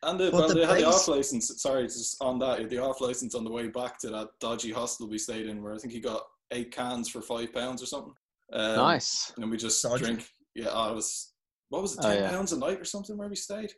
And 0.03 0.19
the, 0.21 0.31
But 0.31 0.33
well, 0.39 0.49
the 0.49 0.55
they 0.55 0.67
had 0.67 0.79
the 0.79 0.87
off 0.87 1.09
license. 1.09 1.61
Sorry, 1.61 1.83
just 1.85 2.17
on 2.23 2.39
that, 2.39 2.71
the 2.71 2.79
off 2.79 3.01
license 3.01 3.35
on 3.35 3.43
the 3.45 3.51
way 3.51 3.67
back 3.69 3.99
to 4.01 4.11
that 4.11 4.29
dodgy 4.41 4.71
hostel 4.71 5.09
we 5.09 5.19
stayed 5.19 5.47
in, 5.47 5.61
where 5.63 5.75
I 5.75 5.79
think 5.79 5.93
he 5.93 6.01
got 6.01 6.23
eight 6.53 6.71
cans 6.71 7.09
for 7.09 7.21
five 7.21 7.53
pounds 7.53 7.83
or 7.83 7.87
something. 7.87 8.15
Um, 8.53 8.77
nice. 8.77 9.33
And 9.37 9.51
we 9.51 9.57
just 9.57 9.83
Dodgy. 9.83 10.05
drink. 10.05 10.27
Yeah, 10.55 10.69
oh, 10.71 10.93
it 10.93 10.95
was 10.95 11.33
what 11.71 11.83
was 11.83 11.95
it, 11.95 12.01
Oh, 12.03 12.09
ten 12.09 12.23
yeah. 12.23 12.31
pounds 12.31 12.53
a 12.53 12.59
night 12.59 12.81
or 12.81 12.85
something 12.85 13.17
where 13.19 13.29
we 13.29 13.37
stayed? 13.37 13.73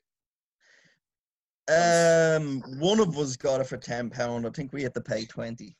um, 1.70 2.62
one 2.80 3.00
of 3.00 3.16
us 3.16 3.36
got 3.36 3.60
it 3.60 3.66
for 3.66 3.76
ten 3.76 4.10
pound. 4.10 4.46
I 4.46 4.50
think 4.50 4.72
we 4.72 4.82
had 4.82 4.94
to 4.94 5.00
pay 5.00 5.24
twenty. 5.24 5.76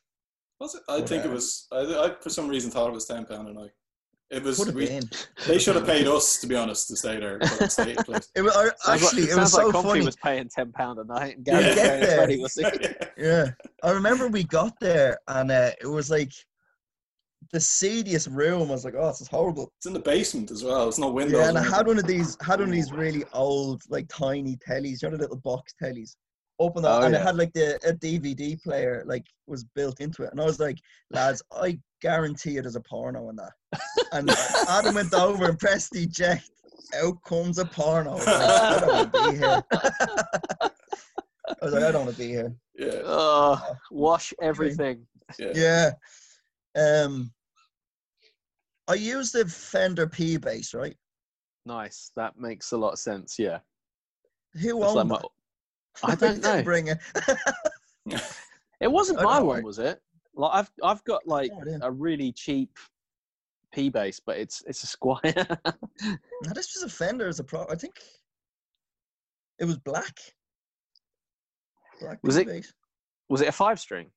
Was 0.61 0.74
it? 0.74 0.82
I 0.88 1.01
But, 1.01 1.09
think 1.09 1.24
it 1.24 1.30
was. 1.30 1.66
I, 1.72 1.78
I 1.80 2.14
for 2.20 2.30
some 2.30 2.49
reason 2.49 2.70
thought 2.70 2.88
it 2.88 2.95
was 2.95 3.07
ten 3.07 3.26
pound 3.26 3.49
a 3.49 3.53
night. 3.53 3.70
It 4.30 4.42
was. 4.44 4.64
We, 4.72 5.00
they 5.48 5.58
should 5.58 5.74
have 5.74 5.86
paid 5.86 6.06
us 6.06 6.38
to 6.40 6.46
be 6.46 6.54
honest 6.54 6.86
to 6.88 6.96
stay 6.96 7.18
there. 7.18 7.40
stay 7.68 7.92
at 7.92 7.96
the 7.98 8.04
place. 8.04 8.28
It 8.36 8.42
was 8.42 8.56
I- 8.56 8.94
actually 8.94 9.22
like, 9.22 9.30
it 9.32 9.36
was 9.36 9.50
sounds 9.50 9.52
so 9.52 9.64
like 9.66 9.72
Comfy 9.72 9.88
funny. 9.88 10.04
was 10.04 10.16
paying 10.16 10.48
ten 10.48 10.70
pound 10.72 10.98
a 11.00 11.04
night, 11.04 11.36
and 11.38 11.46
Yeah. 11.46 11.60
Gary 11.60 11.68
was 11.68 11.74
Get 11.74 12.00
there. 12.02 12.16
twenty. 12.16 12.38
Was 12.40 12.54
he? 12.54 13.22
Yeah, 13.26 13.46
I 13.82 13.90
remember 13.90 14.28
we 14.28 14.44
got 14.44 14.72
there 14.80 15.18
and 15.28 15.50
uh, 15.50 15.72
it 15.80 15.86
was 15.86 16.10
like 16.10 16.32
the 17.52 17.60
seediest 17.60 18.28
room. 18.28 18.68
I 18.70 18.72
was 18.72 18.84
like, 18.84 18.94
oh, 18.96 19.08
this 19.08 19.20
is 19.20 19.28
horrible. 19.28 19.72
It's 19.78 19.86
in 19.86 19.92
the 19.92 19.98
basement 19.98 20.50
as 20.50 20.62
well. 20.62 20.88
It's 20.88 20.98
no 20.98 21.10
windows. 21.10 21.40
Yeah, 21.40 21.48
and 21.48 21.58
I 21.58 21.62
had 21.62 21.86
one 21.86 21.98
of 21.98 22.06
these 22.06 22.36
had 22.40 22.60
one 22.60 22.68
of 22.68 22.74
these 22.74 22.92
really 22.92 23.24
old, 23.32 23.82
like 23.88 24.06
tiny 24.08 24.56
tellies, 24.66 25.02
you 25.02 25.10
know, 25.10 25.16
the 25.16 25.22
little 25.24 25.36
box 25.38 25.74
tellies. 25.82 26.14
Open 26.60 26.82
that, 26.82 26.90
Oh, 27.02 27.02
and 27.06 27.14
it 27.14 27.20
had 27.22 27.36
like 27.36 27.52
the 27.54 27.76
a 27.88 27.92
DVD 27.94 28.62
player 28.62 29.02
like 29.06 29.26
was 29.46 29.64
built 29.74 30.00
into 30.00 30.22
it. 30.22 30.30
And 30.30 30.40
I 30.40 30.44
was 30.44 30.60
like, 30.60 30.78
lads, 31.10 31.42
I 31.52 31.78
guarantee 32.01 32.53
you 32.53 32.62
there's 32.62 32.76
a 32.76 32.80
porno 32.80 33.28
in 33.28 33.36
that. 33.36 33.53
And 34.12 34.30
Adam 34.68 34.94
went 34.94 35.14
over 35.14 35.46
and 35.48 35.59
pressed 35.59 35.94
eject. 35.96 36.51
Out 36.96 37.22
comes 37.24 37.59
a 37.59 37.64
porno. 37.64 38.16
I 38.16 38.24
like, 38.24 38.32
I 38.51 38.80
don't 38.80 38.92
want 38.92 39.12
to 39.12 39.30
be 39.30 39.36
here. 39.38 39.62
I 41.48 41.55
was 41.62 41.72
like, 41.72 41.82
I 41.84 41.92
don't 41.92 42.05
want 42.07 42.16
to 42.16 42.22
be 42.22 42.28
here. 42.28 42.55
Yeah. 42.76 43.01
Oh, 43.05 43.62
wash 43.92 44.32
everything. 44.42 45.07
Yeah. 45.38 45.92
Yeah. 46.74 47.03
Um, 47.05 47.30
I 48.88 48.94
used 48.94 49.34
the 49.34 49.44
Fender 49.46 50.09
P 50.09 50.36
bass, 50.36 50.74
right? 50.74 50.96
Nice. 51.66 52.11
That 52.16 52.36
makes 52.38 52.72
a 52.72 52.76
lot 52.76 52.92
of 52.94 52.98
sense. 52.98 53.36
Yeah. 53.38 53.59
Who 54.55 54.80
That's 54.80 54.94
like 54.94 54.96
owned 54.96 55.09
my- 55.11 55.18
that? 55.18 55.28
I 56.03 56.14
don't 56.16 56.42
know. 56.42 56.62
Bring 56.62 56.88
it. 56.88 56.98
It 58.80 58.90
wasn't 58.90 59.22
my 59.22 59.38
one, 59.40 59.62
was 59.62 59.78
it? 59.78 60.01
Like 60.41 60.53
I've 60.55 60.70
I've 60.82 61.05
got 61.05 61.26
like 61.28 61.51
Oh, 61.55 61.78
a 61.82 61.91
really 61.91 62.32
cheap 62.32 62.70
P 63.72 63.91
bass, 63.91 64.20
but 64.24 64.38
it's 64.38 64.62
it's 64.66 64.82
a 64.82 64.86
Squire. 64.86 65.20
No, 66.03 66.53
this 66.55 66.74
was 66.74 66.82
a 66.82 66.88
Fender 66.88 67.28
as 67.28 67.41
a 67.41 67.45
pro. 67.45 67.66
I 67.70 67.74
think 67.74 67.93
it 69.59 69.66
was 69.66 69.76
black. 69.76 70.18
Black 72.01 72.18
Was 72.24 72.38
it- 72.38 72.47
bass. 72.47 72.72
was 73.28 73.43
it 73.43 73.49
a 73.49 73.53
five 73.53 73.78
string? 73.78 74.11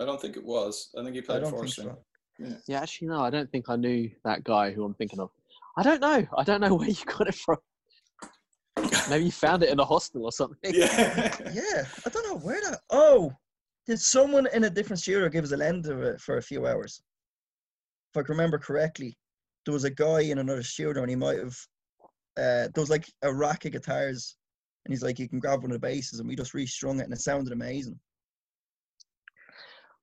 I 0.00 0.04
don't 0.04 0.20
think 0.20 0.36
it 0.36 0.44
was. 0.44 0.90
I 0.96 1.02
think 1.02 1.16
he 1.16 1.22
played 1.22 1.40
don't 1.42 1.50
four 1.50 1.60
think 1.62 1.72
string. 1.72 1.96
so. 2.38 2.58
Yeah, 2.68 2.80
actually 2.80 3.08
no, 3.08 3.20
I 3.22 3.30
don't 3.30 3.50
think 3.50 3.68
I 3.68 3.76
knew 3.76 4.10
that 4.24 4.44
guy 4.44 4.70
who 4.70 4.84
I'm 4.84 4.94
thinking 4.94 5.18
of. 5.20 5.30
I 5.76 5.82
don't 5.82 6.00
know. 6.00 6.24
I 6.36 6.44
don't 6.44 6.60
know 6.60 6.74
where 6.76 6.88
you 6.88 7.04
got 7.06 7.26
it 7.28 7.34
from. 7.34 7.56
Maybe 9.10 9.26
you 9.26 9.32
found 9.32 9.62
it 9.62 9.70
in 9.70 9.80
a 9.80 9.84
hostel 9.84 10.24
or 10.24 10.32
something. 10.32 10.74
Yeah. 10.74 11.34
Yeah, 11.52 11.84
I 12.04 12.08
don't 12.10 12.26
know 12.26 12.38
where 12.38 12.60
that. 12.62 12.80
Oh, 12.90 13.32
did 13.86 14.00
someone 14.00 14.46
in 14.52 14.64
a 14.64 14.70
different 14.70 15.00
studio 15.00 15.28
give 15.28 15.44
us 15.44 15.52
a 15.52 15.56
lend 15.56 15.86
of 15.86 16.02
it 16.02 16.20
for 16.20 16.38
a 16.38 16.42
few 16.42 16.66
hours? 16.66 17.00
If 18.12 18.20
I 18.20 18.22
can 18.22 18.34
remember 18.34 18.58
correctly, 18.58 19.16
there 19.64 19.74
was 19.74 19.84
a 19.84 19.90
guy 19.90 20.20
in 20.20 20.38
another 20.38 20.62
studio, 20.62 21.02
and 21.02 21.10
he 21.10 21.16
might 21.16 21.38
have. 21.38 21.56
Uh, 22.36 22.68
there 22.74 22.82
was 22.82 22.90
like 22.90 23.06
a 23.22 23.32
rack 23.32 23.64
of 23.64 23.72
guitars, 23.72 24.36
and 24.84 24.92
he's 24.92 25.02
like, 25.02 25.18
"You 25.18 25.28
can 25.28 25.38
grab 25.38 25.62
one 25.62 25.70
of 25.70 25.80
the 25.80 25.86
basses," 25.86 26.20
and 26.20 26.28
we 26.28 26.36
just 26.36 26.54
restrung 26.54 27.00
it, 27.00 27.04
and 27.04 27.12
it 27.12 27.20
sounded 27.20 27.52
amazing. 27.52 27.98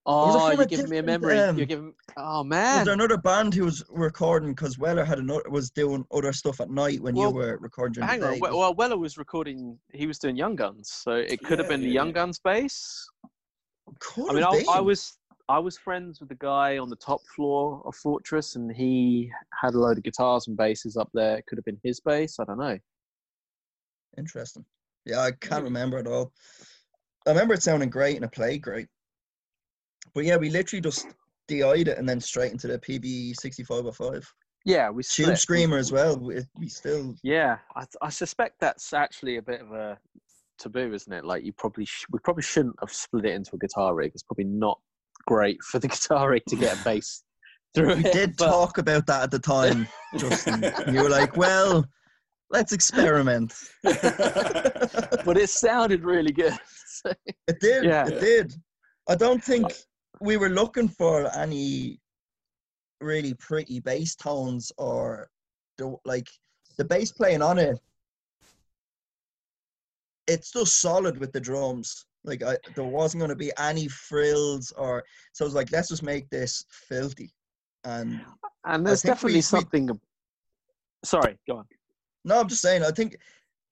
Was 0.06 0.36
it 0.36 0.42
Oh, 0.42 0.52
you're 0.52 0.66
giving 0.66 0.90
me 0.90 0.98
a 0.98 1.04
memory. 1.04 1.38
um, 1.38 1.58
you're 1.58 1.66
giving. 1.66 1.94
Oh 2.18 2.44
man. 2.44 2.76
Was 2.78 2.86
there 2.86 2.94
another 2.94 3.18
band 3.18 3.54
who 3.54 3.64
was 3.66 3.84
recording 3.90 4.50
because 4.50 4.78
Weller 4.78 5.06
had 5.06 5.20
another 5.20 5.50
was 5.50 5.70
doing 5.70 6.06
other 6.12 6.34
stuff 6.34 6.60
at 6.60 6.70
night 6.70 7.00
when 7.02 7.16
Well, 7.16 7.30
you 7.30 7.36
were 7.38 7.58
recording 7.58 8.06
Hang 8.06 8.22
the 8.22 8.28
on. 8.28 8.34
day? 8.34 8.40
Well, 8.42 8.58
well, 8.60 8.76
Weller 8.76 8.98
was 8.98 9.18
recording. 9.18 9.80
He 9.94 10.06
was 10.06 10.20
doing 10.20 10.36
Young 10.36 10.56
Guns, 10.58 10.92
so 10.92 11.14
it 11.14 11.42
could 11.44 11.60
have 11.60 11.70
Yeah, 11.70 11.78
been 11.78 11.82
the 11.82 11.92
Young 11.92 12.08
yeah. 12.08 12.14
Guns 12.14 12.40
bass. 12.44 13.08
Could 14.00 14.30
I 14.30 14.34
mean, 14.34 14.44
have 14.44 14.68
I, 14.70 14.78
I 14.78 14.80
was 14.82 15.18
I 15.48 15.60
was 15.60 15.78
friends 15.78 16.20
with 16.20 16.30
the 16.30 16.36
guy 16.36 16.78
on 16.78 16.90
the 16.90 16.96
top 16.98 17.22
floor 17.34 17.82
of 17.86 17.96
Fortress, 17.96 18.56
and 18.56 18.76
he 18.76 19.32
had 19.62 19.74
a 19.74 19.80
load 19.80 19.98
of 19.98 20.04
guitars 20.04 20.48
and 20.48 20.58
basses 20.58 20.98
up 20.98 21.10
there. 21.14 21.38
It 21.38 21.46
could 21.48 21.58
have 21.58 21.66
been 21.66 21.80
his 21.84 22.02
bass. 22.02 22.38
I 22.40 22.44
don't 22.46 22.60
know. 22.60 22.78
Interesting. 24.18 24.66
Yeah, 25.06 25.20
I 25.20 25.32
can't 25.32 25.64
Maybe. 25.64 25.64
remember 25.64 25.98
at 25.98 26.08
all. 26.08 26.32
I 27.26 27.32
remember 27.32 27.54
it 27.54 27.64
sounding 27.64 27.90
great 27.90 28.16
and 28.16 28.26
it 28.26 28.32
played 28.32 28.62
great. 28.62 28.88
But 30.14 30.26
yeah, 30.26 30.38
we 30.38 30.50
literally 30.50 30.82
just 30.82 31.08
DI'd 31.48 31.88
it 31.88 31.98
and 31.98 32.08
then 32.08 32.20
straight 32.20 32.52
into 32.52 32.68
the 32.68 32.80
PV 32.80 33.34
6505. 33.40 34.32
Yeah, 34.66 34.90
we 34.90 35.04
Tube. 35.04 35.38
Screamer 35.38 35.78
as 35.78 35.92
well. 35.92 36.18
We, 36.18 36.38
we 36.58 36.70
still. 36.70 37.16
Yeah, 37.24 37.58
I, 37.76 37.84
I 38.02 38.10
suspect 38.10 38.56
that's 38.62 38.94
actually 38.94 39.38
a 39.38 39.42
bit 39.42 39.60
of 39.62 39.72
a 39.74 39.98
taboo, 40.58 40.94
isn't 40.94 41.12
it? 41.12 41.26
Like 41.26 41.44
you 41.44 41.52
probably 41.52 41.84
sh- 41.86 42.06
we 42.12 42.20
probably 42.20 42.44
shouldn't 42.44 42.76
have 42.80 42.92
split 42.92 43.26
it 43.26 43.34
into 43.34 43.52
a 43.56 43.58
guitar 43.58 43.94
rig. 43.94 44.12
It's 44.14 44.24
probably 44.24 44.46
not 44.46 44.80
great 45.28 45.62
for 45.64 45.80
the 45.80 45.88
guitar 45.90 46.30
rig 46.30 46.44
to 46.48 46.56
get 46.56 46.80
a 46.80 46.84
bass 46.84 47.24
through 47.76 47.96
We 47.96 48.06
it. 48.06 48.14
did 48.14 48.38
but- 48.38 48.48
talk 48.48 48.78
about 48.78 49.06
that 49.08 49.24
at 49.24 49.32
the 49.32 49.40
time, 49.40 49.86
Justin. 50.18 50.64
you 50.94 51.04
were 51.04 51.10
like, 51.10 51.36
well, 51.36 51.84
let's 52.50 52.72
experiment. 52.72 53.54
but 53.84 55.38
it 55.38 55.50
sounded 55.50 56.04
really 56.06 56.32
good. 56.32 56.58
So- 56.88 57.12
It 57.48 57.60
did. 57.60 57.84
Yeah. 57.84 58.08
It 58.08 58.20
did. 58.22 58.54
I 59.10 59.16
don't 59.16 59.44
think 59.44 59.66
we 60.24 60.38
were 60.38 60.50
looking 60.50 60.88
for 60.88 61.30
any 61.36 62.00
really 63.02 63.34
pretty 63.34 63.82
bass 63.82 64.16
tones 64.16 64.72
or 64.78 65.30
the 65.78 65.96
like 66.06 66.28
the 66.78 66.86
bass 66.86 67.12
playing 67.12 67.42
on 67.42 67.60
it. 67.60 67.78
It's 70.28 70.52
just 70.52 70.80
solid 70.80 71.18
with 71.18 71.34
the 71.34 71.42
drums. 71.42 72.06
Like 72.24 72.42
I, 72.42 72.56
there 72.76 72.86
wasn't 72.86 73.20
going 73.20 73.30
to 73.30 73.36
be 73.36 73.52
any 73.60 73.90
frills 73.90 74.72
or 74.78 75.04
so. 75.34 75.44
I 75.44 75.48
was 75.48 75.54
like, 75.56 75.72
let's 75.74 75.90
just 75.90 76.04
make 76.04 76.30
this 76.30 76.64
filthy. 76.70 77.34
And 77.84 78.22
uh, 78.44 78.48
and 78.64 78.88
there's 78.88 79.02
definitely 79.02 79.34
we- 79.34 79.38
we- 79.40 79.42
something. 79.42 79.90
Sorry, 81.04 81.38
go 81.50 81.58
on. 81.58 81.66
no, 82.24 82.40
I'm 82.40 82.48
just 82.48 82.62
saying. 82.62 82.82
I 82.82 82.92
think 82.92 83.18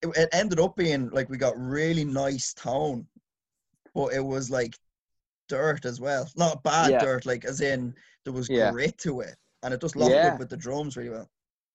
it, 0.02 0.10
it 0.18 0.28
ended 0.34 0.60
up 0.60 0.76
being 0.76 1.10
like 1.12 1.30
we 1.30 1.38
got 1.38 1.58
really 1.58 2.04
nice 2.04 2.54
tone, 2.54 3.08
but 3.96 4.12
it 4.14 4.20
was 4.20 4.52
like 4.52 4.78
dirt 5.52 5.84
as 5.86 6.00
well. 6.00 6.30
Not 6.38 6.64
bad 6.64 6.92
Yeah. 6.92 7.00
dirt, 7.00 7.26
like 7.26 7.44
as 7.44 7.60
in 7.60 7.94
there 8.24 8.34
was 8.34 8.50
Yeah. 8.50 8.72
grit 8.72 8.98
to 9.00 9.20
it, 9.20 9.36
and 9.64 9.74
it 9.74 9.82
just 9.82 9.98
locked 9.98 10.12
Yeah. 10.12 10.30
up 10.30 10.40
with 10.40 10.50
the 10.50 10.58
drums 10.58 10.96
really 10.96 11.10
well. 11.10 11.30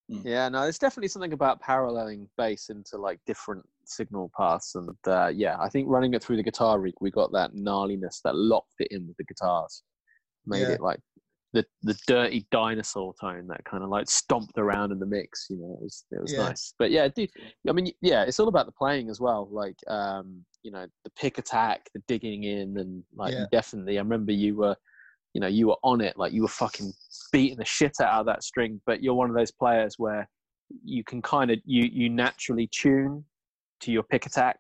Yeah, 0.09 0.49
no, 0.49 0.63
there's 0.63 0.79
definitely 0.79 1.09
something 1.09 1.35
about 1.35 1.61
paralleling 1.61 2.29
bass 2.39 2.71
into 2.71 2.97
like 2.97 3.21
different 3.27 3.69
signal 3.85 4.31
paths, 4.37 4.75
and 4.75 4.97
uh, 5.07 5.31
yeah, 5.35 5.57
I 5.61 5.69
think 5.69 5.89
running 5.89 6.15
it 6.15 6.23
through 6.23 6.37
the 6.37 6.43
guitar 6.43 6.81
rig, 6.81 6.95
we 7.01 7.11
got 7.11 7.33
that 7.33 7.55
gnarliness 7.55 8.23
that 8.25 8.35
locked 8.35 8.77
it 8.79 8.89
in 8.91 9.07
with 9.07 9.17
the 9.19 9.25
guitars, 9.25 9.83
made 10.47 10.63
Yeah. 10.63 10.75
it 10.77 10.81
like 10.81 11.01
the 11.53 11.65
the 11.83 11.99
dirty 12.07 12.47
dinosaur 12.51 13.15
tone 13.21 13.47
that 13.49 13.65
kind 13.65 13.83
of 13.83 13.89
like 13.89 14.11
stomped 14.11 14.59
around 14.59 14.93
in 14.93 14.99
the 14.99 15.07
mix. 15.07 15.47
You 15.49 15.57
know, 15.59 15.77
it 15.79 15.83
was 15.83 16.05
it 16.11 16.21
was 16.21 16.33
Yeah. 16.33 16.45
nice. 16.45 16.75
But 16.79 16.91
yeah, 16.91 17.09
dude, 17.09 17.31
I 17.69 17.73
mean, 17.73 17.93
yeah, 18.01 18.25
it's 18.25 18.41
all 18.41 18.49
about 18.49 18.67
the 18.67 18.73
playing 18.73 19.09
as 19.11 19.21
well. 19.21 19.49
Like, 19.51 19.77
um, 19.89 20.45
you 20.63 20.71
know, 20.71 20.87
the 21.05 21.11
pick 21.11 21.39
attack, 21.39 21.89
the 21.95 22.03
digging 22.09 22.45
in, 22.45 22.77
and 22.79 23.03
like 23.15 23.33
Yeah. 23.35 23.47
definitely, 23.51 23.99
I 23.99 24.03
remember 24.03 24.33
you 24.33 24.57
were 24.57 24.77
you 25.35 25.41
know, 25.41 25.49
you 25.49 25.67
were 25.69 25.77
on 25.83 26.01
it, 26.01 26.17
like 26.17 26.33
you 26.33 26.41
were 26.41 26.49
fucking 26.49 26.91
beating 27.31 27.59
the 27.59 27.65
shit 27.65 28.01
out 28.01 28.21
of 28.21 28.27
that 28.27 28.43
string. 28.43 28.81
But 28.87 29.03
you're 29.03 29.13
one 29.15 29.29
of 29.29 29.37
those 29.37 29.51
players 29.51 29.97
where 29.99 30.27
you 30.83 31.05
can 31.05 31.21
kind 31.23 31.51
of 31.51 31.59
you 31.65 31.85
you 31.93 32.09
naturally 32.09 32.69
tune 32.69 33.25
to 33.81 33.93
your 33.93 34.03
pick 34.03 34.27
attack. 34.27 34.59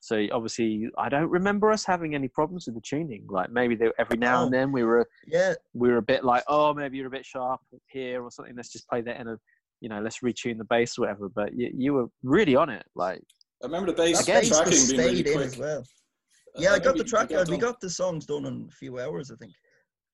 So 0.00 0.26
obviously, 0.32 0.88
I 0.96 1.08
don't 1.08 1.28
remember 1.28 1.70
us 1.70 1.84
having 1.84 2.14
any 2.14 2.28
problems 2.28 2.66
with 2.66 2.76
the 2.76 2.80
tuning. 2.80 3.26
Like 3.28 3.50
maybe 3.50 3.74
there, 3.74 3.92
every 3.98 4.16
now 4.16 4.44
and 4.44 4.52
then 4.52 4.70
we 4.72 4.84
were 4.84 5.06
Yeah, 5.26 5.54
we 5.74 5.88
were 5.88 5.98
a 5.98 6.02
bit 6.02 6.24
like, 6.24 6.44
oh, 6.48 6.72
maybe 6.72 6.98
you're 6.98 7.08
a 7.08 7.10
bit 7.10 7.26
sharp 7.26 7.60
here 7.88 8.22
or 8.22 8.30
something. 8.30 8.54
Let's 8.56 8.70
just 8.72 8.88
play 8.88 9.00
that 9.02 9.20
in 9.20 9.28
a, 9.28 9.36
you 9.80 9.88
know, 9.88 10.00
let's 10.00 10.18
retune 10.20 10.58
the 10.58 10.64
bass 10.64 10.96
or 10.98 11.02
whatever. 11.02 11.28
But 11.28 11.52
you, 11.54 11.70
you 11.74 11.94
were 11.94 12.06
really 12.22 12.54
on 12.56 12.70
it. 12.70 12.84
Like, 12.94 13.22
I 13.62 13.66
remember 13.66 13.90
the 13.90 13.96
bass 13.96 14.24
that 14.24 14.40
bass 14.42 14.48
tracking 14.48 14.72
being 14.86 15.00
really 15.00 15.16
stayed 15.16 15.26
in 15.26 15.32
quick. 15.34 15.46
as 15.46 15.58
well. 15.58 15.78
Uh, 15.80 16.60
Yeah, 16.60 16.70
I 16.70 16.72
think 16.74 16.84
got 16.84 16.96
the 16.98 17.04
track. 17.04 17.28
we 17.30 17.36
uh, 17.36 17.38
got 17.40 17.48
We 17.50 17.58
got 17.58 17.80
the 17.80 17.90
songs 17.90 18.24
done 18.26 18.46
in 18.46 18.68
a 18.70 18.72
few 18.74 19.00
hours, 19.00 19.30
I 19.30 19.36
think. 19.36 19.52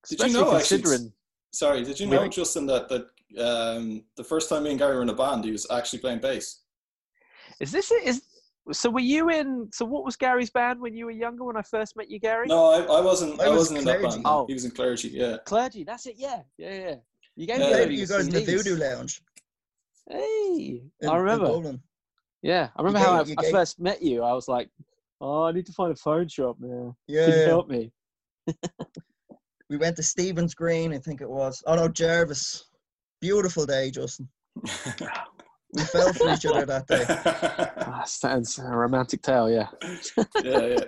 Did 0.08 0.18
you 0.20 0.26
especially 0.26 0.40
know, 0.50 0.56
actually. 0.56 1.12
Sorry, 1.52 1.84
did 1.84 2.00
you 2.00 2.08
We- 2.08 2.16
know, 2.16 2.28
Justin, 2.28 2.66
that 2.66 2.88
that 2.88 3.06
um, 3.38 4.04
the 4.16 4.24
first 4.24 4.48
time 4.48 4.62
me 4.64 4.70
and 4.70 4.78
Gary 4.78 4.96
were 4.96 5.02
in 5.02 5.08
a 5.10 5.14
band, 5.14 5.44
he 5.44 5.52
was 5.52 5.66
actually 5.70 5.98
playing 6.00 6.20
bass. 6.20 6.62
Is 7.60 7.70
this 7.70 7.90
it? 7.90 8.04
Is 8.04 8.22
so? 8.72 8.90
Were 8.90 9.00
you 9.00 9.30
in? 9.30 9.68
So 9.72 9.84
what 9.84 10.04
was 10.04 10.16
Gary's 10.16 10.50
band 10.50 10.80
when 10.80 10.94
you 10.94 11.06
were 11.06 11.10
younger? 11.10 11.44
When 11.44 11.56
I 11.56 11.62
first 11.62 11.96
met 11.96 12.10
you, 12.10 12.18
Gary? 12.18 12.46
No, 12.46 12.70
I, 12.70 12.98
I 12.98 13.00
wasn't. 13.00 13.40
I 13.40 13.44
I, 13.44 13.48
was 13.48 13.70
wasn't 13.70 13.80
in 13.80 13.84
that 13.86 14.02
band. 14.02 14.22
Oh. 14.24 14.46
He 14.46 14.54
was 14.54 14.64
in 14.64 14.70
clergy. 14.70 15.08
Yeah. 15.08 15.36
Clergy. 15.44 15.84
That's 15.84 16.06
it. 16.06 16.14
Yeah, 16.16 16.42
yeah, 16.58 16.74
yeah. 16.74 16.94
You 17.36 17.46
gave 17.46 17.58
Yeah. 17.58 17.68
Yeah, 17.70 17.84
you 17.84 18.06
guys 18.06 18.26
in 18.26 18.30
the 18.32 18.40
CDs. 18.40 18.46
Voodoo 18.64 18.76
Lounge. 18.76 19.20
Hey, 20.08 20.82
In, 21.00 21.08
I 21.08 21.16
remember. 21.16 21.78
Yeah, 22.42 22.68
I 22.76 22.82
remember 22.82 22.98
gave- 22.98 23.06
how 23.08 23.20
I, 23.20 23.24
you 23.24 23.34
I 23.38 23.50
first 23.50 23.80
met 23.80 24.02
you. 24.02 24.22
I 24.22 24.32
was 24.32 24.48
like, 24.48 24.68
"Oh, 25.20 25.44
I 25.44 25.52
need 25.52 25.66
to 25.66 25.72
find 25.72 25.92
a 25.92 25.96
phone 25.96 26.28
shop 26.28 26.56
now. 26.60 26.94
Yeah, 27.06 27.24
Can 27.24 27.34
you 27.34 27.40
yeah. 27.40 27.46
help 27.46 27.68
me?" 27.68 27.90
we 29.70 29.76
went 29.78 29.96
to 29.96 30.02
Stephen's 30.02 30.54
Green, 30.54 30.92
I 30.92 30.98
think 30.98 31.20
it 31.20 31.28
was. 31.28 31.62
Oh 31.66 31.74
no, 31.74 31.88
Jervis. 31.88 32.64
Beautiful 33.20 33.64
day, 33.64 33.90
Justin. 33.90 34.28
We 35.74 35.82
fell 35.82 36.12
for 36.12 36.32
each 36.32 36.46
other 36.46 36.64
that 36.66 36.86
day. 36.86 37.04
Ah, 37.86 38.04
sounds 38.04 38.58
a 38.58 38.62
romantic 38.64 39.20
tale. 39.22 39.50
Yeah. 39.50 39.68
yeah, 40.42 40.66
yeah. 40.66 40.84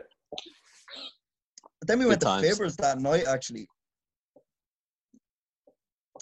But 1.80 1.88
then 1.88 1.98
we 1.98 2.04
Good 2.04 2.08
went 2.10 2.20
times. 2.22 2.48
to 2.48 2.54
Fibbers 2.64 2.76
that 2.76 2.98
night. 3.00 3.24
Actually, 3.26 3.68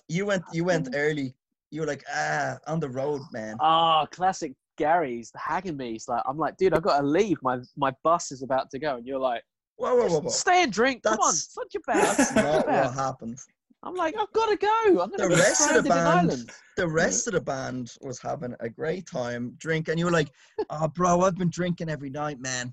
you 0.09 0.27
went. 0.27 0.43
You 0.53 0.65
went 0.65 0.89
early. 0.95 1.35
You 1.71 1.83
were 1.83 1.87
like, 1.87 2.05
ah, 2.13 2.59
on 2.67 2.81
the 2.81 2.89
road, 2.89 3.21
man. 3.33 3.57
Oh, 3.61 4.07
classic 4.11 4.53
Gary's 4.79 5.31
hagging 5.37 5.77
me. 5.77 5.93
He's 5.93 6.09
like, 6.09 6.23
I'm 6.27 6.39
like, 6.39 6.57
dude, 6.57 6.75
I've 6.75 6.83
got 6.83 7.01
to 7.01 7.07
leave. 7.07 7.39
My 7.43 7.59
my 7.77 7.93
bus 8.03 8.33
is 8.33 8.43
about 8.43 8.71
to 8.71 8.79
go, 8.79 8.97
and 8.97 9.07
you're 9.07 9.19
like, 9.19 9.43
Whoa, 9.77 9.95
whoa, 9.95 10.09
whoa, 10.09 10.21
whoa. 10.21 10.29
stay 10.31 10.63
and 10.65 10.73
drink. 10.73 11.03
Come 11.03 11.15
on, 11.15 11.19
That's- 11.19 11.45
it's 11.45 11.57
not 11.57 11.67
your 11.75 11.83
bad. 11.87 12.17
That's 12.17 12.35
not 12.35 12.45
your 12.45 12.53
not 12.55 12.67
bad. 12.67 12.85
what 12.87 12.95
happened. 12.95 13.39
I'm 13.85 13.95
like, 13.95 14.15
I've 14.19 14.33
got 14.33 14.49
to 14.49 14.57
go. 14.57 15.01
I'm 15.03 15.11
The 15.11 15.19
going 15.19 15.31
to 15.31 15.37
be 15.37 15.43
rest 15.43 15.71
of 15.71 15.85
the 15.85 15.91
band- 15.91 16.51
The 16.77 16.89
rest 16.89 17.27
of 17.27 17.35
the 17.35 17.41
band 17.41 17.93
was 18.01 18.19
having 18.19 18.55
a 18.61 18.69
great 18.69 19.07
time, 19.07 19.55
drinking. 19.59 19.93
and 19.93 19.99
you 19.99 20.07
were 20.07 20.11
like, 20.11 20.31
"Oh, 20.71 20.89
bro, 20.89 21.21
I've 21.21 21.37
been 21.37 21.51
drinking 21.51 21.89
every 21.91 22.11
night, 22.11 22.41
man. 22.41 22.73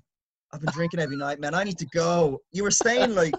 I've 0.52 0.60
been 0.60 0.72
drinking 0.72 1.00
every 1.00 1.16
night, 1.16 1.38
man. 1.38 1.54
I 1.54 1.64
need 1.64 1.78
to 1.78 1.86
go." 1.94 2.38
You 2.52 2.62
were 2.62 2.70
staying 2.70 3.14
like 3.14 3.34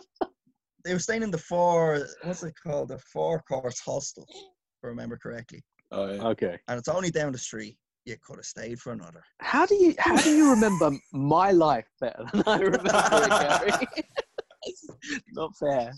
they 0.86 0.94
were 0.94 1.00
staying 1.00 1.24
in 1.24 1.32
the 1.32 1.38
four. 1.38 2.08
What's 2.24 2.44
it 2.44 2.54
called? 2.64 2.90
The 2.90 3.00
Four 3.12 3.42
Courts 3.48 3.80
hostel, 3.80 4.26
if 4.30 4.84
I 4.84 4.88
remember 4.88 5.18
correctly. 5.18 5.64
Oh 5.92 6.12
yeah. 6.14 6.24
Okay. 6.28 6.58
And 6.68 6.78
it's 6.78 6.88
only 6.88 7.10
down 7.10 7.32
the 7.32 7.38
street. 7.40 7.78
You 8.06 8.18
could 8.22 8.36
have 8.38 8.46
stayed 8.46 8.80
for 8.80 8.92
another. 8.92 9.24
How 9.40 9.66
do 9.66 9.76
you 9.76 9.96
how 9.98 10.16
do 10.18 10.30
you 10.30 10.50
remember 10.52 10.92
my 11.12 11.52
life 11.52 11.88
better 12.00 12.24
than 12.34 12.44
I 12.46 12.60
remember 12.60 12.90
it, 12.94 13.30
Gary? 13.30 13.88
Not 15.34 15.52
fair. 15.58 15.94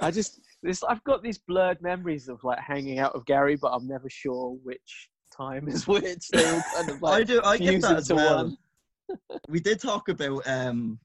I 0.00 0.10
just 0.12 0.40
this 0.62 0.82
I've 0.82 1.02
got 1.04 1.22
these 1.22 1.38
blurred 1.38 1.80
memories 1.82 2.28
of 2.28 2.42
like 2.44 2.58
hanging 2.58 2.98
out 2.98 3.14
with 3.14 3.24
Gary, 3.26 3.56
but 3.56 3.68
I'm 3.68 3.86
never 3.86 4.08
sure 4.10 4.56
which 4.62 5.08
time 5.34 5.68
is 5.68 5.86
which. 5.88 6.28
They're 6.30 6.54
all 6.54 6.62
kind 6.74 6.90
of 6.90 7.04
I 7.04 7.22
do. 7.22 7.40
I 7.44 7.56
get 7.58 7.80
that 7.82 7.96
as 7.98 8.12
well. 8.12 8.44
one. 8.44 8.56
We 9.48 9.58
did 9.60 9.80
talk 9.80 10.08
about 10.10 10.46
um 10.46 10.98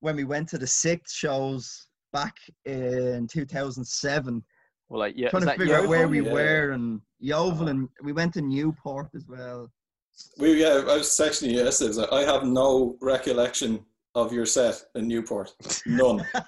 when 0.00 0.16
we 0.16 0.24
went 0.24 0.48
to 0.48 0.58
the 0.58 0.64
SiKth 0.66 1.10
shows 1.10 1.86
back 2.12 2.34
in 2.64 3.26
2007, 3.30 4.42
Well, 4.88 5.00
like 5.00 5.14
yeah, 5.16 5.28
trying 5.28 5.40
to 5.42 5.46
that 5.46 5.58
figure 5.58 5.76
out 5.76 5.88
where 5.88 6.08
we 6.08 6.22
Yeah. 6.24 6.32
were 6.32 6.70
and 6.72 7.02
Yeovil, 7.18 7.66
Oh. 7.66 7.70
and 7.70 7.88
we 8.02 8.12
went 8.12 8.32
to 8.34 8.40
Newport 8.40 9.08
as 9.14 9.26
well. 9.28 9.70
We 10.38 10.60
yeah, 10.62 10.82
I 10.88 10.96
was 10.96 11.08
texting 11.08 11.50
you 11.50 11.58
yesterday. 11.64 11.92
I 11.98 12.00
like, 12.00 12.12
I 12.12 12.32
have 12.32 12.44
no 12.44 12.96
recollection 13.02 13.84
of 14.14 14.32
your 14.32 14.46
set 14.46 14.82
in 14.94 15.06
Newport. 15.08 15.54
None. 15.86 16.20
It 16.20 16.44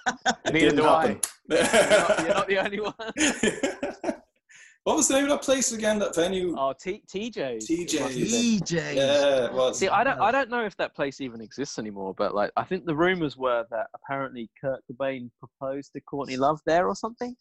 Neither 0.53 0.59
didn't 0.71 0.77
do 0.77 0.85
I. 0.87 1.07
happen. 1.07 1.21
You're 1.49 1.63
not, 1.63 2.19
you're 2.21 2.35
not 2.35 2.49
the 2.49 2.59
only 2.59 2.81
one. 2.81 4.13
what 4.85 4.97
was 4.97 5.07
the 5.09 5.15
name 5.15 5.25
of 5.25 5.31
that 5.31 5.43
place 5.43 5.71
again? 5.73 5.99
That 6.01 6.15
venue? 6.15 6.55
Oh, 6.59 6.73
T- 6.81 7.03
TJ's. 7.09 7.71
it 7.71 7.89
TJ's. 7.89 8.01
must 8.01 8.15
have 8.15 8.31
been. 8.31 8.61
DJ. 8.61 8.95
yeah, 8.97 9.45
it 9.47 9.53
was. 9.53 9.79
See, 9.79 9.89
I 9.89 10.03
don't, 10.03 10.19
I 10.21 10.31
don't 10.33 10.51
know 10.51 10.65
if 10.65 10.77
that 10.79 10.95
place 10.95 11.21
even 11.21 11.41
exists 11.41 11.79
anymore, 11.79 12.15
but 12.17 12.35
like, 12.35 12.51
I 12.57 12.65
think 12.65 12.85
the 12.85 12.97
rumors 12.97 13.37
were 13.37 13.65
that 13.71 13.87
apparently 13.95 14.51
Kurt 14.61 14.81
Cobain 14.91 15.31
proposed 15.39 15.93
to 15.93 16.01
Courtney 16.01 16.37
Love 16.37 16.61
there 16.67 16.89
or 16.89 16.97
something. 16.97 17.37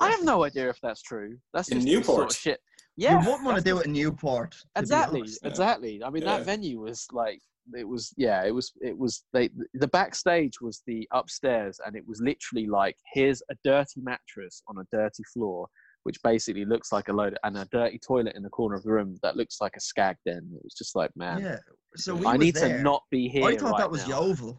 I 0.00 0.10
have 0.10 0.22
no 0.22 0.44
idea 0.44 0.68
if 0.68 0.78
that's 0.82 1.02
true. 1.02 1.36
That's 1.52 1.68
In 1.70 1.78
just 1.78 1.86
the 1.86 1.92
sort 1.94 2.06
Newport? 2.18 2.30
of 2.30 2.36
shit. 2.36 2.60
You 2.96 3.16
wouldn't 3.16 3.42
want 3.44 3.56
to 3.56 3.64
do 3.64 3.78
it 3.80 3.86
in 3.86 3.92
Newport. 3.92 4.54
Exactly, 4.76 5.24
exactly. 5.42 6.00
I 6.04 6.10
mean, 6.10 6.22
Yeah. 6.22 6.36
that 6.36 6.44
venue 6.46 6.78
was 6.80 7.08
like, 7.10 7.40
it 7.76 7.86
was, 7.88 8.12
yeah, 8.16 8.44
it 8.44 8.54
was, 8.54 8.72
it 8.80 8.96
was. 8.96 9.24
They, 9.32 9.50
the 9.74 9.88
backstage 9.88 10.60
was 10.60 10.82
the 10.86 11.08
upstairs, 11.12 11.78
and 11.86 11.96
it 11.96 12.04
was 12.06 12.20
literally 12.20 12.66
like, 12.66 12.96
here's 13.14 13.42
a 13.50 13.54
dirty 13.64 14.00
mattress 14.02 14.62
on 14.68 14.76
a 14.78 14.96
dirty 14.96 15.22
floor, 15.32 15.66
which 16.04 16.16
basically 16.22 16.64
looks 16.64 16.92
like 16.92 17.08
a 17.08 17.12
load, 17.12 17.36
and 17.44 17.56
a 17.56 17.68
dirty 17.72 17.98
toilet 17.98 18.34
in 18.36 18.42
the 18.42 18.50
corner 18.50 18.74
of 18.74 18.82
the 18.82 18.90
room 18.92 19.16
that 19.22 19.36
looks 19.36 19.58
like 19.60 19.72
a 19.76 19.80
skag 19.80 20.16
den. 20.26 20.50
It 20.54 20.64
was 20.64 20.74
just 20.74 20.96
like, 20.96 21.10
man, 21.16 21.40
Yeah. 21.40 21.58
So 21.96 22.14
we 22.14 22.26
I 22.26 22.36
need 22.36 22.54
there. 22.54 22.78
to 22.78 22.82
not 22.82 23.02
be 23.10 23.28
here. 23.28 23.44
I 23.44 23.56
thought 23.56 23.72
right 23.72 23.78
that 23.80 23.90
was 23.90 24.06
now. 24.08 24.22
Yeovil. 24.22 24.58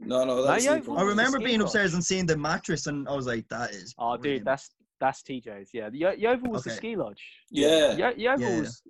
No, 0.00 0.24
no, 0.24 0.42
that 0.42 0.48
No, 0.48 0.54
was 0.54 0.64
yeah, 0.64 0.80
I 0.96 1.02
remember 1.02 1.38
being 1.38 1.60
upstairs 1.60 1.94
and 1.94 2.04
seeing 2.04 2.26
the 2.26 2.36
mattress, 2.36 2.86
and 2.88 3.08
I 3.08 3.14
was 3.14 3.26
like, 3.26 3.46
"That 3.48 3.70
is." 3.70 3.94
Oh, 3.98 4.16
dude, 4.16 4.44
that's 4.44 4.70
that's 5.00 5.22
TJ's. 5.22 5.70
Yeah, 5.72 5.90
the 5.90 5.98
Yo- 5.98 6.12
Yeovil 6.12 6.50
was 6.50 6.64
the 6.64 6.70
ski 6.70 6.96
lodge. 6.96 7.22
Yeah. 7.50 7.94
Yo- 7.96 8.14
Yeovil 8.16 8.48
Yeah. 8.48 8.60
was. 8.60 8.82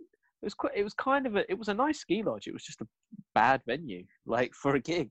It 0.44 0.48
was 0.48 0.54
quite. 0.54 0.72
It 0.76 0.84
was 0.84 0.92
kind 0.92 1.24
of 1.26 1.36
a. 1.36 1.50
It 1.50 1.58
was 1.58 1.68
a 1.68 1.74
nice 1.74 2.00
ski 2.00 2.22
lodge. 2.22 2.46
It 2.46 2.52
was 2.52 2.62
just 2.64 2.82
a 2.82 2.86
bad 3.34 3.62
venue, 3.66 4.04
like 4.26 4.52
for 4.54 4.74
a 4.74 4.80
gig. 4.80 5.10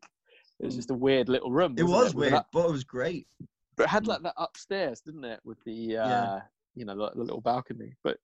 It 0.59 0.65
was 0.67 0.75
just 0.75 0.91
a 0.91 0.93
weird 0.93 1.27
little 1.27 1.51
room. 1.51 1.73
It 1.75 1.81
wasn't 1.81 1.89
was 1.89 2.13
With 2.15 2.27
an 2.27 2.31
weird, 2.33 2.39
up- 2.41 2.47
but 2.53 2.65
it 2.69 2.71
was 2.71 2.83
great. 2.83 3.25
but 3.75 3.85
it 3.85 3.89
had 3.89 4.05
like 4.05 4.21
that 4.21 4.35
upstairs, 4.37 5.01
didn't 5.01 5.23
it? 5.25 5.39
With 5.43 5.57
the 5.65 5.97
uh, 5.97 6.07
Yeah. 6.07 6.41
you 6.75 6.85
know, 6.85 6.95
the, 6.95 7.09
the 7.15 7.23
little 7.23 7.41
balcony. 7.41 7.95
But 8.03 8.17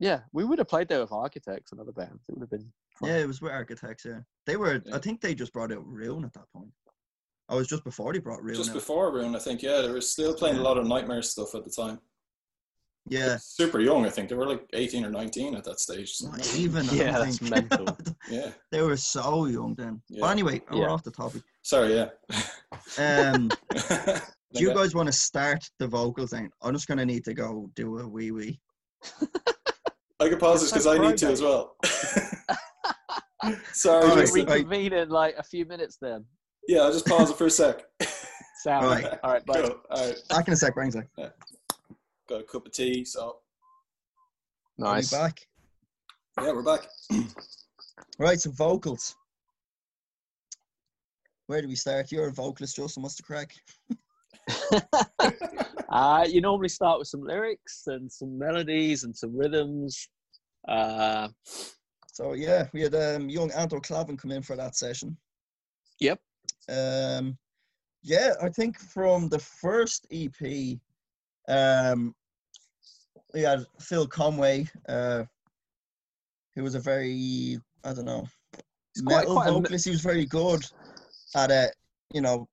yeah, 0.00 0.22
we 0.32 0.44
would 0.44 0.58
have 0.58 0.66
played 0.66 0.88
there 0.88 1.00
with 1.00 1.12
Architects 1.12 1.70
and 1.70 1.80
other 1.80 1.92
bands. 1.92 2.24
It 2.28 2.32
would 2.36 2.42
have 2.42 2.50
been. 2.50 2.72
Fun. 2.98 3.10
Yeah, 3.10 3.18
it 3.18 3.28
was 3.28 3.40
with 3.40 3.52
Architects. 3.52 4.04
Yeah, 4.04 4.18
they 4.44 4.56
were. 4.56 4.82
Yeah. 4.84 4.96
I 4.96 4.98
think 4.98 5.20
they 5.20 5.36
just 5.36 5.52
brought 5.52 5.70
out 5.70 5.86
Ruin 5.86 6.24
at 6.24 6.32
that 6.32 6.50
point. 6.52 6.72
I 7.48 7.54
was 7.54 7.68
just 7.68 7.84
before 7.84 8.12
they 8.12 8.18
brought 8.18 8.42
Ruin 8.42 8.56
Just 8.56 8.70
out. 8.70 8.74
before 8.74 9.12
Ruin, 9.12 9.36
I 9.36 9.38
think. 9.38 9.62
Yeah, 9.62 9.82
they 9.82 9.88
were 9.92 10.00
still 10.00 10.34
playing 10.34 10.56
a 10.56 10.62
lot 10.62 10.78
of 10.78 10.86
Nightmare 10.88 11.22
stuff 11.22 11.54
at 11.54 11.62
the 11.64 11.70
time. 11.70 12.00
Yeah, 13.08 13.36
Super 13.40 13.78
young, 13.80 14.04
I 14.04 14.10
think. 14.10 14.28
They 14.28 14.34
were 14.34 14.46
like 14.46 14.64
18 14.72 15.04
or 15.04 15.10
19 15.10 15.54
at 15.54 15.64
that 15.64 15.78
stage. 15.78 16.16
not 16.22 16.56
even. 16.56 16.88
I 16.88 16.92
Yeah, 16.94 17.18
that's 17.18 17.40
mental. 17.40 17.86
Yeah. 18.30 18.50
they 18.72 18.82
were 18.82 18.96
so 18.96 19.46
young 19.46 19.74
then. 19.76 20.02
Yeah. 20.08 20.22
But 20.22 20.30
anyway, 20.30 20.60
we're 20.72 20.88
off 20.90 21.04
the 21.04 21.12
topic. 21.12 21.42
Sorry, 21.62 21.94
yeah. 21.94 22.08
Um, 22.98 23.48
do 24.54 24.60
you 24.64 24.74
guys 24.74 24.94
want 24.94 25.06
to 25.06 25.12
start 25.12 25.68
the 25.78 25.86
vocals? 25.86 26.30
Then 26.30 26.50
I'm 26.62 26.72
just 26.72 26.88
gonna 26.88 27.06
need 27.06 27.24
to 27.26 27.34
go 27.34 27.70
do 27.76 27.98
a 28.00 28.08
wee 28.08 28.32
wee. 28.32 28.60
I 30.18 30.28
can 30.28 30.38
pause 30.38 30.62
this 30.62 30.72
because 30.72 30.86
I 30.88 30.98
need 30.98 31.16
to 31.18 31.28
as 31.28 31.42
well. 31.42 31.76
Sorry, 33.72 34.02
Alright, 34.02 34.16
We'll 34.16 34.20
just- 34.22 34.36
right. 34.36 34.48
reconvene 34.48 34.92
in 34.92 35.08
like 35.10 35.36
a 35.38 35.42
few 35.44 35.64
minutes 35.66 35.98
then. 36.00 36.24
yeah, 36.66 36.80
I'll 36.80 36.92
just 36.92 37.06
pause 37.06 37.30
it 37.30 37.36
for 37.36 37.46
a 37.46 37.50
sec. 37.50 37.84
Sound. 38.62 38.86
Alright. 38.86 39.06
All 39.22 39.32
right. 39.32 39.46
Bye. 39.46 39.60
Cool. 39.62 39.76
All 39.90 40.06
right, 40.08 40.16
Back 40.28 40.48
in 40.48 40.54
a 40.54 40.56
sec, 40.56 40.74
Brian. 40.74 40.90
Sec. 40.90 41.06
Got 42.28 42.40
a 42.40 42.44
cup 42.44 42.66
of 42.66 42.72
tea, 42.72 43.04
so 43.04 43.38
I'll 44.80 44.84
be 44.86 44.96
Nice. 44.96 45.10
back. 45.10 45.40
yeah, 46.40 46.52
we're 46.52 46.62
back. 46.62 46.86
Right, 48.18 48.38
so 48.40 48.50
vocals. 48.50 49.14
Where 51.46 51.60
do 51.62 51.68
we 51.68 51.74
start? 51.76 52.10
You're 52.12 52.28
a 52.28 52.32
vocalist, 52.32 52.76
Justin. 52.76 53.02
What's 53.02 53.16
the 53.16 53.22
crack? 53.22 53.54
uh, 55.90 56.26
you 56.28 56.40
normally 56.40 56.68
start 56.68 56.98
with 56.98 57.08
some 57.08 57.22
lyrics 57.22 57.84
and 57.86 58.10
some 58.10 58.38
melodies 58.38 59.04
and 59.04 59.14
some 59.16 59.36
rhythms. 59.36 60.08
Uh, 60.68 61.28
So 62.06 62.32
yeah, 62.32 62.68
we 62.72 62.80
had 62.82 62.94
um, 62.94 63.28
young 63.28 63.50
Anto 63.52 63.78
Clavin 63.80 64.18
come 64.18 64.30
in 64.32 64.42
for 64.42 64.56
that 64.56 64.76
session. 64.76 65.16
Yep. 66.00 66.18
Um, 66.70 67.36
yeah, 68.02 68.32
I 68.42 68.48
think 68.48 68.78
from 68.78 69.28
the 69.28 69.38
first 69.38 70.06
EP, 70.10 70.78
um, 71.48 72.14
we 73.36 73.42
had 73.42 73.66
Phil 73.78 74.06
Conway, 74.06 74.66
uh, 74.88 75.24
who 76.54 76.62
was 76.62 76.74
a 76.74 76.80
very 76.80 77.60
I 77.84 77.92
don't 77.92 78.06
know 78.06 78.26
He's 78.94 79.04
metal 79.04 79.34
quite 79.34 79.48
a 79.48 79.52
me- 79.52 79.58
vocalist. 79.60 79.84
He 79.84 79.90
was 79.90 80.00
very 80.00 80.24
good 80.24 80.64
at 81.36 81.50
it. 81.50 81.76
You 82.14 82.22
know, 82.22 82.48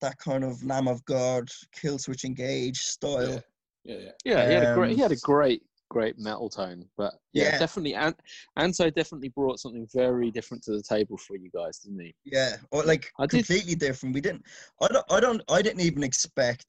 that 0.00 0.16
kind 0.18 0.42
of 0.42 0.64
Lamb 0.64 0.88
of 0.88 1.04
God, 1.04 1.48
Killswitch 1.76 2.24
Engage 2.24 2.78
style. 2.78 3.42
Yeah, 3.84 3.96
yeah, 3.96 3.96
yeah. 3.98 4.10
yeah, 4.24 4.48
he 4.48 4.54
had 4.54 4.62
a 4.62 4.74
great, 4.74 4.90
Um, 4.92 4.96
he 4.96 5.02
had 5.02 5.12
a 5.12 5.16
great, 5.16 5.62
great 5.90 6.18
metal 6.18 6.48
tone. 6.48 6.88
But 6.96 7.12
yeah, 7.34 7.44
Yeah. 7.44 7.58
definitely, 7.58 7.94
and 7.94 8.14
Anto 8.56 8.88
definitely 8.88 9.28
brought 9.28 9.60
something 9.60 9.86
very 9.92 10.30
different 10.30 10.62
to 10.64 10.72
the 10.72 10.82
table 10.82 11.18
for 11.18 11.36
you 11.36 11.50
guys, 11.50 11.80
didn't 11.80 12.00
he? 12.00 12.14
Yeah, 12.24 12.56
or 12.70 12.82
like 12.84 13.12
I 13.18 13.26
did- 13.26 13.46
completely 13.46 13.74
different. 13.74 14.14
We 14.14 14.22
didn't. 14.22 14.44
I 14.80 14.88
don't. 14.88 15.04
I 15.10 15.20
don't. 15.20 15.42
I 15.50 15.60
didn't 15.60 15.82
even 15.82 16.02
expect 16.02 16.64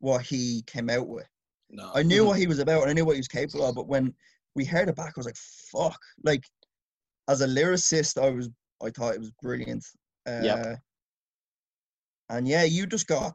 what 0.00 0.22
he 0.22 0.62
came 0.66 0.90
out 0.90 1.06
with. 1.06 1.28
No. 1.70 1.90
I 1.94 2.02
knew 2.02 2.24
what 2.26 2.38
he 2.38 2.46
was 2.46 2.58
about 2.58 2.82
and 2.82 2.90
I 2.90 2.94
knew 2.94 3.04
what 3.04 3.16
he 3.16 3.20
was 3.20 3.28
capable 3.28 3.66
of. 3.66 3.74
But 3.74 3.88
when 3.88 4.14
we 4.54 4.64
heard 4.64 4.88
it 4.88 4.96
back, 4.96 5.12
I 5.16 5.18
was 5.18 5.26
like, 5.26 5.36
"Fuck!" 5.36 5.98
Like, 6.22 6.44
as 7.28 7.40
a 7.40 7.46
lyricist, 7.46 8.22
I 8.22 8.30
was. 8.30 8.48
I 8.82 8.90
thought 8.90 9.14
it 9.14 9.20
was 9.20 9.32
brilliant. 9.42 9.84
Uh, 10.26 10.40
Yep. 10.42 10.78
And 12.30 12.48
yeah, 12.48 12.64
you 12.64 12.86
just 12.86 13.06
got 13.06 13.34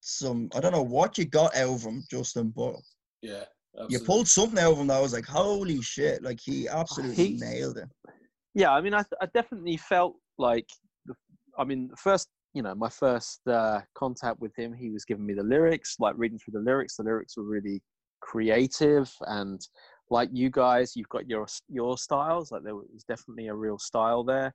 some. 0.00 0.48
I 0.54 0.60
don't 0.60 0.72
know 0.72 0.82
what 0.82 1.18
you 1.18 1.24
got 1.26 1.54
out 1.56 1.74
of 1.74 1.82
him, 1.82 2.04
Justin, 2.10 2.52
but 2.56 2.76
yeah, 3.22 3.44
you 3.88 3.98
pulled 4.00 4.28
something 4.28 4.58
out 4.58 4.72
of 4.72 4.78
him 4.78 4.86
that 4.88 4.96
I 4.96 5.00
was 5.00 5.12
like, 5.12 5.26
"Holy 5.26 5.80
shit!" 5.82 6.22
Like 6.22 6.40
he 6.40 6.68
absolutely 6.68 7.14
He- 7.14 7.36
nailed 7.36 7.78
it. 7.78 7.88
Yeah, 8.54 8.72
I 8.72 8.80
mean, 8.80 8.94
I, 8.94 9.04
I 9.20 9.26
definitely 9.32 9.76
felt 9.76 10.16
like, 10.36 10.66
the, 11.06 11.14
I 11.56 11.62
mean, 11.62 11.86
the 11.88 11.96
first, 11.96 12.28
you 12.54 12.62
know, 12.62 12.74
my 12.74 12.88
first 12.88 13.40
uh, 13.46 13.80
contact 13.94 14.40
with 14.40 14.54
him, 14.56 14.72
he 14.72 14.90
was 14.90 15.04
giving 15.04 15.26
me 15.26 15.34
the 15.34 15.42
lyrics, 15.42 15.96
like 15.98 16.14
reading 16.18 16.38
through 16.38 16.58
the 16.58 16.64
lyrics. 16.64 16.96
The 16.96 17.04
lyrics 17.04 17.36
were 17.36 17.44
really 17.44 17.82
creative, 18.20 19.12
and 19.26 19.60
like 20.10 20.28
you 20.32 20.50
guys, 20.50 20.96
you've 20.96 21.08
got 21.08 21.28
your 21.28 21.46
your 21.68 21.96
styles. 21.96 22.50
Like 22.50 22.64
there 22.64 22.74
was 22.74 23.04
definitely 23.08 23.48
a 23.48 23.54
real 23.54 23.78
style 23.78 24.24
there. 24.24 24.52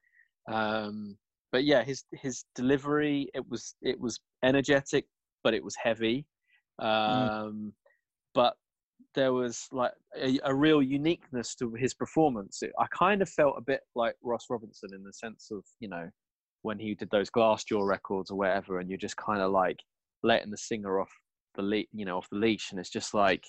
Um, 0.51 1.17
but 1.51 1.63
yeah, 1.63 1.83
his 1.83 2.03
his 2.11 2.45
delivery, 2.55 3.29
it 3.33 3.47
was 3.49 3.75
it 3.81 3.99
was 3.99 4.19
energetic, 4.43 5.05
but 5.43 5.53
it 5.53 5.63
was 5.63 5.75
heavy. 5.81 6.25
Um, 6.79 7.73
But 8.33 8.55
there 9.13 9.31
was 9.31 9.67
like 9.71 9.93
a, 10.17 10.39
a 10.43 10.53
real 10.53 10.81
uniqueness 10.81 11.55
to 11.55 11.73
his 11.73 11.93
performance. 11.93 12.61
It, 12.61 12.73
I 12.77 12.85
kind 12.87 13.21
of 13.21 13.29
felt 13.29 13.55
a 13.57 13.61
bit 13.61 13.79
like 13.95 14.15
Ross 14.21 14.47
Robinson 14.49 14.89
in 14.93 15.03
the 15.03 15.13
sense 15.13 15.51
of, 15.51 15.63
you 15.79 15.87
know, 15.87 16.09
when 16.65 16.79
he 16.79 16.95
did 16.95 17.09
those 17.11 17.29
Glassjaw 17.29 17.87
records 17.87 18.31
or 18.31 18.37
whatever, 18.37 18.79
and 18.79 18.89
you're 18.89 18.97
just 19.07 19.17
kind 19.17 19.41
of 19.41 19.51
like 19.51 19.77
letting 20.23 20.51
the 20.51 20.57
singer 20.57 20.99
off 20.99 21.11
the 21.55 21.61
le- 21.61 21.91
you 21.93 22.05
know, 22.05 22.17
off 22.17 22.27
the 22.31 22.37
leash, 22.39 22.71
and 22.71 22.79
it's 22.79 22.89
just 22.89 23.13
like 23.13 23.43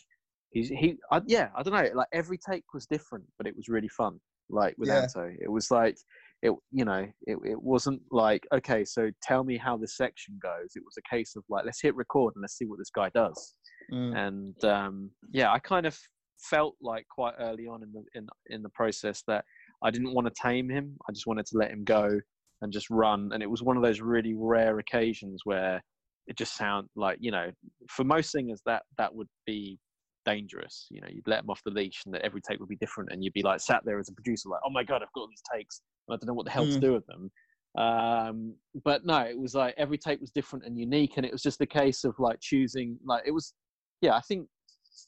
he's 0.51 0.69
he, 0.69 0.97
I, 1.11 1.23
yeah, 1.27 1.49
I 1.57 1.63
don't 1.63 1.73
know, 1.75 1.89
like 1.95 2.09
every 2.13 2.39
take 2.39 2.65
was 2.75 2.87
different, 2.87 3.25
but 3.39 3.47
it 3.47 3.57
was 3.57 3.69
really 3.69 3.89
fun. 3.89 4.21
Like 4.51 4.75
with 4.79 4.91
Yeah. 4.91 5.03
Anto, 5.03 5.33
it 5.41 5.51
was 5.51 5.71
like 5.71 5.97
it, 6.43 6.53
you 6.71 6.85
know, 6.85 7.07
it 7.23 7.39
it 7.45 7.61
wasn't 7.61 8.03
like 8.11 8.47
okay, 8.55 8.85
so 8.85 9.11
tell 9.23 9.43
me 9.45 9.57
how 9.57 9.77
this 9.77 9.97
section 9.97 10.39
goes. 10.43 10.71
It 10.75 10.85
was 10.85 10.97
a 10.99 11.15
case 11.15 11.35
of 11.37 11.43
like 11.49 11.65
let's 11.65 11.81
hit 11.81 11.97
record 11.97 12.35
and 12.37 12.43
let's 12.43 12.57
see 12.59 12.67
what 12.67 12.79
this 12.79 12.91
guy 12.95 13.11
does 13.15 13.55
Mm. 13.93 14.17
and 14.17 14.65
um, 14.65 15.11
yeah, 15.31 15.53
I 15.53 15.61
kind 15.61 15.87
of 15.87 15.97
felt 16.41 16.75
like 16.83 17.07
quite 17.09 17.35
early 17.39 17.67
on 17.67 17.83
in 17.85 17.93
the 17.93 18.03
in 18.19 18.27
in 18.49 18.63
the 18.63 18.69
process 18.71 19.23
that 19.29 19.45
I 19.83 19.91
didn't 19.91 20.13
want 20.13 20.27
to 20.27 20.43
tame 20.43 20.69
him. 20.69 20.97
I 21.09 21.13
just 21.13 21.27
wanted 21.27 21.47
to 21.47 21.59
let 21.59 21.71
him 21.71 21.85
go 21.85 22.21
and 22.63 22.73
just 22.73 22.91
run. 22.91 23.31
And 23.33 23.43
it 23.43 23.51
was 23.51 23.63
one 23.63 23.77
of 23.77 23.83
those 23.83 24.01
really 24.01 24.35
rare 24.35 24.79
occasions 24.79 25.43
where 25.45 25.83
it 26.27 26.37
just 26.37 26.57
sound 26.57 26.89
like 26.97 27.19
you 27.21 27.31
know, 27.31 27.51
for 27.89 28.05
most 28.05 28.31
singers 28.31 28.61
that 28.67 28.83
that 28.99 29.15
would 29.15 29.29
be 29.47 29.79
dangerous. 30.25 30.87
You 30.91 31.01
know, 31.01 31.09
you'd 31.11 31.27
let 31.29 31.43
them 31.43 31.51
off 31.51 31.63
the 31.65 31.71
leash, 31.71 32.03
and 32.05 32.15
that 32.15 32.23
every 32.23 32.41
take 32.41 32.59
would 32.61 32.69
be 32.69 32.77
different, 32.77 33.11
and 33.13 33.23
you'd 33.23 33.33
be 33.33 33.43
like 33.43 33.61
sat 33.61 33.83
there 33.85 33.99
as 33.99 34.09
a 34.09 34.13
producer, 34.13 34.49
like, 34.49 34.61
oh 34.67 34.71
my 34.71 34.83
god, 34.83 35.03
I've 35.03 35.13
got 35.15 35.23
all 35.23 35.29
these 35.29 35.43
takes, 35.55 35.81
and 36.09 36.15
I 36.15 36.17
don't 36.19 36.27
know 36.27 36.35
what 36.35 36.45
the 36.45 36.53
hell 36.53 36.67
mm. 36.67 36.75
to 36.75 36.81
do 36.81 36.93
with 36.93 37.07
them. 37.07 37.31
Um, 37.79 38.55
but 38.85 39.05
no, 39.05 39.19
it 39.19 39.39
was 39.39 39.55
like 39.55 39.75
every 39.77 39.99
take 39.99 40.21
was 40.21 40.31
different 40.31 40.67
and 40.67 40.79
unique, 40.79 41.17
and 41.17 41.25
it 41.25 41.33
was 41.33 41.43
just 41.43 41.61
a 41.61 41.67
case 41.67 42.05
of 42.05 42.19
like 42.19 42.41
choosing. 42.41 42.99
Like 43.05 43.23
it 43.27 43.33
was, 43.33 43.55
yeah, 44.03 44.15
I 44.15 44.21
think 44.21 44.49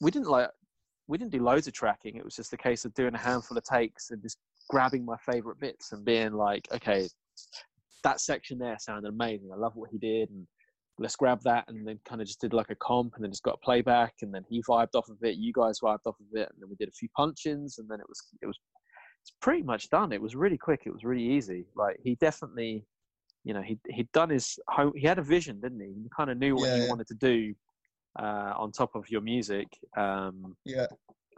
we 0.01 0.11
didn't 0.11 0.29
like 0.29 0.49
we 1.07 1.17
didn't 1.17 1.31
do 1.31 1.43
loads 1.43 1.67
of 1.67 1.73
tracking. 1.73 2.15
It 2.15 2.23
was 2.23 2.35
just 2.35 2.53
a 2.53 2.57
case 2.57 2.85
of 2.85 2.93
doing 2.93 3.15
a 3.15 3.17
handful 3.17 3.57
of 3.57 3.63
takes 3.63 4.11
and 4.11 4.21
just 4.21 4.37
grabbing 4.69 5.03
my 5.03 5.17
favorite 5.17 5.59
bits 5.59 5.91
and 5.91 6.05
being 6.05 6.33
like, 6.33 6.67
okay, 6.71 7.09
that 8.03 8.21
section 8.21 8.57
there 8.57 8.77
sounded 8.79 9.09
amazing. 9.09 9.49
I 9.53 9.57
love 9.57 9.75
what 9.75 9.89
he 9.91 9.97
did, 9.97 10.29
and 10.29 10.47
let's 10.97 11.15
grab 11.15 11.41
that. 11.43 11.65
And 11.67 11.87
then 11.87 11.99
kind 12.07 12.21
of 12.21 12.27
just 12.27 12.41
did 12.41 12.53
like 12.53 12.69
a 12.69 12.75
comp, 12.75 13.15
and 13.15 13.23
then 13.23 13.31
just 13.31 13.43
got 13.43 13.55
a 13.55 13.65
playback, 13.65 14.13
and 14.21 14.33
then 14.33 14.43
he 14.49 14.63
vibed 14.63 14.95
off 14.95 15.09
of 15.09 15.17
it. 15.21 15.35
You 15.35 15.53
guys 15.53 15.79
vibed 15.81 16.05
off 16.05 16.19
of 16.19 16.27
it, 16.33 16.49
and 16.49 16.61
then 16.61 16.69
we 16.69 16.75
did 16.75 16.89
a 16.89 16.93
few 16.93 17.09
punch-ins, 17.15 17.79
and 17.79 17.89
then 17.89 17.99
it 17.99 18.07
was 18.07 18.21
it 18.41 18.45
was 18.45 18.57
it's 19.21 19.33
pretty 19.41 19.63
much 19.63 19.89
done. 19.89 20.11
It 20.11 20.21
was 20.21 20.35
really 20.35 20.57
quick. 20.57 20.83
It 20.85 20.93
was 20.93 21.03
really 21.03 21.23
easy. 21.23 21.65
Like 21.75 21.97
he 22.03 22.15
definitely, 22.15 22.85
you 23.43 23.53
know, 23.53 23.61
he 23.61 23.77
he'd 23.89 24.11
done 24.11 24.29
his 24.29 24.57
home. 24.69 24.93
He 24.95 25.05
had 25.05 25.19
a 25.19 25.23
vision, 25.23 25.59
didn't 25.59 25.81
he? 25.81 25.87
He 25.87 26.09
kind 26.15 26.29
of 26.29 26.37
knew 26.37 26.55
what 26.55 26.67
yeah. 26.67 26.83
he 26.83 26.89
wanted 26.89 27.07
to 27.07 27.15
do 27.15 27.53
uh, 28.17 28.53
on 28.57 28.71
top 28.71 28.95
of 28.95 29.09
your 29.09 29.21
music. 29.21 29.67
Um, 29.97 30.55
yeah. 30.65 30.87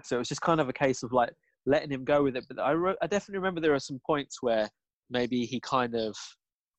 So 0.03 0.15
it 0.15 0.19
was 0.19 0.29
just 0.29 0.41
kind 0.41 0.59
of 0.59 0.69
a 0.69 0.73
case 0.73 1.03
of 1.03 1.11
like 1.11 1.31
letting 1.65 1.91
him 1.91 2.03
go 2.03 2.23
with 2.23 2.35
it. 2.35 2.45
But 2.47 2.59
I, 2.59 2.71
re- 2.71 2.95
I 3.01 3.07
definitely 3.07 3.37
remember 3.37 3.61
there 3.61 3.75
are 3.75 3.79
some 3.79 3.99
points 4.05 4.41
where 4.41 4.69
maybe 5.11 5.45
he 5.45 5.59
kind 5.59 5.95
of 5.95 6.15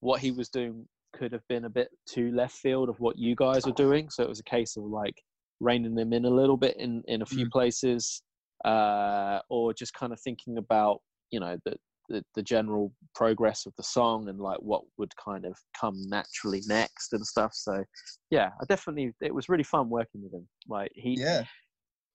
what 0.00 0.20
he 0.20 0.32
was 0.32 0.48
doing 0.48 0.86
could 1.12 1.32
have 1.32 1.46
been 1.48 1.66
a 1.66 1.70
bit 1.70 1.88
too 2.08 2.32
left 2.32 2.54
field 2.54 2.88
of 2.88 2.98
what 2.98 3.18
you 3.18 3.36
guys 3.36 3.66
were 3.66 3.72
doing. 3.72 4.08
So 4.10 4.22
it 4.22 4.28
was 4.28 4.40
a 4.40 4.44
case 4.44 4.76
of 4.76 4.84
like 4.84 5.14
reining 5.60 5.94
them 5.94 6.12
in 6.12 6.24
a 6.24 6.30
little 6.30 6.56
bit 6.56 6.76
in 6.78 7.02
in 7.06 7.22
a 7.22 7.26
few 7.26 7.46
mm. 7.46 7.50
places, 7.50 8.22
uh, 8.64 9.40
or 9.48 9.72
just 9.72 9.94
kind 9.94 10.12
of 10.12 10.20
thinking 10.20 10.58
about 10.58 11.00
you 11.30 11.40
know 11.40 11.56
the, 11.64 11.74
the, 12.08 12.24
the 12.34 12.42
general 12.42 12.92
progress 13.14 13.66
of 13.66 13.72
the 13.76 13.82
song 13.82 14.28
and 14.28 14.40
like 14.40 14.58
what 14.58 14.82
would 14.98 15.12
kind 15.16 15.44
of 15.44 15.56
come 15.78 15.94
naturally 16.08 16.62
next 16.66 17.12
and 17.12 17.24
stuff. 17.24 17.52
So 17.54 17.84
yeah, 18.30 18.50
I 18.60 18.64
definitely 18.68 19.12
it 19.20 19.34
was 19.34 19.48
really 19.48 19.64
fun 19.64 19.88
working 19.88 20.22
with 20.22 20.32
him. 20.32 20.48
Like 20.68 20.90
he 20.94 21.16
yeah 21.18 21.44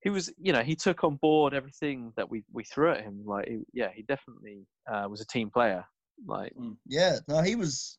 he 0.02 0.10
was 0.10 0.32
you 0.38 0.54
know 0.54 0.62
he 0.62 0.76
took 0.76 1.04
on 1.04 1.16
board 1.18 1.54
everything 1.54 2.14
that 2.18 2.30
we 2.30 2.44
we 2.52 2.64
threw 2.64 2.92
at 2.92 3.02
him. 3.02 3.24
Like 3.26 3.48
he, 3.48 3.60
yeah, 3.74 3.90
he 3.94 4.04
definitely 4.04 4.66
uh, 4.92 5.08
was 5.10 5.22
a 5.22 5.28
team 5.28 5.50
player. 5.50 5.84
Like 6.26 6.54
mm. 6.56 6.76
yeah, 6.86 7.18
no, 7.28 7.42
he 7.42 7.56
was. 7.56 7.98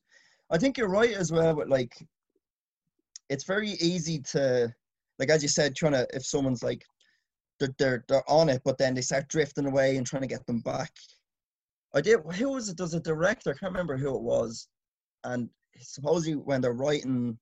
I 0.50 0.58
think 0.58 0.78
you're 0.78 0.88
right 0.88 1.12
as 1.12 1.30
well. 1.30 1.54
But 1.54 1.68
like, 1.68 1.94
it's 3.28 3.44
very 3.44 3.70
easy 3.70 4.20
to 4.32 4.72
like 5.18 5.30
as 5.30 5.42
you 5.42 5.48
said, 5.48 5.74
trying 5.74 5.92
to 5.92 6.06
if 6.12 6.24
someone's 6.24 6.62
like 6.62 6.84
they're, 7.58 7.74
they're 7.78 8.04
they're 8.08 8.30
on 8.30 8.48
it, 8.48 8.62
but 8.64 8.78
then 8.78 8.94
they 8.94 9.00
start 9.00 9.28
drifting 9.28 9.66
away 9.66 9.96
and 9.96 10.06
trying 10.06 10.22
to 10.22 10.28
get 10.28 10.46
them 10.46 10.60
back. 10.60 10.92
I 11.94 12.00
did. 12.00 12.20
Who 12.34 12.50
was 12.52 12.68
it? 12.68 12.76
Does 12.76 12.94
a 12.94 13.00
director? 13.00 13.50
I 13.50 13.58
can't 13.58 13.72
remember 13.72 13.96
who 13.96 14.14
it 14.14 14.22
was. 14.22 14.68
And 15.24 15.48
supposedly, 15.80 16.34
when 16.34 16.60
they're 16.60 16.72
writing 16.72 17.38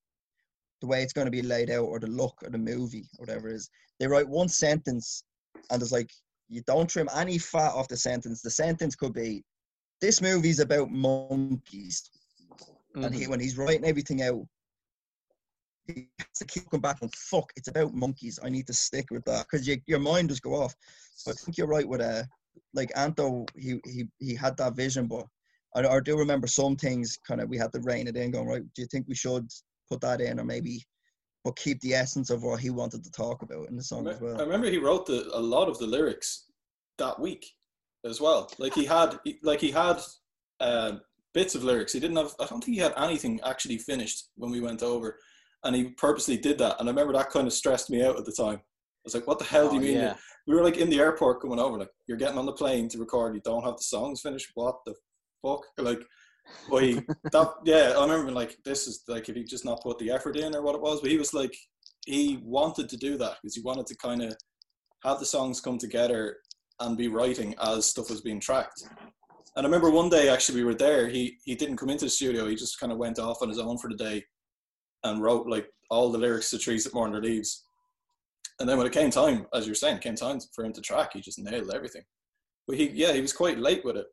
the 0.80 0.86
way 0.86 1.02
it's 1.02 1.12
going 1.12 1.26
to 1.26 1.30
be 1.30 1.42
laid 1.42 1.70
out, 1.70 1.84
or 1.84 1.98
the 1.98 2.06
look 2.06 2.42
of 2.44 2.52
the 2.52 2.58
movie, 2.58 3.08
or 3.18 3.26
whatever 3.26 3.48
it 3.48 3.54
is, 3.54 3.68
they 3.98 4.06
write 4.06 4.28
one 4.28 4.48
sentence, 4.48 5.24
and 5.70 5.82
it's 5.82 5.92
like 5.92 6.10
you 6.48 6.62
don't 6.66 6.88
trim 6.88 7.08
any 7.14 7.38
fat 7.38 7.72
off 7.72 7.88
the 7.88 7.96
sentence. 7.96 8.40
The 8.40 8.50
sentence 8.50 8.94
could 8.94 9.12
be, 9.12 9.42
"This 10.00 10.20
movie's 10.20 10.60
about 10.60 10.90
monkeys," 10.90 12.10
mm-hmm. 12.50 13.04
and 13.04 13.14
he, 13.14 13.22
mm-hmm. 13.22 13.30
when 13.30 13.40
he's 13.40 13.58
writing 13.58 13.84
everything 13.84 14.22
out, 14.22 14.46
he 15.86 16.08
has 16.18 16.38
to 16.38 16.44
keep 16.44 16.68
coming 16.70 16.82
back 16.82 16.98
and 17.02 17.14
fuck. 17.14 17.50
It's 17.56 17.68
about 17.68 17.94
monkeys. 17.94 18.38
I 18.42 18.48
need 18.48 18.66
to 18.66 18.72
stick 18.72 19.06
with 19.10 19.24
that 19.24 19.46
because 19.50 19.66
you, 19.66 19.78
your 19.86 20.00
mind 20.00 20.30
just 20.30 20.42
go 20.42 20.54
off. 20.54 20.74
So 21.14 21.30
I 21.30 21.34
think 21.34 21.56
you're 21.56 21.66
right 21.66 21.88
with 21.88 22.00
uh, 22.00 22.24
like 22.74 22.92
Anto, 22.96 23.46
he 23.56 23.80
he 23.84 24.06
he 24.18 24.34
had 24.34 24.56
that 24.58 24.74
vision, 24.74 25.06
but 25.06 25.26
I, 25.74 25.86
I 25.86 26.00
do 26.00 26.18
remember 26.18 26.46
some 26.46 26.76
things 26.76 27.18
kind 27.26 27.40
of 27.40 27.48
we 27.48 27.58
had 27.58 27.72
to 27.72 27.80
rein 27.80 28.08
it 28.08 28.16
in, 28.16 28.30
going 28.30 28.46
right. 28.46 28.62
Do 28.74 28.82
you 28.82 28.88
think 28.88 29.06
we 29.08 29.14
should 29.14 29.48
put 29.90 30.00
that 30.00 30.20
in, 30.20 30.40
or 30.40 30.44
maybe, 30.44 30.82
but 31.44 31.56
keep 31.56 31.80
the 31.80 31.94
essence 31.94 32.30
of 32.30 32.42
what 32.42 32.60
he 32.60 32.70
wanted 32.70 33.04
to 33.04 33.10
talk 33.10 33.42
about 33.42 33.68
in 33.68 33.76
the 33.76 33.82
song 33.82 34.08
I 34.08 34.12
as 34.12 34.20
well? 34.20 34.38
I 34.40 34.44
remember 34.44 34.70
he 34.70 34.78
wrote 34.78 35.06
the, 35.06 35.28
a 35.32 35.40
lot 35.40 35.68
of 35.68 35.78
the 35.78 35.86
lyrics 35.86 36.46
that 36.98 37.18
week 37.18 37.46
as 38.06 38.20
well. 38.20 38.50
Like 38.58 38.74
he 38.74 38.84
had, 38.84 39.18
like 39.42 39.60
he 39.60 39.70
had 39.70 40.00
uh, 40.60 40.92
bits 41.34 41.54
of 41.54 41.64
lyrics. 41.64 41.92
He 41.92 42.00
didn't 42.00 42.16
have. 42.16 42.34
I 42.40 42.46
don't 42.46 42.62
think 42.62 42.76
he 42.76 42.82
had 42.82 42.94
anything 42.96 43.40
actually 43.44 43.78
finished 43.78 44.28
when 44.36 44.50
we 44.50 44.60
went 44.60 44.82
over, 44.82 45.18
and 45.64 45.76
he 45.76 45.90
purposely 45.90 46.36
did 46.36 46.58
that. 46.58 46.76
And 46.78 46.88
I 46.88 46.92
remember 46.92 47.12
that 47.14 47.30
kind 47.30 47.46
of 47.46 47.52
stressed 47.52 47.90
me 47.90 48.02
out 48.02 48.18
at 48.18 48.24
the 48.24 48.32
time. 48.32 48.56
I 48.56 49.04
was 49.04 49.14
like, 49.14 49.26
"What 49.26 49.38
the 49.38 49.44
hell 49.44 49.66
oh, 49.66 49.70
do 49.70 49.76
you 49.76 49.82
oh, 49.82 49.84
mean?" 49.84 49.96
Yeah 49.96 50.16
we 50.46 50.54
were 50.54 50.62
like 50.62 50.76
in 50.76 50.90
the 50.90 51.00
airport 51.00 51.40
coming 51.40 51.58
over, 51.58 51.78
like 51.78 51.90
you're 52.06 52.16
getting 52.16 52.38
on 52.38 52.46
the 52.46 52.52
plane 52.52 52.88
to 52.88 52.98
record, 52.98 53.34
you 53.34 53.40
don't 53.44 53.64
have 53.64 53.76
the 53.76 53.82
songs 53.82 54.20
finished. 54.20 54.50
What 54.54 54.76
the 54.86 54.94
fuck? 55.42 55.64
Like, 55.78 56.02
boy, 56.68 56.94
that 57.32 57.54
yeah, 57.64 57.94
I 57.96 58.02
remember 58.02 58.30
like 58.30 58.56
this 58.64 58.86
is 58.86 59.02
like 59.08 59.28
if 59.28 59.34
he 59.34 59.44
just 59.44 59.64
not 59.64 59.82
put 59.82 59.98
the 59.98 60.10
effort 60.10 60.36
in 60.36 60.54
or 60.54 60.62
what 60.62 60.74
it 60.74 60.80
was, 60.80 61.00
but 61.00 61.10
he 61.10 61.18
was 61.18 61.34
like 61.34 61.54
he 62.06 62.38
wanted 62.44 62.88
to 62.88 62.96
do 62.96 63.18
that 63.18 63.36
because 63.42 63.56
he 63.56 63.62
wanted 63.62 63.86
to 63.86 63.96
kind 63.96 64.22
of 64.22 64.36
have 65.02 65.18
the 65.18 65.26
songs 65.26 65.60
come 65.60 65.78
together 65.78 66.36
and 66.80 66.96
be 66.96 67.08
writing 67.08 67.54
as 67.62 67.86
stuff 67.86 68.10
was 68.10 68.20
being 68.20 68.40
tracked. 68.40 68.82
And 69.56 69.64
I 69.64 69.68
remember 69.68 69.90
one 69.90 70.10
day 70.10 70.28
actually 70.28 70.60
we 70.60 70.64
were 70.64 70.74
there. 70.74 71.08
He 71.08 71.38
he 71.44 71.54
didn't 71.54 71.76
come 71.76 71.90
into 71.90 72.06
the 72.06 72.10
studio. 72.10 72.46
He 72.46 72.56
just 72.56 72.78
kind 72.78 72.92
of 72.92 72.98
went 72.98 73.18
off 73.18 73.42
on 73.42 73.48
his 73.48 73.58
own 73.58 73.78
for 73.78 73.88
the 73.88 73.96
day 73.96 74.24
and 75.04 75.22
wrote 75.22 75.46
like 75.46 75.68
all 75.90 76.10
the 76.10 76.18
lyrics 76.18 76.50
to 76.50 76.58
Trees 76.58 76.84
That 76.84 76.94
Mourn 76.94 77.12
Their 77.12 77.22
Leaves 77.22 77.62
and 78.58 78.68
then 78.68 78.78
when 78.78 78.86
it 78.86 78.92
came 78.92 79.10
time, 79.10 79.46
as 79.52 79.66
you 79.66 79.72
were 79.72 79.76
saying, 79.76 79.98
came 79.98 80.14
time 80.14 80.38
for 80.54 80.64
him 80.64 80.72
to 80.72 80.80
track, 80.80 81.12
he 81.12 81.20
just 81.20 81.38
nailed 81.38 81.74
everything. 81.74 82.02
But 82.66 82.78
he, 82.78 82.88
yeah, 82.88 83.12
he 83.12 83.20
was 83.20 83.32
quite 83.32 83.58
late 83.58 83.84
with 83.84 83.96
it. 83.96 84.06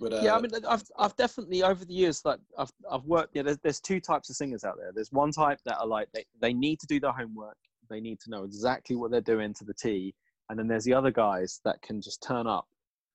Uh, 0.00 0.20
yeah, 0.22 0.36
I 0.36 0.40
mean, 0.40 0.52
I've 0.68 0.84
I've 0.96 1.16
definitely 1.16 1.64
over 1.64 1.84
the 1.84 1.92
years 1.92 2.22
like 2.24 2.38
I've 2.56 2.70
I've 2.88 3.02
worked. 3.02 3.34
Yeah, 3.34 3.42
there's 3.42 3.58
there's 3.64 3.80
two 3.80 3.98
types 3.98 4.30
of 4.30 4.36
singers 4.36 4.62
out 4.62 4.76
there. 4.78 4.92
There's 4.94 5.10
one 5.10 5.32
type 5.32 5.58
that 5.64 5.76
are 5.78 5.86
like 5.86 6.06
they 6.14 6.24
they 6.40 6.52
need 6.52 6.78
to 6.80 6.86
do 6.86 7.00
their 7.00 7.10
homework. 7.10 7.56
They 7.90 8.00
need 8.00 8.20
to 8.20 8.30
know 8.30 8.44
exactly 8.44 8.94
what 8.94 9.10
they're 9.10 9.20
doing 9.20 9.52
to 9.54 9.64
the 9.64 9.74
T. 9.74 10.14
And 10.48 10.58
then 10.58 10.68
there's 10.68 10.84
the 10.84 10.94
other 10.94 11.10
guys 11.10 11.60
that 11.64 11.80
can 11.82 12.00
just 12.00 12.22
turn 12.22 12.46
up 12.46 12.66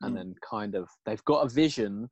and 0.01 0.13
mm. 0.13 0.17
then 0.17 0.35
kind 0.47 0.75
of 0.75 0.87
they've 1.05 1.23
got 1.25 1.45
a 1.45 1.49
vision, 1.49 2.09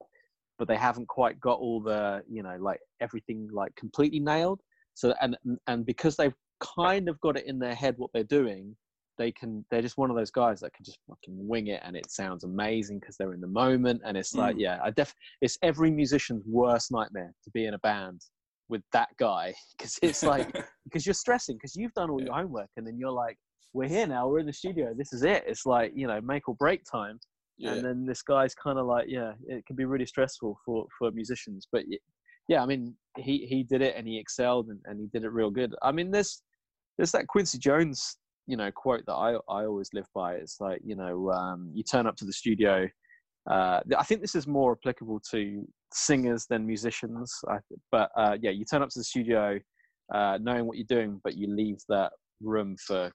but 0.57 0.67
they 0.67 0.77
haven't 0.77 1.07
quite 1.07 1.39
got 1.39 1.59
all 1.59 1.81
the 1.81 2.23
you 2.27 2.43
know 2.43 2.57
like 2.59 2.79
everything 3.01 3.49
like 3.51 3.75
completely 3.75 4.19
nailed. 4.19 4.61
So 4.93 5.13
and 5.21 5.37
and 5.67 5.85
because 5.85 6.15
they've 6.15 6.35
kind 6.61 7.09
of 7.09 7.19
got 7.21 7.37
it 7.37 7.45
in 7.45 7.59
their 7.59 7.75
head 7.75 7.95
what 7.97 8.11
they're 8.13 8.23
doing, 8.23 8.75
they 9.17 9.31
can. 9.31 9.65
They're 9.69 9.81
just 9.81 9.97
one 9.97 10.09
of 10.09 10.15
those 10.15 10.31
guys 10.31 10.59
that 10.61 10.73
can 10.73 10.83
just 10.83 10.99
fucking 11.07 11.35
wing 11.47 11.67
it, 11.67 11.81
and 11.83 11.95
it 11.95 12.11
sounds 12.11 12.43
amazing 12.43 12.99
because 12.99 13.17
they're 13.17 13.33
in 13.33 13.41
the 13.41 13.47
moment. 13.47 14.01
And 14.03 14.17
it's 14.17 14.33
like, 14.33 14.55
mm. 14.55 14.61
yeah, 14.61 14.79
I 14.83 14.89
def. 14.91 15.13
It's 15.41 15.57
every 15.61 15.91
musician's 15.91 16.43
worst 16.47 16.91
nightmare 16.91 17.31
to 17.43 17.51
be 17.51 17.65
in 17.65 17.73
a 17.73 17.79
band 17.79 18.21
with 18.69 18.81
that 18.93 19.09
guy 19.19 19.53
because 19.77 19.99
it's 20.01 20.23
like 20.23 20.51
because 20.85 21.05
you're 21.05 21.13
stressing 21.13 21.57
because 21.57 21.75
you've 21.75 21.93
done 21.93 22.09
all 22.09 22.19
yeah. 22.19 22.27
your 22.27 22.35
homework, 22.35 22.69
and 22.77 22.85
then 22.85 22.97
you're 22.97 23.11
like, 23.11 23.37
we're 23.73 23.87
here 23.87 24.07
now, 24.07 24.27
we're 24.27 24.39
in 24.39 24.45
the 24.45 24.53
studio, 24.53 24.93
this 24.95 25.13
is 25.13 25.23
it. 25.23 25.43
It's 25.47 25.65
like 25.65 25.93
you 25.95 26.07
know, 26.07 26.21
make 26.21 26.47
or 26.47 26.55
break 26.55 26.83
time. 26.89 27.19
Yeah. 27.57 27.73
And 27.73 27.85
then 27.85 28.05
this 28.05 28.23
guy's 28.23 28.55
kind 28.55 28.79
of 28.79 28.87
like, 28.87 29.05
yeah, 29.07 29.33
it 29.45 29.65
can 29.67 29.75
be 29.75 29.85
really 29.85 30.05
stressful 30.05 30.57
for 30.65 30.87
for 30.97 31.11
musicians. 31.11 31.67
But 31.71 31.83
yeah, 32.47 32.63
I 32.63 32.65
mean, 32.65 32.95
he 33.17 33.45
he 33.45 33.63
did 33.63 33.81
it 33.81 33.95
and 33.95 34.07
he 34.07 34.17
excelled 34.17 34.69
and, 34.69 34.79
and 34.85 34.99
he 34.99 35.07
did 35.13 35.23
it 35.23 35.31
real 35.31 35.51
good. 35.51 35.75
I 35.81 35.91
mean, 35.91 36.11
there's 36.11 36.41
there's 36.97 37.11
that 37.11 37.27
Quincy 37.27 37.57
Jones, 37.57 38.17
you 38.47 38.57
know, 38.57 38.71
quote 38.71 39.05
that 39.05 39.13
I, 39.13 39.33
I 39.49 39.65
always 39.65 39.89
live 39.93 40.07
by. 40.13 40.35
It's 40.35 40.57
like, 40.59 40.81
you 40.83 40.95
know, 40.95 41.31
um, 41.31 41.71
you 41.73 41.83
turn 41.83 42.07
up 42.07 42.15
to 42.17 42.25
the 42.25 42.33
studio. 42.33 42.87
Uh, 43.49 43.79
I 43.97 44.03
think 44.03 44.21
this 44.21 44.35
is 44.35 44.47
more 44.47 44.73
applicable 44.73 45.21
to 45.31 45.67
singers 45.93 46.45
than 46.49 46.65
musicians. 46.65 47.33
I, 47.47 47.57
but 47.91 48.11
uh, 48.17 48.37
yeah, 48.41 48.51
you 48.51 48.65
turn 48.65 48.81
up 48.81 48.89
to 48.89 48.99
the 48.99 49.03
studio 49.03 49.59
uh, 50.13 50.37
knowing 50.41 50.65
what 50.65 50.77
you're 50.77 50.85
doing, 50.87 51.21
but 51.23 51.35
you 51.35 51.47
leave 51.47 51.77
that 51.89 52.11
room 52.41 52.75
for 52.85 53.11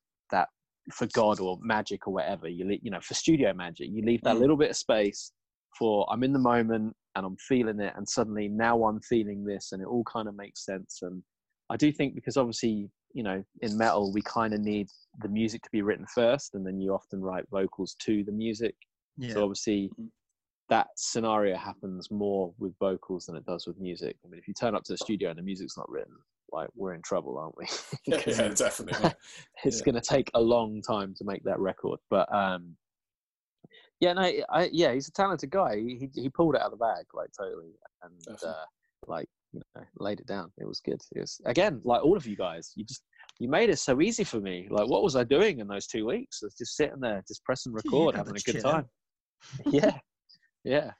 for 0.93 1.07
God 1.15 1.41
or 1.41 1.59
magic 1.63 2.07
or 2.07 2.15
whatever. 2.15 2.49
You 2.49 2.79
you 2.83 2.91
know, 2.91 3.01
for 3.01 3.15
studio 3.15 3.53
magic, 3.53 3.89
you 3.91 4.05
leave 4.05 4.23
that 4.23 4.37
mm. 4.37 4.41
little 4.41 4.57
bit 4.57 4.71
of 4.71 4.77
space 4.77 5.33
for 5.79 6.07
I'm 6.11 6.23
in 6.23 6.33
the 6.33 6.39
moment 6.39 6.95
and 7.15 7.27
I'm 7.27 7.37
feeling 7.37 7.81
it, 7.81 7.93
and 7.97 8.09
suddenly 8.09 8.49
now 8.49 8.85
I'm 8.85 9.01
feeling 9.01 9.45
this, 9.45 9.73
and 9.73 9.83
it 9.83 9.87
all 9.87 10.05
kind 10.05 10.29
of 10.29 10.37
makes 10.37 10.65
sense. 10.65 11.01
And 11.03 11.23
I 11.71 11.77
do 11.77 11.93
think 11.93 12.15
because 12.15 12.37
obviously 12.37 12.91
you 13.17 13.23
know 13.23 13.43
in 13.63 13.77
metal 13.77 14.13
we 14.13 14.21
kind 14.23 14.53
of 14.53 14.61
need 14.61 14.89
the 15.23 15.29
music 15.29 15.63
to 15.63 15.71
be 15.73 15.83
written 15.83 16.07
first 16.15 16.55
and 16.55 16.65
then 16.65 16.79
you 16.79 16.93
often 16.93 17.21
write 17.21 17.45
vocals 17.51 17.97
to 17.99 18.23
the 18.25 18.33
music 18.33 18.75
yeah. 19.17 19.33
so 19.33 19.43
obviously 19.43 19.91
mm-hmm. 19.95 20.07
that 20.69 20.89
scenario 20.97 21.57
happens 21.57 22.11
more 22.11 22.53
with 22.59 22.75
vocals 22.79 23.25
than 23.27 23.35
it 23.35 23.47
does 23.47 23.67
with 23.67 23.79
music 23.81 24.17
i 24.25 24.29
mean 24.29 24.39
if 24.39 24.47
you 24.47 24.53
turn 24.53 24.75
up 24.75 24.85
to 24.85 24.93
the 24.93 24.99
studio 24.99 25.31
and 25.31 25.39
the 25.39 25.43
music's 25.43 25.79
not 25.79 25.89
written 25.89 26.15
like 26.53 26.69
we're 26.75 26.95
in 26.95 27.03
trouble 27.03 27.39
aren't 27.39 27.57
we 27.57 27.67
yeah, 28.07 28.21
yeah 28.27 28.49
definitely 28.49 29.11
it's 29.65 29.81
yeah. 29.81 29.85
going 29.85 29.95
to 29.95 30.01
take 30.01 30.31
a 30.35 30.41
long 30.41 30.81
time 30.83 31.15
to 31.17 31.25
make 31.25 31.43
that 31.45 31.59
record 31.59 31.99
but 32.11 32.33
um 32.35 32.77
Yeah, 34.01 34.13
no, 34.13 34.23
I, 34.51 34.69
yeah, 34.73 34.93
he's 34.93 35.09
a 35.09 35.13
talented 35.13 35.51
guy. 35.51 35.77
He 35.77 36.11
he 36.15 36.29
pulled 36.29 36.55
it 36.55 36.61
out 36.61 36.71
of 36.73 36.79
the 36.79 36.85
bag, 36.85 37.07
like 37.15 37.31
totally, 37.39 37.73
and 38.03 38.13
uh, 38.45 38.65
like 39.07 39.27
you 39.53 39.61
know, 39.75 39.85
laid 39.99 40.21
it 40.21 40.27
down. 40.27 40.53
It 40.59 40.67
was 40.69 40.81
good. 40.81 41.01
It 41.15 41.21
was 41.21 41.41
again, 41.47 41.81
like 41.83 42.05
all 42.05 42.17
of 42.17 42.27
you 42.27 42.37
guys, 42.37 42.73
you 42.77 42.85
just 42.85 43.03
you 43.41 43.49
made 43.49 43.71
it 43.71 43.79
so 43.79 44.01
easy 44.03 44.23
for 44.25 44.39
me. 44.41 44.69
Like, 44.71 44.87
what 44.89 45.03
was 45.03 45.17
I 45.17 45.25
doing 45.25 45.61
in 45.61 45.67
those 45.67 45.87
two 45.87 46.05
weeks? 46.07 46.41
I 46.43 46.47
was 46.47 46.55
just 46.57 46.77
sitting 46.77 47.01
there, 47.01 47.23
just 47.27 47.43
pressing 47.45 47.73
record, 47.81 48.15
having 48.15 48.37
a 48.37 48.41
good 48.41 48.61
chill 48.61 48.67
out. 48.67 48.75
time. 48.75 48.87
yeah, 49.71 49.99
yeah. 50.65 50.91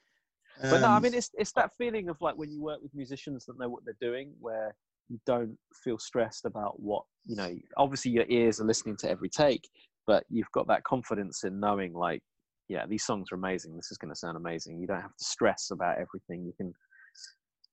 But 0.69 0.81
no, 0.81 0.87
I 0.87 0.97
Um, 0.97 1.03
mean, 1.03 1.13
it's 1.13 1.29
it's 1.35 1.53
that 1.53 1.71
feeling 1.77 2.09
of 2.09 2.17
like 2.19 2.35
when 2.35 2.51
you 2.51 2.61
work 2.63 2.81
with 2.81 2.93
musicians 2.95 3.45
that 3.45 3.59
know 3.59 3.69
what 3.69 3.83
they're 3.85 4.01
doing, 4.01 4.33
where 4.39 4.75
you 5.09 5.19
don't 5.25 5.57
feel 5.83 5.97
stressed 5.97 6.45
about 6.45 6.79
what 6.79 7.03
you 7.25 7.35
know. 7.35 7.55
Obviously, 7.77 8.11
your 8.11 8.25
ears 8.29 8.59
are 8.59 8.65
listening 8.65 8.97
to 8.97 9.09
every 9.09 9.29
take, 9.29 9.67
but 10.05 10.23
you've 10.29 10.51
got 10.53 10.67
that 10.67 10.83
confidence 10.83 11.43
in 11.43 11.59
knowing, 11.59 11.93
like, 11.93 12.21
yeah, 12.69 12.85
these 12.85 13.05
songs 13.05 13.27
are 13.31 13.35
amazing. 13.35 13.75
This 13.75 13.91
is 13.91 13.97
going 13.97 14.13
to 14.13 14.19
sound 14.19 14.37
amazing. 14.37 14.79
You 14.79 14.87
don't 14.87 15.01
have 15.01 15.15
to 15.15 15.23
stress 15.25 15.69
about 15.71 15.97
everything. 15.97 16.45
You 16.45 16.53
can 16.57 16.73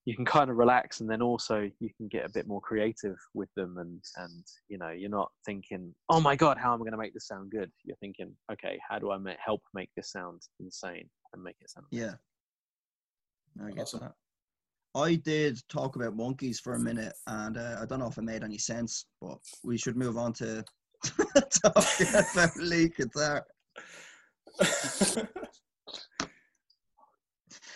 you 0.07 0.15
can 0.15 0.27
kind 0.27 0.51
of 0.51 0.57
relax, 0.57 1.01
and 1.01 1.09
then 1.09 1.23
also 1.23 1.71
you 1.81 1.91
can 1.97 2.09
get 2.09 2.27
a 2.27 2.33
bit 2.33 2.47
more 2.47 2.61
creative 2.61 3.17
with 3.33 3.49
them, 3.57 3.77
and 3.79 4.03
and 4.17 4.45
you 4.69 4.79
know, 4.79 4.91
you're 4.91 5.11
not 5.11 5.31
thinking, 5.47 5.95
oh 6.11 6.21
my 6.21 6.37
god, 6.37 6.59
how 6.59 6.75
am 6.75 6.81
I 6.81 6.85
going 6.85 6.93
to 6.93 6.99
make 6.99 7.15
this 7.15 7.27
sound 7.27 7.51
good? 7.51 7.71
You're 7.85 7.97
thinking, 7.97 8.35
okay, 8.53 8.79
how 8.89 8.99
do 8.99 9.11
I 9.13 9.19
ma- 9.19 9.33
help 9.45 9.63
make 9.73 9.91
this 9.97 10.13
sound 10.13 10.43
insane 10.61 11.09
and 11.33 11.43
make 11.43 11.57
it 11.61 11.71
sound 11.71 11.87
Yeah. 11.91 12.15
I 13.63 13.71
get 13.71 13.83
Awesome. 13.83 14.01
that. 14.01 14.15
I 14.97 15.17
did 15.17 15.59
talk 15.69 15.97
about 15.97 16.15
monkeys 16.17 16.61
for 16.61 16.75
a 16.75 16.79
minute, 16.79 17.15
and 17.27 17.57
uh, 17.57 17.79
I 17.81 17.87
don't 17.87 17.99
know 17.99 18.07
if 18.07 18.17
it 18.19 18.23
made 18.23 18.45
any 18.45 18.59
sense, 18.59 19.07
but 19.21 19.39
we 19.65 19.77
should 19.77 19.97
move 19.97 20.17
on 20.17 20.33
to 20.35 20.65
talking 21.65 22.07
about 22.09 22.57
lead 22.57 22.95
guitar. 22.97 23.45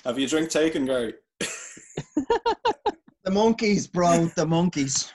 Have 0.04 0.18
you 0.18 0.28
drink 0.28 0.50
taken, 0.50 0.86
Gary? 0.86 1.14
The 3.24 3.34
monkeys, 3.34 3.86
bro, 3.86 4.30
the 4.36 4.46
monkeys. 4.46 5.12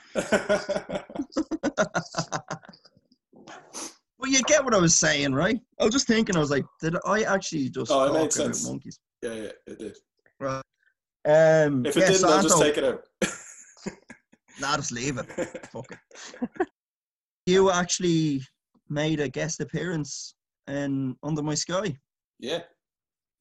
Well, 4.18 4.30
you 4.30 4.40
get 4.44 4.64
what 4.64 4.72
I 4.72 4.78
was 4.78 4.96
saying, 4.96 5.34
right? 5.34 5.58
I 5.80 5.84
was 5.84 5.92
just 5.92 6.06
thinking, 6.06 6.36
I 6.36 6.38
was 6.38 6.50
like, 6.50 6.64
did 6.80 6.94
I 7.04 7.24
actually 7.24 7.70
just 7.70 7.90
Oh, 7.90 8.04
it 8.04 8.30
talk 8.30 8.46
about 8.46 8.62
monkeys? 8.62 9.00
yeah, 9.20 9.34
yeah, 9.34 9.50
it 9.66 9.78
did. 9.80 9.96
Right. 10.38 10.62
Um, 11.26 11.86
If 11.86 11.96
it 11.96 12.00
yeah, 12.00 12.08
didn't, 12.10 12.24
I'll 12.24 12.42
just 12.42 12.60
take 12.60 12.76
it 12.78 12.84
out. 12.84 13.02
Nah, 14.60 14.76
just 14.76 14.92
leave 14.92 15.18
it. 15.18 15.26
Fuck 15.72 15.90
it. 15.90 16.68
You 17.44 17.70
actually 17.72 18.40
made 18.88 19.18
a 19.18 19.28
guest 19.28 19.60
appearance 19.60 20.36
in 20.68 21.16
Under 21.24 21.42
My 21.42 21.54
Sky. 21.54 21.96
yeah, 22.38 22.60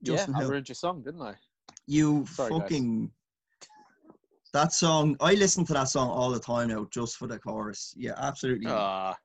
Justin 0.04 0.34
yeah, 0.34 0.38
I 0.38 0.42
Hill. 0.42 0.50
ruined 0.50 0.68
your 0.70 0.76
song, 0.76 1.04
didn't 1.04 1.22
I? 1.22 1.36
You 1.86 2.26
Sorry, 2.26 2.50
guys. 2.50 2.62
fucking. 2.62 3.12
That 4.54 4.74
song, 4.74 5.16
I 5.22 5.34
listen 5.36 5.64
to 5.66 5.74
that 5.74 5.90
song 5.90 6.10
all 6.10 6.32
the 6.32 6.40
time 6.40 6.70
now, 6.70 6.88
just 6.92 7.18
for 7.18 7.28
the 7.28 7.38
chorus. 7.38 7.94
Yeah, 7.96 8.14
absolutely 8.18 8.66
Ah, 8.70 9.16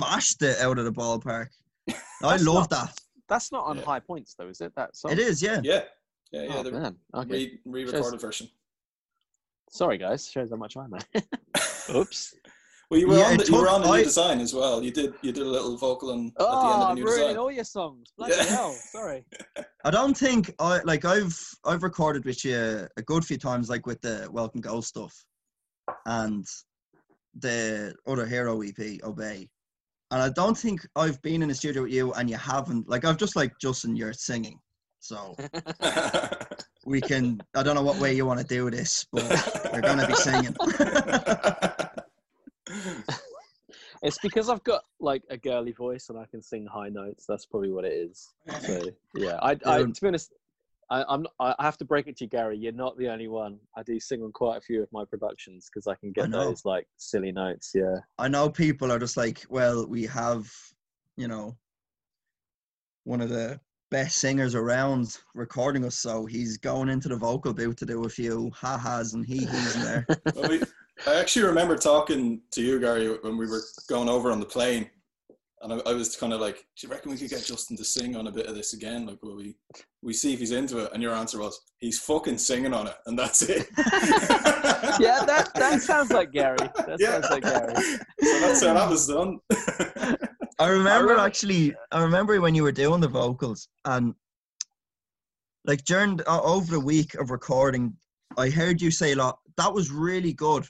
bashed 0.00 0.42
it 0.42 0.58
out 0.60 0.78
of 0.80 0.84
the 0.84 0.92
ballpark. 0.92 1.46
I 2.24 2.36
love 2.38 2.68
not- 2.68 2.70
that. 2.70 3.00
that's 3.28 3.52
not 3.52 3.64
on 3.66 3.78
Yeah. 3.78 3.84
high 3.84 4.00
points 4.00 4.34
though, 4.36 4.48
is 4.48 4.60
it? 4.60 4.72
That 4.76 4.96
song. 4.96 5.12
It 5.12 5.20
is, 5.20 5.40
yeah. 5.40 5.60
yeah, 5.62 5.82
yeah, 6.32 6.42
yeah. 6.42 6.52
Oh, 6.56 6.62
the 6.62 6.72
man. 6.72 6.96
Okay. 7.14 7.30
re- 7.32 7.60
re-recorded 7.84 8.20
version. 8.20 8.48
Sorry, 9.70 9.98
guys. 9.98 10.28
Shows 10.28 10.50
how 10.50 10.56
much 10.56 10.76
I 10.76 10.86
know. 10.86 10.98
Oops. 12.00 12.34
Well, 12.90 13.00
you 13.00 13.08
were 13.08 13.16
Yeah, 13.18 13.24
on 13.24 13.34
it 13.34 13.46
the, 13.46 13.52
you 13.52 13.58
were 13.60 13.68
on 13.68 13.82
the 13.82 13.88
I- 13.88 13.98
new 13.98 14.04
design 14.04 14.38
as 14.40 14.54
well. 14.54 14.80
You 14.82 14.92
did 14.92 15.14
you 15.22 15.32
did 15.32 15.42
a 15.42 15.48
little 15.48 15.76
vocal 15.76 16.12
on, 16.12 16.28
at 16.28 16.34
the 16.38 16.44
end 16.44 16.52
Oh, 16.54 16.72
of 16.74 16.80
the 16.80 16.86
I'm 16.86 16.94
new 16.94 17.04
ruining 17.04 17.20
design. 17.28 17.36
all 17.36 17.50
your 17.50 17.64
songs. 17.64 18.12
Bloody 18.16 18.34
Yeah. 18.36 18.44
hell. 18.44 18.72
Sorry. 18.72 19.24
I 19.84 19.90
don't 19.90 20.16
think 20.16 20.54
I 20.60 20.80
like 20.84 21.04
I've 21.04 21.36
I've 21.64 21.82
recorded 21.82 22.24
with 22.24 22.44
you 22.44 22.86
a 22.96 23.02
good 23.02 23.24
few 23.24 23.38
times, 23.38 23.68
like 23.68 23.86
with 23.86 24.00
the 24.02 24.28
Welcome 24.30 24.60
Go 24.60 24.80
stuff, 24.80 25.14
and 26.06 26.46
the 27.38 27.94
other 28.06 28.24
Hero 28.26 28.62
EP, 28.62 29.02
Obey. 29.02 29.48
And 30.12 30.22
I 30.22 30.28
don't 30.28 30.56
think 30.56 30.86
I've 30.94 31.20
been 31.22 31.42
in 31.42 31.50
a 31.50 31.54
studio 31.54 31.82
with 31.82 31.92
you 31.92 32.12
and 32.12 32.30
you 32.30 32.36
haven't. 32.36 32.88
Like 32.88 33.04
I've 33.04 33.16
just 33.18 33.34
like 33.34 33.52
Justin, 33.60 33.96
you're 33.96 34.12
singing, 34.12 34.60
so 35.00 35.34
we 36.84 37.00
can. 37.00 37.40
I 37.54 37.62
don't 37.62 37.74
know 37.74 37.82
what 37.82 37.98
way 37.98 38.14
you 38.14 38.26
want 38.26 38.40
to 38.40 38.46
do 38.46 38.70
this, 38.70 39.06
but 39.12 39.70
we're 39.72 39.80
gonna 39.80 40.06
be 40.06 40.14
singing. 40.14 40.54
It's 44.02 44.18
because 44.18 44.48
I've 44.48 44.62
got 44.62 44.82
like 45.00 45.22
a 45.30 45.36
girly 45.36 45.72
voice 45.72 46.10
and 46.10 46.18
I 46.18 46.26
can 46.26 46.42
sing 46.42 46.66
high 46.66 46.88
notes. 46.88 47.24
That's 47.26 47.46
probably 47.46 47.72
what 47.72 47.84
it 47.84 47.92
is. 47.92 48.28
So 48.60 48.90
yeah, 49.14 49.38
I, 49.42 49.56
I 49.66 49.80
Um, 49.80 49.92
to 49.92 50.00
be 50.00 50.08
honest, 50.08 50.32
I, 50.90 51.04
I'm 51.08 51.26
I 51.40 51.54
have 51.58 51.76
to 51.78 51.84
break 51.84 52.06
it 52.06 52.16
to 52.18 52.24
you, 52.24 52.30
Gary. 52.30 52.56
You're 52.56 52.72
not 52.72 52.96
the 52.98 53.08
only 53.08 53.26
one. 53.26 53.58
I 53.76 53.82
do 53.82 53.98
sing 53.98 54.22
on 54.22 54.30
quite 54.32 54.58
a 54.58 54.60
few 54.60 54.82
of 54.82 54.92
my 54.92 55.04
productions 55.04 55.68
because 55.68 55.86
I 55.86 55.94
can 55.96 56.12
get 56.12 56.30
know. 56.30 56.44
those 56.44 56.64
like 56.64 56.86
silly 56.96 57.32
notes. 57.32 57.72
Yeah. 57.74 57.98
I 58.18 58.28
know 58.28 58.48
people 58.48 58.92
are 58.92 58.98
just 58.98 59.16
like, 59.16 59.44
well, 59.48 59.86
we 59.86 60.04
have, 60.06 60.52
you 61.16 61.26
know, 61.26 61.56
one 63.04 63.20
of 63.20 63.30
the 63.30 63.58
best 63.90 64.16
singers 64.18 64.54
around 64.54 65.16
recording 65.34 65.84
us, 65.84 65.96
so 65.96 66.26
he's 66.26 66.56
going 66.58 66.88
into 66.88 67.08
the 67.08 67.16
vocal 67.16 67.52
booth 67.54 67.76
to 67.76 67.86
do 67.86 68.04
a 68.04 68.08
few 68.08 68.50
ha-has 68.54 69.14
and 69.14 69.24
hee-hees 69.24 69.76
in 69.76 69.82
there. 69.84 70.06
Well, 70.34 70.48
we, 70.48 70.62
I 71.06 71.16
actually 71.16 71.46
remember 71.46 71.76
talking 71.76 72.40
to 72.52 72.62
you, 72.62 72.80
Gary, 72.80 73.08
when 73.22 73.36
we 73.36 73.46
were 73.46 73.62
going 73.88 74.08
over 74.08 74.30
on 74.32 74.40
the 74.40 74.46
plane, 74.46 74.90
and 75.62 75.72
I, 75.72 75.90
I 75.90 75.94
was 75.94 76.16
kind 76.16 76.32
of 76.34 76.40
like, 76.40 76.56
"Do 76.56 76.86
you 76.86 76.90
reckon 76.90 77.10
we 77.10 77.16
could 77.16 77.30
get 77.30 77.44
Justin 77.44 77.76
to 77.78 77.84
sing 77.84 78.14
on 78.14 78.26
a 78.26 78.30
bit 78.32 78.46
of 78.46 78.54
this 78.54 78.74
again? 78.74 79.06
Like, 79.06 79.22
will 79.22 79.36
we 79.36 79.56
we 80.02 80.12
see 80.12 80.34
if 80.34 80.38
he's 80.38 80.52
into 80.52 80.78
it?" 80.78 80.90
And 80.92 81.02
your 81.02 81.14
answer 81.14 81.38
was, 81.38 81.58
"He's 81.78 81.98
fucking 81.98 82.36
singing 82.38 82.74
on 82.74 82.86
it, 82.88 82.94
and 83.06 83.18
that's 83.18 83.40
it." 83.42 83.66
yeah, 83.78 85.24
that 85.24 85.50
that 85.54 85.80
sounds 85.80 86.10
like 86.12 86.30
Gary. 86.32 86.56
That 86.58 86.96
Yeah. 86.98 87.12
sounds 87.12 87.30
like 87.30 87.42
Gary. 87.42 87.74
so 88.22 88.40
that's 88.40 88.62
how 88.62 88.74
that 88.74 88.90
was 88.90 89.06
done. 89.08 89.38
I 90.58 90.68
remember 90.68 91.08
remember- 91.10 91.22
actually, 91.26 91.74
I 91.92 92.02
remember 92.02 92.40
when 92.40 92.54
you 92.54 92.62
were 92.62 92.72
doing 92.72 93.00
the 93.00 93.08
vocals 93.08 93.68
and 93.84 94.14
like 95.64 95.84
during 95.84 96.20
uh, 96.26 96.40
over 96.42 96.70
the 96.70 96.80
week 96.80 97.14
of 97.14 97.30
recording, 97.30 97.94
I 98.38 98.48
heard 98.50 98.80
you 98.80 98.90
say 98.90 99.12
a 99.12 99.16
lot. 99.16 99.38
That 99.56 99.72
was 99.72 99.90
really 99.90 100.32
good. 100.32 100.66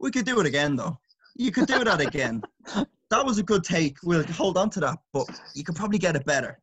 We 0.00 0.10
could 0.10 0.24
do 0.26 0.40
it 0.40 0.46
again 0.46 0.76
though. 0.76 0.98
You 1.34 1.50
could 1.50 1.66
do 1.66 1.84
that 1.84 2.00
again. 2.00 2.42
that 3.10 3.24
was 3.24 3.38
a 3.38 3.42
good 3.42 3.64
take. 3.64 3.98
We'll 4.02 4.24
hold 4.28 4.56
on 4.56 4.70
to 4.70 4.80
that, 4.80 4.98
but 5.12 5.26
you 5.54 5.64
could 5.64 5.76
probably 5.76 5.98
get 5.98 6.16
it 6.16 6.24
better. 6.24 6.58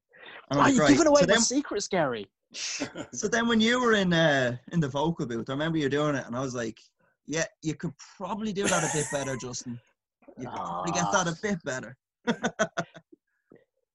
And 0.50 0.60
I'm 0.60 0.66
Why 0.66 0.72
are 0.72 0.74
you 0.74 0.82
"Right." 0.82 0.90
giving 0.90 1.08
away 1.08 1.22
So 1.22 1.28
my 1.28 1.34
then- 1.34 1.42
secrets, 1.42 1.88
Gary? 1.88 2.28
So 3.14 3.28
then 3.28 3.48
when 3.48 3.60
you 3.60 3.80
were 3.82 3.94
in 3.94 4.14
uh 4.14 4.58
in 4.72 4.80
the 4.80 4.88
vocal 4.88 5.26
booth, 5.26 5.50
I 5.50 5.54
remember 5.54 5.78
you 5.80 5.90
doing 5.90 6.16
it 6.16 6.26
and 6.28 6.36
I 6.36 6.40
was 6.40 6.54
like, 6.56 6.80
Yeah, 7.26 7.46
you 7.62 7.74
could 7.76 7.94
probably 8.18 8.54
do 8.54 8.68
that 8.68 8.84
a 8.84 8.96
bit 8.96 9.06
better, 9.12 9.36
Justin. 9.36 9.80
You 10.38 10.46
could 10.48 10.56
probably 10.56 10.92
get 10.94 11.12
that 11.12 11.28
a 11.28 11.36
bit 11.42 11.64
better. 11.64 11.96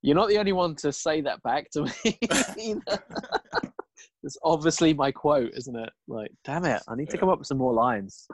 You're 0.03 0.15
not 0.17 0.29
the 0.29 0.39
only 0.39 0.53
one 0.53 0.75
to 0.77 0.93
say 0.93 1.21
that 1.23 1.43
back 1.43 1.71
to 1.71 1.83
me. 1.85 2.19
either. 2.59 3.03
it's 4.23 4.39
obviously 4.45 4.95
my 4.95 5.11
quote, 5.11 5.51
isn't 5.55 5.77
it? 5.77 5.91
Like, 6.07 6.31
damn 6.45 6.65
it, 6.65 6.83
I 6.89 6.95
need 6.95 7.11
to 7.11 7.17
Yeah. 7.17 7.21
come 7.21 7.29
up 7.31 7.39
with 7.39 7.49
some 7.49 7.59
more 7.59 7.75
lines. 7.75 8.27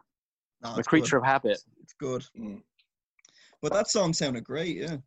No, 0.62 0.70
I'm 0.70 0.78
a 0.78 0.82
creature 0.82 1.18
good. 1.18 1.24
of 1.26 1.32
habit. 1.32 1.58
It's 1.82 1.94
good. 1.98 2.24
Mm. 2.38 2.62
But 3.62 3.72
that 3.72 3.88
song 3.90 4.12
sounded 4.12 4.44
great, 4.44 4.76
yeah. 4.76 4.94
I 4.96 4.98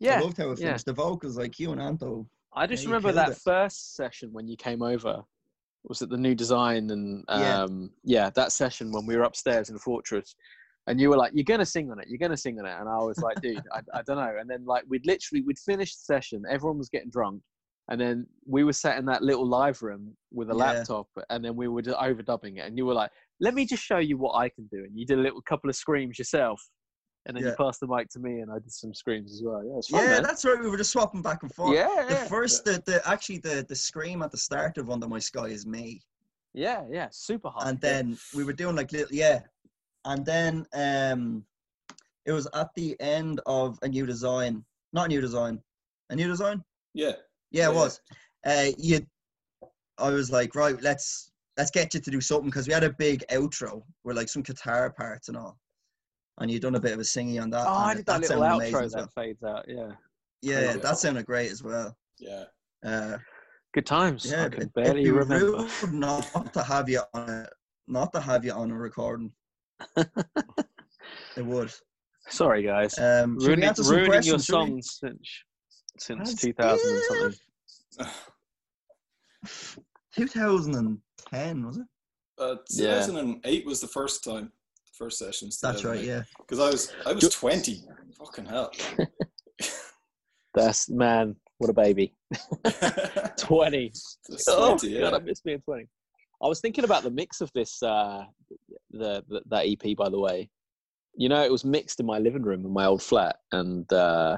Yeah, 0.00 0.20
loved 0.20 0.38
how 0.38 0.50
it 0.50 0.58
yeah. 0.58 0.66
finished. 0.68 0.86
The 0.86 0.92
vocals, 0.92 1.38
like 1.38 1.58
you 1.58 1.72
and 1.72 1.80
Anto. 1.80 2.28
I 2.54 2.66
just 2.66 2.82
Yeah, 2.82 2.88
remember 2.90 3.12
that 3.12 3.30
it. 3.30 3.38
first 3.38 3.94
session 3.94 4.32
when 4.32 4.48
you 4.48 4.56
came 4.56 4.82
over. 4.82 5.22
Was 5.84 6.02
it 6.02 6.08
the 6.10 6.16
new 6.16 6.34
design 6.34 6.90
and 6.90 7.24
Yeah. 7.28 7.62
um, 7.62 7.92
yeah. 8.02 8.30
that 8.30 8.50
session 8.50 8.90
when 8.90 9.06
we 9.06 9.16
were 9.16 9.22
upstairs 9.22 9.68
in 9.68 9.74
the 9.76 9.80
fortress, 9.80 10.34
and 10.86 11.00
you 11.00 11.10
were 11.10 11.16
like, 11.16 11.32
"You're 11.34 11.44
gonna 11.44 11.66
sing 11.66 11.90
on 11.90 11.98
it. 12.00 12.08
You're 12.08 12.18
gonna 12.18 12.36
sing 12.36 12.58
on 12.60 12.66
it," 12.66 12.74
and 12.78 12.88
I 12.88 12.98
was 12.98 13.18
like, 13.18 13.40
"Dude, 13.40 13.62
I, 13.72 13.80
I 13.94 14.02
don't 14.02 14.16
know." 14.16 14.36
And 14.40 14.48
then 14.48 14.64
like 14.64 14.84
we'd 14.88 15.06
literally 15.06 15.42
we'd 15.42 15.58
finished 15.58 15.96
the 15.98 16.14
session, 16.14 16.42
everyone 16.48 16.78
was 16.78 16.88
getting 16.88 17.10
drunk, 17.10 17.42
and 17.90 18.00
then 18.00 18.26
we 18.46 18.64
were 18.64 18.72
sat 18.72 18.98
in 18.98 19.04
that 19.06 19.22
little 19.22 19.46
live 19.46 19.82
room 19.82 20.16
with 20.32 20.50
a 20.50 20.52
Yeah. 20.54 20.58
laptop, 20.58 21.08
and 21.30 21.44
then 21.44 21.56
we 21.56 21.68
were 21.68 21.82
just 21.82 21.98
overdubbing 21.98 22.58
it, 22.58 22.66
and 22.66 22.76
you 22.78 22.86
were 22.86 22.94
like, 22.94 23.10
"Let 23.40 23.54
me 23.54 23.66
just 23.66 23.82
show 23.82 23.98
you 23.98 24.16
what 24.16 24.34
I 24.36 24.48
can 24.48 24.66
do," 24.72 24.84
and 24.84 24.96
you 24.98 25.04
did 25.06 25.18
a 25.18 25.22
little 25.22 25.42
couple 25.42 25.68
of 25.70 25.76
screams 25.76 26.18
yourself. 26.18 26.60
And 27.28 27.36
then 27.36 27.42
you 27.44 27.54
passed 27.58 27.80
the 27.80 27.88
mic 27.88 28.08
to 28.10 28.20
me, 28.20 28.38
and 28.38 28.52
I 28.52 28.60
did 28.60 28.70
some 28.70 28.94
screams 28.94 29.32
as 29.32 29.42
well. 29.44 29.60
Yeah, 29.66 29.98
fun, 29.98 30.08
Yeah, 30.08 30.20
that's 30.20 30.44
right. 30.44 30.60
We 30.60 30.70
were 30.70 30.76
just 30.76 30.92
swapping 30.92 31.22
back 31.22 31.42
and 31.42 31.52
forth. 31.52 31.74
yeah, 31.74 31.88
The 32.06 32.14
yeah. 32.14 32.24
first, 32.28 32.64
the, 32.64 32.80
the 32.86 33.02
actually 33.04 33.38
the 33.38 33.66
the 33.68 33.74
scream 33.74 34.22
at 34.22 34.30
the 34.30 34.36
start 34.36 34.78
of 34.78 34.90
Under 34.90 35.08
My 35.08 35.18
Sky 35.18 35.48
is 35.48 35.66
me, 35.66 36.00
Yeah, 36.54 36.84
yeah, 36.88 37.08
super 37.10 37.48
hard. 37.48 37.66
and 37.66 37.78
yeah. 37.82 37.90
then 37.94 38.18
we 38.36 38.44
were 38.44 38.52
doing 38.52 38.76
like 38.76 38.92
little 38.92 39.12
yeah, 39.12 39.40
and 40.06 40.24
then 40.24 40.64
um, 40.74 41.44
it 42.24 42.32
was 42.32 42.48
at 42.54 42.68
the 42.74 42.98
end 43.00 43.40
of 43.46 43.78
a 43.82 43.88
new 43.88 44.06
design, 44.06 44.64
not 44.92 45.06
a 45.06 45.08
new 45.08 45.20
design, 45.20 45.60
a 46.10 46.16
new 46.16 46.28
design. 46.28 46.62
Yeah, 46.94 47.12
Yeah, 47.50 47.68
it 47.68 47.72
Yeah. 47.72 47.80
was. 47.80 48.00
Uh, 48.46 48.66
you, 48.78 49.00
I 49.98 50.10
was 50.10 50.30
like, 50.30 50.54
right, 50.54 50.80
let's 50.82 51.30
let's 51.58 51.70
get 51.70 51.92
you 51.94 52.00
to 52.00 52.10
do 52.10 52.20
something 52.20 52.46
because 52.50 52.66
we 52.68 52.74
had 52.74 52.84
a 52.84 52.92
big 52.92 53.24
outro 53.30 53.82
with 54.04 54.16
like 54.16 54.28
some 54.28 54.42
guitar 54.42 54.90
parts 54.90 55.28
and 55.28 55.36
all, 55.36 55.58
and 56.38 56.50
you 56.50 56.60
done 56.60 56.74
a 56.76 56.80
bit 56.80 56.92
of 56.92 57.00
a 57.00 57.04
singing 57.04 57.40
on 57.40 57.50
that. 57.50 57.66
oh, 57.68 57.72
I 57.72 57.94
did 57.94 58.06
that 58.06 58.20
little 58.20 58.40
outro 58.42 58.90
that 58.90 58.96
well. 58.96 59.08
fades 59.14 59.42
out. 59.42 59.64
Yeah, 59.68 59.92
Yeah, 60.42 60.64
Crazy. 60.66 60.80
that 60.80 60.98
sounded 60.98 61.26
great 61.26 61.50
as 61.50 61.62
well. 61.62 61.96
Yeah. 62.18 62.44
Uh, 62.84 63.18
Good 63.74 63.86
times. 63.86 64.30
yeah, 64.30 64.44
I 64.44 64.48
can 64.48 64.62
it, 64.62 64.74
barely 64.74 64.90
it'd 65.02 65.04
be 65.04 65.10
remember. 65.10 65.68
rude 65.82 65.92
not 65.92 66.52
to 66.54 66.62
have 66.62 66.88
you 66.88 67.00
on 67.14 67.28
a 67.28 67.48
not 67.88 68.12
to 68.12 68.20
have 68.20 68.44
you 68.44 68.52
on 68.52 68.70
a 68.70 68.74
recording. 68.78 69.32
It 69.96 71.44
would. 71.44 71.72
Sorry, 72.28 72.62
guys. 72.62 72.98
Um, 72.98 73.38
should 73.40 73.48
ruining 73.48 73.72
ruining 73.78 74.02
your 74.02 74.06
questions, 74.06 74.44
shall 74.44 74.64
we? 74.64 74.70
songs 74.70 74.98
since 75.00 75.42
since 75.98 76.40
2000 76.40 76.90
and 76.90 77.34
something. 77.98 78.12
2010 80.16 81.66
was 81.66 81.78
it? 81.78 81.86
Uh, 82.38 82.56
Yeah. 82.70 83.00
2008 83.06 83.66
was 83.66 83.80
the 83.80 83.86
first 83.88 84.24
time, 84.24 84.52
the 84.86 84.92
first 84.98 85.18
sessions. 85.18 85.58
That's 85.60 85.84
right. 85.84 86.02
Yeah. 86.02 86.22
Because 86.38 86.58
I 86.58 86.70
was 86.70 86.92
I 87.06 87.12
was 87.12 87.28
20. 87.28 87.82
Fucking 88.18 88.46
hell. 88.46 88.70
That's 90.54 90.88
man, 90.88 91.36
what 91.58 91.70
a 91.70 91.74
baby. 91.74 92.14
20. 93.38 93.88
Just 93.90 94.48
Oh 94.48 94.76
20, 94.76 94.98
god, 94.98 95.12
yeah. 95.12 95.16
I 95.16 95.18
miss 95.20 95.40
being 95.40 95.60
20. 95.60 95.86
I 96.42 96.46
was 96.48 96.60
thinking 96.60 96.84
about 96.84 97.02
the 97.02 97.10
mix 97.10 97.40
of 97.40 97.50
this 97.54 97.82
uh 97.82 98.24
the, 98.96 99.24
the 99.28 99.42
that 99.46 99.66
EP 99.66 99.96
by 99.96 100.08
the 100.08 100.18
way. 100.18 100.50
You 101.14 101.28
know, 101.28 101.42
it 101.42 101.50
was 101.50 101.64
mixed 101.64 102.00
in 102.00 102.06
my 102.06 102.18
living 102.18 102.42
room 102.42 102.64
in 102.64 102.72
my 102.72 102.86
old 102.86 103.02
flat 103.02 103.36
and 103.52 103.90
uh 103.92 104.36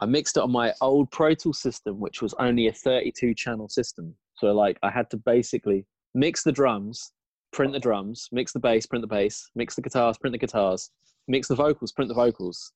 I 0.00 0.06
mixed 0.06 0.36
it 0.36 0.42
on 0.42 0.50
my 0.50 0.72
old 0.80 1.10
Pro 1.12 1.34
Tools 1.34 1.60
system 1.60 2.00
which 2.00 2.20
was 2.20 2.34
only 2.38 2.66
a 2.66 2.72
32 2.72 3.34
channel 3.34 3.68
system. 3.68 4.14
So 4.36 4.52
like 4.52 4.78
I 4.82 4.90
had 4.90 5.08
to 5.10 5.16
basically 5.16 5.86
mix 6.14 6.42
the 6.42 6.52
drums, 6.52 7.12
print 7.52 7.72
the 7.72 7.80
drums, 7.80 8.28
mix 8.32 8.52
the 8.52 8.60
bass, 8.60 8.86
print 8.86 9.02
the 9.02 9.14
bass, 9.14 9.48
mix 9.54 9.76
the 9.76 9.82
guitars, 9.82 10.18
print 10.18 10.32
the 10.32 10.38
guitars, 10.38 10.90
mix 11.28 11.48
the 11.48 11.54
vocals, 11.54 11.92
print 11.92 12.08
the 12.08 12.14
vocals, 12.14 12.72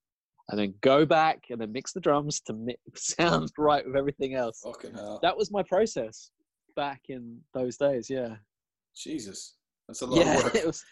and 0.49 0.59
then 0.59 0.75
go 0.81 1.05
back 1.05 1.45
and 1.51 1.61
then 1.61 1.73
mix 1.73 1.93
the 1.93 2.01
drums 2.01 2.41
to 2.41 2.53
mi- 2.53 2.77
sound 2.95 3.51
right 3.59 3.87
with 3.87 3.97
everything 3.97 4.35
else. 4.35 4.61
Fucking 4.65 4.95
hell. 4.95 5.19
That 5.23 5.37
was 5.37 5.51
my 5.51 5.62
process 5.62 6.31
back 6.77 7.03
in 7.09 7.39
those 7.55 7.77
days. 7.77 8.09
Yeah, 8.09 8.37
Jesus. 8.97 9.57
That's 9.89 10.02
a 10.02 10.06
lot 10.06 10.24
yeah, 10.24 10.36
of 10.36 10.44
work. 10.44 10.55
it 10.55 10.66
was 10.66 10.85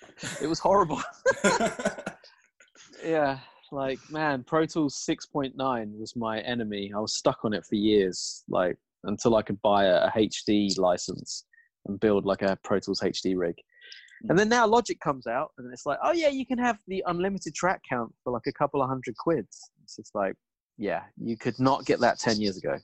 it 0.43 0.47
was 0.47 0.59
horrible. 0.59 1.03
yeah, 3.05 3.39
like 3.71 3.99
man, 4.11 4.43
Pro 4.45 4.65
Tools 4.65 5.05
6.9 5.09 5.99
was 5.99 6.17
my 6.17 6.41
enemy. 6.41 6.93
I 6.95 6.99
was 6.99 7.17
stuck 7.17 7.45
on 7.45 7.53
it 7.53 7.65
for 7.67 7.75
years, 7.75 8.43
like 8.49 8.77
until 9.05 9.37
I 9.37 9.43
could 9.43 9.61
buy 9.63 9.85
a, 9.85 10.07
a 10.07 10.13
HD 10.17 10.77
license 10.79 11.45
and 11.87 12.01
build 12.01 12.25
like 12.25 12.43
a 12.43 12.59
Pro 12.65 12.81
Tools 12.81 13.01
HD 13.01 13.37
rig. 13.37 13.55
And 14.23 14.31
hmm. 14.31 14.37
then 14.37 14.49
now 14.49 14.67
Logic 14.67 14.99
comes 15.01 15.27
out, 15.27 15.53
and 15.59 15.71
it's 15.73 15.85
like, 15.85 15.99
oh 16.03 16.13
yeah, 16.13 16.29
you 16.29 16.47
can 16.47 16.59
have 16.59 16.79
the 16.89 17.05
unlimited 17.07 17.55
track 17.55 17.83
count 17.89 18.13
for 18.25 18.33
like 18.33 18.47
a 18.47 18.53
couple 18.53 18.83
of 18.83 18.89
hundred 18.89 19.15
quids. 19.19 19.71
It's 19.85 19.97
just 19.97 20.15
like, 20.15 20.35
yeah, 20.79 21.03
you 21.23 21.37
could 21.37 21.59
not 21.61 21.85
get 21.85 22.01
that 22.01 22.19
ten 22.19 22.41
years 22.41 22.57
ago. 22.57 22.79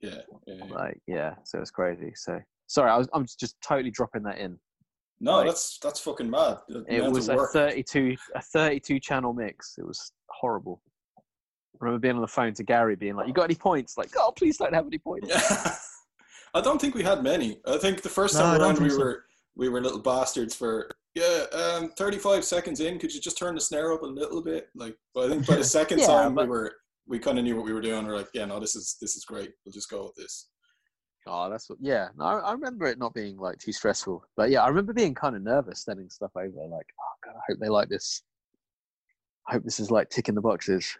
yeah, 0.00 0.22
yeah, 0.46 0.54
yeah. 0.54 0.74
Like, 0.74 1.00
yeah, 1.06 1.34
so 1.44 1.60
it's 1.60 1.70
crazy. 1.70 2.12
So 2.16 2.40
sorry, 2.68 2.90
I 2.90 2.96
was, 2.96 3.08
I'm 3.12 3.26
just 3.38 3.56
totally 3.60 3.90
dropping 3.90 4.22
that 4.22 4.38
in. 4.38 4.58
No, 5.22 5.36
Like- 5.36 5.46
that's 5.46 5.78
that's 5.78 6.00
fucking 6.00 6.28
mad. 6.28 6.58
The 6.68 6.84
It 6.88 7.10
was 7.10 7.28
a 7.28 7.36
32 7.46 8.16
a 8.34 8.42
32 8.42 8.98
channel 8.98 9.32
mix. 9.32 9.76
It 9.78 9.86
was 9.86 10.12
horrible. 10.28 10.82
I 11.16 11.22
remember 11.80 12.00
being 12.00 12.16
on 12.16 12.20
the 12.20 12.28
phone 12.28 12.52
to 12.54 12.62
Gary, 12.64 12.96
being 12.96 13.14
like, 13.14 13.28
"You 13.28 13.32
got 13.32 13.44
any 13.44 13.54
points?" 13.54 13.96
Like, 13.96 14.10
"Oh, 14.16 14.32
please 14.36 14.56
don't 14.58 14.74
have 14.74 14.86
any 14.86 14.98
points." 14.98 15.28
Yeah. 15.28 15.76
I 16.54 16.60
don't 16.60 16.80
think 16.80 16.94
we 16.94 17.02
had 17.04 17.22
many. 17.22 17.60
I 17.66 17.78
think 17.78 18.02
the 18.02 18.08
first 18.08 18.34
time 18.36 18.58
don't 18.58 18.62
around 18.62 18.74
we 18.74 18.88
think 18.88 18.92
so. 18.92 18.98
were 18.98 19.24
we 19.56 19.68
were 19.68 19.80
little 19.80 20.00
bastards 20.00 20.54
for 20.54 20.90
yeah, 21.14 21.44
um, 21.52 21.90
35 21.98 22.42
seconds 22.44 22.80
in, 22.80 22.98
could 22.98 23.12
you 23.12 23.20
just 23.20 23.36
turn 23.38 23.54
the 23.54 23.60
snare 23.60 23.92
up 23.92 24.02
a 24.02 24.06
little 24.06 24.42
bit? 24.42 24.68
Like, 24.74 24.96
but 25.14 25.26
I 25.26 25.28
think 25.28 25.46
by 25.46 25.56
the 25.56 25.64
second 25.78 26.00
Yeah, 26.00 26.06
time 26.06 26.34
we 26.34 26.46
were 26.46 26.72
we 27.06 27.18
kind 27.18 27.38
of 27.38 27.44
knew 27.44 27.54
what 27.56 27.64
we 27.64 27.72
were 27.72 27.80
doing. 27.80 28.06
We're 28.06 28.16
like, 28.16 28.28
yeah, 28.34 28.44
no, 28.46 28.58
this 28.58 28.74
is 28.74 28.96
this 29.00 29.14
is 29.16 29.24
great. 29.24 29.52
We'll 29.64 29.72
just 29.72 29.88
go 29.90 30.04
with 30.04 30.14
this. 30.16 30.48
Oh, 31.26 31.48
that's 31.48 31.68
what. 31.70 31.78
Yeah, 31.80 32.08
no, 32.18 32.24
I, 32.24 32.38
I 32.38 32.52
remember 32.52 32.86
it 32.86 32.98
not 32.98 33.14
being 33.14 33.36
like 33.36 33.58
too 33.58 33.72
stressful, 33.72 34.24
but 34.36 34.50
yeah, 34.50 34.62
I 34.64 34.68
remember 34.68 34.92
being 34.92 35.14
kind 35.14 35.36
of 35.36 35.42
nervous 35.42 35.84
sending 35.84 36.10
stuff 36.10 36.32
over. 36.36 36.46
Like, 36.46 36.86
oh 37.00 37.14
god, 37.24 37.34
I 37.36 37.40
hope 37.48 37.58
they 37.60 37.68
like 37.68 37.88
this. 37.88 38.22
I 39.48 39.52
hope 39.54 39.64
this 39.64 39.80
is 39.80 39.90
like 39.90 40.08
ticking 40.10 40.34
the 40.34 40.40
boxes. 40.40 40.96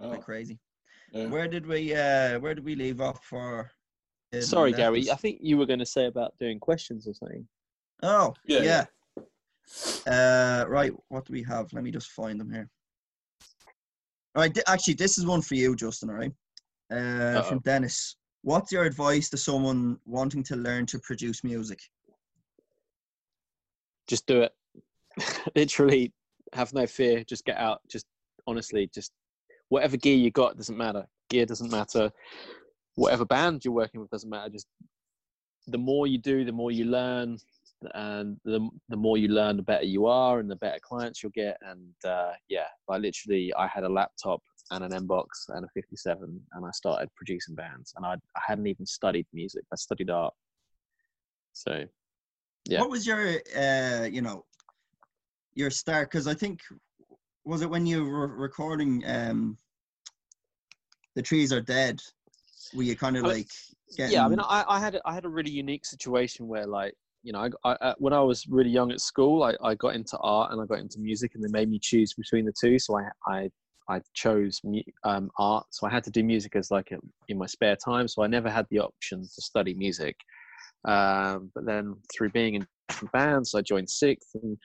Oh, 0.00 0.10
Like 0.10 0.22
crazy. 0.24 0.58
yeah. 1.12 1.26
Where 1.26 1.48
did 1.48 1.66
we 1.66 1.94
uh 1.94 2.38
where 2.40 2.54
did 2.54 2.64
we 2.64 2.74
leave 2.74 3.00
off 3.00 3.24
for? 3.24 3.70
in 4.32 4.42
Sorry, 4.42 4.72
Gary. 4.72 5.00
letters? 5.00 5.10
I 5.10 5.16
think 5.16 5.38
you 5.40 5.56
were 5.56 5.66
going 5.66 5.78
to 5.78 5.86
say 5.86 6.06
about 6.06 6.34
doing 6.40 6.58
questions 6.58 7.06
or 7.06 7.14
something. 7.14 7.46
Oh, 8.02 8.34
Yeah, 8.44 8.60
yeah. 8.62 8.84
yeah. 10.06 10.62
Uh, 10.62 10.64
right. 10.68 10.92
What 11.08 11.24
do 11.26 11.32
we 11.32 11.42
have? 11.44 11.72
Let 11.72 11.84
me 11.84 11.90
just 11.90 12.10
find 12.10 12.38
them 12.38 12.50
here. 12.52 12.68
All 14.34 14.42
right. 14.42 14.52
th- 14.52 14.64
actually, 14.68 14.94
this 14.94 15.16
is 15.16 15.24
one 15.24 15.42
for 15.42 15.54
you, 15.54 15.74
Justin. 15.76 16.10
All 16.10 16.16
right. 16.16 16.32
Uh, 16.90 17.42
from 17.42 17.58
Uh-oh. 17.58 17.62
Dennis. 17.64 18.16
What's 18.46 18.70
your 18.70 18.84
advice 18.84 19.28
to 19.30 19.36
someone 19.36 19.98
wanting 20.06 20.44
to 20.44 20.54
learn 20.54 20.86
to 20.86 21.00
produce 21.00 21.42
music? 21.42 21.80
Just 24.06 24.24
do 24.28 24.42
it. 24.42 24.52
Literally, 25.56 26.12
have 26.52 26.72
no 26.72 26.86
fear. 26.86 27.24
Just 27.24 27.44
get 27.44 27.56
out. 27.56 27.80
Just 27.90 28.06
honestly, 28.46 28.88
just 28.94 29.10
whatever 29.68 29.96
gear 29.96 30.16
you 30.16 30.30
got 30.30 30.56
doesn't 30.56 30.76
matter. 30.76 31.06
Gear 31.28 31.44
doesn't 31.44 31.72
matter. 31.72 32.12
Whatever 32.94 33.24
band 33.24 33.64
you're 33.64 33.74
working 33.74 34.00
with 34.00 34.10
doesn't 34.10 34.30
matter. 34.30 34.50
Just 34.50 34.68
the 35.66 35.78
more 35.78 36.06
you 36.06 36.18
do, 36.18 36.44
the 36.44 36.52
more 36.52 36.70
you 36.70 36.84
learn, 36.84 37.38
and 37.94 38.36
the 38.44 38.60
the 38.88 38.96
more 38.96 39.18
you 39.18 39.26
learn, 39.26 39.56
the 39.56 39.62
better 39.64 39.86
you 39.86 40.06
are, 40.06 40.38
and 40.38 40.48
the 40.48 40.54
better 40.54 40.78
clients 40.80 41.20
you'll 41.20 41.32
get. 41.32 41.56
And 41.62 41.92
uh, 42.04 42.34
yeah, 42.48 42.68
I 42.88 42.98
literally 42.98 43.52
I 43.54 43.66
had 43.66 43.82
a 43.82 43.88
laptop 43.88 44.40
and 44.70 44.84
an 44.84 44.92
M 44.92 45.06
box 45.06 45.46
and 45.48 45.64
a 45.64 45.68
57, 45.74 46.40
and 46.52 46.66
I 46.66 46.70
started 46.72 47.08
producing 47.16 47.54
bands. 47.54 47.92
And 47.96 48.04
I 48.04 48.14
I 48.14 48.40
hadn't 48.46 48.66
even 48.66 48.86
studied 48.86 49.26
music. 49.32 49.64
I 49.72 49.76
studied 49.76 50.10
art. 50.10 50.34
So 51.52 51.84
Yeah. 52.68 52.80
What 52.80 52.90
was 52.90 53.06
your 53.06 53.40
uh 53.56 54.04
you 54.10 54.22
know 54.22 54.44
your 55.54 55.70
start? 55.70 56.10
Because 56.10 56.26
I 56.26 56.34
think 56.34 56.60
was 57.44 57.62
it 57.62 57.70
when 57.70 57.86
you 57.86 58.04
were 58.04 58.26
recording 58.26 59.02
um 59.06 59.56
the 61.14 61.22
trees 61.22 61.52
are 61.52 61.60
dead? 61.62 62.02
Were 62.74 62.82
you 62.82 62.96
kind 62.96 63.16
of 63.16 63.24
like 63.24 63.48
getting? 63.96 64.14
yeah 64.14 64.24
i 64.24 64.28
mean 64.28 64.40
I, 64.40 64.64
I 64.68 64.80
had 64.80 64.96
a- 64.96 65.08
i 65.08 65.14
had 65.14 65.24
a 65.24 65.28
really 65.28 65.50
unique 65.50 65.86
situation 65.86 66.48
where 66.48 66.66
like 66.66 66.92
you 67.22 67.32
know 67.32 67.48
I, 67.64 67.76
I, 67.80 67.94
when 67.98 68.12
i 68.12 68.20
was 68.20 68.46
really 68.48 68.70
young 68.70 68.90
at 68.90 69.00
school 69.00 69.44
I, 69.44 69.54
I 69.62 69.74
got 69.76 69.94
into 69.94 70.18
art 70.18 70.52
and 70.52 70.60
i 70.60 70.66
got 70.66 70.80
into 70.80 70.98
music 70.98 71.34
and 71.34 71.42
they 71.42 71.48
made 71.48 71.70
me 71.70 71.78
choose 71.80 72.12
between 72.14 72.44
the 72.44 72.52
two 72.60 72.78
so 72.78 72.98
i 72.98 73.04
i 73.28 73.50
i 73.88 74.00
chose 74.14 74.60
um, 75.04 75.30
art 75.38 75.66
so 75.70 75.86
i 75.86 75.90
had 75.90 76.04
to 76.04 76.10
do 76.10 76.22
music 76.22 76.56
as 76.56 76.70
like 76.70 76.90
a, 76.92 76.98
in 77.28 77.38
my 77.38 77.46
spare 77.46 77.76
time 77.76 78.08
so 78.08 78.22
i 78.22 78.26
never 78.26 78.50
had 78.50 78.66
the 78.70 78.78
option 78.78 79.22
to 79.22 79.42
study 79.42 79.74
music. 79.74 80.16
Um, 80.84 81.50
but 81.52 81.66
then 81.66 81.96
through 82.14 82.30
being 82.30 82.54
in 82.54 82.66
different 82.88 83.12
bands 83.12 83.54
i 83.54 83.60
joined 83.60 83.88
SiKth 83.88 84.34
and 84.34 84.56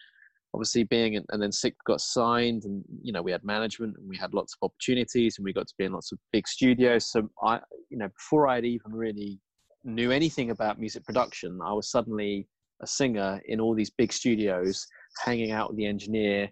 obviously 0.54 0.84
being 0.84 1.14
in, 1.14 1.26
and 1.30 1.42
then 1.42 1.50
SiKth 1.50 1.76
got 1.86 2.02
signed 2.02 2.66
and 2.66 2.84
you 3.02 3.12
know 3.12 3.22
we 3.22 3.32
had 3.32 3.44
management 3.44 3.96
and 3.98 4.08
we 4.08 4.18
had 4.18 4.34
lots 4.34 4.54
of 4.54 4.68
opportunities 4.68 5.38
and 5.38 5.46
we 5.46 5.54
got 5.54 5.68
to 5.68 5.74
be 5.78 5.86
in 5.86 5.94
lots 5.94 6.12
of 6.12 6.20
big 6.32 6.48
studios. 6.48 7.10
So 7.10 7.30
i 7.44 7.60
you 7.90 7.98
know 7.98 8.10
before 8.10 8.48
i'd 8.50 8.66
even 8.66 8.92
really 8.92 9.40
knew 9.84 10.12
anything 10.12 10.52
about 10.52 10.80
music 10.80 11.04
production 11.04 11.60
i 11.66 11.74
was 11.74 11.90
suddenly 11.90 12.48
a 12.82 12.88
singer 12.88 13.42
in 13.48 13.60
all 13.60 13.74
these 13.74 13.90
big 13.90 14.14
studios 14.14 14.86
hanging 15.24 15.52
out 15.52 15.70
with 15.70 15.78
the 15.78 15.86
engineer 15.86 16.50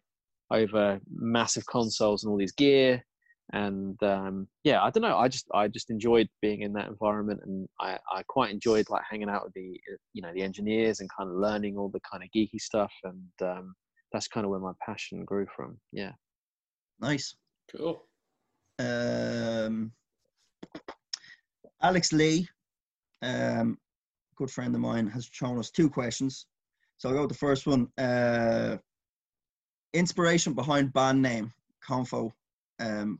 over 0.51 0.99
massive 1.11 1.65
consoles 1.67 2.23
and 2.23 2.31
all 2.31 2.37
these 2.37 2.51
gear 2.51 3.03
and 3.53 4.01
um, 4.03 4.47
yeah 4.63 4.81
i 4.83 4.91
don't 4.91 5.01
know 5.01 5.17
i 5.17 5.27
just 5.27 5.47
i 5.53 5.67
just 5.67 5.89
enjoyed 5.89 6.29
being 6.41 6.61
in 6.61 6.71
that 6.73 6.87
environment 6.87 7.39
and 7.43 7.67
i 7.79 7.97
i 8.13 8.21
quite 8.27 8.51
enjoyed 8.51 8.87
like 8.89 9.01
hanging 9.09 9.29
out 9.29 9.43
with 9.43 9.53
the 9.53 9.79
uh, 9.91 9.97
you 10.13 10.21
know 10.21 10.31
the 10.33 10.41
engineers 10.41 10.99
and 10.99 11.09
kind 11.17 11.29
of 11.29 11.35
learning 11.35 11.75
all 11.77 11.89
the 11.89 12.01
kind 12.11 12.23
of 12.23 12.29
geeky 12.35 12.59
stuff 12.59 12.91
and 13.05 13.49
um, 13.49 13.73
that's 14.11 14.27
kind 14.27 14.45
of 14.45 14.51
where 14.51 14.59
my 14.59 14.73
passion 14.85 15.25
grew 15.25 15.47
from 15.55 15.79
yeah 15.91 16.11
nice. 16.99 17.35
Cool. 17.75 18.03
Um, 18.79 19.91
Alex 21.81 22.11
Lee, 22.13 22.47
um, 23.21 23.77
good 24.37 24.51
friend 24.51 24.73
of 24.75 24.81
mine, 24.81 25.07
has 25.07 25.29
shown 25.31 25.59
us 25.59 25.69
two 25.69 25.89
questions. 25.89 26.45
So 26.97 27.09
I'll 27.09 27.15
go 27.15 27.21
with 27.21 27.31
the 27.31 27.37
first 27.37 27.67
one. 27.67 27.87
Uh, 27.97 28.77
inspiration 29.93 30.53
behind 30.53 30.93
band 30.93 31.21
name, 31.21 31.51
Comfy. 31.85 32.31
Um, 32.79 33.19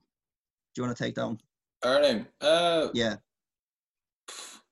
do 0.76 0.82
you 0.82 0.84
want 0.84 0.96
to 0.98 1.04
take 1.04 1.16
that 1.16 1.26
one? 1.26 1.40
Our 1.84 2.02
name. 2.02 2.28
Uh, 2.41 2.90
Yeah, 2.94 3.16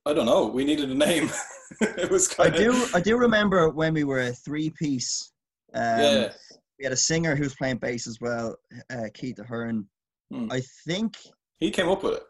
I 0.05 0.13
don't 0.13 0.25
know. 0.25 0.47
We 0.47 0.63
needed 0.63 0.89
a 0.91 0.95
name. 0.95 1.29
it 1.81 2.09
was 2.09 2.31
I 2.39 2.49
kind 2.49 2.55
of. 2.55 2.61
do. 2.75 2.87
I 2.93 3.01
do 3.01 3.17
remember 3.17 3.69
when 3.69 3.93
we 3.93 4.03
were 4.03 4.21
a 4.21 4.31
three-piece. 4.31 5.31
Um, 5.73 5.81
yeah. 5.99 6.33
We 6.79 6.83
had 6.83 6.93
a 6.93 6.97
singer 6.97 7.35
who 7.35 7.43
was 7.43 7.55
playing 7.55 7.77
bass 7.77 8.07
as 8.07 8.21
well, 8.21 8.55
uh, 8.91 9.07
Keith 9.13 9.39
Ahern. 9.39 9.87
Hmm. 10.31 10.51
I 10.51 10.61
think 10.85 11.17
He 11.59 11.71
came 11.71 11.89
up 11.89 12.03
with 12.03 12.13
it. 12.15 12.23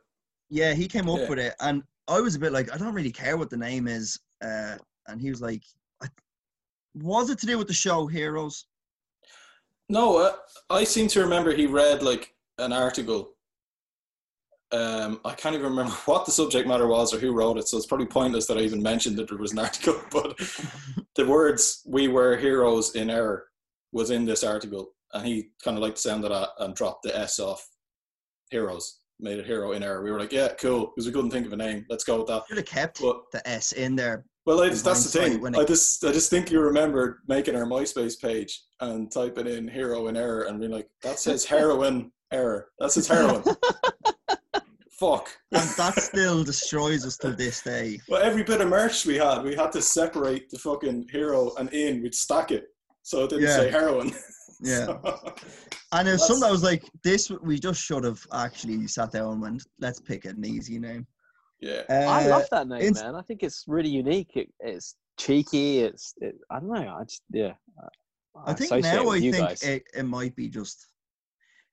Yeah, 0.49 0.73
he 0.73 0.88
came 0.88 1.10
up 1.10 1.19
Yeah. 1.19 1.30
with 1.30 1.39
it, 1.39 1.53
and 1.60 1.84
I 2.07 2.22
was 2.22 2.35
a 2.35 2.39
bit 2.39 2.53
like, 2.53 2.73
I 2.73 2.77
don't 2.77 2.94
really 2.94 3.11
care 3.11 3.35
what 3.35 3.49
the 3.49 3.57
name 3.57 3.88
is. 3.88 4.18
Uh, 4.41 4.77
and 5.07 5.19
he 5.19 5.30
was 5.30 5.41
like, 5.41 5.64
I, 6.02 6.07
was 6.95 7.30
it 7.30 7.38
to 7.39 7.45
do 7.45 7.57
with 7.57 7.68
the 7.68 7.73
show 7.73 8.07
Heroes? 8.07 8.65
No, 9.89 10.18
uh, 10.18 10.34
I 10.69 10.84
seem 10.84 11.07
to 11.09 11.22
remember 11.22 11.53
he 11.53 11.65
read 11.68 12.01
like 12.03 12.34
an 12.57 12.73
article 12.73 13.34
Um, 14.72 15.22
I 15.23 15.34
can't 15.34 15.55
even 15.55 15.69
remember 15.69 15.93
what 16.05 16.26
the 16.26 16.31
subject 16.31 16.68
matter 16.68 16.88
was 16.88 17.14
or 17.14 17.19
who 17.19 17.31
wrote 17.34 17.57
it, 17.57 17.68
so 17.68 17.77
it's 17.77 17.85
probably 17.85 18.07
pointless 18.07 18.47
that 18.47 18.57
I 18.57 18.61
even 18.61 18.81
mentioned 18.84 19.15
that 19.18 19.30
there 19.30 19.38
was 19.38 19.53
an 19.53 19.59
article. 19.68 20.01
But 20.11 20.38
the 21.15 21.26
words 21.26 21.81
"We 21.85 22.07
were 22.09 22.35
heroes 22.38 22.95
in 22.95 23.09
error" 23.09 23.45
was 23.93 24.11
in 24.11 24.26
this 24.26 24.43
article, 24.43 24.89
and 25.14 25.26
he 25.26 25.51
kind 25.64 25.77
of 25.77 25.84
liked 25.84 25.95
the 25.95 26.01
sound 26.01 26.26
of 26.26 26.31
that 26.31 26.49
and 26.59 26.76
dropped 26.76 27.03
the 27.03 27.18
S 27.18 27.39
off 27.39 27.65
heroes, 28.51 28.99
made 29.19 29.39
it 29.39 29.45
hero 29.45 29.72
in 29.72 29.84
error. 29.84 30.03
We 30.03 30.11
were 30.11 30.19
like, 30.19 30.34
yeah, 30.34 30.49
cool, 30.59 30.88
because 30.88 31.05
we 31.07 31.14
couldn't 31.14 31.31
think 31.31 31.45
of 31.45 31.53
a 31.53 31.57
name. 31.57 31.85
Let's 31.89 32.03
go 32.03 32.18
with 32.19 32.27
that. 32.27 32.43
Should 32.47 32.57
have 32.57 32.65
kept 32.65 33.01
But 33.01 33.22
the 33.31 33.47
S 33.47 33.72
in 33.72 33.95
there. 33.95 34.26
Well, 34.48 34.61
I 34.64 34.69
that's 34.69 35.11
the 35.11 35.19
thing. 35.19 35.56
I 35.57 35.64
just 35.65 36.03
I 36.06 36.11
just 36.14 36.30
think 36.30 36.49
you 36.49 36.61
remembered 36.61 37.19
making 37.28 37.56
our 37.56 37.65
MySpace 37.65 38.19
page 38.19 38.64
and 38.80 39.11
typing 39.11 39.45
in 39.45 39.68
hero 39.68 40.07
in 40.07 40.15
error 40.15 40.44
and 40.44 40.57
being 40.60 40.72
like, 40.72 40.88
that 41.03 41.19
says 41.19 41.44
heroin 41.44 42.11
error. 42.32 42.69
That 42.80 42.91
says 42.94 43.07
heroin. 43.10 43.44
Fuck. 44.99 45.30
And 45.52 45.69
that 45.78 45.94
still 45.99 46.44
destroys 46.44 47.06
us 47.06 47.18
to 47.18 47.34
this 47.34 47.61
day. 47.61 47.99
Well, 48.10 48.22
every 48.24 48.44
bit 48.44 48.61
of 48.61 48.69
merch 48.69 49.06
we 49.06 49.15
had, 49.18 49.44
we 49.44 49.53
had 49.53 49.72
to 49.74 49.82
separate 49.82 50.49
the 50.49 50.57
fucking 50.57 51.10
hero 51.11 51.52
and 51.60 51.72
in. 51.74 52.02
We'd 52.02 52.15
stack 52.15 52.49
it 52.52 52.65
so 53.03 53.26
it 53.26 53.30
didn't 53.30 53.44
Yeah. 53.45 53.56
say 53.57 53.69
heroin. 53.72 54.11
Yeah. 54.61 54.86
So- 55.03 55.36
And 55.91 56.07
there's 56.07 56.22
That's- 56.22 56.28
some 56.28 56.40
that 56.40 56.49
was 56.52 56.64
like, 56.64 56.84
this, 57.03 57.30
we 57.44 57.60
just 57.60 57.80
should 57.82 58.03
have 58.06 58.19
actually 58.34 58.88
sat 58.88 59.11
down 59.11 59.34
and 59.34 59.41
went, 59.41 59.64
let's 59.80 59.99
pick 59.99 60.26
an 60.26 60.44
easy 60.44 60.80
name. 60.80 61.06
Yeah. 61.59 61.81
Uh, 61.89 61.93
I 61.93 62.27
love 62.27 62.47
that 62.51 62.67
name, 62.67 62.93
man. 62.93 63.15
I 63.15 63.21
think 63.21 63.43
it's 63.43 63.63
really 63.67 63.89
unique. 63.89 64.31
It, 64.35 64.49
it's 64.59 64.95
cheeky. 65.17 65.79
It's 65.79 66.13
it, 66.17 66.35
I 66.51 66.59
don't 66.59 66.69
know. 66.69 66.95
I 66.99 67.03
just 67.03 67.23
yeah. 67.31 67.53
I 68.45 68.53
think 68.53 68.71
now 68.84 69.05
with 69.05 69.15
I 69.15 69.19
think 69.19 69.35
guys. 69.35 69.63
it, 69.63 69.84
it 69.95 70.03
might 70.03 70.35
be 70.35 70.47
just, 70.47 70.85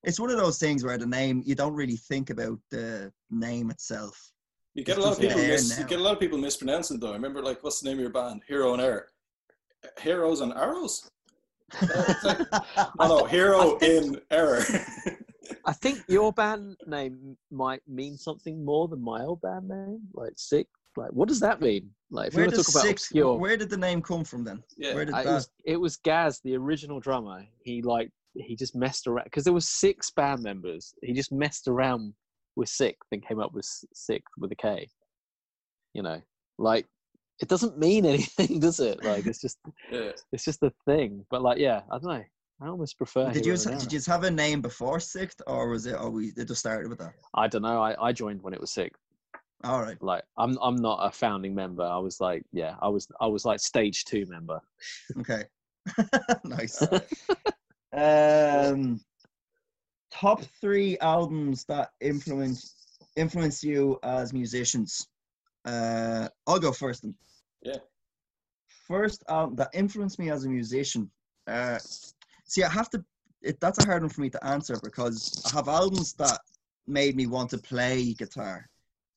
it's 0.02 0.19
one 0.19 0.31
of 0.31 0.39
those 0.39 0.59
things 0.59 0.82
where 0.82 0.97
the 0.97 1.05
name, 1.06 1.43
you 1.44 1.55
don't 1.55 1.74
really 1.74 1.98
think 1.98 2.31
about 2.31 2.59
the 2.70 3.12
name 3.31 3.70
itself. 3.70 4.19
You 4.74 4.82
get 4.82 4.97
a 4.97 5.02
lot 5.02 5.12
of 5.12 5.20
people 5.20 5.36
mis- 5.36 5.78
you 5.78 5.85
get 5.85 6.01
a 6.01 6.02
lot 6.02 6.15
of 6.15 6.20
people 6.20 6.39
mispronouncing 6.39 6.98
though. 6.98 7.11
I 7.11 7.15
remember 7.15 7.43
like 7.43 7.62
what's 7.62 7.81
the 7.81 7.89
name 7.89 7.98
of 7.98 8.02
your 8.02 8.11
band? 8.11 8.43
Hero 8.48 8.73
and 8.73 8.81
Air. 8.82 9.09
Heroes 10.01 10.40
and 10.40 10.52
Arrows? 10.55 11.09
it's 11.82 12.24
like- 12.24 12.39
Oh 12.98 13.09
no, 13.09 13.24
Hero 13.24 13.77
in 13.82 14.20
Error. 14.31 14.62
I 15.66 15.73
think 15.73 16.05
your 16.09 16.32
band 16.32 16.77
name 16.86 17.36
might 17.51 17.81
mean 17.89 18.16
something 18.16 18.65
more 18.65 18.89
than 18.89 19.03
my 19.03 19.23
old 19.23 19.41
band 19.41 19.69
name, 19.69 20.01
like 20.12 20.32
sick. 20.36 20.66
Like, 20.97 21.11
what 21.11 21.28
does 21.28 21.41
that 21.41 21.61
mean? 21.61 21.91
Like, 22.11 22.28
if 22.28 22.35
where 22.35 22.45
you 22.45 22.49
want 22.51 22.57
to 22.57 22.62
talk 22.62 22.74
about 22.74 22.82
six, 22.82 23.03
obscure, 23.05 23.36
where 23.36 23.57
did 23.57 23.70
the 23.70 23.77
name 23.77 24.01
come 24.01 24.23
from 24.24 24.45
then? 24.45 24.62
yeah. 24.77 24.95
Where 24.95 25.05
did 25.05 25.15
I- 25.15 25.23
it 25.23 25.27
was 25.27 25.49
it 25.65 25.77
was 25.81 25.97
Gaz, 25.97 26.41
the 26.45 26.57
original 26.57 27.01
drummer. 27.01 27.45
He 27.65 27.82
like 27.82 28.11
he 28.35 28.55
just 28.57 28.77
messed 28.77 29.07
around 29.07 29.24
because 29.24 29.45
there 29.45 29.53
was 29.53 29.69
six 29.69 30.11
band 30.11 30.43
members. 30.43 30.95
He 31.03 31.12
just 31.12 31.32
messed 31.32 31.66
around 31.69 32.15
with 32.57 32.69
sick, 32.69 32.97
then 33.11 33.20
came 33.20 33.41
up 33.41 33.53
with 33.53 33.65
s- 33.65 33.85
sick 33.95 34.23
with 34.39 34.53
a 34.53 34.57
K. 34.57 34.89
You 35.95 36.03
know, 36.03 36.20
like 36.59 36.86
it 37.41 37.49
doesn't 37.49 37.78
mean 37.78 38.05
anything, 38.15 38.61
does 38.61 38.78
it? 38.81 39.03
Like 39.03 39.27
it's 39.27 39.41
just 39.41 39.59
yeah. 39.91 40.12
it's 40.32 40.45
just 40.45 40.62
a 40.62 40.73
thing. 40.86 41.24
But 41.31 41.43
like, 41.43 41.59
yeah, 41.59 41.82
I 41.91 41.99
don't 41.99 42.05
know. 42.19 42.24
I 42.61 42.69
almost 42.69 42.97
prefer. 42.97 43.31
Did 43.33 43.47
you 43.47 43.53
Hero 43.53 43.65
did 43.65 43.71
Error. 43.71 43.89
you 43.91 44.01
have 44.07 44.25
a 44.25 44.31
name 44.31 44.61
before 44.61 44.99
SiKth, 44.99 45.41
or 45.47 45.69
was 45.69 45.87
it 45.87 45.97
always 45.97 46.37
it 46.37 46.47
just 46.47 46.61
started 46.61 46.89
with 46.89 46.99
that? 46.99 47.15
I 47.35 47.49
don't 47.49 47.63
know. 47.63 47.83
I, 47.83 48.09
I 48.09 48.13
joined 48.13 48.43
when 48.43 48.55
it 48.55 48.61
was 48.61 48.73
sick. 48.73 48.93
All 49.65 49.81
right, 49.81 50.01
Like 50.03 50.23
I'm 50.37 50.59
I'm 50.61 50.77
not 50.77 50.99
a 51.03 51.11
founding 51.11 51.55
member. 51.55 51.83
I 51.83 51.99
was 51.99 52.21
like 52.21 52.45
yeah, 52.53 52.77
I 52.81 52.89
was 52.89 53.09
I 53.21 53.27
was 53.27 53.45
like 53.45 53.61
stage 53.61 54.05
two 54.05 54.25
member. 54.29 54.61
okay, 55.19 55.45
nice. 56.45 56.83
um, 57.93 59.01
top 60.13 60.43
three 60.61 60.99
albums 60.99 61.65
that 61.65 61.91
influence 62.01 62.99
influence 63.17 63.65
you 63.65 63.99
as 64.03 64.33
musicians. 64.33 65.09
Uh, 65.65 66.29
I'll 66.47 66.61
go 66.61 66.73
first. 66.73 67.03
Then. 67.03 67.15
Yeah. 67.63 67.79
First 68.87 69.25
album 69.29 69.57
that 69.57 69.71
influenced 69.73 70.19
me 70.19 70.31
as 70.31 70.45
a 70.45 70.49
musician. 70.49 71.11
Uh, 71.47 71.79
see, 72.55 72.63
I 72.63 72.71
have 72.71 72.91
to. 72.91 73.05
It, 73.43 73.61
that's 73.61 73.79
a 73.79 73.85
hard 73.85 74.03
one 74.03 74.09
for 74.11 74.23
me 74.23 74.31
to 74.31 74.45
answer 74.45 74.79
because 74.83 75.35
I 75.45 75.51
have 75.51 75.69
albums 75.69 76.15
that 76.15 76.41
made 76.87 77.17
me 77.17 77.27
want 77.27 77.51
to 77.51 77.59
play 77.59 78.15
guitar, 78.15 78.69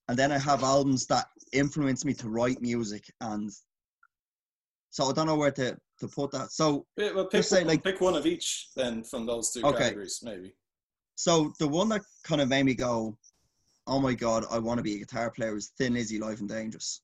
and 0.08 0.18
then 0.18 0.32
I 0.32 0.40
have 0.40 0.64
albums 0.64 1.06
that 1.08 1.28
influenced 1.54 2.04
me 2.06 2.14
to 2.16 2.30
write 2.30 2.62
music, 2.62 3.06
and 3.22 3.50
so 4.90 5.06
I 5.10 5.14
don't 5.14 5.28
know 5.28 5.38
where 5.38 5.52
to 5.52 5.78
to 6.00 6.08
put 6.08 6.32
that. 6.32 6.52
So 6.52 6.86
Yeah, 6.98 7.14
well, 7.14 7.26
pick, 7.26 7.44
say, 7.44 7.60
one, 7.60 7.68
like- 7.68 7.84
pick 7.84 8.02
one 8.02 8.16
of 8.16 8.26
each 8.26 8.70
then 8.76 9.04
from 9.04 9.26
those 9.26 9.52
two 9.52 9.64
Okay. 9.64 9.78
categories, 9.80 10.20
maybe. 10.24 10.54
So 11.16 11.54
the 11.58 11.68
one 11.68 11.90
that 11.90 12.04
kind 12.24 12.42
of 12.42 12.50
made 12.50 12.66
me 12.66 12.76
go, 12.76 13.18
"Oh 13.88 14.00
my 14.00 14.14
god, 14.14 14.46
I 14.52 14.60
want 14.60 14.78
to 14.80 14.84
be 14.84 14.96
a 14.96 15.00
guitar 15.00 15.32
player," 15.32 15.54
was 15.54 15.70
Thin 15.78 15.94
Lizzy, 15.94 16.20
Live 16.20 16.40
and 16.42 16.50
Dangerous. 16.50 17.02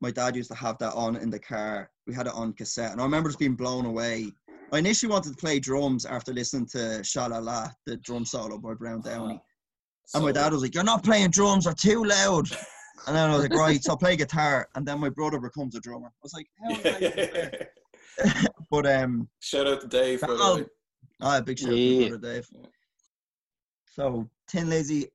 My 0.00 0.10
dad 0.10 0.34
used 0.36 0.50
to 0.50 0.56
have 0.56 0.78
that 0.78 0.94
on 0.94 1.16
in 1.16 1.30
the 1.30 1.38
car. 1.38 1.90
We 2.06 2.14
had 2.14 2.26
it 2.26 2.32
on 2.32 2.54
cassette, 2.54 2.92
and 2.92 3.00
I 3.00 3.04
remember 3.04 3.28
just 3.28 3.38
being 3.38 3.54
blown 3.56 3.84
away. 3.86 4.32
I 4.72 4.78
initially 4.78 5.10
wanted 5.10 5.30
to 5.30 5.36
play 5.36 5.58
drums 5.58 6.06
after 6.06 6.32
listening 6.32 6.66
to 6.66 6.78
Shalala, 7.02 7.72
the 7.86 7.96
drum 7.98 8.24
solo 8.24 8.58
by 8.58 8.74
Brian 8.74 9.00
Downey. 9.00 9.40
And 10.14 10.24
my 10.24 10.32
dad 10.32 10.52
was 10.52 10.62
like, 10.62 10.74
"You're 10.74 10.84
not 10.84 11.02
playing 11.04 11.30
drums; 11.30 11.64
they're 11.64 11.74
too 11.74 12.04
loud." 12.04 12.48
And 13.06 13.16
then 13.16 13.30
I 13.30 13.32
was 13.32 13.48
like, 13.48 13.54
"Right, 13.54 13.82
so 13.82 13.92
I'll 13.92 13.96
play 13.96 14.14
guitar." 14.14 14.68
And 14.74 14.86
then 14.86 15.00
my 15.00 15.08
brother 15.08 15.40
becomes 15.40 15.74
a 15.74 15.80
drummer. 15.80 16.08
I 16.08 16.22
was 16.22 16.34
like, 16.34 16.46
"How?" 16.62 16.74
am 16.74 16.80
I 16.84 17.66
a 18.28 18.46
but 18.70 18.84
um, 18.86 19.26
Shout 19.40 19.66
out 19.66 19.80
to 19.80 19.86
Dave, 19.86 20.20
by 20.20 20.26
the 20.26 20.36
Oh, 20.38 20.56
way. 20.56 20.66
Ah, 21.22 21.40
big 21.40 21.58
shout 21.58 21.70
out 21.70 21.76
Yeah. 21.78 22.00
to 22.00 22.18
brother 22.18 22.34
Dave. 22.34 22.48
Yeah. 22.52 22.66
So 23.86 24.28
Thin 24.50 24.68
Lizzy, 24.68 25.06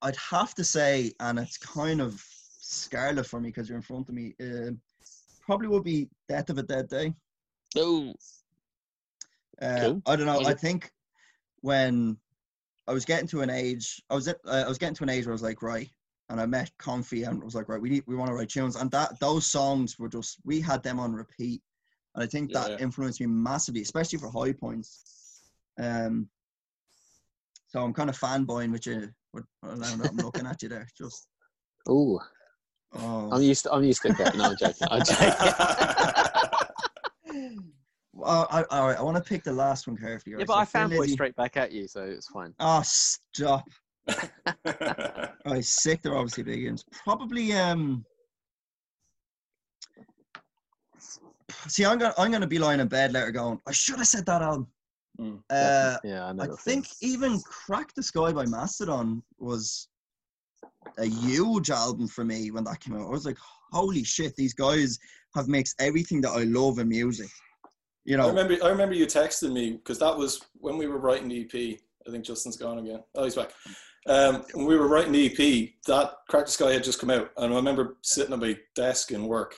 I'd 0.00 0.16
have 0.16 0.54
to 0.54 0.64
say, 0.64 1.12
and 1.20 1.38
it's 1.38 1.58
kind 1.58 2.00
of 2.00 2.24
scarlet 2.58 3.26
for 3.26 3.38
me 3.38 3.50
because 3.50 3.68
you're 3.68 3.76
in 3.76 3.82
front 3.82 4.08
of 4.08 4.14
me. 4.14 4.34
Um, 4.40 4.80
probably 5.42 5.68
would 5.68 5.84
be 5.84 6.08
Death 6.30 6.48
of 6.48 6.56
a 6.56 6.62
Dead 6.62 6.88
Day. 6.88 7.12
Oh, 7.76 8.14
Uh, 9.60 9.80
Cool. 9.80 10.02
I 10.06 10.16
don't 10.16 10.26
know. 10.26 10.44
I 10.44 10.54
think 10.54 10.90
when 11.60 12.18
I 12.86 12.92
was 12.92 13.04
getting 13.04 13.26
to 13.28 13.40
an 13.40 13.50
age, 13.50 14.02
I 14.10 14.14
was 14.14 14.28
at, 14.28 14.38
uh, 14.46 14.64
I 14.64 14.68
was 14.68 14.78
getting 14.78 14.94
to 14.96 15.02
an 15.02 15.10
age 15.10 15.24
where 15.24 15.32
I 15.32 15.34
was 15.34 15.42
like, 15.42 15.62
right, 15.62 15.88
and 16.28 16.40
I 16.40 16.46
met 16.46 16.70
Comfy 16.78 17.24
and 17.24 17.40
I 17.42 17.44
was 17.44 17.54
like, 17.54 17.68
right, 17.68 17.80
we 17.80 17.88
need, 17.88 18.04
we 18.06 18.16
want 18.16 18.28
to 18.28 18.34
write 18.34 18.48
tunes, 18.48 18.76
and 18.76 18.90
that 18.90 19.18
those 19.20 19.46
songs 19.46 19.98
were 19.98 20.08
just 20.08 20.38
we 20.44 20.60
had 20.60 20.82
them 20.82 21.00
on 21.00 21.12
repeat, 21.12 21.62
and 22.14 22.22
I 22.22 22.26
think 22.26 22.52
that 22.52 22.70
Yeah. 22.70 22.76
influenced 22.78 23.20
me 23.20 23.26
massively, 23.26 23.82
especially 23.82 24.18
for 24.18 24.30
high 24.30 24.52
points. 24.52 25.42
Um, 25.78 26.28
so 27.68 27.82
I'm 27.82 27.92
kind 27.92 28.08
of 28.08 28.18
fanboying 28.18 28.72
with 28.72 28.86
you. 28.86 29.10
With, 29.32 29.44
that 29.62 30.00
I'm 30.00 30.16
looking 30.16 30.46
at 30.46 30.62
you 30.62 30.68
there, 30.68 30.88
just 30.96 31.28
oh, 31.88 32.20
oh. 32.94 33.30
I'm 33.32 33.42
used. 33.42 33.64
To, 33.64 33.72
I'm 33.72 33.84
used 33.84 34.02
to 34.02 34.08
it. 34.08 34.36
No, 34.36 34.50
I'm 34.50 34.56
joking. 34.56 34.88
I'm 34.90 35.02
joking. 35.02 36.22
Well, 38.16 38.46
I, 38.50 38.62
all 38.70 38.88
right, 38.88 38.98
I 38.98 39.02
want 39.02 39.18
to 39.18 39.22
pick 39.22 39.44
the 39.44 39.52
last 39.52 39.86
one 39.86 39.96
carefully. 39.96 40.36
yeah, 40.38 40.44
but 40.46 40.54
So 40.54 40.58
I 40.58 40.64
Thin 40.64 40.88
fanboy 40.90 40.98
Lizzy- 41.00 41.12
straight 41.12 41.36
back 41.36 41.56
at 41.58 41.70
you, 41.70 41.86
so 41.86 42.02
it's 42.02 42.28
fine. 42.28 42.54
Oh, 42.60 42.82
stop. 42.84 43.68
I 44.08 45.28
oh, 45.44 45.60
sick. 45.60 46.00
They're 46.02 46.16
obviously 46.16 46.44
big 46.44 46.64
ones. 46.64 46.84
Probably. 47.04 47.52
Um. 47.52 48.04
See, 51.68 51.84
I'm 51.84 51.98
gonna 51.98 52.14
I'm 52.16 52.30
gonna 52.30 52.46
be 52.46 52.58
lying 52.58 52.80
in 52.80 52.88
bed 52.88 53.12
later 53.12 53.32
going. 53.32 53.60
I 53.66 53.72
should 53.72 53.98
have 53.98 54.06
said 54.06 54.24
that 54.26 54.42
album. 54.42 54.68
Mm, 55.20 55.42
Uh, 55.50 55.98
yeah, 56.04 56.26
I 56.26 56.32
know. 56.32 56.44
I 56.44 56.46
think 56.62 56.86
feeling. 56.86 57.14
even 57.14 57.40
"Crack 57.42 57.92
the 57.94 58.02
Skye" 58.02 58.32
by 58.32 58.46
Mastodon 58.46 59.22
was 59.38 59.88
a 60.98 61.04
huge 61.06 61.70
album 61.70 62.06
for 62.08 62.24
me 62.24 62.50
when 62.50 62.64
that 62.64 62.80
came 62.80 62.94
out. 62.94 63.06
I 63.06 63.10
was 63.10 63.26
like, 63.26 63.38
"Holy 63.72 64.04
shit! 64.04 64.36
These 64.36 64.54
guys 64.54 64.98
have 65.34 65.48
mixed 65.48 65.74
everything 65.80 66.20
that 66.22 66.30
I 66.30 66.44
love 66.44 66.78
in 66.78 66.88
music." 66.88 67.28
You 68.06 68.20
I 68.22 68.28
remember 68.28 68.56
I 68.62 68.68
remember 68.68 68.94
you 68.94 69.04
texting 69.06 69.52
me 69.52 69.72
because 69.72 69.98
that 69.98 70.16
was 70.16 70.40
when 70.54 70.78
we 70.78 70.86
were 70.86 70.98
writing 70.98 71.28
the 71.28 71.40
EP. 71.42 71.80
I 72.06 72.12
think 72.12 72.24
Justin's 72.24 72.56
gone 72.56 72.78
again. 72.78 73.02
Oh, 73.16 73.24
he's 73.24 73.34
back. 73.34 73.50
Um, 74.08 74.44
when 74.54 74.66
we 74.66 74.76
were 74.76 74.86
writing 74.86 75.12
the 75.12 75.26
EP, 75.26 75.70
that 75.88 76.12
Crack 76.28 76.46
the 76.46 76.52
Skye 76.52 76.72
had 76.72 76.84
just 76.84 77.00
come 77.00 77.10
out, 77.10 77.30
and 77.36 77.52
I 77.52 77.56
remember 77.56 77.96
sitting 78.02 78.32
at 78.32 78.38
my 78.38 78.56
desk 78.76 79.10
in 79.10 79.26
work, 79.26 79.56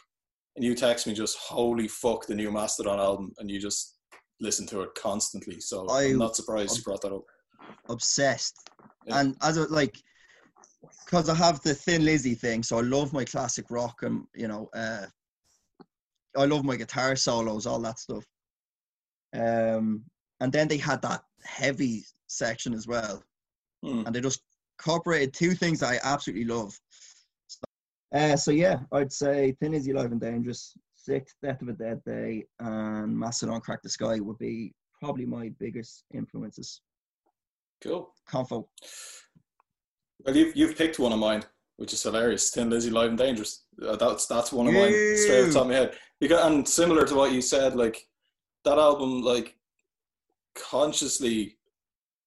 and 0.57 0.65
you 0.65 0.75
text 0.75 1.07
me 1.07 1.13
just, 1.13 1.37
"Holy 1.37 1.87
fuck, 1.87 2.27
the 2.27 2.35
new 2.35 2.51
Mastodon 2.51 2.99
album," 2.99 3.35
and 3.39 3.51
you 3.51 3.61
just 3.61 3.97
listened 4.41 4.71
to 4.71 4.81
it 4.81 4.95
constantly. 4.95 5.61
So 5.61 5.87
I, 5.89 6.05
am 6.05 6.19
not 6.19 6.35
surprised 6.35 6.79
you 6.79 6.83
brought 6.83 7.03
that 7.03 7.13
up. 7.13 7.25
obsessed. 7.91 8.71
Yeah. 9.07 9.21
And 9.21 9.37
as 9.43 9.59
a 9.59 9.71
like, 9.71 9.99
because 11.05 11.29
I 11.29 11.35
have 11.35 11.61
the 11.61 11.75
Thin 11.75 12.07
Lizzy 12.07 12.35
thing, 12.35 12.63
so 12.63 12.79
I 12.79 12.83
love 12.83 13.13
my 13.13 13.27
classic 13.27 13.67
rock 13.69 14.03
and 14.03 14.25
you 14.35 14.49
know, 14.49 14.71
uh, 14.75 15.05
I 16.39 16.47
love 16.47 16.65
my 16.65 16.77
guitar 16.77 17.15
solos, 17.17 17.67
all 17.67 17.81
that 17.81 17.99
stuff. 17.99 18.25
Um, 19.35 20.05
and 20.41 20.53
then 20.53 20.69
they 20.69 20.77
had 20.79 21.03
that 21.03 21.23
heavy 21.45 22.05
section 22.27 22.75
as 22.75 22.87
well, 22.87 23.23
Hmm. 23.83 24.05
and 24.07 24.15
they 24.15 24.21
just 24.21 24.43
incorporated 24.79 25.35
two 25.35 25.53
things 25.55 25.83
I 25.83 25.99
absolutely 26.03 26.45
love. 26.45 26.79
So, 27.47 27.59
uh, 28.15 28.37
so 28.37 28.51
yeah, 28.51 28.81
I'd 28.93 29.13
say 29.13 29.57
Thin 29.61 29.73
Lizzy, 29.73 29.93
Live 29.93 30.13
and 30.13 30.21
Dangerous, 30.21 30.77
SiKth, 30.97 31.29
Death 31.43 31.63
of 31.63 31.69
a 31.69 31.73
Dead 31.73 32.03
Day, 32.05 32.45
and 32.61 33.17
Mastodon, 33.19 33.61
Crack 33.61 33.83
the 33.83 33.89
Skye 33.89 34.21
would 34.21 34.39
be 34.39 34.73
probably 35.01 35.27
my 35.27 35.51
biggest 35.59 36.05
influences. 36.15 36.81
Cool. 37.81 38.13
Comfy. 38.27 38.63
Well, 40.25 40.37
you've 40.37 40.57
you've 40.57 40.77
picked 40.77 40.99
one 40.99 41.13
of 41.13 41.19
mine, 41.19 41.45
which 41.77 41.93
is 41.93 42.03
hilarious. 42.03 42.51
Thin 42.51 42.71
Lizzy 42.71 42.91
Live 42.91 43.11
and 43.11 43.19
Dangerous. 43.19 43.65
Uh, 43.81 43.97
that's 43.97 44.27
that's 44.27 44.53
one 44.53 44.67
of 44.67 44.75
mine 44.75 44.93
straight 45.17 45.43
off 45.43 45.47
the 45.47 45.53
top 45.53 45.63
of 45.63 45.69
my 45.69 45.75
head. 45.75 45.97
Because 46.21 46.45
and 46.45 46.67
similar 46.69 47.07
to 47.07 47.15
what 47.15 47.31
you 47.33 47.41
said, 47.41 47.77
like 47.77 48.05
that 48.69 48.79
album, 48.79 49.23
like 49.23 49.55
consciously 50.55 51.57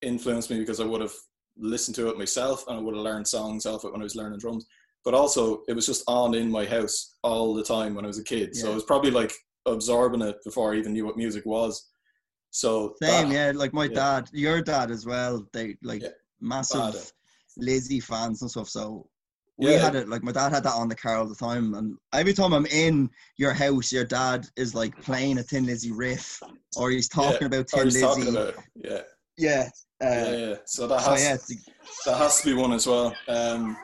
influenced 0.01 0.49
me 0.49 0.59
because 0.59 0.80
I 0.80 0.85
would 0.85 1.01
have 1.01 1.13
listened 1.57 1.95
to 1.95 2.09
it 2.09 2.18
myself 2.18 2.65
and 2.68 2.77
I 2.77 2.81
would 2.81 2.95
have 2.95 3.03
learned 3.03 3.27
songs 3.27 3.65
off 3.65 3.84
it 3.85 3.91
when 3.91 4.01
I 4.01 4.03
was 4.03 4.15
learning 4.15 4.39
drums. 4.39 4.65
But 5.03 5.13
also, 5.13 5.63
it 5.68 5.73
was 5.73 5.85
just 5.85 6.03
on 6.07 6.34
in 6.35 6.49
my 6.51 6.65
house 6.65 7.18
all 7.23 7.53
the 7.53 7.63
time 7.63 7.95
when 7.95 8.05
I 8.05 8.07
was 8.07 8.19
a 8.19 8.23
kid. 8.23 8.55
So 8.55 8.68
Yeah. 8.68 8.72
I 8.72 8.76
was 8.76 8.84
probably 8.84 9.11
like 9.11 9.34
absorbing 9.65 10.22
it 10.22 10.38
before 10.43 10.73
I 10.73 10.77
even 10.77 10.93
knew 10.93 11.05
what 11.05 11.18
music 11.18 11.45
was. 11.45 11.89
So 12.51 12.95
Same, 13.01 13.30
that- 13.30 13.34
yeah. 13.35 13.51
Like 13.55 13.73
my 13.73 13.85
yeah. 13.85 13.93
dad, 14.22 14.30
your 14.34 14.61
dad 14.61 14.91
as 14.91 15.05
well. 15.05 15.45
They 15.53 15.76
like 15.84 16.01
Yeah, 16.03 16.09
massive 16.39 16.93
bad. 16.93 16.95
Eh? 16.95 17.05
Lizzy 17.57 17.99
fans 17.99 18.41
and 18.41 18.49
stuff. 18.51 18.69
So 18.69 19.07
we 19.62 19.72
Yeah. 19.74 19.78
had 19.78 19.96
it 19.96 20.10
like 20.10 20.24
my 20.24 20.32
dad 20.32 20.52
had 20.52 20.64
that 20.64 20.74
on 20.74 20.90
the 20.90 20.96
car 20.96 21.18
all 21.18 21.28
the 21.28 21.36
time, 21.36 21.74
and 21.76 21.96
every 22.14 22.34
time 22.34 22.52
I'm 22.52 22.66
in 22.66 23.10
your 23.38 23.54
house, 23.54 23.92
your 23.92 24.04
dad 24.06 24.48
is 24.58 24.74
like 24.74 25.00
playing 25.02 25.38
a 25.38 25.44
Thin 25.44 25.66
Lizzy 25.68 25.92
riff, 25.92 26.42
or 26.76 26.90
he's 26.90 27.08
talking 27.08 27.46
about 27.46 27.70
Thin 27.70 27.86
Lizzy. 27.86 28.30
about. 28.30 28.56
Yeah, 28.76 29.02
yeah. 29.38 29.70
Uh, 30.04 30.08
yeah, 30.08 30.32
yeah. 30.36 30.56
So 30.66 30.88
that 30.88 31.02
has 31.02 31.22
yeah, 31.24 31.38
that 32.06 32.18
has 32.18 32.42
to 32.42 32.46
be 32.48 32.54
one 32.60 32.74
as 32.74 32.88
well. 32.88 33.16
Um, 33.28 33.78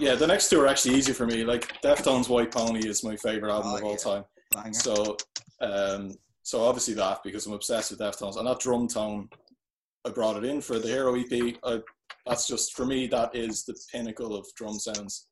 yeah, 0.00 0.14
the 0.14 0.26
next 0.26 0.48
two 0.48 0.60
are 0.60 0.66
actually 0.66 0.94
easy 0.96 1.12
for 1.12 1.26
me. 1.26 1.44
Like 1.44 1.80
Deftones' 1.82 2.28
White 2.30 2.50
Pony 2.50 2.88
is 2.88 3.04
my 3.04 3.14
favorite 3.16 3.52
album 3.52 3.72
Oh, 3.72 3.76
of 3.76 3.84
all 3.84 3.96
time. 3.96 4.24
banger. 4.54 4.72
So, 4.72 5.16
um, 5.60 6.14
so 6.42 6.62
obviously 6.62 6.94
that 6.94 7.22
because 7.22 7.46
I'm 7.46 7.52
obsessed 7.52 7.90
with 7.90 8.00
Deftones 8.00 8.38
and 8.38 8.46
that 8.48 8.58
drum 8.58 8.88
tone, 8.88 9.28
I 10.06 10.10
brought 10.10 10.36
it 10.36 10.44
in 10.44 10.60
for 10.62 10.78
the 10.78 10.88
Hero 10.88 11.14
EP. 11.14 11.56
I, 11.62 11.80
that's 12.26 12.46
just 12.46 12.74
for 12.74 12.84
me. 12.86 13.06
That 13.06 13.34
is 13.34 13.64
the 13.64 13.78
pinnacle 13.92 14.36
of 14.36 14.46
drum 14.56 14.78
sounds. 14.78 15.28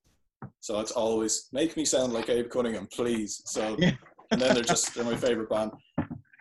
So 0.61 0.81
it's 0.81 0.93
always 0.93 1.49
make 1.53 1.77
me 1.77 1.85
sound 1.85 2.13
like 2.13 2.29
Abe 2.29 2.51
Cunningham, 2.51 2.89
please. 2.93 3.43
So, 3.47 3.77
Yeah. 3.81 3.93
and 4.31 4.41
then 4.41 4.55
they're 4.55 4.65
just 4.65 4.95
they're 4.95 5.05
my 5.05 5.17
favorite 5.17 5.51
band. 5.51 5.73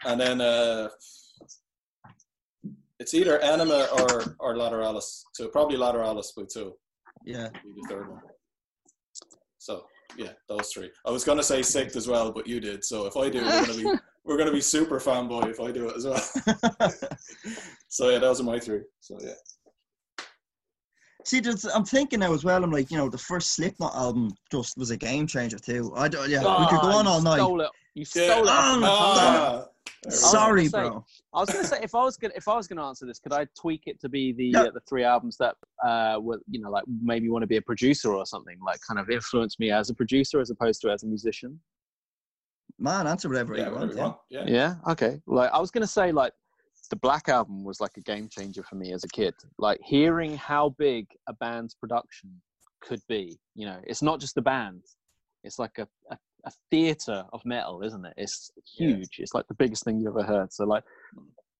And 0.05 0.19
then 0.19 0.41
uh, 0.41 0.89
it's 2.99 3.13
either 3.13 3.39
Aenima 3.39 3.91
or 3.93 4.35
or 4.39 4.55
Lateralus. 4.55 5.23
So 5.33 5.47
probably 5.47 5.77
Lateralus 5.77 6.35
by 6.35 6.43
Tool 6.51 6.77
yeah. 7.25 7.49
the 7.49 7.87
third 7.89 8.09
one. 8.09 8.21
So 9.57 9.85
yeah, 10.17 10.31
those 10.47 10.69
three. 10.71 10.91
I 11.05 11.11
was 11.11 11.23
gonna 11.23 11.43
say 11.43 11.61
Sick 11.61 11.95
as 11.95 12.07
well, 12.07 12.31
but 12.31 12.47
you 12.47 12.59
did. 12.59 12.83
So 12.83 13.05
if 13.05 13.17
I 13.17 13.29
do, 13.29 13.41
we're 13.43 13.65
gonna 13.65 13.73
be 13.73 13.99
we're 14.25 14.37
gonna 14.37 14.51
be 14.51 14.61
super 14.61 14.99
fanboy 14.99 15.49
if 15.49 15.59
I 15.59 15.71
do 15.71 15.89
it 15.89 15.97
as 15.97 16.05
well. 16.05 16.89
so 17.89 18.09
yeah, 18.09 18.19
those 18.19 18.39
are 18.39 18.43
my 18.43 18.59
three. 18.59 18.81
So 18.99 19.17
yeah, 19.21 19.33
See, 21.25 21.39
there's, 21.39 21.65
I'm 21.65 21.83
thinking 21.85 22.19
now 22.19 22.33
as 22.33 22.43
well. 22.43 22.63
I'm 22.63 22.71
like, 22.71 22.91
you 22.91 22.97
know, 22.97 23.09
the 23.09 23.17
first 23.17 23.55
Slipknot 23.55 23.95
album 23.95 24.31
just 24.51 24.77
was 24.77 24.91
a 24.91 24.97
game 24.97 25.25
changer 25.25 25.57
too. 25.57 25.91
I 25.95 26.07
don't, 26.07 26.29
yeah, 26.29 26.39
we 26.41 26.67
could 26.67 26.81
go 26.81 26.91
Oh, 26.91 26.97
on 26.99 27.05
you 27.05 27.11
all 27.11 27.21
night. 27.21 27.37
Stole 27.37 27.61
it. 27.61 27.69
You 27.95 28.05
Yeah. 28.15 28.29
stole 28.31 28.43
it. 28.43 28.49
off 28.49 28.79
my 28.79 28.87
Oh, 28.87 28.91
tongue. 28.91 29.17
Ah, 29.17 29.51
there 29.55 29.65
we 30.05 30.11
go. 30.11 30.15
Sorry, 30.15 30.59
gonna 30.69 30.69
say- 30.69 30.89
bro. 30.89 31.05
I 31.33 31.39
was 31.39 31.49
gonna 31.49 31.63
say 31.63 31.79
if 31.81 31.95
I 31.95 32.03
was 32.03 32.17
gonna 32.17 32.33
if 32.35 32.47
I 32.47 32.55
was 32.55 32.67
gonna 32.67 32.85
answer 32.87 33.07
this, 33.07 33.17
could 33.19 33.33
I 33.33 33.47
tweak 33.59 33.83
it 33.87 33.99
to 34.01 34.09
be 34.09 34.33
the 34.33 34.45
Yeah. 34.45 34.61
uh, 34.65 34.71
the 34.71 34.81
three 34.87 35.03
albums 35.03 35.35
that 35.37 35.55
uh 35.83 36.19
were 36.21 36.39
you 36.47 36.59
know 36.61 36.69
like 36.69 36.83
made 37.01 37.23
me 37.23 37.29
want 37.29 37.41
to 37.41 37.47
be 37.47 37.57
a 37.57 37.61
producer 37.61 38.13
or 38.13 38.23
something 38.27 38.57
like 38.63 38.79
kind 38.87 38.99
of 38.99 39.09
influenced 39.09 39.59
me 39.59 39.71
as 39.71 39.89
a 39.89 39.95
producer 39.95 40.39
as 40.39 40.51
opposed 40.51 40.79
to 40.81 40.91
as 40.91 41.01
a 41.03 41.07
musician? 41.07 41.59
Man, 42.77 43.07
answer 43.07 43.29
whatever 43.29 43.55
yeah, 43.57 43.69
you 43.69 43.73
whatever 43.73 43.95
want. 43.95 44.17
you 44.29 44.35
Yeah. 44.37 44.41
want. 44.43 44.49
Yeah. 44.49 44.75
Yeah. 44.85 44.91
Okay. 44.91 45.21
Like 45.25 45.49
I 45.51 45.59
was 45.59 45.71
gonna 45.71 45.87
say 45.87 46.11
like 46.11 46.33
the 46.89 46.95
Black 46.95 47.29
album 47.29 47.63
was 47.63 47.79
like 47.79 47.97
a 47.97 48.01
game 48.01 48.27
changer 48.29 48.63
for 48.63 48.75
me 48.75 48.93
as 48.93 49.03
a 49.03 49.07
kid. 49.09 49.33
Like 49.57 49.79
hearing 49.83 50.35
how 50.37 50.69
big 50.77 51.07
a 51.27 51.33
band's 51.33 51.73
production 51.75 52.41
could 52.81 53.01
be. 53.07 53.37
You 53.55 53.65
know, 53.67 53.79
it's 53.85 54.01
not 54.01 54.19
just 54.19 54.37
a 54.37 54.41
band. 54.41 54.83
It's 55.43 55.59
like 55.59 55.77
a, 55.79 55.87
a, 56.11 56.17
a 56.45 56.51
theater 56.71 57.23
of 57.33 57.41
metal, 57.45 57.81
isn't 57.83 58.05
it? 58.05 58.13
It's 58.17 58.51
Yeah. 58.77 58.87
huge. 58.87 59.15
It's 59.19 59.33
like 59.33 59.47
the 59.47 59.53
biggest 59.55 59.83
thing 59.83 59.99
you 59.99 60.07
ever 60.09 60.23
heard. 60.23 60.51
So 60.53 60.65
like 60.65 60.83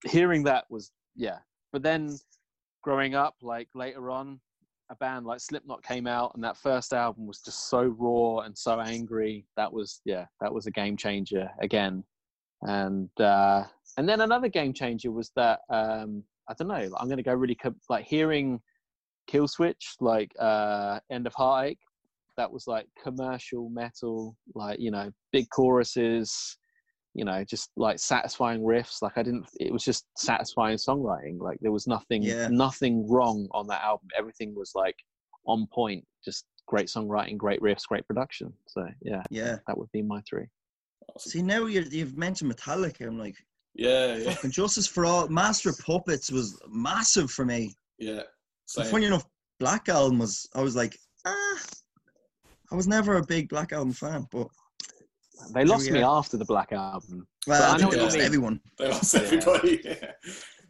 hearing 0.06 0.44
that 0.44 0.66
was 0.70 0.92
yeah. 1.16 1.38
But 1.72 1.84
then 1.84 2.18
growing 2.84 3.16
up, 3.16 3.36
like 3.42 3.68
later 3.74 4.12
on, 4.12 4.40
a 4.92 4.96
band 4.96 5.26
like 5.26 5.40
Slipknot 5.40 5.84
came 5.84 6.06
out, 6.08 6.32
and 6.36 6.44
that 6.44 6.58
first 6.58 6.94
album 6.94 7.26
was 7.26 7.40
just 7.42 7.70
so 7.70 7.84
raw 7.84 8.40
and 8.46 8.56
so 8.58 8.80
angry. 8.80 9.46
That 9.58 9.72
was 9.74 10.02
yeah, 10.06 10.26
that 10.42 10.54
was 10.54 10.68
a 10.68 10.72
game 10.72 10.96
changer 10.96 11.50
again. 11.60 12.04
And 12.66 13.10
uh, 13.20 13.64
and 13.98 14.08
then 14.10 14.22
another 14.22 14.48
game 14.48 14.74
changer 14.74 15.12
was 15.12 15.32
that 15.36 15.60
um, 15.70 16.24
I 16.50 16.54
don't 16.58 16.68
know. 16.68 16.90
I'm 16.98 17.08
going 17.08 17.18
to 17.18 17.24
go 17.24 17.34
really 17.34 17.56
co- 17.56 17.76
like 17.90 18.06
hearing 18.06 18.60
Killswitch, 19.32 19.96
like 20.00 20.32
uh, 20.40 21.00
End 21.12 21.28
of 21.28 21.34
Heartache. 21.34 21.80
That 22.38 22.52
was 22.52 22.68
like 22.68 22.88
commercial 23.02 23.70
metal, 23.70 24.36
like 24.56 24.80
you 24.80 24.92
know, 24.92 25.10
big 25.32 25.48
choruses, 25.50 26.58
you 27.14 27.24
know, 27.24 27.44
just 27.44 27.70
like 27.78 28.00
satisfying 28.00 28.62
riffs. 28.62 29.02
Like 29.02 29.18
I 29.18 29.24
didn't. 29.24 29.46
It 29.60 29.72
was 29.72 29.84
just 29.84 30.06
satisfying 30.18 30.78
songwriting. 30.78 31.40
Like 31.40 31.60
there 31.62 31.72
was 31.72 31.88
nothing, 31.88 32.24
Yeah. 32.24 32.48
nothing 32.50 33.08
wrong 33.10 33.48
on 33.52 33.68
that 33.68 33.82
album. 33.84 34.08
Everything 34.18 34.54
was 34.56 34.72
like 34.76 34.96
on 35.46 35.68
point. 35.72 36.04
Just 36.24 36.46
great 36.68 36.88
songwriting, 36.88 37.38
great 37.38 37.62
riffs, 37.62 37.88
great 37.88 38.06
production. 38.08 38.52
So 38.68 38.86
yeah, 39.02 39.22
Yeah. 39.30 39.58
that 39.68 39.78
would 39.78 39.92
be 39.94 40.02
my 40.02 40.22
three. 40.28 40.48
Awesome. 41.16 41.30
See, 41.32 41.42
now 41.42 41.66
you 41.66 41.82
you've 41.92 42.18
mentioned 42.18 42.54
Metallica. 42.54 43.08
I'm 43.08 43.18
like, 43.20 43.36
Yeah, 43.74 44.16
yeah, 44.16 44.32
fucking 44.32 44.52
Justice 44.52 44.88
for 44.88 45.06
All, 45.06 45.28
Master 45.28 45.70
of 45.70 45.78
Puppets 45.80 46.32
was 46.32 46.60
massive 46.70 47.32
for 47.32 47.46
me. 47.46 47.76
yeah. 48.00 48.12
And 48.78 48.86
Same. 48.86 48.86
funny 48.92 49.06
enough, 49.06 49.26
Black 49.60 49.90
Album 49.90 50.20
was. 50.20 50.48
I 50.56 50.62
was 50.62 50.76
like, 50.76 50.98
ah, 51.26 51.60
I 52.72 52.76
was 52.76 52.88
never 52.88 53.18
a 53.18 53.24
big 53.26 53.48
Black 53.50 53.72
Album 53.74 53.94
fan, 53.94 54.26
but 54.32 54.48
They 55.54 55.64
lost 55.66 55.90
me 55.92 56.02
are. 56.02 56.18
after 56.18 56.36
the 56.38 56.46
Black 56.46 56.72
album. 56.72 57.28
well, 57.48 57.62
I 57.72 57.76
I 57.76 57.78
know 57.78 57.92
they 57.92 58.00
lost 58.02 58.18
mean. 58.18 58.26
everyone. 58.26 58.60
They 58.80 58.90
lost 58.90 59.14
everybody. 59.16 59.82
Yeah. 59.86 60.12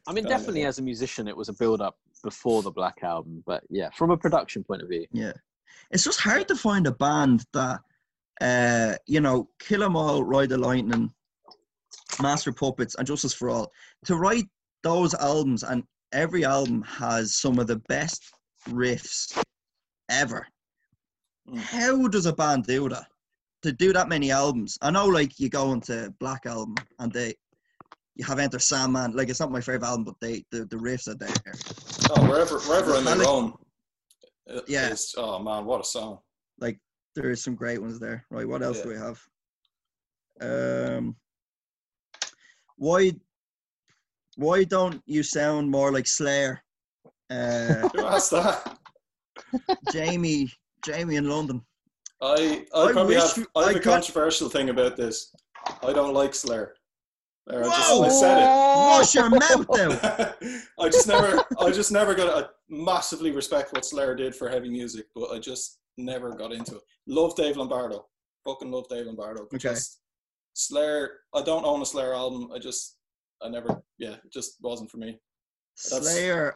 I 0.08 0.14
mean, 0.14 0.26
definitely 0.26 0.66
as 0.66 0.78
a 0.78 0.84
musician, 0.84 1.28
it 1.28 1.36
was 1.36 1.50
a 1.50 1.54
build 1.54 1.82
up 1.82 1.96
before 2.24 2.62
the 2.62 2.70
Black 2.72 2.98
album. 3.02 3.42
But 3.46 3.64
yeah, 3.70 3.90
from 3.92 4.12
a 4.12 4.18
production 4.18 4.64
point 4.64 4.82
of 4.84 4.90
view, 4.90 5.08
Yeah, 5.12 5.34
it's 5.90 6.04
just 6.04 6.20
hard 6.20 6.48
to 6.50 6.56
find 6.56 6.86
a 6.86 6.92
band 6.92 7.46
that, 7.54 7.80
uh, 8.42 8.96
you 9.08 9.20
know, 9.22 9.50
Kill 9.60 9.84
'Em 9.84 9.96
All, 9.96 10.24
Ride 10.24 10.50
the 10.50 10.58
Lightning, 10.58 11.12
Master 12.22 12.52
Puppets, 12.52 12.96
and 12.96 13.08
Justice 13.08 13.34
for 13.34 13.50
All 13.50 13.72
to 14.06 14.16
write 14.16 14.46
those 14.84 15.14
albums, 15.16 15.64
and 15.64 15.84
every 16.14 16.46
album 16.46 16.82
has 16.84 17.36
some 17.36 17.60
of 17.60 17.68
the 17.68 17.78
best 17.88 18.24
riffs 18.70 19.38
ever. 20.10 20.48
Mm. 21.50 21.58
How 21.58 22.08
does 22.08 22.26
a 22.26 22.34
band 22.34 22.66
do 22.66 22.90
that? 22.90 23.06
To 23.64 23.72
do 23.72 23.94
that 23.94 24.10
many 24.10 24.32
albums? 24.32 24.78
I 24.82 24.92
know, 24.92 25.08
like 25.08 25.40
you 25.40 25.50
go 25.50 25.72
into 25.74 26.14
Black 26.20 26.46
Album 26.46 26.76
and 27.00 27.12
they. 27.12 27.34
You 28.18 28.24
have 28.24 28.40
Enter 28.40 28.60
Sandman, 28.60 29.12
like 29.14 29.28
it's 29.28 29.42
not 29.42 29.52
my 29.52 29.60
favorite 29.60 29.84
album, 29.86 30.06
but 30.06 30.16
they 30.22 30.46
the, 30.50 30.60
the 30.66 30.78
riffs 30.78 31.10
are 31.10 31.16
there. 31.16 31.34
Oh, 32.12 32.30
wherever, 32.30 32.60
wherever 32.60 32.94
I 32.94 33.02
may 33.02 33.12
Metallica- 33.12 33.26
roam. 33.26 33.58
it 34.48 34.64
Yeah. 34.70 34.96
oh 35.18 35.40
man, 35.40 35.66
what 35.66 35.82
a 35.82 35.84
song! 35.84 36.20
Like 36.58 36.80
there 37.16 37.30
is 37.32 37.44
some 37.44 37.56
great 37.56 37.82
ones 37.82 38.00
there. 38.00 38.26
Right, 38.30 38.48
what 38.48 38.62
else 38.62 38.78
Yeah. 38.78 38.84
do 38.84 38.90
we 38.90 38.96
have? 38.98 39.20
Um, 40.42 41.16
why 42.78 43.12
why 44.38 44.66
don't 44.66 45.02
you 45.06 45.24
sound 45.24 45.70
more 45.72 45.92
like 45.94 46.08
Slayer? 46.08 46.62
Uh, 47.30 47.88
Who 47.94 48.06
asked 48.06 48.32
that? 48.32 48.78
Jamie, 49.94 50.52
Jamie 50.86 51.16
in 51.16 51.30
London. 51.30 51.62
I, 52.22 52.66
I 52.74 52.82
I 52.84 52.92
probably 52.92 53.16
have, 53.16 53.48
I 53.56 53.60
have 53.62 53.68
I 53.68 53.72
a 53.72 53.74
could- 53.76 53.84
controversial 53.84 54.50
thing 54.50 54.70
about 54.70 54.98
this. 54.98 55.34
I 55.84 55.94
don't 55.94 56.14
like 56.14 56.36
Slayer. 56.36 56.74
There, 57.48 57.64
I, 57.64 57.68
just, 57.68 57.92
Whoa! 57.92 58.04
I 58.04 58.10
said 58.10 58.38
it. 58.40 58.46
Wash 58.46 59.16
your 59.16 59.30
mouth 59.30 59.80
out. 59.80 60.36
I 60.80 60.90
just 60.90 61.08
never, 61.08 61.44
I 61.60 61.72
just 61.72 61.92
never 61.92 62.14
got. 62.16 62.44
I 62.44 62.48
massively 62.70 63.32
respect 63.32 63.72
what 63.72 63.86
Slayer 63.86 64.16
did 64.16 64.36
for 64.36 64.50
heavy 64.50 64.70
music, 64.70 65.06
but 65.16 65.30
I 65.32 65.38
just 65.40 65.78
never 65.98 66.32
got 66.36 66.52
into 66.52 66.76
it. 66.76 66.82
Love 67.08 67.36
Dave 67.36 67.58
Lombardo, 67.58 68.06
fucking 68.46 68.72
love 68.72 68.88
Dave 68.90 69.06
Lombardo. 69.06 69.44
Okay. 69.44 69.58
Just 69.58 70.02
Slayer. 70.54 71.20
I 71.34 71.42
don't 71.42 71.66
own 71.66 71.82
a 71.82 71.86
Slayer 71.86 72.14
album. 72.14 72.50
I 72.54 72.60
just, 72.60 72.98
I 73.42 73.50
never. 73.50 73.82
Yeah, 73.98 74.14
it 74.14 74.32
just 74.32 74.58
wasn't 74.62 74.92
for 74.92 74.98
me. 74.98 75.20
That's- 75.90 76.08
Slayer 76.08 76.56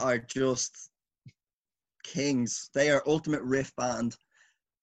are 0.00 0.18
just 0.18 0.90
kings. 2.04 2.70
They 2.74 2.90
are 2.90 3.02
ultimate 3.06 3.42
riff 3.42 3.74
band. 3.76 4.16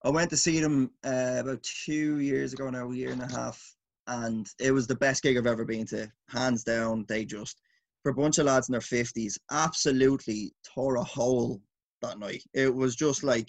I 0.04 0.10
went 0.10 0.30
to 0.30 0.36
see 0.36 0.60
them 0.60 0.90
uh, 1.04 1.38
about 1.40 1.62
two 1.62 2.20
years 2.20 2.52
ago 2.52 2.70
now, 2.70 2.90
a 2.90 2.94
year 2.94 3.10
and 3.10 3.22
a 3.22 3.30
half, 3.32 3.60
and 4.06 4.46
it 4.60 4.70
was 4.70 4.86
the 4.86 4.94
best 4.94 5.22
gig 5.22 5.36
I've 5.36 5.46
ever 5.46 5.64
been 5.64 5.86
to, 5.86 6.08
hands 6.28 6.62
down. 6.62 7.04
They 7.08 7.24
just, 7.24 7.60
for 8.02 8.10
a 8.10 8.14
bunch 8.14 8.38
of 8.38 8.46
lads 8.46 8.68
in 8.68 8.72
their 8.72 8.80
fifties, 8.80 9.36
absolutely 9.50 10.52
tore 10.64 10.96
a 10.96 11.04
hole 11.04 11.60
that 12.00 12.20
night. 12.20 12.44
It 12.54 12.72
was 12.72 12.94
just 12.94 13.24
like 13.24 13.48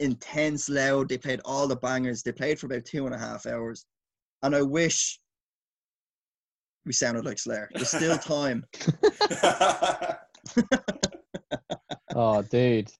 intense, 0.00 0.68
loud. 0.68 1.08
They 1.08 1.18
played 1.18 1.40
all 1.44 1.68
the 1.68 1.76
bangers. 1.76 2.22
They 2.22 2.32
played 2.32 2.58
for 2.58 2.66
about 2.66 2.84
two 2.84 3.06
and 3.06 3.14
a 3.14 3.18
half 3.18 3.46
hours, 3.46 3.86
and 4.42 4.54
I 4.56 4.62
wish 4.62 5.20
we 6.84 6.92
sounded 6.92 7.24
like 7.24 7.38
Slayer. 7.38 7.70
There's 7.74 7.90
still 7.90 8.18
time. 8.18 8.64
Oh, 12.14 12.42
dude. 12.42 12.90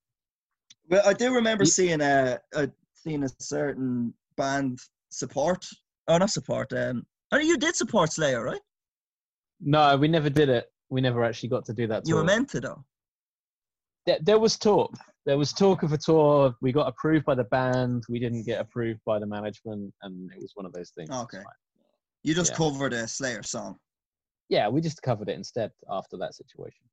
Well, 0.88 1.02
I 1.04 1.12
do 1.12 1.34
remember 1.34 1.64
seeing 1.64 2.00
a, 2.00 2.38
a 2.54 2.70
seeing 2.94 3.24
a 3.24 3.28
certain 3.40 4.14
band 4.36 4.78
support. 5.10 5.66
Oh, 6.08 6.18
not 6.18 6.30
support. 6.30 6.72
Um, 6.72 7.04
oh, 7.32 7.38
you 7.38 7.56
did 7.56 7.76
support 7.76 8.12
Slayer, 8.12 8.44
right? 8.44 8.60
No, 9.60 9.96
we 9.96 10.08
never 10.08 10.30
did 10.30 10.48
it. 10.48 10.66
We 10.88 11.00
never 11.00 11.24
actually 11.24 11.48
got 11.48 11.64
to 11.66 11.74
do 11.74 11.86
that. 11.88 12.06
You 12.06 12.16
were 12.16 12.24
meant 12.24 12.50
to, 12.50 12.60
though. 12.60 12.84
there, 14.06 14.18
there 14.22 14.38
was 14.38 14.56
talk. 14.56 14.96
There 15.26 15.36
was 15.36 15.52
talk 15.52 15.82
of 15.82 15.92
a 15.92 15.98
tour. 15.98 16.54
We 16.62 16.72
got 16.72 16.88
approved 16.88 17.26
by 17.26 17.34
the 17.34 17.44
band. 17.44 18.04
We 18.08 18.18
didn't 18.18 18.44
get 18.44 18.60
approved 18.60 19.00
by 19.04 19.18
the 19.18 19.26
management, 19.26 19.92
and 20.02 20.30
it 20.32 20.40
was 20.40 20.52
one 20.54 20.64
of 20.66 20.72
those 20.72 20.90
things. 20.90 21.10
Okay. 21.10 21.42
You 22.22 22.34
just 22.34 22.52
Yeah. 22.52 22.56
covered 22.56 22.92
a 22.92 23.06
Slayer 23.06 23.42
song. 23.42 23.78
Yeah, 24.48 24.68
we 24.68 24.80
just 24.80 25.02
covered 25.02 25.28
it 25.28 25.36
instead 25.36 25.72
after 25.88 26.16
that 26.18 26.34
situation. 26.34 26.86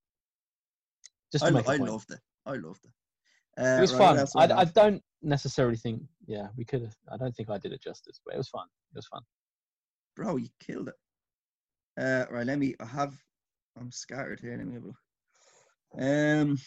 Just 1.31 1.45
to 1.45 1.51
I, 1.51 1.53
make 1.53 1.67
a 1.67 1.71
I 1.71 1.77
loved 1.77 2.11
it. 2.11 2.19
I 2.45 2.53
loved 2.53 2.85
it. 2.85 2.91
Uh, 3.61 3.77
It 3.77 3.81
was 3.81 3.91
right, 3.93 3.97
fun. 3.97 4.27
what 4.33 4.51
I, 4.51 4.61
I 4.61 4.65
don't 4.65 5.03
necessarily 5.21 5.77
think. 5.77 6.03
Yeah, 6.27 6.47
we 6.55 6.65
could 6.65 6.81
have. 6.81 6.95
I 7.11 7.17
don't 7.17 7.35
think 7.35 7.49
I 7.49 7.57
did 7.57 7.73
it 7.73 7.81
justice, 7.81 8.19
but 8.23 8.35
it 8.35 8.37
was 8.37 8.49
fun. 8.49 8.67
It 8.93 8.97
was 8.97 9.07
fun. 9.07 9.23
Bro, 10.15 10.37
you 10.37 10.49
killed 10.59 10.89
it. 10.89 10.95
Uh, 11.99 12.25
right, 12.29 12.45
let 12.45 12.59
me. 12.59 12.75
I 12.79 12.85
have. 12.85 13.17
I'm 13.79 13.91
scattered 13.91 14.39
here. 14.39 14.55
Let 14.57 14.67
me 14.67 14.73
have 14.75 14.83
a 14.83 14.87
look. 14.87 14.95
Um, 15.99 16.57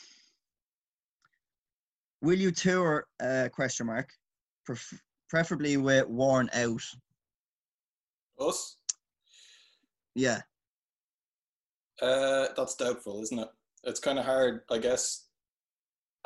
will 2.23 2.39
you 2.39 2.51
tour? 2.51 3.07
Uh, 3.23 3.49
question 3.53 3.87
mark. 3.87 4.09
Pref- 4.67 5.01
preferably 5.29 5.77
with 5.77 6.07
worn 6.09 6.49
out. 6.55 6.83
Us? 8.39 8.77
Yeah, 10.15 10.41
Uh, 12.03 12.49
that's 12.57 12.75
doubtful, 12.75 13.23
isn't 13.23 13.39
it? 13.39 13.49
It's 13.85 14.01
kind 14.01 14.19
of 14.19 14.25
hard, 14.25 14.63
I 14.71 14.79
guess. 14.79 15.27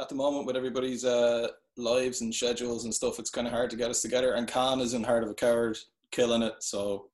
At 0.00 0.08
the 0.08 0.14
moment, 0.14 0.46
with 0.46 0.56
everybody's 0.56 1.04
uh, 1.04 1.48
lives 1.76 2.20
and 2.20 2.34
schedules 2.34 2.84
and 2.84 2.94
stuff, 2.94 3.18
it's 3.18 3.30
kind 3.30 3.46
of 3.46 3.52
hard 3.52 3.70
to 3.70 3.76
get 3.76 3.90
us 3.90 4.00
together. 4.00 4.34
And 4.34 4.48
Kaan 4.48 4.80
is 4.80 4.94
in 4.94 5.04
Heart 5.04 5.24
of 5.24 5.30
a 5.30 5.34
Coward, 5.34 5.76
killing 6.12 6.42
it. 6.42 6.54
So 6.60 7.10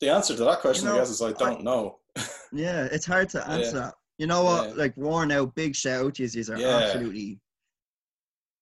the 0.00 0.10
answer 0.10 0.36
to 0.36 0.44
that 0.44 0.60
question, 0.60 0.86
know, 0.88 0.96
I 0.96 0.98
guess, 0.98 1.10
is 1.10 1.22
I 1.22 1.32
don't 1.32 1.62
know. 1.62 1.98
yeah. 2.52 2.88
It's 2.90 3.06
hard 3.06 3.28
to 3.30 3.46
answer 3.48 3.76
Yeah. 3.76 3.82
that. 3.82 3.94
You 4.18 4.26
know 4.26 4.42
what? 4.42 4.70
Yeah. 4.70 4.74
Like 4.74 4.96
worn 4.96 5.30
out. 5.32 5.54
Big 5.54 5.76
shout 5.76 6.04
out. 6.06 6.14
These 6.16 6.50
are 6.50 6.58
Yeah. 6.58 6.78
absolutely 6.78 7.38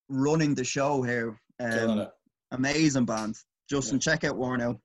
running 0.08 0.54
the 0.54 0.64
show 0.64 1.02
here. 1.02 1.38
Um, 1.60 2.06
amazing 2.52 3.04
band. 3.04 3.36
Justin, 3.68 3.98
check 3.98 4.24
out 4.24 4.36
Worn 4.36 4.60
Out. 4.60 4.78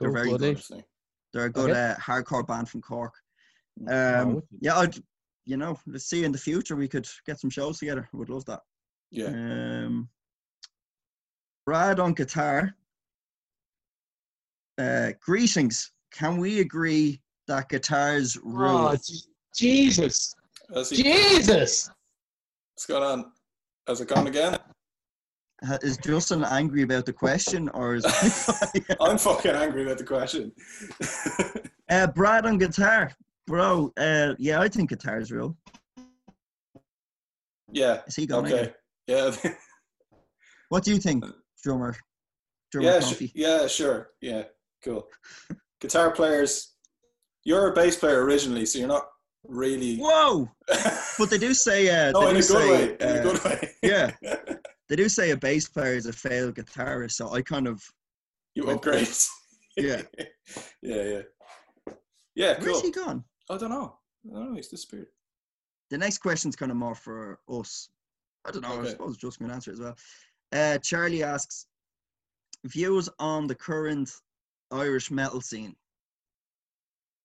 They're 0.00 0.08
Cool, 0.08 0.14
very 0.16 0.28
will 0.30 0.38
do. 0.38 0.48
Interesting. 0.48 0.84
They're 1.32 1.44
a 1.46 1.50
good 1.50 1.70
Okay. 1.70 1.80
uh, 1.90 1.94
hardcore 1.96 2.46
band 2.46 2.68
from 2.68 2.82
Cork. 2.82 3.14
Oh, 3.88 4.22
Um, 4.22 4.42
yeah, 4.60 4.78
I'd, 4.78 4.96
you 5.44 5.56
know, 5.56 5.78
let's 5.86 6.06
see 6.06 6.24
in 6.24 6.32
the 6.32 6.38
future 6.38 6.76
we 6.76 6.88
could 6.88 7.08
get 7.26 7.40
some 7.40 7.50
shows 7.50 7.78
together. 7.78 8.08
Would 8.12 8.28
love 8.28 8.44
that. 8.46 8.60
Yeah. 9.10 9.26
Um, 9.28 10.08
Brad 11.66 12.00
on 12.00 12.14
guitar. 12.14 12.74
Uh, 14.78 15.12
greetings. 15.20 15.92
Can 16.12 16.38
we 16.38 16.60
agree 16.60 17.20
that 17.46 17.68
guitars 17.68 18.36
rule? 18.42 18.88
Oh, 18.88 18.96
Jesus! 19.56 20.34
Jesus! 20.90 21.90
What's 22.74 22.86
going 22.86 23.02
on? 23.02 23.32
Has 23.86 24.00
it 24.00 24.08
gone 24.08 24.26
again? 24.26 24.58
Is 25.82 25.96
Justin 25.96 26.44
angry 26.44 26.82
about 26.82 27.06
the 27.06 27.12
question, 27.12 27.68
or 27.70 27.94
is 27.94 28.04
I'm 29.00 29.18
fucking 29.18 29.52
angry 29.52 29.84
about 29.84 29.98
the 29.98 30.04
question. 30.04 30.52
uh, 31.90 32.06
Brad 32.08 32.46
on 32.46 32.58
guitar, 32.58 33.12
bro? 33.46 33.92
Uh, 33.96 34.34
yeah, 34.38 34.60
I 34.60 34.68
think 34.68 34.90
guitars 34.90 35.30
real. 35.30 35.56
yeah. 37.70 38.00
Is 38.06 38.16
he 38.16 38.26
going? 38.26 38.52
Okay. 38.52 38.72
Yeah. 39.06 39.34
What 40.68 40.84
do 40.84 40.92
you 40.92 40.98
think, 40.98 41.24
drummer? 41.62 41.94
Drummer 42.72 42.90
yeah. 42.90 43.00
Sh- 43.00 43.32
yeah. 43.34 43.66
Sure. 43.66 44.10
Yeah. 44.20 44.44
Cool. 44.84 45.06
Guitar 45.80 46.10
players. 46.10 46.74
You're 47.44 47.72
a 47.72 47.74
bass 47.74 47.96
player 47.96 48.24
originally, 48.24 48.66
so 48.66 48.78
you're 48.78 48.88
not 48.88 49.06
really. 49.46 49.96
Whoa! 49.98 50.48
But 51.18 51.30
they 51.30 51.38
do 51.38 51.52
say. 51.54 51.88
Uh, 51.90 52.12
no, 52.12 52.20
they 52.22 52.28
in 52.30 52.34
do 52.34 52.38
a 52.38 52.42
good 52.42 52.44
say, 52.44 52.70
way. 52.70 52.96
In 53.00 53.08
a 53.08 53.20
uh, 53.20 53.22
good 53.22 53.44
way. 53.44 53.70
yeah. 53.82 54.10
They 54.88 54.96
do 54.96 55.08
say 55.08 55.30
a 55.30 55.36
bass 55.36 55.68
player 55.68 55.94
is 55.94 56.06
a 56.06 56.12
failed 56.12 56.54
guitarist, 56.54 57.12
so 57.12 57.32
I 57.32 57.42
kind 57.42 57.66
of 57.68 57.82
you 58.54 58.70
upgrade. 58.70 59.08
Yeah. 59.74 60.02
yeah. 60.18 60.24
Yeah. 60.82 61.20
Yeah. 62.34 62.60
where's 62.60 62.82
he 62.82 62.90
gone? 62.90 63.24
I 63.48 63.56
don't 63.56 63.70
know. 63.70 63.96
I 64.30 64.34
don't 64.34 64.50
know. 64.50 64.56
He's 64.56 64.68
disappeared. 64.68 65.06
The 65.90 65.96
next 65.96 66.18
question's 66.18 66.56
kind 66.56 66.70
of 66.70 66.76
more 66.76 66.94
for 66.94 67.38
us. 67.48 67.88
I 68.46 68.50
don't 68.50 68.60
know. 68.60 68.68
I 68.68 68.76
Okay. 68.80 68.90
suppose 68.90 69.16
Just 69.16 69.38
can 69.38 69.50
answer 69.50 69.70
it 69.70 69.74
as 69.74 69.80
well. 69.80 69.96
Uh, 70.52 70.76
Charlie 70.78 71.22
asks 71.22 71.66
views 72.66 73.08
on 73.18 73.46
the 73.46 73.54
current 73.54 74.10
Irish 74.70 75.10
metal 75.10 75.40
scene. 75.40 75.74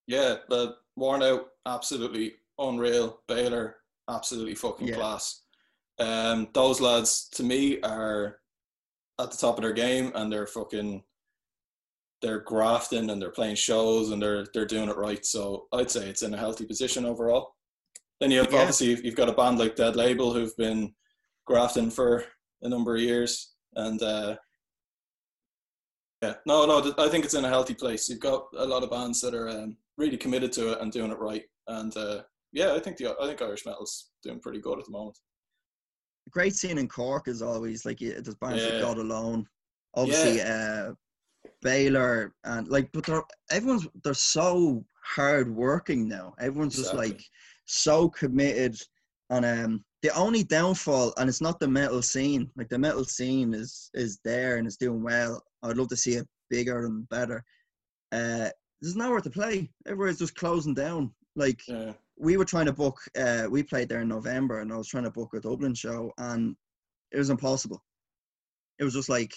Yeah, 0.08 0.36
the 0.48 0.78
worn 0.98 1.24
out, 1.24 1.46
absolutely 1.66 2.34
unreal. 2.60 3.22
Baylor, 3.28 3.78
absolutely 4.10 4.56
fucking 4.56 4.88
Yeah. 4.88 4.96
class. 4.96 5.44
Um, 6.00 6.50
those 6.54 6.82
lads 6.82 7.30
to 7.30 7.44
me 7.44 7.80
are 7.82 8.42
at 9.20 9.32
the 9.32 9.38
top 9.38 9.58
of 9.58 9.62
their 9.64 9.74
game, 9.74 10.12
and 10.16 10.32
they're 10.32 10.48
fucking, 10.48 11.04
they're 12.22 12.40
grafting 12.42 13.10
and 13.12 13.22
they're 13.22 13.32
playing 13.32 13.56
shows 13.56 14.10
and 14.12 14.20
they're 14.22 14.48
they're 14.54 14.66
doing 14.66 14.90
it 14.90 14.98
right. 14.98 15.24
So 15.26 15.68
I'd 15.72 15.92
say 15.92 16.10
it's 16.10 16.24
in 16.24 16.34
a 16.34 16.38
healthy 16.38 16.66
position 16.66 17.06
overall. 17.06 17.56
Then 18.20 18.32
you 18.32 18.40
have 18.40 18.52
Yeah. 18.52 18.60
obviously 18.62 19.00
you've 19.06 19.16
got 19.16 19.30
a 19.30 19.34
band 19.34 19.60
like 19.60 19.76
Dead 19.76 19.96
Label 19.96 20.34
who've 20.34 20.58
been 20.58 20.96
grafting 21.46 21.92
for 21.92 22.26
a 22.64 22.70
number 22.70 22.96
of 22.96 23.02
years, 23.02 23.54
and 23.76 24.02
uh, 24.02 24.36
yeah, 26.22 26.34
no, 26.46 26.66
no, 26.66 26.94
I 26.98 27.10
think 27.10 27.26
it's 27.26 27.36
in 27.36 27.46
a 27.46 27.50
healthy 27.50 27.74
place. 27.74 28.10
You've 28.10 28.20
got 28.20 28.48
a 28.58 28.66
lot 28.66 28.84
of 28.84 28.90
bands 28.90 29.22
that 29.22 29.36
are 29.36 29.50
um, 29.50 29.78
really 29.98 30.18
committed 30.18 30.52
to 30.54 30.74
it 30.74 30.82
and 30.82 30.92
doing 30.92 31.12
it 31.12 31.20
right, 31.20 31.44
and 31.68 31.96
uh, 31.96 32.22
yeah, 32.54 32.74
I 32.74 32.80
think 32.80 32.98
the 32.98 33.16
I 33.22 33.28
think 33.28 33.42
Irish 33.42 33.66
metal's 33.66 34.10
doing 34.24 34.40
pretty 34.40 34.60
good 34.60 34.80
at 34.80 34.86
the 34.86 34.92
moment. 34.92 35.18
The 36.26 36.32
great 36.32 36.56
scene 36.56 36.78
in 36.78 36.88
Cork 36.88 37.28
is 37.28 37.42
always 37.42 37.86
like 37.86 38.02
yeah, 38.02 38.14
there's 38.20 38.36
bands 38.36 38.64
like 38.64 38.82
God 38.82 38.98
Alone, 38.98 39.46
obviously 39.96 40.42
uh, 40.42 40.94
Baylor, 41.62 42.34
and 42.44 42.68
like, 42.68 42.90
but 42.94 43.06
they're 43.06 43.24
everyone's 43.52 43.88
they're 44.04 44.14
so 44.14 44.84
hard 45.04 45.54
working 45.54 46.08
now. 46.08 46.34
Everyone's 46.40 46.76
just 46.76 46.94
like 46.94 47.22
so 47.66 48.10
committed, 48.10 48.76
and 49.30 49.46
um, 49.46 49.86
the 50.04 50.10
only 50.16 50.44
downfall, 50.44 51.14
and 51.18 51.28
it's 51.28 51.42
not 51.42 51.60
the 51.60 51.68
metal 51.68 52.02
scene. 52.02 52.50
Like 52.56 52.70
the 52.70 52.78
metal 52.78 53.04
scene 53.06 53.54
is 53.54 53.90
is 53.94 54.20
there 54.24 54.58
and 54.58 54.68
it's 54.68 54.78
doing 54.78 55.04
well. 55.04 55.44
I'd 55.64 55.78
love 55.78 55.90
to 55.90 55.98
see 55.98 56.14
it 56.14 56.28
bigger 56.50 56.86
and 56.86 57.08
better. 57.10 57.44
Uh, 58.12 58.50
there's 58.82 58.96
nowhere 58.96 59.22
to 59.22 59.30
play. 59.30 59.70
Everywhere's 59.88 60.20
just 60.20 60.36
closing 60.36 60.74
down. 60.76 61.12
Like 61.36 61.62
Yeah, 61.68 61.94
we 62.18 62.38
were 62.38 62.46
trying 62.46 62.68
to 62.68 62.74
book 62.74 63.00
uh 63.18 63.48
we 63.50 63.64
played 63.64 63.90
there 63.90 64.02
in 64.02 64.08
November 64.08 64.60
and 64.62 64.72
I 64.72 64.78
was 64.78 64.88
trying 64.88 65.04
to 65.06 65.12
book 65.12 65.34
a 65.34 65.40
Dublin 65.40 65.74
show 65.74 66.12
and 66.18 66.56
it 67.12 67.18
was 67.18 67.30
impossible. 67.30 67.84
It 68.80 68.84
was 68.84 68.94
just 68.94 69.10
like 69.10 69.34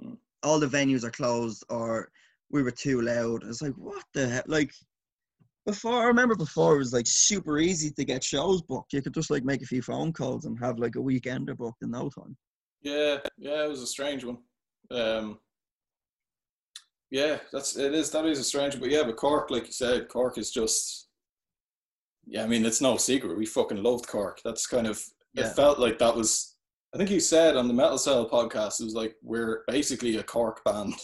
Mm. 0.00 0.16
all 0.44 0.60
the 0.60 0.68
venues 0.68 1.02
are 1.04 1.10
closed 1.10 1.64
or 1.68 2.10
we 2.50 2.62
were 2.62 2.70
too 2.70 3.00
loud. 3.00 3.42
It's 3.44 3.60
like 3.62 3.74
what 3.74 4.04
the 4.14 4.28
heck 4.28 4.44
like 4.46 4.72
before 5.66 6.00
I 6.02 6.04
remember 6.06 6.34
before 6.34 6.74
it 6.74 6.78
was 6.78 6.92
like 6.92 7.06
super 7.06 7.58
easy 7.58 7.90
to 7.90 8.04
get 8.04 8.24
shows 8.24 8.62
booked. 8.62 8.92
You 8.92 9.02
could 9.02 9.14
just 9.14 9.30
like 9.30 9.44
make 9.44 9.62
a 9.62 9.66
few 9.66 9.82
phone 9.82 10.12
calls 10.12 10.44
and 10.46 10.58
have 10.60 10.78
like 10.78 10.96
a 10.96 11.00
weekender 11.00 11.56
booked 11.56 11.82
in 11.82 11.90
no 11.90 12.08
time. 12.10 12.36
yeah, 12.82 13.18
yeah. 13.38 13.64
It 13.64 13.68
was 13.68 13.82
a 13.82 13.86
strange 13.86 14.24
one. 14.24 14.38
Um, 14.90 15.38
yeah, 17.10 17.38
that's 17.52 17.76
it 17.76 17.94
is 17.94 18.10
that 18.12 18.24
is 18.26 18.38
a 18.38 18.44
strange 18.44 18.74
one. 18.74 18.82
But 18.82 18.90
yeah, 18.90 19.02
but 19.02 19.16
Cork, 19.16 19.50
like 19.50 19.66
you 19.66 19.72
said, 19.72 20.08
Cork 20.08 20.38
is 20.38 20.50
just. 20.50 21.08
Yeah, 22.26 22.44
I 22.44 22.46
mean 22.46 22.64
it's 22.64 22.80
no 22.80 22.96
secret. 22.96 23.36
We 23.36 23.46
fucking 23.46 23.82
loved 23.82 24.06
Cork. 24.06 24.40
That's 24.44 24.66
kind 24.66 24.86
of 24.86 25.02
Yeah. 25.34 25.46
it 25.48 25.56
felt 25.56 25.78
like 25.78 25.98
that 25.98 26.14
was. 26.14 26.56
I 26.94 26.98
think 26.98 27.10
you 27.10 27.20
said 27.20 27.56
on 27.56 27.68
the 27.68 27.74
Metal 27.74 27.98
Cell 27.98 28.28
podcast, 28.28 28.80
it 28.80 28.84
was 28.84 28.94
like 28.94 29.14
we're 29.22 29.62
basically 29.68 30.16
a 30.16 30.22
Cork 30.22 30.62
band. 30.64 30.94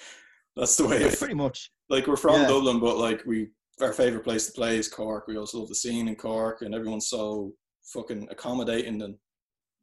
That's 0.56 0.76
the 0.76 0.86
way 0.86 0.96
it 0.98 1.18
Pretty 1.18 1.34
much. 1.34 1.70
like 1.88 2.06
we're 2.06 2.16
from 2.16 2.42
Yeah. 2.42 2.48
Dublin, 2.48 2.78
but 2.80 2.96
like 2.98 3.22
we 3.26 3.48
our 3.82 3.92
favorite 3.92 4.24
place 4.24 4.46
to 4.46 4.52
play 4.52 4.76
is 4.78 4.88
Cork. 4.88 5.26
We 5.26 5.36
also 5.36 5.58
love 5.60 5.68
the 5.68 5.74
scene 5.74 6.08
in 6.08 6.16
Cork, 6.16 6.62
and 6.62 6.74
everyone's 6.74 7.08
so 7.08 7.52
fucking 7.92 8.28
accommodating 8.30 9.02
and 9.02 9.16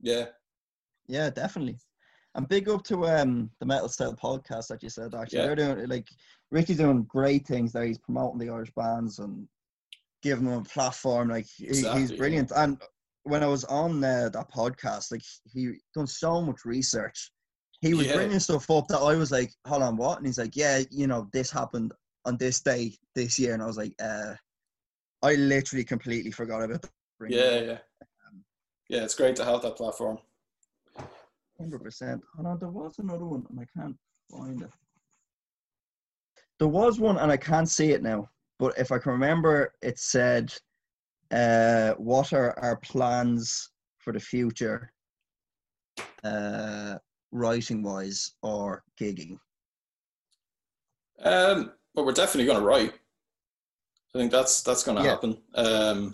yeah, 0.02 0.26
Yeah, 1.08 1.30
definitely. 1.30 1.78
And 2.36 2.48
big 2.48 2.70
up 2.70 2.84
to 2.86 3.06
um 3.08 3.50
the 3.60 3.66
Metal 3.66 3.90
Cell 3.90 4.16
podcast 4.16 4.68
that 4.68 4.82
you 4.84 4.90
said. 4.90 5.14
Actually, 5.16 5.40
Yeah. 5.40 5.46
they're 5.48 5.56
doing 5.76 5.90
like 5.90 6.08
Ricky's 6.52 6.78
doing 6.78 7.04
great 7.04 7.46
things 7.46 7.74
there. 7.74 7.84
He's 7.86 7.98
promoting 7.98 8.40
the 8.40 8.50
Irish 8.50 8.72
bands 8.76 9.20
and 9.20 9.48
giving 10.24 10.46
them 10.46 10.60
a 10.62 10.64
platform. 10.64 11.30
Like 11.30 11.46
he, 11.58 11.68
Exactly, 11.68 12.02
he's 12.02 12.12
yeah. 12.12 12.18
brilliant. 12.18 12.52
And 12.56 12.82
when 13.24 13.44
I 13.44 13.48
was 13.48 13.66
on 13.66 14.04
uh, 14.04 14.30
that 14.30 14.52
podcast, 14.52 15.12
like 15.12 15.22
he 15.52 15.74
done 15.94 16.08
so 16.08 16.42
much 16.42 16.66
research. 16.66 17.32
He 17.82 17.94
was 17.94 18.08
Yeah. 18.08 18.16
bringing 18.16 18.40
stuff 18.40 18.70
up 18.70 18.88
that 18.90 19.00
I 19.00 19.16
was 19.16 19.32
like, 19.32 19.52
"Hold 19.68 19.84
on, 19.84 19.96
what?" 19.98 20.18
And 20.18 20.26
he's 20.28 20.38
like, 20.38 20.56
"Yeah, 20.56 20.84
you 20.92 21.08
know, 21.08 21.30
this 21.34 21.50
happened 21.52 21.94
on 22.26 22.38
this 22.38 22.62
day 22.62 22.98
this 23.16 23.40
year." 23.40 23.54
And 23.54 23.64
I 23.64 23.66
was 23.66 23.78
like, 23.78 23.94
"Uh." 24.02 24.36
I 25.22 25.36
literally 25.36 25.84
completely 25.84 26.32
forgot 26.32 26.64
about 26.64 26.90
bring 27.18 27.34
Yeah, 27.34 27.40
it 27.40 27.68
yeah, 27.68 27.78
yeah. 28.88 29.04
It's 29.04 29.16
great 29.16 29.36
to 29.36 29.44
have 29.44 29.62
that 29.64 29.76
platform. 29.76 30.18
Hundred 31.60 31.84
percent. 31.84 32.24
Oh 32.38 32.42
no, 32.42 32.56
there 32.56 32.70
was 32.70 33.00
another 33.00 33.26
one, 33.26 33.46
and 33.50 33.60
I 33.60 33.66
can't 33.78 33.98
find 34.32 34.62
it. 34.62 34.72
There 36.58 36.70
was 36.70 37.00
one, 37.00 37.18
and 37.18 37.32
I 37.32 37.38
can't 37.38 37.68
see 37.68 37.92
it 37.92 38.02
now. 38.02 38.30
But 38.60 38.78
if 38.78 38.92
I 38.92 38.98
can 38.98 39.12
remember, 39.12 39.74
it 39.82 40.00
said, 40.00 40.54
uh, 41.32 41.96
"What 41.96 42.32
are 42.32 42.58
our 42.60 42.78
plans 42.78 43.72
for 43.98 44.14
the 44.14 44.20
future, 44.22 44.94
uh, 46.24 46.98
writing 47.32 47.84
wise 47.84 48.36
or 48.42 48.84
gigging?" 48.98 49.38
Um, 51.22 51.74
but 52.00 52.06
we're 52.06 52.14
definitely 52.14 52.46
going 52.46 52.58
to 52.58 52.66
write. 52.66 52.94
I 54.16 54.20
think 54.20 54.32
that's 54.32 54.62
that's 54.64 54.84
going 54.84 54.98
to 54.98 55.04
Yeah. 55.04 55.10
happen. 55.10 55.38
Um, 55.56 56.14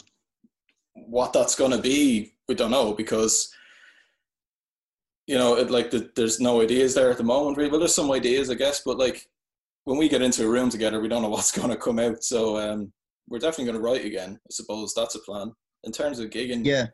what 0.95 1.31
that's 1.31 1.53
going 1.55 1.69
to 1.71 1.77
be, 1.77 2.33
we 2.47 2.55
don't 2.55 2.71
know 2.71 2.93
because 2.93 3.53
you 5.27 5.37
know, 5.37 5.57
it, 5.57 5.69
like 5.71 5.89
the, 5.91 6.09
there's 6.15 6.39
no 6.39 6.61
ideas 6.61 6.93
there 6.95 7.09
at 7.11 7.17
the 7.17 7.23
moment. 7.23 7.57
Really, 7.57 7.69
well, 7.69 7.79
there's 7.79 7.93
some 7.95 8.11
ideas, 8.11 8.49
I 8.49 8.53
guess, 8.55 8.81
but 8.85 8.97
like 8.97 9.27
when 9.83 9.97
we 9.97 10.07
get 10.09 10.21
into 10.23 10.43
a 10.45 10.49
room 10.49 10.69
together, 10.69 10.99
we 10.99 11.07
don't 11.07 11.21
know 11.21 11.29
what's 11.35 11.51
going 11.51 11.69
to 11.69 11.75
come 11.77 11.99
out. 11.99 12.23
So 12.23 12.57
um, 12.57 12.91
we're 13.29 13.39
definitely 13.39 13.65
going 13.65 13.77
to 13.77 13.81
write 13.83 14.05
again. 14.05 14.39
I 14.43 14.49
suppose 14.51 14.93
that's 14.95 15.13
a 15.15 15.19
plan. 15.19 15.51
In 15.83 15.91
terms 15.91 16.17
of 16.19 16.31
gigging, 16.31 16.65
Yeah, 16.65 16.87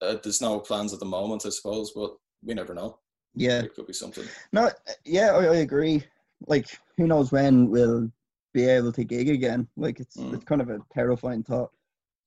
uh, 0.00 0.16
there's 0.22 0.40
no 0.40 0.58
plans 0.58 0.94
at 0.94 1.00
the 1.00 1.06
moment, 1.06 1.44
I 1.44 1.50
suppose, 1.50 1.92
but 1.94 2.14
we 2.42 2.54
never 2.54 2.72
know. 2.74 2.98
yeah. 3.34 3.60
It 3.60 3.74
could 3.74 3.86
be 3.86 3.92
something. 3.92 4.24
No, 4.54 4.70
yeah, 5.04 5.32
I, 5.32 5.44
I 5.46 5.56
agree. 5.56 6.02
Like, 6.46 6.78
who 6.96 7.06
knows 7.06 7.32
when 7.32 7.68
we'll 7.68 8.10
be 8.54 8.64
able 8.68 8.92
to 8.92 9.04
gig 9.04 9.28
again? 9.28 9.68
Like, 9.76 10.00
it's 10.00 10.16
Mm. 10.16 10.34
it's 10.34 10.44
kind 10.44 10.60
of 10.60 10.70
a 10.70 10.78
terrifying 10.92 11.42
thought. 11.42 11.70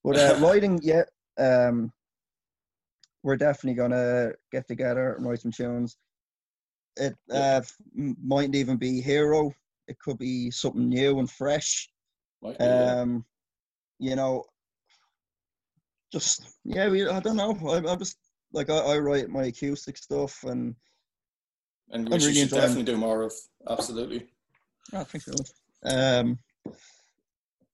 But 0.03 0.17
uh, 0.17 0.35
writing, 0.39 0.79
yeah, 0.83 1.03
um, 1.37 1.91
we're 3.23 3.37
definitely 3.37 3.75
gonna 3.75 4.31
get 4.51 4.67
together 4.67 5.13
and 5.13 5.25
write 5.27 5.41
some 5.41 5.51
tunes. 5.51 5.97
It 6.97 7.15
Yeah. 7.27 7.57
uh, 7.57 7.61
m- 7.97 8.17
mightn't 8.21 8.55
even 8.55 8.77
be 8.77 9.01
hero. 9.01 9.53
It 9.87 9.97
could 9.99 10.17
be 10.17 10.51
something 10.51 10.89
new 10.89 11.19
and 11.19 11.29
fresh. 11.29 11.89
Be, 12.41 12.55
yeah. 12.59 13.01
Um, 13.01 13.25
you 13.99 14.15
know, 14.15 14.43
just 16.11 16.57
yeah, 16.65 16.89
we. 16.89 17.07
I 17.07 17.19
don't 17.19 17.37
know. 17.37 17.55
I, 17.69 17.77
I'm 17.91 17.99
just 17.99 18.17
like 18.51 18.69
I, 18.69 18.77
I 18.77 18.97
write 18.97 19.29
my 19.29 19.45
acoustic 19.45 19.97
stuff 19.97 20.43
and 20.43 20.75
and 21.91 22.07
I'm 22.13 22.19
should, 22.19 22.27
really 22.27 22.41
should 22.41 22.51
definitely 22.51 22.83
do 22.83 22.97
more 22.97 23.23
of. 23.23 23.33
Absolutely. 23.69 24.27
I 24.93 25.03
think 25.03 25.23
so. 25.23 25.33
Um, 25.83 26.37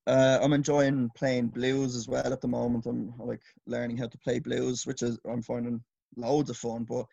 uh, 0.06 0.40
I'm 0.42 0.54
enjoying 0.54 1.10
playing 1.16 1.48
blues 1.48 1.96
as 1.96 2.08
well 2.08 2.32
at 2.32 2.42
the 2.42 2.48
moment. 2.48 2.86
I'm 2.86 3.14
like 3.18 3.42
learning 3.66 3.98
how 3.98 4.08
to 4.08 4.18
play 4.20 4.40
blues, 4.40 4.86
which 4.86 5.02
is 5.02 5.20
I'm 5.30 5.42
finding 5.42 5.84
loads 6.16 6.50
of 6.50 6.58
fun. 6.58 6.86
But 6.88 7.06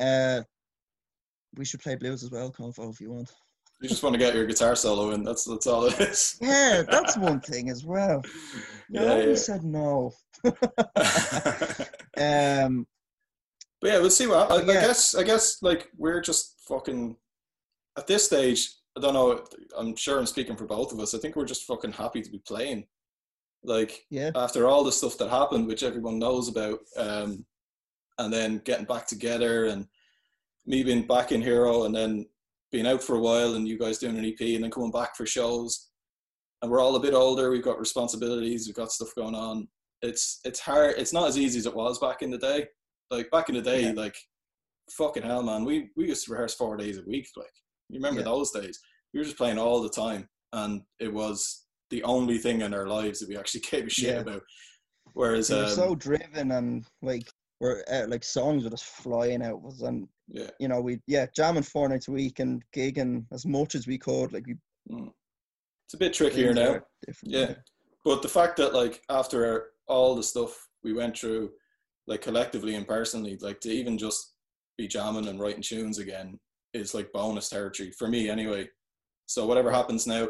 uh, 0.00 0.42
we 1.56 1.64
should 1.64 1.80
play 1.80 1.96
blues 1.96 2.22
as 2.22 2.30
well, 2.30 2.52
Convo, 2.52 2.92
if 2.92 3.00
you 3.00 3.10
want. 3.10 3.32
You 3.80 3.88
just 3.88 4.02
want 4.02 4.14
to 4.14 4.18
get 4.18 4.34
your 4.34 4.46
guitar 4.46 4.74
solo 4.76 5.10
in. 5.12 5.22
That's 5.24 5.44
that's 5.44 5.66
all 5.66 5.86
it 5.86 6.00
is. 6.00 6.36
Yeah, 6.40 6.82
that's 6.88 7.16
one 7.18 7.40
thing 7.40 7.70
as 7.70 7.84
well. 7.84 8.22
You 8.88 9.00
Yeah, 9.00 9.16
yeah. 9.18 9.34
said 9.34 9.64
no. 9.64 10.12
but 13.80 13.90
yeah, 13.90 13.98
we'll 13.98 14.10
see 14.10 14.26
what. 14.26 14.50
I, 14.50 14.56
I 14.56 14.64
guess 14.64 15.14
I 15.14 15.22
guess 15.22 15.62
like 15.62 15.88
we're 15.96 16.20
just 16.20 16.60
fucking 16.68 17.16
at 17.96 18.06
this 18.06 18.24
stage. 18.26 18.70
I 18.96 19.00
don't 19.00 19.14
know. 19.14 19.44
I'm 19.76 19.94
sure 19.94 20.18
I'm 20.18 20.26
speaking 20.26 20.56
for 20.56 20.66
both 20.66 20.92
of 20.92 21.00
us. 21.00 21.14
I 21.14 21.18
think 21.18 21.36
we're 21.36 21.44
just 21.44 21.64
fucking 21.64 21.92
happy 21.92 22.20
to 22.22 22.30
be 22.30 22.40
playing. 22.46 22.86
Like 23.62 24.04
yeah, 24.10 24.30
after 24.34 24.66
all 24.66 24.84
the 24.84 24.92
stuff 24.92 25.18
that 25.18 25.30
happened, 25.30 25.66
which 25.66 25.82
everyone 25.82 26.18
knows 26.18 26.48
about, 26.48 26.80
um, 26.96 27.44
and 28.18 28.32
then 28.32 28.60
getting 28.64 28.86
back 28.86 29.06
together 29.06 29.66
and 29.66 29.86
me 30.66 30.82
being 30.82 31.06
back 31.06 31.32
in 31.32 31.40
Hero 31.40 31.84
and 31.84 31.94
then 31.94 32.26
being 32.70 32.86
out 32.86 33.02
for 33.02 33.16
a 33.16 33.20
while 33.20 33.54
and 33.54 33.66
you 33.66 33.78
guys 33.78 33.98
doing 33.98 34.18
an 34.18 34.24
EP 34.24 34.40
and 34.40 34.62
then 34.62 34.70
coming 34.70 34.90
back 34.90 35.16
for 35.16 35.26
shows. 35.26 35.88
And 36.60 36.70
we're 36.70 36.80
all 36.80 36.96
a 36.96 37.00
bit 37.00 37.14
older. 37.14 37.50
We've 37.50 37.62
got 37.64 37.78
responsibilities. 37.78 38.66
We've 38.66 38.76
got 38.76 38.92
stuff 38.92 39.14
going 39.16 39.34
on. 39.34 39.68
It's 40.02 40.40
it's 40.44 40.60
hard. 40.60 40.96
It's 40.98 41.12
not 41.12 41.28
as 41.28 41.38
easy 41.38 41.58
as 41.58 41.66
it 41.66 41.74
was 41.74 41.98
back 41.98 42.22
in 42.22 42.30
the 42.30 42.38
day. 42.38 42.66
Like 43.10 43.30
back 43.30 43.48
in 43.48 43.54
the 43.54 43.62
day, 43.62 43.84
Yeah. 43.84 43.92
like 43.92 44.16
fucking 44.90 45.22
hell, 45.22 45.42
man. 45.42 45.64
We 45.64 45.90
we 45.96 46.08
used 46.08 46.24
to 46.26 46.32
rehearse 46.32 46.54
four 46.54 46.76
days 46.76 46.98
a 46.98 47.02
week. 47.02 47.28
Like 47.36 47.52
you 47.88 47.96
remember 47.98 48.20
Yeah. 48.20 48.26
those 48.26 48.50
days? 48.50 48.78
We 49.12 49.20
were 49.20 49.24
just 49.24 49.38
playing 49.38 49.58
all 49.58 49.80
the 49.82 49.88
time, 49.88 50.28
and 50.52 50.82
it 51.00 51.12
was 51.12 51.66
the 51.90 52.02
only 52.04 52.38
thing 52.38 52.60
in 52.60 52.74
our 52.74 52.86
lives 52.86 53.20
that 53.20 53.28
we 53.28 53.36
actually 53.36 53.60
gave 53.70 53.86
a 53.86 53.90
shit 53.90 54.14
Yeah. 54.14 54.20
about. 54.20 54.42
Whereas, 55.14 55.48
we 55.50 55.56
were 55.56 55.64
um, 55.64 55.70
so 55.70 55.94
driven 55.94 56.52
and 56.52 56.86
like 57.02 57.26
we're 57.60 57.82
uh, 57.90 58.06
like 58.08 58.22
songs 58.22 58.64
were 58.64 58.70
just 58.70 58.84
flying 58.84 59.42
out. 59.42 59.62
Was 59.62 59.80
and 59.80 60.06
yeah, 60.28 60.50
you 60.60 60.68
know 60.68 60.80
we 60.80 61.00
yeah 61.06 61.26
jamming 61.34 61.62
four 61.62 61.88
nights 61.88 62.08
a 62.08 62.12
week 62.12 62.40
and 62.40 62.62
gigging 62.76 63.24
as 63.32 63.46
much 63.46 63.74
as 63.74 63.86
we 63.86 63.96
could. 63.98 64.32
Like 64.32 64.46
we 64.46 64.56
it's 64.90 65.94
a 65.94 65.98
bit 65.98 66.12
trickier 66.12 66.52
now. 66.52 66.80
Yeah, 67.22 67.54
but 68.04 68.20
the 68.20 68.28
fact 68.28 68.58
that 68.58 68.74
like 68.74 69.02
after 69.08 69.70
all 69.86 70.14
the 70.14 70.22
stuff 70.22 70.68
we 70.84 70.92
went 70.92 71.16
through, 71.18 71.50
like 72.08 72.22
collectively 72.22 72.74
and 72.74 72.88
personally, 72.88 73.38
like 73.40 73.60
to 73.60 73.70
even 73.70 73.96
just 73.98 74.34
be 74.76 74.88
jamming 74.88 75.28
and 75.28 75.38
writing 75.40 75.62
tunes 75.62 75.98
again 75.98 76.38
is 76.74 76.94
like 76.94 77.12
bonus 77.12 77.48
territory 77.48 77.92
for 77.98 78.08
me 78.08 78.28
anyway. 78.28 78.68
So 79.26 79.46
whatever 79.46 79.70
happens 79.70 80.06
now, 80.06 80.28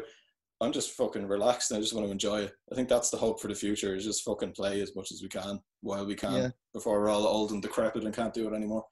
I'm 0.61 0.73
just 0.73 0.91
fucking 0.91 1.25
relaxed 1.27 1.71
and 1.71 1.77
I 1.77 1.81
just 1.81 1.93
want 1.93 2.05
to 2.05 2.11
enjoy 2.11 2.41
it. 2.41 2.51
I 2.71 2.75
think 2.75 2.89
that's 2.89 3.09
the 3.09 3.17
hope 3.17 3.39
for 3.39 3.47
the 3.47 3.55
future 3.55 3.95
is 3.95 4.03
just 4.03 4.23
fucking 4.23 4.51
play 4.51 4.81
as 4.81 4.93
much 4.95 5.11
as 5.11 5.21
we 5.21 5.29
can 5.29 5.59
while 5.81 6.05
we 6.05 6.15
can 6.15 6.33
Yeah. 6.33 6.49
before 6.73 6.99
we're 6.99 7.09
all 7.09 7.25
old 7.25 7.51
and 7.51 7.61
decrepit 7.61 8.03
and 8.03 8.13
can't 8.13 8.33
do 8.33 8.47
it 8.51 8.55
anymore. 8.55 8.83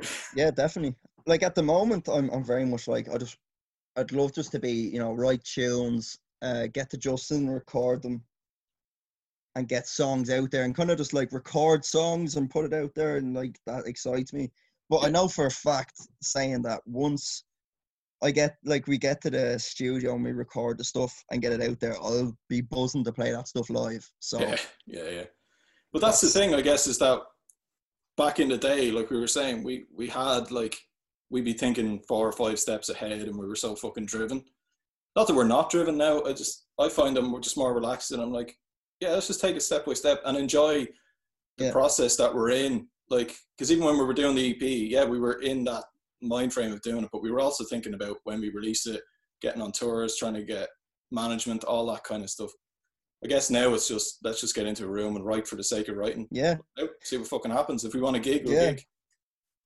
Yeah, 0.34 0.50
definitely. 0.50 0.96
Like 1.26 1.42
at 1.42 1.54
the 1.54 1.62
moment, 1.62 2.08
I'm 2.08 2.28
I'm 2.30 2.44
very 2.44 2.64
much 2.64 2.88
like 2.88 3.08
I 3.08 3.18
just 3.18 3.36
I'd 3.96 4.10
love 4.10 4.32
just 4.32 4.50
to 4.52 4.58
be 4.58 4.72
you 4.72 4.98
know 4.98 5.12
write 5.12 5.44
tunes, 5.44 6.18
uh, 6.40 6.66
get 6.72 6.88
to 6.90 6.96
Justin, 6.96 7.48
record 7.48 8.02
them, 8.02 8.24
and 9.54 9.68
get 9.68 9.86
songs 9.86 10.30
out 10.30 10.50
there, 10.50 10.64
and 10.64 10.74
kind 10.74 10.90
of 10.90 10.98
just 10.98 11.12
like 11.12 11.32
record 11.32 11.84
songs 11.84 12.36
and 12.36 12.50
put 12.50 12.64
it 12.64 12.72
out 12.72 12.94
there, 12.94 13.16
and 13.16 13.34
like 13.34 13.58
that 13.66 13.86
excites 13.86 14.32
me. 14.32 14.50
But 14.88 15.04
I 15.04 15.10
know 15.10 15.28
for 15.28 15.46
a 15.46 15.50
fact, 15.50 15.94
saying 16.20 16.62
that 16.62 16.80
once 16.86 17.44
I 18.22 18.30
get 18.30 18.56
like 18.64 18.86
we 18.86 18.98
get 18.98 19.20
to 19.22 19.30
the 19.30 19.58
studio 19.58 20.14
and 20.14 20.24
we 20.24 20.32
record 20.32 20.78
the 20.78 20.84
stuff 20.84 21.24
and 21.30 21.42
get 21.42 21.52
it 21.52 21.62
out 21.62 21.80
there, 21.80 21.96
I'll 22.00 22.36
be 22.48 22.60
buzzing 22.60 23.04
to 23.04 23.12
play 23.12 23.32
that 23.32 23.48
stuff 23.48 23.68
live. 23.68 24.08
So 24.20 24.40
Yeah, 24.40 24.56
yeah, 24.86 25.08
yeah. 25.10 25.24
But 25.92 26.02
that's 26.02 26.20
the 26.20 26.28
thing, 26.28 26.54
I 26.54 26.62
guess, 26.62 26.86
is 26.86 26.98
that 26.98 27.20
back 28.16 28.38
in 28.38 28.48
the 28.48 28.56
day, 28.56 28.90
like 28.90 29.10
we 29.10 29.18
were 29.18 29.26
saying, 29.26 29.62
we 29.62 29.86
we 29.94 30.08
had 30.08 30.50
like 30.50 30.78
we'd 31.30 31.44
be 31.44 31.52
thinking 31.52 32.00
four 32.06 32.28
or 32.28 32.32
five 32.32 32.60
steps 32.60 32.88
ahead, 32.88 33.22
and 33.22 33.36
we 33.36 33.46
were 33.46 33.56
so 33.56 33.74
fucking 33.74 34.06
driven. 34.06 34.44
Not 35.16 35.26
that 35.26 35.34
we're 35.34 35.44
not 35.44 35.70
driven 35.70 35.96
now. 35.96 36.22
I 36.22 36.32
just 36.32 36.66
I 36.78 36.88
find 36.88 37.16
them 37.16 37.32
we're 37.32 37.40
just 37.40 37.58
more 37.58 37.74
relaxed, 37.74 38.12
and 38.12 38.22
I'm 38.22 38.32
like, 38.32 38.56
yeah, 39.02 39.10
let's 39.10 39.26
just 39.26 39.40
take 39.40 39.56
it 39.56 39.62
step 39.62 39.84
by 39.84 39.94
step 39.94 40.22
and 40.24 40.36
enjoy 40.38 40.86
the 41.58 41.64
Yeah. 41.66 41.72
process 41.72 42.16
that 42.16 42.32
we're 42.34 42.50
in. 42.50 42.88
Like, 43.10 43.36
because 43.58 43.72
even 43.72 43.84
when 43.84 43.98
we 43.98 44.04
were 44.04 44.14
doing 44.14 44.36
the 44.36 44.50
EP, 44.50 44.62
yeah, 44.62 45.04
we 45.04 45.18
were 45.18 45.40
in 45.42 45.64
that 45.64 45.84
mind 46.22 46.52
frame 46.54 46.72
of 46.72 46.80
doing 46.82 47.02
it, 47.04 47.10
but 47.12 47.22
we 47.22 47.30
were 47.32 47.40
also 47.40 47.64
thinking 47.64 47.94
about 47.94 48.18
when 48.24 48.40
we 48.40 48.50
release 48.50 48.86
it, 48.86 49.02
getting 49.40 49.60
on 49.60 49.72
tours, 49.72 50.16
trying 50.16 50.34
to 50.34 50.44
get 50.44 50.68
management, 51.10 51.64
all 51.64 51.84
that 51.86 52.04
kind 52.04 52.22
of 52.22 52.30
stuff. 52.30 52.50
I 53.24 53.28
guess 53.28 53.50
now 53.50 53.74
it's 53.74 53.88
just 53.88 54.18
let's 54.24 54.40
just 54.40 54.54
get 54.54 54.66
into 54.66 54.84
a 54.84 54.88
room 54.88 55.16
and 55.16 55.24
write 55.24 55.46
for 55.48 55.56
the 55.56 55.64
sake 55.64 55.88
of 55.88 55.96
writing. 55.96 56.28
yeah, 56.30 56.56
see 57.02 57.16
what 57.18 57.28
fucking 57.28 57.50
happens. 57.50 57.84
If 57.84 57.94
we 57.94 58.00
want 58.00 58.14
to 58.16 58.22
gig, 58.22 58.44
we'll 58.44 58.54
Yeah. 58.54 58.72
gig. 58.72 58.84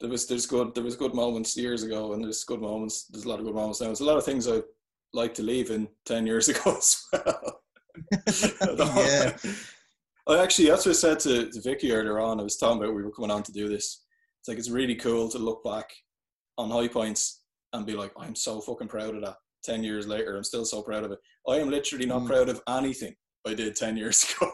There 0.01 0.11
was 0.11 0.27
there's 0.27 0.47
good 0.47 0.75
there 0.75 0.85
was 0.85 0.97
good 0.97 1.15
moments 1.15 1.57
years 1.57 1.83
ago, 1.83 2.13
and 2.15 2.23
there's 2.25 2.45
good 2.45 2.61
moments. 2.61 3.05
There's 3.05 3.25
a 3.25 3.29
lot 3.29 3.39
of 3.39 3.45
good 3.47 3.55
moments 3.55 3.81
now. 3.81 3.87
There's 3.89 4.01
a 4.01 4.05
lot 4.05 4.19
of 4.19 4.25
things 4.25 4.47
I'd 4.49 4.65
like 5.13 5.33
to 5.35 5.43
leave 5.43 5.71
in 5.71 5.89
ten 6.05 6.27
years 6.27 6.49
ago 6.53 6.77
as 6.77 7.03
well. 7.13 7.63
Yeah, 8.27 9.37
I 10.29 10.43
actually 10.43 10.69
that's 10.69 10.85
what 10.87 10.91
I 10.93 10.95
said 10.95 11.21
to, 11.21 11.51
to 11.51 11.61
Vicky 11.61 11.93
earlier 11.93 12.19
on. 12.19 12.41
I 12.41 12.43
was 12.43 12.57
talking 12.57 12.83
about 12.83 12.95
we 12.95 13.03
were 13.03 13.13
coming 13.13 13.31
on 13.31 13.43
to 13.45 13.53
do 13.53 13.69
this. 13.69 14.03
It's 14.41 14.49
like 14.49 14.59
it's 14.59 14.71
really 14.71 14.97
cool 14.97 15.29
to 15.31 15.39
look 15.39 15.63
back 15.65 15.89
on 16.59 16.71
high 16.71 16.89
points 16.89 17.43
and 17.73 17.87
be 17.87 17.95
like, 17.95 18.13
I'm 18.19 18.35
so 18.35 18.61
fucking 18.61 18.89
proud 18.89 19.15
of 19.15 19.21
that. 19.23 19.37
Ten 19.63 19.83
years 19.85 20.07
later, 20.07 20.37
I'm 20.37 20.45
still 20.45 20.65
so 20.65 20.83
proud 20.83 21.05
of 21.05 21.13
it. 21.13 21.19
I 21.49 21.57
am 21.57 21.71
literally 21.71 22.07
not 22.07 22.23
Mm. 22.23 22.27
proud 22.27 22.49
of 22.49 22.61
anything 22.69 23.15
I 23.47 23.55
did 23.55 23.77
ten 23.77 23.97
years 23.97 24.25
ago. 24.37 24.51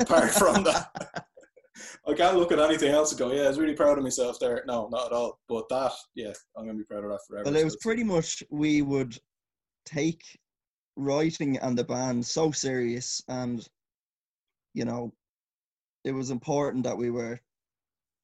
Apart 0.00 0.30
from 0.30 0.62
that, 0.64 0.90
I 2.08 2.14
can't 2.14 2.36
look 2.36 2.52
at 2.52 2.58
anything 2.60 2.92
else 2.92 3.10
and 3.12 3.18
go, 3.18 3.32
yeah, 3.32 3.42
I 3.42 3.48
was 3.48 3.58
really 3.58 3.74
proud 3.74 3.98
of 3.98 4.04
myself 4.04 4.38
there. 4.40 4.62
No, 4.66 4.88
not 4.90 5.06
at 5.06 5.12
all. 5.12 5.38
But 5.48 5.68
that, 5.70 5.92
yeah, 6.14 6.32
I'm 6.56 6.66
gonna 6.66 6.78
be 6.78 6.84
proud 6.84 7.04
of 7.04 7.10
that 7.10 7.20
forever. 7.28 7.44
Well, 7.50 7.56
it 7.56 7.64
was 7.64 7.76
pretty 7.80 8.04
much 8.04 8.42
we 8.50 8.82
would 8.82 9.16
take 9.86 10.22
writing 10.98 11.56
and 11.58 11.78
the 11.78 11.84
band 11.84 12.26
so 12.26 12.50
serious, 12.50 13.22
and 13.28 13.66
you 14.74 14.84
know, 14.84 15.12
it 16.04 16.12
was 16.12 16.30
important 16.30 16.84
that 16.84 16.96
we 16.98 17.10
were 17.10 17.40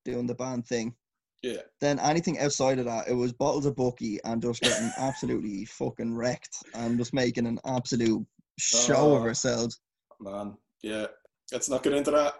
doing 0.05 0.27
the 0.27 0.35
band 0.35 0.67
thing. 0.67 0.95
yeah, 1.43 1.63
Then 1.81 1.99
anything 1.99 2.39
outside 2.39 2.79
of 2.79 2.85
that, 2.85 3.09
it 3.09 3.15
was 3.15 3.33
bottles 3.33 3.65
of 3.67 3.75
Bucky 3.77 4.19
and 4.25 4.43
just 4.43 4.61
getting 4.61 4.91
absolutely 4.99 5.65
fucking 5.65 6.15
wrecked 6.15 6.57
and 6.75 6.99
just 6.99 7.15
making 7.15 7.47
an 7.47 7.59
absolute 7.65 8.25
show 8.59 9.15
of 9.17 9.23
Oh. 9.23 9.27
ourselves. 9.27 9.81
man, 10.21 10.57
yeah. 10.83 11.07
let's 11.53 11.69
not 11.71 11.83
get 11.83 11.95
into 11.95 12.11
that. 12.11 12.35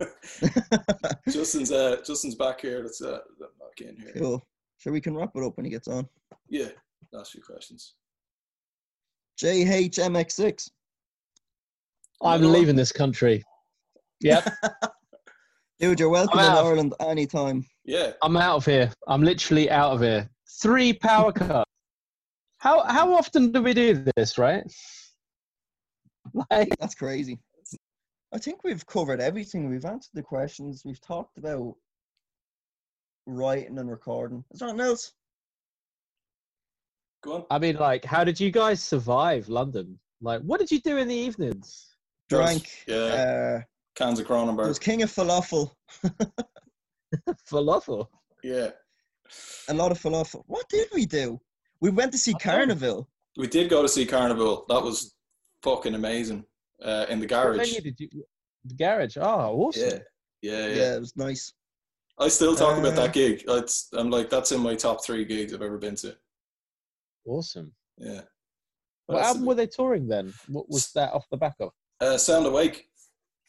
Justin's 1.30 1.72
uh, 1.72 1.96
Justin's 2.06 2.34
back 2.36 2.60
here. 2.60 2.80
Let's 2.82 3.00
uh, 3.02 3.18
back 3.40 3.80
in 3.80 3.96
here. 3.96 4.12
cool. 4.16 4.46
Sure, 4.78 4.92
we 4.92 5.00
can 5.00 5.16
wrap 5.16 5.30
it 5.34 5.42
up 5.42 5.56
when 5.56 5.64
he 5.64 5.70
gets 5.70 5.88
on. 5.88 6.08
Yeah, 6.48 6.68
last 7.12 7.32
few 7.32 7.42
questions. 7.42 7.94
JHMX6. 9.40 10.68
I'm 12.22 12.42
leaving 12.42 12.76
this 12.76 12.92
country. 12.92 13.44
Yep, 14.20 14.52
Dude, 15.80 16.00
you're 16.00 16.08
welcome 16.08 16.40
in 16.40 16.44
out. 16.44 16.64
Ireland 16.64 16.94
anytime. 16.98 17.64
Yeah, 17.84 18.12
I'm 18.22 18.36
out 18.36 18.56
of 18.56 18.66
here. 18.66 18.90
I'm 19.06 19.22
literally 19.22 19.70
out 19.70 19.92
of 19.92 20.00
here. 20.00 20.28
Three 20.60 20.92
power 20.92 21.30
cuts. 21.30 21.70
How 22.58 22.82
how 22.82 23.14
often 23.14 23.52
do 23.52 23.62
we 23.62 23.74
do 23.74 24.04
this, 24.16 24.38
right? 24.38 24.64
Like, 26.50 26.76
That's 26.80 26.94
crazy. 26.94 27.38
I 28.34 28.38
think 28.38 28.64
we've 28.64 28.84
covered 28.86 29.20
everything. 29.20 29.70
We've 29.70 29.84
answered 29.84 30.10
the 30.14 30.22
questions. 30.22 30.82
We've 30.84 31.00
talked 31.00 31.38
about 31.38 31.74
writing 33.26 33.78
and 33.78 33.88
recording. 33.90 34.44
Is 34.50 34.60
there 34.60 34.68
anything 34.68 34.86
else? 34.86 35.12
Go 37.22 37.34
on. 37.34 37.44
I 37.50 37.58
mean, 37.58 37.76
like, 37.76 38.04
how 38.04 38.24
did 38.24 38.38
you 38.38 38.50
guys 38.50 38.82
survive 38.82 39.48
London? 39.48 39.98
Like, 40.20 40.40
what 40.42 40.60
did 40.60 40.70
you 40.70 40.80
do 40.80 40.96
in 40.98 41.08
the 41.08 41.14
evenings? 41.14 41.94
Drank. 42.28 42.84
Yeah, 42.86 42.96
Uh, 42.96 43.60
cans 43.96 44.18
of 44.20 44.28
there 44.28 44.36
Kronenbourg. 44.36 44.68
was 44.68 44.78
King 44.78 45.02
of 45.02 45.10
Falafel. 45.10 45.70
Falafel. 47.50 48.06
Yeah, 48.44 48.70
A 49.68 49.74
lot 49.74 49.90
of 49.92 49.98
falafel. 50.00 50.42
What 50.46 50.68
did 50.68 50.88
we 50.94 51.06
do? 51.06 51.40
We 51.80 51.90
went 51.90 52.12
to 52.12 52.18
see 52.18 52.34
I 52.44 52.64
don't 52.66 52.68
know. 52.68 52.74
Karnivool. 52.74 53.06
we 53.36 53.46
did 53.46 53.68
go 53.70 53.82
to 53.82 53.88
see 53.88 54.06
Karnivool. 54.06 54.66
That 54.68 54.82
was 54.82 55.14
fucking 55.62 55.94
amazing. 55.94 56.44
Uh, 56.82 57.06
in 57.08 57.18
the 57.18 57.26
garage. 57.26 57.72
you? 57.72 57.80
The 58.64 58.74
garage. 58.76 59.16
Oh, 59.16 59.22
awesome. 59.66 59.82
Yeah, 59.88 59.98
yeah, 60.42 60.66
Yeah, 60.68 60.74
yeah. 60.74 60.94
it 60.96 61.00
was 61.00 61.16
nice. 61.16 61.52
I 62.18 62.28
still 62.28 62.54
talk 62.54 62.78
about 62.78 62.92
Uh, 62.92 63.02
that 63.06 63.12
gig. 63.12 63.44
It's, 63.48 63.88
I'm 63.92 64.10
like, 64.10 64.30
that's 64.30 64.52
in 64.52 64.60
my 64.60 64.74
top 64.76 65.04
three 65.04 65.24
gigs 65.24 65.52
I've 65.52 65.62
ever 65.62 65.78
been 65.78 65.96
to. 65.96 66.16
Awesome. 67.28 67.72
Yeah. 67.98 68.22
What 69.06 69.22
album 69.22 69.42
did 69.42 69.48
were 69.48 69.54
they 69.54 69.66
touring 69.66 70.08
then? 70.08 70.32
What 70.48 70.68
was 70.68 70.90
that 70.92 71.12
off 71.12 71.26
the 71.30 71.36
back 71.36 71.54
of? 71.60 71.70
Uh, 72.00 72.16
Sound 72.18 72.46
Awake, 72.46 72.84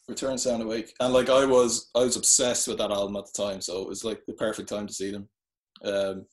Return 0.07 0.37
Sound 0.37 0.63
Awake, 0.63 0.93
and 0.99 1.13
like 1.13 1.29
I 1.29 1.45
was, 1.45 1.89
I 1.95 1.99
was 1.99 2.15
obsessed 2.17 2.67
with 2.67 2.77
that 2.79 2.91
album 2.91 3.15
at 3.17 3.25
the 3.25 3.43
time, 3.43 3.61
so 3.61 3.81
it 3.81 3.87
was 3.87 4.03
like 4.03 4.21
the 4.27 4.33
perfect 4.33 4.69
time 4.69 4.87
to 4.87 4.93
see 4.93 5.11
them. 5.11 5.27
Um, 5.83 6.25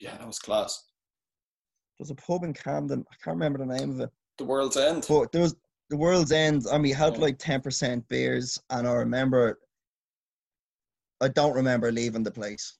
yeah, 0.00 0.16
that 0.16 0.26
was 0.26 0.38
class. 0.38 0.84
There's 1.98 2.10
a 2.10 2.14
pub 2.14 2.44
in 2.44 2.52
Camden. 2.52 3.04
I 3.10 3.14
can't 3.24 3.36
remember 3.36 3.58
the 3.58 3.66
name 3.78 3.90
of 3.90 4.00
it. 4.00 4.10
The 4.38 4.44
World's 4.44 4.76
End. 4.76 5.04
But 5.08 5.32
there 5.32 5.42
was 5.42 5.56
the 5.90 5.96
World's 5.96 6.30
End, 6.32 6.64
and 6.70 6.82
we 6.82 6.92
had 6.92 7.14
Yeah. 7.14 7.20
like 7.20 7.38
10% 7.38 8.06
beers. 8.08 8.56
And 8.70 8.86
I 8.86 8.92
remember, 8.92 9.58
I 11.20 11.28
don't 11.28 11.54
remember 11.54 11.90
leaving 11.90 12.22
the 12.22 12.30
place. 12.30 12.76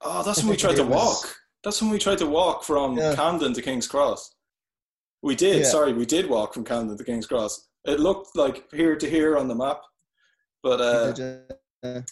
Oh, 0.00 0.22
that's 0.24 0.40
when 0.40 0.48
we 0.50 0.56
tried 0.64 0.76
to 0.76 0.82
it 0.82 0.88
was- 0.88 1.22
walk. 1.24 1.36
That's 1.64 1.80
when 1.82 1.90
we 1.90 1.98
tried 1.98 2.18
to 2.18 2.26
walk 2.26 2.64
from 2.64 2.96
Yeah. 2.96 3.14
Camden 3.14 3.52
to 3.54 3.62
King's 3.62 3.86
Cross. 3.88 4.34
We 5.22 5.34
did. 5.34 5.58
Yeah. 5.62 5.64
Sorry, 5.68 5.92
we 5.92 6.06
did 6.06 6.28
walk 6.28 6.54
from 6.54 6.64
Camden 6.64 6.96
to 6.96 7.04
King's 7.04 7.26
Cross. 7.26 7.68
It 7.84 8.00
looked 8.00 8.36
like 8.36 8.70
here 8.72 8.96
to 8.96 9.08
here 9.10 9.36
on 9.36 9.48
the 9.48 9.54
map, 9.54 9.80
but 10.62 10.80
uh, 10.80 11.12
Did 11.12 11.18
you- 11.84 11.88
a 11.90 12.04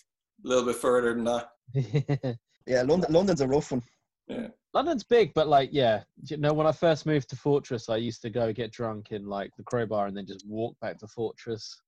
little 0.43 0.65
bit 0.65 0.77
further 0.77 1.15
than 1.15 1.25
that. 1.25 1.51
yeah, 2.67 2.83
London, 2.83 3.13
London's 3.13 3.41
a 3.41 3.49
rough 3.49 3.73
one. 3.73 3.83
Yeah. 4.29 4.49
London's 4.75 5.05
big, 5.05 5.33
but 5.35 5.49
like, 5.49 5.71
yeah, 5.73 6.03
you 6.29 6.37
know, 6.37 6.53
when 6.53 6.67
I 6.67 6.73
first 6.73 7.07
moved 7.07 7.31
to 7.31 7.37
Fortress, 7.37 7.89
I 7.89 7.97
used 7.97 8.21
to 8.23 8.31
go 8.31 8.53
get 8.53 8.73
drunk 8.73 9.13
in 9.13 9.27
like 9.27 9.51
the 9.57 9.65
Crobar 9.65 10.07
and 10.09 10.17
then 10.17 10.27
just 10.27 10.47
walk 10.47 10.77
back 10.81 10.99
to 10.99 11.07
Fortress. 11.09 11.81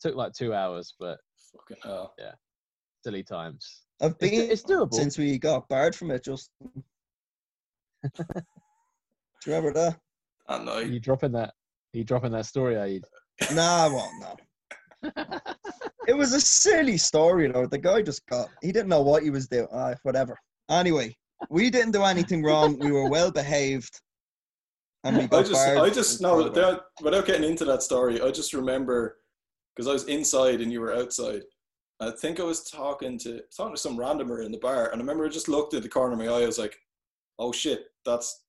Took 0.00 0.14
like 0.16 0.32
two 0.32 0.52
hours, 0.54 0.94
but 1.00 1.18
Fucking 1.52 1.82
hell. 1.82 2.12
Yeah, 2.18 2.32
silly 3.04 3.22
times. 3.22 3.82
I've 4.02 4.18
been 4.18 4.50
it's 4.50 4.62
doable. 4.62 4.92
since 4.92 5.16
we 5.16 5.38
got 5.38 5.68
barred 5.68 5.94
from 5.94 6.10
it. 6.10 6.24
Just 6.24 6.50
do 6.60 6.68
you 8.20 8.24
remember 9.46 9.72
that? 9.72 9.98
At 10.48 10.60
Are 10.60 10.64
night. 10.64 10.88
you 10.88 10.98
dropping 10.98 11.32
that? 11.32 11.50
Are 11.50 11.98
you 11.98 12.04
dropping 12.04 12.32
that 12.32 12.46
story? 12.46 12.76
Are 12.76 12.86
you? 12.86 13.00
Nah, 13.54 13.88
well, 13.88 14.10
no. 14.20 14.36
It 16.08 16.16
was 16.16 16.32
a 16.32 16.40
silly 16.40 16.96
story 16.96 17.50
though. 17.50 17.66
The 17.66 17.78
guy 17.78 18.02
just 18.02 18.26
got 18.26 18.48
he 18.60 18.72
didn't 18.72 18.88
know 18.88 19.02
what 19.02 19.22
he 19.22 19.30
was 19.30 19.46
doing. 19.46 19.68
Ah, 19.72 19.94
whatever. 20.02 20.36
Anyway, 20.68 21.16
we 21.48 21.70
didn't 21.70 21.92
do 21.92 22.02
anything 22.02 22.42
wrong. 22.42 22.76
We 22.78 22.90
were 22.90 23.08
well 23.08 23.30
behaved. 23.30 24.00
And 25.04 25.16
we 25.16 25.26
got 25.26 25.44
I 25.44 25.48
just, 25.48 25.68
I 25.68 25.90
just 25.90 26.20
from 26.20 26.30
no. 26.30 26.44
Without, 26.44 26.84
without 27.02 27.26
getting 27.26 27.48
into 27.48 27.64
that 27.66 27.82
story, 27.82 28.20
I 28.20 28.30
just 28.30 28.52
remember 28.52 29.18
because 29.74 29.88
I 29.88 29.92
was 29.92 30.04
inside 30.04 30.60
and 30.60 30.72
you 30.72 30.80
were 30.80 30.94
outside. 30.94 31.42
I 32.08 32.10
think 32.10 32.40
I 32.40 32.44
was 32.44 32.68
talking 32.70 33.18
to 33.20 33.40
talking 33.56 33.74
to 33.74 33.80
some 33.80 33.96
randomer 33.96 34.44
in 34.44 34.52
the 34.52 34.58
bar, 34.58 34.86
and 34.86 34.96
I 34.96 34.98
remember 34.98 35.26
I 35.26 35.28
just 35.28 35.48
looked 35.48 35.74
at 35.74 35.82
the 35.82 35.88
corner 35.88 36.12
of 36.14 36.18
my 36.18 36.26
eye. 36.28 36.42
I 36.42 36.46
was 36.46 36.58
like, 36.58 36.76
"Oh 37.38 37.52
shit, 37.52 37.84
that's." 38.04 38.40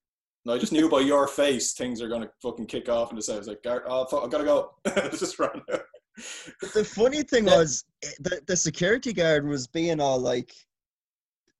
And 0.44 0.52
I 0.54 0.58
just 0.58 0.72
knew 0.72 0.90
by 0.90 1.00
your 1.00 1.26
face 1.26 1.72
things 1.72 2.02
are 2.02 2.08
gonna 2.08 2.30
fucking 2.42 2.66
kick 2.66 2.88
off, 2.88 3.10
and 3.10 3.22
I 3.30 3.36
was 3.38 3.48
like, 3.48 3.62
"Gar- 3.62 3.84
"Oh 3.86 4.04
fuck, 4.06 4.24
I 4.24 4.28
gotta 4.28 4.44
go." 4.44 4.74
I 4.86 5.08
just 5.08 5.38
ran 5.38 5.62
out. 5.72 5.80
The 6.74 6.84
funny 6.84 7.22
thing 7.22 7.46
Yeah. 7.46 7.58
was 7.58 7.84
eh, 8.04 8.08
the, 8.20 8.40
the 8.46 8.56
security 8.56 9.12
guard 9.12 9.46
was 9.46 9.66
being 9.66 10.00
all 10.00 10.18
like 10.18 10.52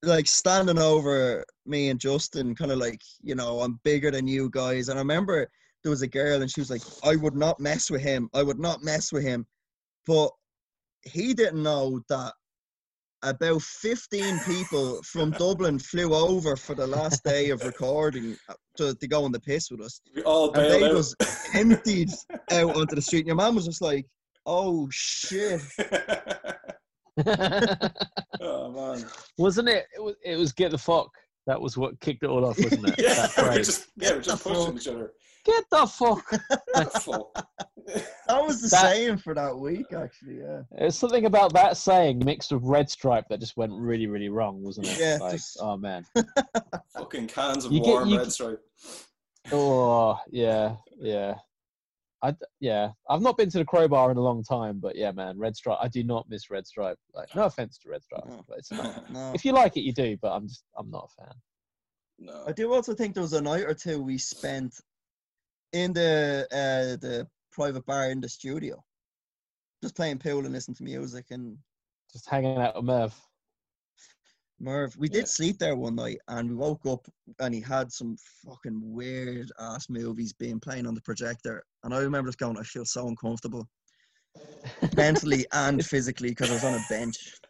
like 0.03 0.27
standing 0.27 0.79
over 0.79 1.45
me 1.67 1.89
and 1.89 1.99
Justin, 1.99 2.55
kind 2.55 2.71
of 2.71 2.79
like, 2.79 3.01
you 3.23 3.35
know, 3.35 3.61
I'm 3.61 3.81
bigger 3.85 4.11
than 4.11 4.27
you 4.27 4.51
guys. 4.51 4.89
And 4.91 4.99
I 4.99 5.03
remember 5.03 5.49
there 5.83 5.91
was 5.91 6.03
a 6.03 6.07
girl 6.07 6.43
and 6.43 6.51
she 6.51 6.61
was 6.61 6.71
like, 6.71 6.83
I 7.03 7.17
would 7.17 7.35
not 7.35 7.59
mess 7.59 7.91
with 7.91 8.03
him. 8.03 8.29
I 8.35 8.43
would 8.43 8.59
not 8.59 8.83
mess 8.83 9.13
with 9.13 9.23
him. 9.25 9.47
But 10.07 10.31
he 11.05 11.35
didn't 11.35 11.63
know 11.63 12.01
that 12.09 12.33
about 13.23 13.63
15 13.63 14.39
people 14.41 15.03
from 15.03 15.31
Dublin 15.33 15.79
flew 15.79 16.15
over 16.15 16.57
for 16.57 16.75
the 16.75 16.87
last 16.87 17.25
day 17.25 17.51
of 17.51 17.65
recording 17.65 18.37
uh, 18.49 18.55
to, 18.77 18.95
to 18.95 19.09
go 19.09 19.25
on 19.25 19.33
the 19.33 19.41
piss 19.41 19.71
with 19.71 19.81
us. 19.81 20.01
We 20.15 20.23
all 20.23 20.53
And 20.53 20.71
they 20.71 20.85
out. 20.85 20.93
just 20.93 21.17
emptied 21.55 22.11
out 22.51 22.77
onto 22.77 22.95
the 22.95 23.03
street. 23.03 23.21
And 23.21 23.29
your 23.29 23.37
mom 23.37 23.55
was 23.55 23.65
just 23.65 23.81
like, 23.81 24.07
oh 24.47 24.89
shit. 24.91 25.63
oh 28.41 28.71
man. 28.73 29.07
wasn't 29.39 29.69
it? 29.69 29.87
It 29.97 30.03
was, 30.03 30.15
it 30.25 30.37
was 30.37 30.53
get 30.53 30.73
the 30.73 30.79
fuck. 30.79 31.11
That 31.47 31.61
was 31.61 31.77
what 31.77 32.01
kicked 32.01 32.23
it 32.23 32.29
all 32.31 32.45
off, 32.47 32.59
wasn't 32.59 32.89
it? 32.89 32.95
Yeah, 32.99 33.27
that 33.27 33.37
we're 33.39 33.55
just 33.57 33.89
yeah, 33.97 34.13
we're 34.13 34.21
just 34.23 34.43
pushing 34.43 34.65
fuck. 34.67 34.75
each 34.77 34.89
other. 34.89 35.13
Get 35.45 35.65
the 35.71 35.87
fuck. 35.87 36.27
Fuck. 37.03 37.47
That 38.27 38.43
was 38.43 38.63
the 38.63 38.69
That- 38.69 38.81
saying 38.95 39.19
for 39.19 39.35
that 39.35 39.55
week, 39.55 39.93
actually. 39.93 40.39
Yeah. 40.39 40.63
There's 40.71 40.97
something 40.97 41.27
about 41.27 41.53
that 41.53 41.77
saying 41.77 42.23
mixed 42.25 42.51
with 42.51 42.63
Red 42.65 42.89
Stripe 42.89 43.27
that 43.29 43.41
just 43.41 43.55
went 43.59 43.73
really, 43.75 44.07
really 44.07 44.31
wrong, 44.31 44.63
wasn't 44.63 44.87
it? 44.89 44.99
Yeah, 44.99 45.19
Like, 45.21 45.33
just- 45.33 45.59
oh 45.61 45.77
man. 45.77 46.07
Fucking 46.97 47.27
cans 47.27 47.67
of 47.67 47.73
You 47.73 47.81
get- 47.81 47.89
warm 47.91 48.09
you 48.09 48.17
red 48.17 48.25
get- 48.25 48.33
stripe. 48.33 48.63
Oh 49.53 50.19
yeah, 50.31 50.77
yeah. 50.99 51.35
I 52.25 52.31
d- 52.31 52.39
yeah. 52.61 52.91
I've 53.11 53.21
not 53.21 53.37
been 53.37 53.51
to 53.51 53.59
the 53.59 53.65
Crobar 53.67 54.11
in 54.11 54.17
a 54.17 54.21
long 54.23 54.43
time, 54.43 54.79
but 54.81 54.97
yeah, 54.97 55.13
man, 55.13 55.39
Red 55.39 55.55
Stripe. 55.57 55.79
I 55.81 55.89
do 55.89 56.03
not 56.03 56.29
miss 56.31 56.51
Red 56.51 56.67
Stripe. 56.67 56.99
Like, 57.13 57.35
no 57.37 57.45
offense 57.45 57.77
to 57.79 57.91
Red 57.91 58.03
Stripe, 58.03 58.25
No. 58.27 58.43
but 58.49 58.59
it's 58.59 58.73
not. 58.73 59.11
No. 59.13 59.33
If 59.35 59.45
you 59.45 59.53
like 59.53 59.77
it, 59.77 59.83
you 59.83 59.93
do. 59.93 60.17
But 60.23 60.33
I'm 60.33 60.49
just, 60.49 60.65
I'm 60.79 60.91
not 60.91 61.11
a 61.19 61.23
fan. 61.23 61.35
no. 62.19 62.45
I 62.47 62.53
do 62.53 62.73
also 62.73 62.95
think 62.95 63.13
there 63.15 63.23
was 63.23 63.35
a 63.35 63.43
night 63.43 63.65
or 63.65 63.75
two 63.75 64.03
we 64.03 64.17
spent 64.19 64.75
in 65.75 65.93
the 65.93 66.47
uh, 66.51 66.97
the 67.05 67.29
private 67.53 67.85
bar 67.85 68.11
in 68.11 68.21
the 68.23 68.29
studio, 68.29 68.83
just 69.83 69.95
playing 69.95 70.19
pool 70.19 70.45
and 70.47 70.53
listening 70.53 70.77
to 70.77 70.83
music. 70.85 71.27
And 71.31 71.59
Just 72.13 72.29
hanging 72.31 72.57
out 72.59 72.77
with 72.77 72.85
Merv. 72.85 73.15
Merv, 74.65 74.97
we 74.97 75.09
did 75.09 75.21
Yeah. 75.21 75.25
sleep 75.27 75.59
there 75.59 75.77
one 75.77 75.95
night, 75.95 76.19
and 76.29 76.49
we 76.49 76.57
woke 76.57 76.87
up 76.87 77.07
and 77.39 77.55
he 77.55 77.61
had 77.61 77.93
some 77.93 78.17
fucking 78.47 78.81
weird 78.83 79.53
ass 79.59 79.91
movies 79.91 80.33
being 80.33 80.59
playing 80.59 80.87
on 80.87 80.95
the 80.95 81.03
projector. 81.03 81.63
And 81.83 81.95
I 81.95 81.99
remember 81.99 82.29
just 82.29 82.39
going, 82.39 82.57
I 82.57 82.63
feel 82.63 82.87
so 82.87 83.07
uncomfortable 83.07 83.69
mentally 84.97 85.47
and 85.53 85.85
physically 85.85 86.31
because 86.31 86.51
I 86.51 86.55
was 86.55 86.65
on 86.65 86.75
a 86.75 86.85
bench. 86.89 87.41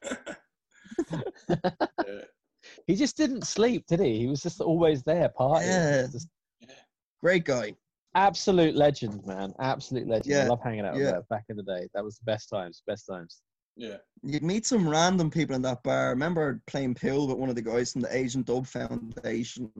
Yeah. 2.06 2.20
He 2.86 2.94
just 2.94 3.16
didn't 3.18 3.46
sleep, 3.46 3.86
did 3.86 4.00
he? 4.00 4.18
He 4.20 4.26
was 4.26 4.42
just 4.42 4.60
always 4.62 5.02
there, 5.02 5.28
partying. 5.38 5.66
Yeah. 5.66 6.06
Just 6.10 6.28
Great 7.22 7.44
guy. 7.44 7.74
absolute 8.14 8.74
legend, 8.74 9.24
man. 9.26 9.52
Absolute 9.60 10.08
legend. 10.08 10.34
I 10.34 10.38
Yeah, 10.44 10.48
love 10.48 10.60
hanging 10.62 10.86
out 10.86 10.94
with 10.94 11.02
yeah. 11.02 11.12
Merv 11.12 11.28
back 11.28 11.44
in 11.50 11.56
the 11.56 11.62
day. 11.62 11.86
That 11.94 12.02
was 12.02 12.16
the 12.16 12.24
best 12.24 12.48
times. 12.48 12.82
Best 12.86 13.04
times. 13.06 13.42
Yeah. 13.76 13.96
You'd 14.22 14.42
meet 14.42 14.66
some 14.66 14.88
random 14.88 15.30
people 15.30 15.54
in 15.56 15.62
that 15.62 15.82
bar. 15.82 16.06
I 16.06 16.10
remember 16.10 16.60
playing 16.66 16.94
pool 16.94 17.26
with 17.28 17.36
one 17.36 17.48
of 17.48 17.56
the 17.56 17.62
guys 17.62 17.92
from 17.92 18.02
the 18.02 18.16
Asian 18.16 18.42
Dub 18.42 18.66
Foundation. 18.66 19.70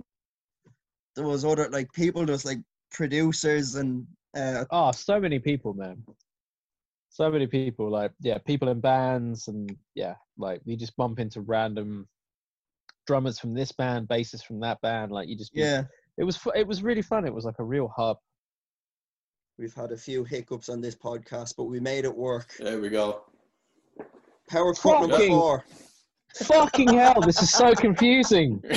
There 1.17 1.27
was 1.27 1.45
other 1.45 1.69
like 1.71 1.93
people, 1.93 2.27
just 2.27 2.45
like 2.45 2.59
producers 2.91 3.77
and 3.77 4.07
uh, 4.37 4.65
Oh, 4.71 4.91
so 4.93 5.21
many 5.21 5.39
people, 5.39 5.75
man. 5.75 6.03
So 7.11 7.31
many 7.31 7.47
people, 7.47 7.89
like 7.91 8.11
yeah, 8.21 8.39
people 8.39 8.69
in 8.69 8.81
bands, 8.81 9.47
and 9.47 9.75
yeah, 9.95 10.15
like 10.37 10.61
you 10.65 10.77
just 10.77 10.97
bump 10.97 11.21
into 11.21 11.41
random 11.43 12.09
drummers 13.07 13.39
from 13.39 13.55
this 13.55 13.71
band, 13.71 14.09
bassists 14.09 14.45
from 14.45 14.59
that 14.61 14.81
band. 14.81 15.13
Like 15.13 15.29
you 15.29 15.37
just, 15.37 15.55
be- 15.55 15.61
yeah, 15.61 15.85
it 16.19 16.25
was 16.25 16.41
it 16.57 16.67
was 16.67 16.83
really 16.83 17.03
fun. 17.03 17.25
It 17.25 17.33
was 17.33 17.45
like 17.45 17.61
a 17.61 17.65
real 17.65 17.93
hub. 17.97 18.19
We've 19.57 19.75
had 19.75 19.93
a 19.93 19.97
few 19.97 20.25
hiccups 20.25 20.69
on 20.69 20.81
this 20.81 20.97
podcast, 20.97 21.55
but 21.57 21.65
we 21.65 21.79
made 21.79 22.05
it 22.05 22.17
work. 22.17 22.53
There 22.59 22.81
we 22.81 22.89
go. 22.89 23.23
Power 24.51 24.75
cut 24.75 25.01
number 25.01 25.17
Fucking- 25.17 25.31
four. 25.31 25.65
Fucking 26.37 26.89
hell, 26.89 27.21
this 27.21 27.41
is 27.41 27.53
so 27.53 27.75
confusing. 27.75 28.61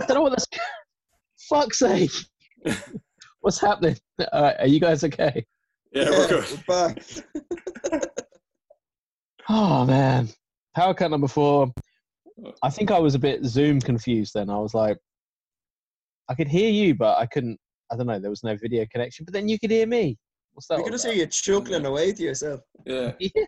I 0.00 0.06
don't 0.06 0.16
know 0.16 0.22
what 0.22 0.30
that's. 0.30 0.46
Fuck's 1.48 1.78
sake. 1.78 2.10
What's 3.40 3.60
happening? 3.60 3.96
All 4.32 4.42
right, 4.42 4.56
are 4.58 4.66
you 4.66 4.80
guys 4.80 5.04
okay? 5.04 5.44
Yeah, 5.92 6.10
we're 6.10 6.28
good. 6.28 6.44
we're 6.50 6.88
back. 6.88 7.02
Oh 9.48 9.84
man, 9.84 10.28
power 10.74 10.94
cut 10.94 11.10
number 11.10 11.28
four. 11.28 11.70
I 12.62 12.70
think 12.70 12.90
I 12.90 12.98
was 12.98 13.14
a 13.14 13.18
bit 13.18 13.44
Zoom 13.44 13.80
confused 13.80 14.32
then. 14.34 14.48
I 14.48 14.56
was 14.58 14.72
like, 14.72 14.96
I 16.28 16.34
could 16.34 16.48
hear 16.48 16.70
you, 16.70 16.94
but 16.94 17.18
I 17.18 17.26
couldn't. 17.26 17.58
I 17.90 17.96
don't 17.96 18.06
know. 18.06 18.18
There 18.18 18.30
was 18.30 18.44
no 18.44 18.56
video 18.56 18.86
connection, 18.90 19.24
but 19.24 19.34
then 19.34 19.48
you 19.48 19.58
could 19.58 19.70
hear 19.70 19.86
me. 19.86 20.16
What's 20.52 20.66
that? 20.68 20.76
We 20.76 20.82
all 20.82 20.84
can 20.84 20.92
just 20.92 21.04
about? 21.04 21.14
hear 21.14 21.24
you 21.24 21.30
chuckling 21.30 21.86
away 21.86 22.12
to 22.12 22.22
yourself. 22.22 22.60
Yeah. 22.86 23.12
Yeah, 23.20 23.44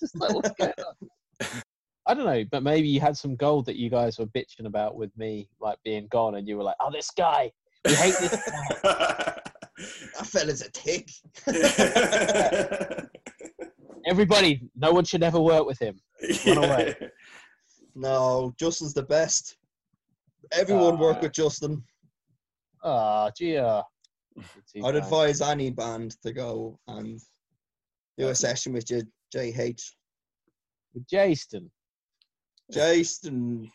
just 0.00 0.16
like 0.16 0.34
what's 0.34 0.50
going 0.50 0.72
on? 0.78 1.08
I 2.06 2.14
don't 2.14 2.24
know, 2.26 2.44
but 2.50 2.62
maybe 2.64 2.88
you 2.88 2.98
had 3.00 3.16
some 3.16 3.36
gold 3.36 3.64
that 3.66 3.76
you 3.76 3.88
guys 3.88 4.18
were 4.18 4.26
bitching 4.26 4.66
about 4.66 4.96
with 4.96 5.16
me, 5.16 5.48
like 5.60 5.78
being 5.84 6.08
gone, 6.10 6.34
and 6.34 6.48
you 6.48 6.56
were 6.56 6.64
like, 6.64 6.74
"Oh, 6.80 6.90
this 6.90 7.10
guy, 7.16 7.52
we 7.84 7.94
hate 7.94 8.14
this 8.20 8.36
guy." 8.82 9.38
That 10.18 10.26
fella's 10.26 10.60
a 10.62 10.70
tick. 10.70 11.08
Everybody, 14.06 14.62
no 14.76 14.92
one 14.92 15.04
should 15.04 15.22
ever 15.22 15.40
work 15.40 15.66
with 15.66 15.78
him. 15.80 15.98
Run 16.46 16.58
away. 16.58 16.94
no, 17.94 18.52
Justin's 18.58 18.94
the 18.94 19.02
best. 19.04 19.56
Everyone 20.52 20.98
work 20.98 21.18
Ah. 21.18 21.22
with 21.22 21.32
Justin. 21.32 21.82
Ah, 22.84 23.30
gee, 23.36 23.56
uh, 23.56 23.82
I'd 24.84 24.94
advise 24.96 25.40
any 25.40 25.70
band 25.70 26.16
to 26.22 26.32
go 26.32 26.78
and 26.88 27.20
do 28.18 28.28
a 28.28 28.34
session 28.34 28.72
with 28.72 28.90
you, 28.90 29.02
JH. 29.34 29.82
with 30.94 31.06
Jason. 31.08 31.70
Jason, 32.72 33.70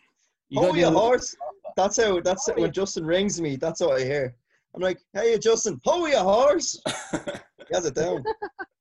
You 0.50 0.60
hold 0.60 0.72
gotta 0.72 0.80
your 0.82 0.90
a- 0.94 0.98
horse. 0.98 1.36
That's 1.76 1.98
how. 1.98 2.20
That's 2.22 2.48
Oh, 2.50 2.54
it. 2.54 2.60
when. 2.60 2.72
Justin 2.72 3.06
rings 3.06 3.40
me. 3.40 3.56
That's 3.56 3.82
what 3.82 4.02
I 4.02 4.04
hear. 4.04 4.36
I'm 4.74 4.82
like, 4.82 5.00
"Hey, 5.14 5.38
Justin, 5.38 5.80
hold 5.84 6.10
your 6.10 6.24
horse." 6.24 6.80
He 7.70 7.76
has 7.76 7.86
it 7.86 7.96
down. 7.96 8.24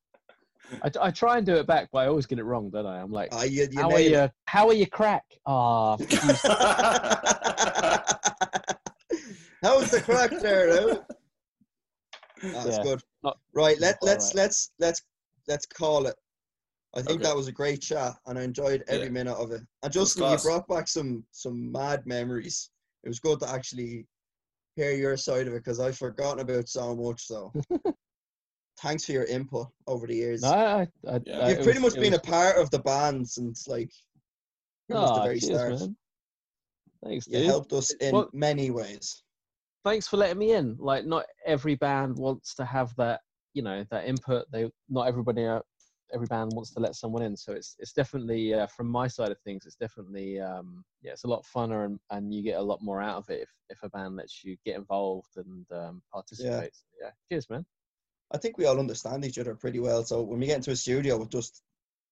I, 0.82 0.90
I 1.00 1.10
try 1.10 1.38
and 1.38 1.44
do 1.46 1.56
it 1.56 1.66
back, 1.66 1.88
but 1.92 1.98
I 2.00 2.06
always 2.06 2.24
get 2.26 2.38
it 2.38 2.44
wrong, 2.44 2.70
don't 2.70 2.86
I? 2.86 3.00
I'm 3.00 3.10
like, 3.10 3.30
Ah, 3.32 3.42
you, 3.42 3.66
you 3.70 3.80
how 3.80 3.90
are 3.90 3.98
you? 4.00 4.30
How 4.46 4.68
are 4.68 4.74
you? 4.74 4.86
Crack? 4.86 5.24
Ah, 5.44 5.96
it. 6.00 6.08
How's 9.62 9.90
the 9.90 10.00
crack 10.00 10.30
there? 10.40 10.68
Now? 10.94 11.04
That's 12.42 12.76
Yeah. 12.78 12.82
good. 12.82 13.02
Not- 13.22 13.38
right, 13.54 13.78
let 13.80 13.98
let's 14.02 14.26
alright. 14.26 14.36
let's 14.36 14.70
let's 14.78 15.02
let's 15.48 15.66
call 15.66 16.06
it. 16.06 16.16
I 16.94 17.02
think 17.02 17.20
Okay. 17.20 17.24
that 17.24 17.36
was 17.36 17.46
a 17.48 17.52
great 17.52 17.82
chat, 17.82 18.14
and 18.26 18.38
I 18.38 18.42
enjoyed 18.42 18.82
every 18.88 19.06
Yeah. 19.06 19.12
minute 19.12 19.34
of 19.36 19.52
it. 19.52 19.62
And 19.82 19.92
Justin, 19.92 20.30
you 20.30 20.38
brought 20.38 20.66
back 20.68 20.88
some 20.88 21.24
some 21.30 21.70
mad 21.72 22.06
memories. 22.06 22.70
It 23.04 23.08
was 23.08 23.20
good 23.20 23.40
to 23.40 23.48
actually 23.48 24.06
hear 24.76 24.92
your 24.92 25.16
side 25.16 25.46
of 25.46 25.54
it 25.54 25.58
because 25.64 25.80
I've 25.80 25.96
forgotten 25.98 26.40
about 26.40 26.68
so 26.68 26.94
much. 26.94 27.26
So, 27.26 27.52
thanks 28.82 29.04
for 29.04 29.12
your 29.12 29.24
input 29.24 29.68
over 29.86 30.06
the 30.06 30.14
years. 30.16 30.42
no, 30.42 30.48
I, 30.52 30.88
I, 31.08 31.20
Yeah. 31.24 31.48
You've 31.48 31.62
pretty 31.62 31.80
was- 31.80 31.94
much 31.94 32.02
been 32.02 32.12
was- 32.12 32.20
a 32.20 32.22
part 32.22 32.56
of 32.58 32.70
the 32.70 32.78
band 32.80 33.28
since 33.28 33.66
like 33.68 33.90
pretty 34.88 35.00
much 35.02 35.14
the 35.16 35.22
very 35.22 35.40
cheers, 35.40 35.50
start. 35.56 35.80
man. 35.80 35.96
Thanks, 37.04 37.26
You 37.28 37.38
dude. 37.38 37.46
helped 37.46 37.72
us 37.72 37.90
in 37.92 38.14
Well- 38.14 38.30
many 38.32 38.70
ways. 38.70 39.22
Thanks 39.86 40.08
for 40.08 40.16
letting 40.16 40.38
me 40.38 40.52
in. 40.52 40.74
Like, 40.80 41.06
not 41.06 41.26
every 41.46 41.76
band 41.76 42.16
wants 42.18 42.56
to 42.56 42.64
have 42.64 42.92
that, 42.96 43.20
you 43.54 43.62
know, 43.62 43.84
that 43.92 44.04
input. 44.04 44.50
They 44.50 44.68
not 44.88 45.06
everybody, 45.06 45.46
uh, 45.46 45.60
every 46.12 46.26
band 46.26 46.50
wants 46.54 46.72
to 46.72 46.80
let 46.80 46.96
someone 46.96 47.22
in. 47.22 47.36
So 47.36 47.52
it's 47.52 47.76
it's 47.78 47.92
definitely 47.92 48.52
uh, 48.52 48.66
from 48.66 48.88
my 48.88 49.06
side 49.06 49.30
of 49.30 49.38
things. 49.42 49.64
It's 49.64 49.76
definitely 49.76 50.40
um, 50.40 50.84
yeah, 51.02 51.12
it's 51.12 51.22
a 51.22 51.28
lot 51.28 51.44
funner 51.44 51.84
and, 51.84 52.00
and 52.10 52.34
you 52.34 52.42
get 52.42 52.58
a 52.58 52.62
lot 52.62 52.82
more 52.82 53.00
out 53.00 53.18
of 53.18 53.30
it 53.30 53.42
if, 53.42 53.48
if 53.68 53.78
a 53.84 53.88
band 53.90 54.16
lets 54.16 54.42
you 54.42 54.56
get 54.64 54.74
involved 54.74 55.36
and 55.36 55.64
um, 55.70 56.02
participate. 56.12 56.72
Yeah. 57.00 57.10
cheers, 57.30 57.48
man. 57.48 57.64
I 58.32 58.38
think 58.38 58.58
we 58.58 58.66
all 58.66 58.80
understand 58.80 59.24
each 59.24 59.38
other 59.38 59.54
pretty 59.54 59.78
well. 59.78 60.02
So 60.02 60.20
when 60.20 60.40
we 60.40 60.46
get 60.46 60.56
into 60.56 60.72
a 60.72 60.76
studio, 60.76 61.16
we 61.16 61.26
just 61.26 61.62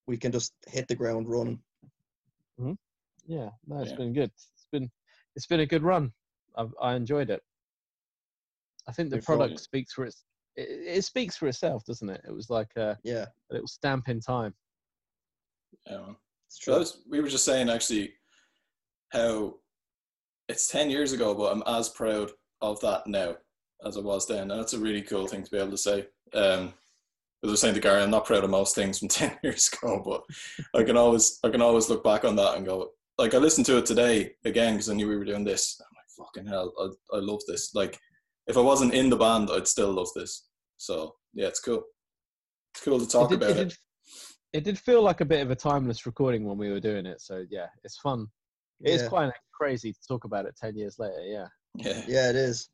we 0.06 0.16
can 0.16 0.30
just 0.30 0.52
hit 0.68 0.86
the 0.86 0.94
ground 0.94 1.28
running. 1.28 1.58
Yeah, 3.26 3.50
no, 3.66 3.80
it's 3.80 3.90
Yeah. 3.90 3.96
been 3.96 4.12
good. 4.12 4.30
It's 4.54 4.68
been 4.70 4.92
it's 5.34 5.46
been 5.46 5.58
a 5.58 5.66
good 5.66 5.82
run. 5.82 6.12
I've, 6.56 6.72
I 6.80 6.94
enjoyed 6.94 7.30
it. 7.30 7.42
I 8.88 8.92
think 8.92 9.10
the 9.10 9.16
Look 9.16 9.24
forward 9.24 9.38
product 9.38 9.60
speaks 9.60 9.92
for 9.92 10.04
its. 10.04 10.24
It, 10.56 10.96
it 10.98 11.04
speaks 11.04 11.36
for 11.36 11.48
itself, 11.48 11.84
doesn't 11.84 12.08
it? 12.08 12.20
It 12.26 12.32
was 12.32 12.50
like 12.50 12.70
a, 12.76 12.98
Yeah, 13.02 13.26
a 13.50 13.54
little 13.54 13.68
stamp 13.68 14.08
in 14.08 14.20
time. 14.20 14.54
Yeah, 15.86 16.12
it's 16.46 16.58
true. 16.58 16.74
that 16.74 16.80
was, 16.80 17.02
we 17.10 17.20
were 17.20 17.28
just 17.28 17.44
saying 17.44 17.68
actually 17.68 18.12
how 19.12 19.54
it's 20.48 20.68
10 20.68 20.90
years 20.90 21.12
ago, 21.12 21.34
but 21.34 21.52
I'm 21.52 21.62
as 21.66 21.88
proud 21.88 22.30
of 22.60 22.80
that 22.80 23.06
now 23.06 23.36
as 23.84 23.96
I 23.96 24.00
was 24.00 24.26
then. 24.26 24.50
And 24.50 24.60
that's 24.60 24.72
a 24.72 24.78
really 24.78 25.02
cool 25.02 25.26
thing 25.26 25.42
to 25.42 25.50
be 25.50 25.58
able 25.58 25.70
to 25.70 25.78
say. 25.78 26.06
Um, 26.32 26.74
as 27.42 27.48
I 27.48 27.50
was 27.50 27.60
saying 27.60 27.74
to 27.74 27.80
Gary, 27.80 28.02
I'm 28.02 28.10
not 28.10 28.24
proud 28.24 28.44
of 28.44 28.50
most 28.50 28.74
things 28.74 28.98
from 28.98 29.08
10 29.08 29.38
years 29.42 29.70
ago, 29.72 30.02
but 30.04 30.22
I 30.78 30.84
can 30.84 30.96
always, 30.96 31.38
I 31.44 31.50
can 31.50 31.62
always 31.62 31.88
look 31.88 32.04
back 32.04 32.24
on 32.24 32.36
that 32.36 32.56
and 32.56 32.66
go, 32.66 32.90
like, 33.18 33.34
I 33.34 33.38
listened 33.38 33.66
to 33.66 33.78
it 33.78 33.86
today 33.86 34.32
again 34.44 34.74
because 34.74 34.90
I 34.90 34.94
knew 34.94 35.08
we 35.08 35.16
were 35.16 35.24
doing 35.24 35.44
this. 35.44 35.80
I'm 35.80 35.86
like, 35.94 36.28
fucking 36.28 36.46
hell, 36.46 36.72
I, 36.80 37.16
I 37.16 37.20
love 37.20 37.40
this. 37.46 37.74
Like, 37.74 37.98
if 38.46 38.56
I 38.56 38.60
wasn't 38.60 38.94
in 38.94 39.10
the 39.10 39.16
band, 39.16 39.48
I'd 39.50 39.68
still 39.68 39.92
love 39.92 40.08
this. 40.14 40.46
So, 40.76 41.14
yeah, 41.32 41.46
it's 41.46 41.60
cool. 41.60 41.82
It's 42.74 42.84
cool 42.84 42.98
to 42.98 43.06
talk 43.08 43.30
it 43.30 43.38
did, 43.38 43.42
about 43.42 43.56
it 43.56 43.60
it. 43.60 43.68
did, 43.68 43.76
it 44.52 44.64
did 44.64 44.78
feel 44.78 45.02
like 45.02 45.20
a 45.20 45.24
bit 45.24 45.42
of 45.42 45.50
a 45.50 45.56
timeless 45.56 46.06
recording 46.06 46.44
when 46.44 46.58
we 46.58 46.70
were 46.70 46.80
doing 46.80 47.06
it. 47.06 47.20
So 47.20 47.44
yeah, 47.50 47.66
it's 47.84 47.98
fun. 47.98 48.26
It's 48.80 49.02
Yeah. 49.02 49.08
quite 49.08 49.32
crazy 49.52 49.92
to 49.92 49.98
talk 50.06 50.24
about 50.24 50.46
it 50.46 50.56
ten 50.60 50.76
years 50.76 50.98
later. 50.98 51.22
Yeah. 51.22 51.46
Yeah. 51.76 52.04
Yeah, 52.06 52.30
it 52.30 52.36
is. 52.36 52.68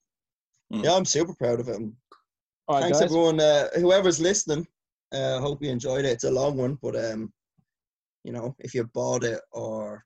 Mm. 0.72 0.84
Yeah, 0.84 0.94
I'm 0.94 1.04
super 1.04 1.34
proud 1.34 1.60
of 1.60 1.68
it. 1.68 1.76
And 1.76 1.92
All 2.68 2.76
right, 2.76 2.82
Thanks 2.82 2.98
guys. 3.00 3.06
everyone, 3.06 3.40
uh, 3.40 3.68
whoever's 3.76 4.20
listening. 4.20 4.66
Uh, 5.12 5.40
hope 5.40 5.62
you 5.62 5.70
enjoyed 5.70 6.04
it. 6.04 6.10
It's 6.12 6.24
a 6.24 6.30
long 6.30 6.56
one, 6.56 6.78
but 6.82 6.96
um, 6.96 7.32
you 8.24 8.32
know, 8.32 8.54
if 8.58 8.74
you 8.74 8.84
bought 8.84 9.24
it 9.24 9.40
or 9.52 10.04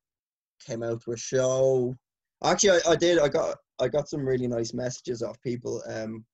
came 0.65 0.83
out 0.83 1.03
to 1.03 1.13
a 1.13 1.17
show, 1.17 1.95
actually, 2.43 2.81
I, 2.87 2.93
I 2.93 2.97
did. 2.97 3.19
I 3.19 3.29
got 3.29 3.59
I 3.81 3.89
got 3.89 4.09
some 4.09 4.27
really 4.27 4.47
nice 4.47 4.73
messages 4.73 5.23
off 5.23 5.41
people, 5.41 5.83
um, 5.89 6.25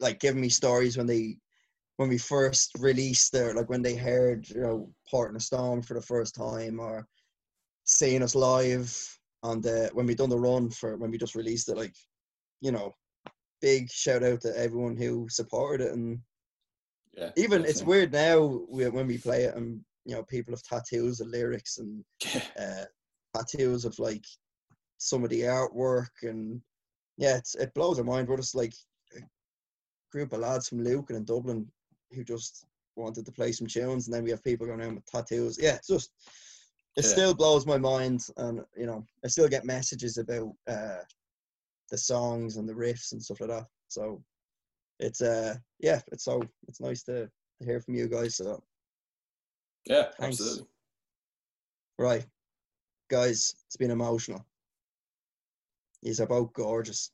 like 0.00 0.20
giving 0.20 0.40
me 0.40 0.48
stories 0.48 0.96
when 0.96 1.06
they 1.06 1.36
when 1.96 2.08
we 2.08 2.18
first 2.18 2.72
released 2.78 3.32
their 3.32 3.54
like 3.54 3.68
when 3.68 3.82
they 3.82 3.94
heard 3.94 4.48
you 4.48 4.60
know 4.60 4.92
Port 5.08 5.30
in 5.30 5.36
a 5.36 5.40
Storm 5.40 5.82
for 5.82 5.94
the 5.94 6.02
first 6.02 6.34
time 6.34 6.80
or 6.80 7.06
seeing 7.84 8.22
us 8.22 8.34
live 8.34 8.92
on 9.42 9.60
the 9.60 9.90
when 9.92 10.06
we 10.06 10.14
done 10.14 10.30
the 10.30 10.38
run 10.38 10.70
for 10.70 10.96
when 10.96 11.10
we 11.10 11.18
just 11.18 11.34
released 11.34 11.68
it 11.68 11.76
like 11.76 11.94
you 12.60 12.72
know 12.72 12.92
big 13.60 13.90
shout 13.90 14.22
out 14.22 14.40
to 14.40 14.58
everyone 14.58 14.96
who 14.96 15.26
supported 15.28 15.86
it 15.86 15.92
and 15.92 16.18
Yeah. 17.16 17.30
even 17.36 17.64
it's 17.64 17.82
weird 17.82 18.12
now 18.12 18.64
when 18.68 19.06
we 19.06 19.18
play 19.18 19.44
it 19.44 19.54
and 19.54 19.80
you 20.04 20.14
know 20.14 20.22
people 20.24 20.52
have 20.52 20.62
tattoos 20.62 21.20
of 21.20 21.28
lyrics 21.28 21.78
and 21.78 22.04
Yeah. 22.34 22.40
uh, 22.58 22.84
tattoos 23.36 23.84
of 23.84 23.98
like 23.98 24.24
some 25.04 25.22
of 25.22 25.28
the 25.30 25.42
artwork 25.42 26.08
and 26.22 26.60
yeah 27.18 27.36
it's, 27.36 27.54
it 27.56 27.74
blows 27.74 27.98
our 27.98 28.04
mind 28.04 28.26
we're 28.26 28.38
just 28.38 28.54
like 28.54 28.72
a 29.16 29.20
group 30.10 30.32
of 30.32 30.40
lads 30.40 30.68
from 30.68 30.82
Lucan 30.82 31.16
and 31.16 31.28
in 31.28 31.34
Dublin 31.34 31.66
who 32.12 32.24
just 32.24 32.64
wanted 32.96 33.26
to 33.26 33.32
play 33.32 33.52
some 33.52 33.66
tunes 33.66 34.06
and 34.06 34.14
then 34.14 34.24
we 34.24 34.30
have 34.30 34.42
people 34.42 34.66
going 34.66 34.80
around 34.80 34.94
with 34.94 35.04
tattoos 35.04 35.58
yeah 35.60 35.74
it's 35.74 35.88
just 35.88 36.10
it 36.96 37.04
Yeah. 37.04 37.10
still 37.10 37.34
blows 37.34 37.66
my 37.66 37.76
mind 37.76 38.20
and 38.38 38.60
you 38.76 38.86
know 38.86 39.04
I 39.24 39.28
still 39.28 39.48
get 39.48 39.66
messages 39.66 40.16
about 40.16 40.52
uh 40.66 41.00
the 41.90 41.98
songs 41.98 42.56
and 42.56 42.66
the 42.66 42.72
riffs 42.72 43.12
and 43.12 43.22
stuff 43.22 43.40
like 43.40 43.50
that 43.50 43.66
so 43.88 44.22
it's 45.00 45.20
uh 45.20 45.54
yeah 45.80 46.00
it's 46.12 46.24
so 46.24 46.42
it's 46.66 46.80
nice 46.80 47.02
to, 47.02 47.26
to 47.58 47.64
hear 47.64 47.80
from 47.80 47.94
you 47.94 48.08
guys 48.08 48.36
so 48.36 48.62
Yeah, 49.84 50.06
Thanks. 50.18 50.40
absolutely. 50.40 50.68
Right. 51.98 52.26
Guys, 53.10 53.54
it's 53.66 53.76
been 53.76 53.90
emotional. 53.90 54.44
He's 56.04 56.20
about 56.20 56.52
gorgeous. 56.52 57.10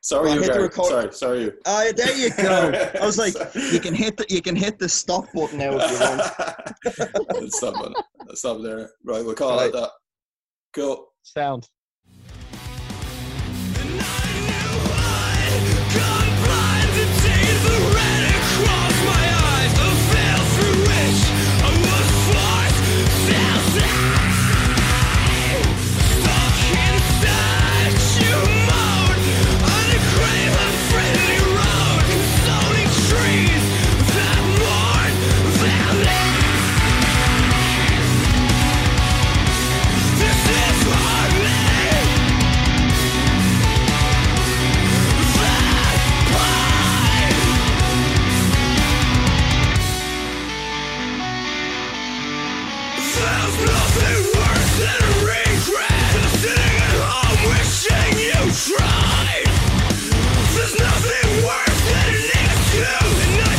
Sorry, 0.00 0.28
Go 0.28 0.30
on, 0.30 0.36
you 0.36 0.42
hit 0.42 0.54
the 0.54 0.60
record- 0.62 0.84
Sorry, 0.86 1.12
sorry, 1.12 1.40
you. 1.42 1.52
Ah, 1.66 1.84
there 1.94 2.16
you 2.16 2.30
go. 2.34 2.72
I 3.00 3.04
was 3.04 3.18
like, 3.18 3.34
you 3.54 3.78
can 3.78 3.92
hit 3.94 4.16
the 4.16 4.24
you 4.30 4.40
can 4.40 4.56
hit 4.56 4.78
the 4.78 4.88
stop 4.88 5.26
button 5.34 5.58
now 5.58 5.72
if 5.78 5.90
you 5.90 7.36
want. 7.36 7.52
Stop 7.52 7.74
it. 8.30 8.38
Stop 8.38 8.62
there. 8.62 8.88
Right, 9.04 9.22
we'll 9.22 9.34
call 9.34 9.58
Right. 9.58 9.66
it 9.66 9.72
that. 9.74 9.90
Cool. 10.72 11.08
Sound. 11.24 11.68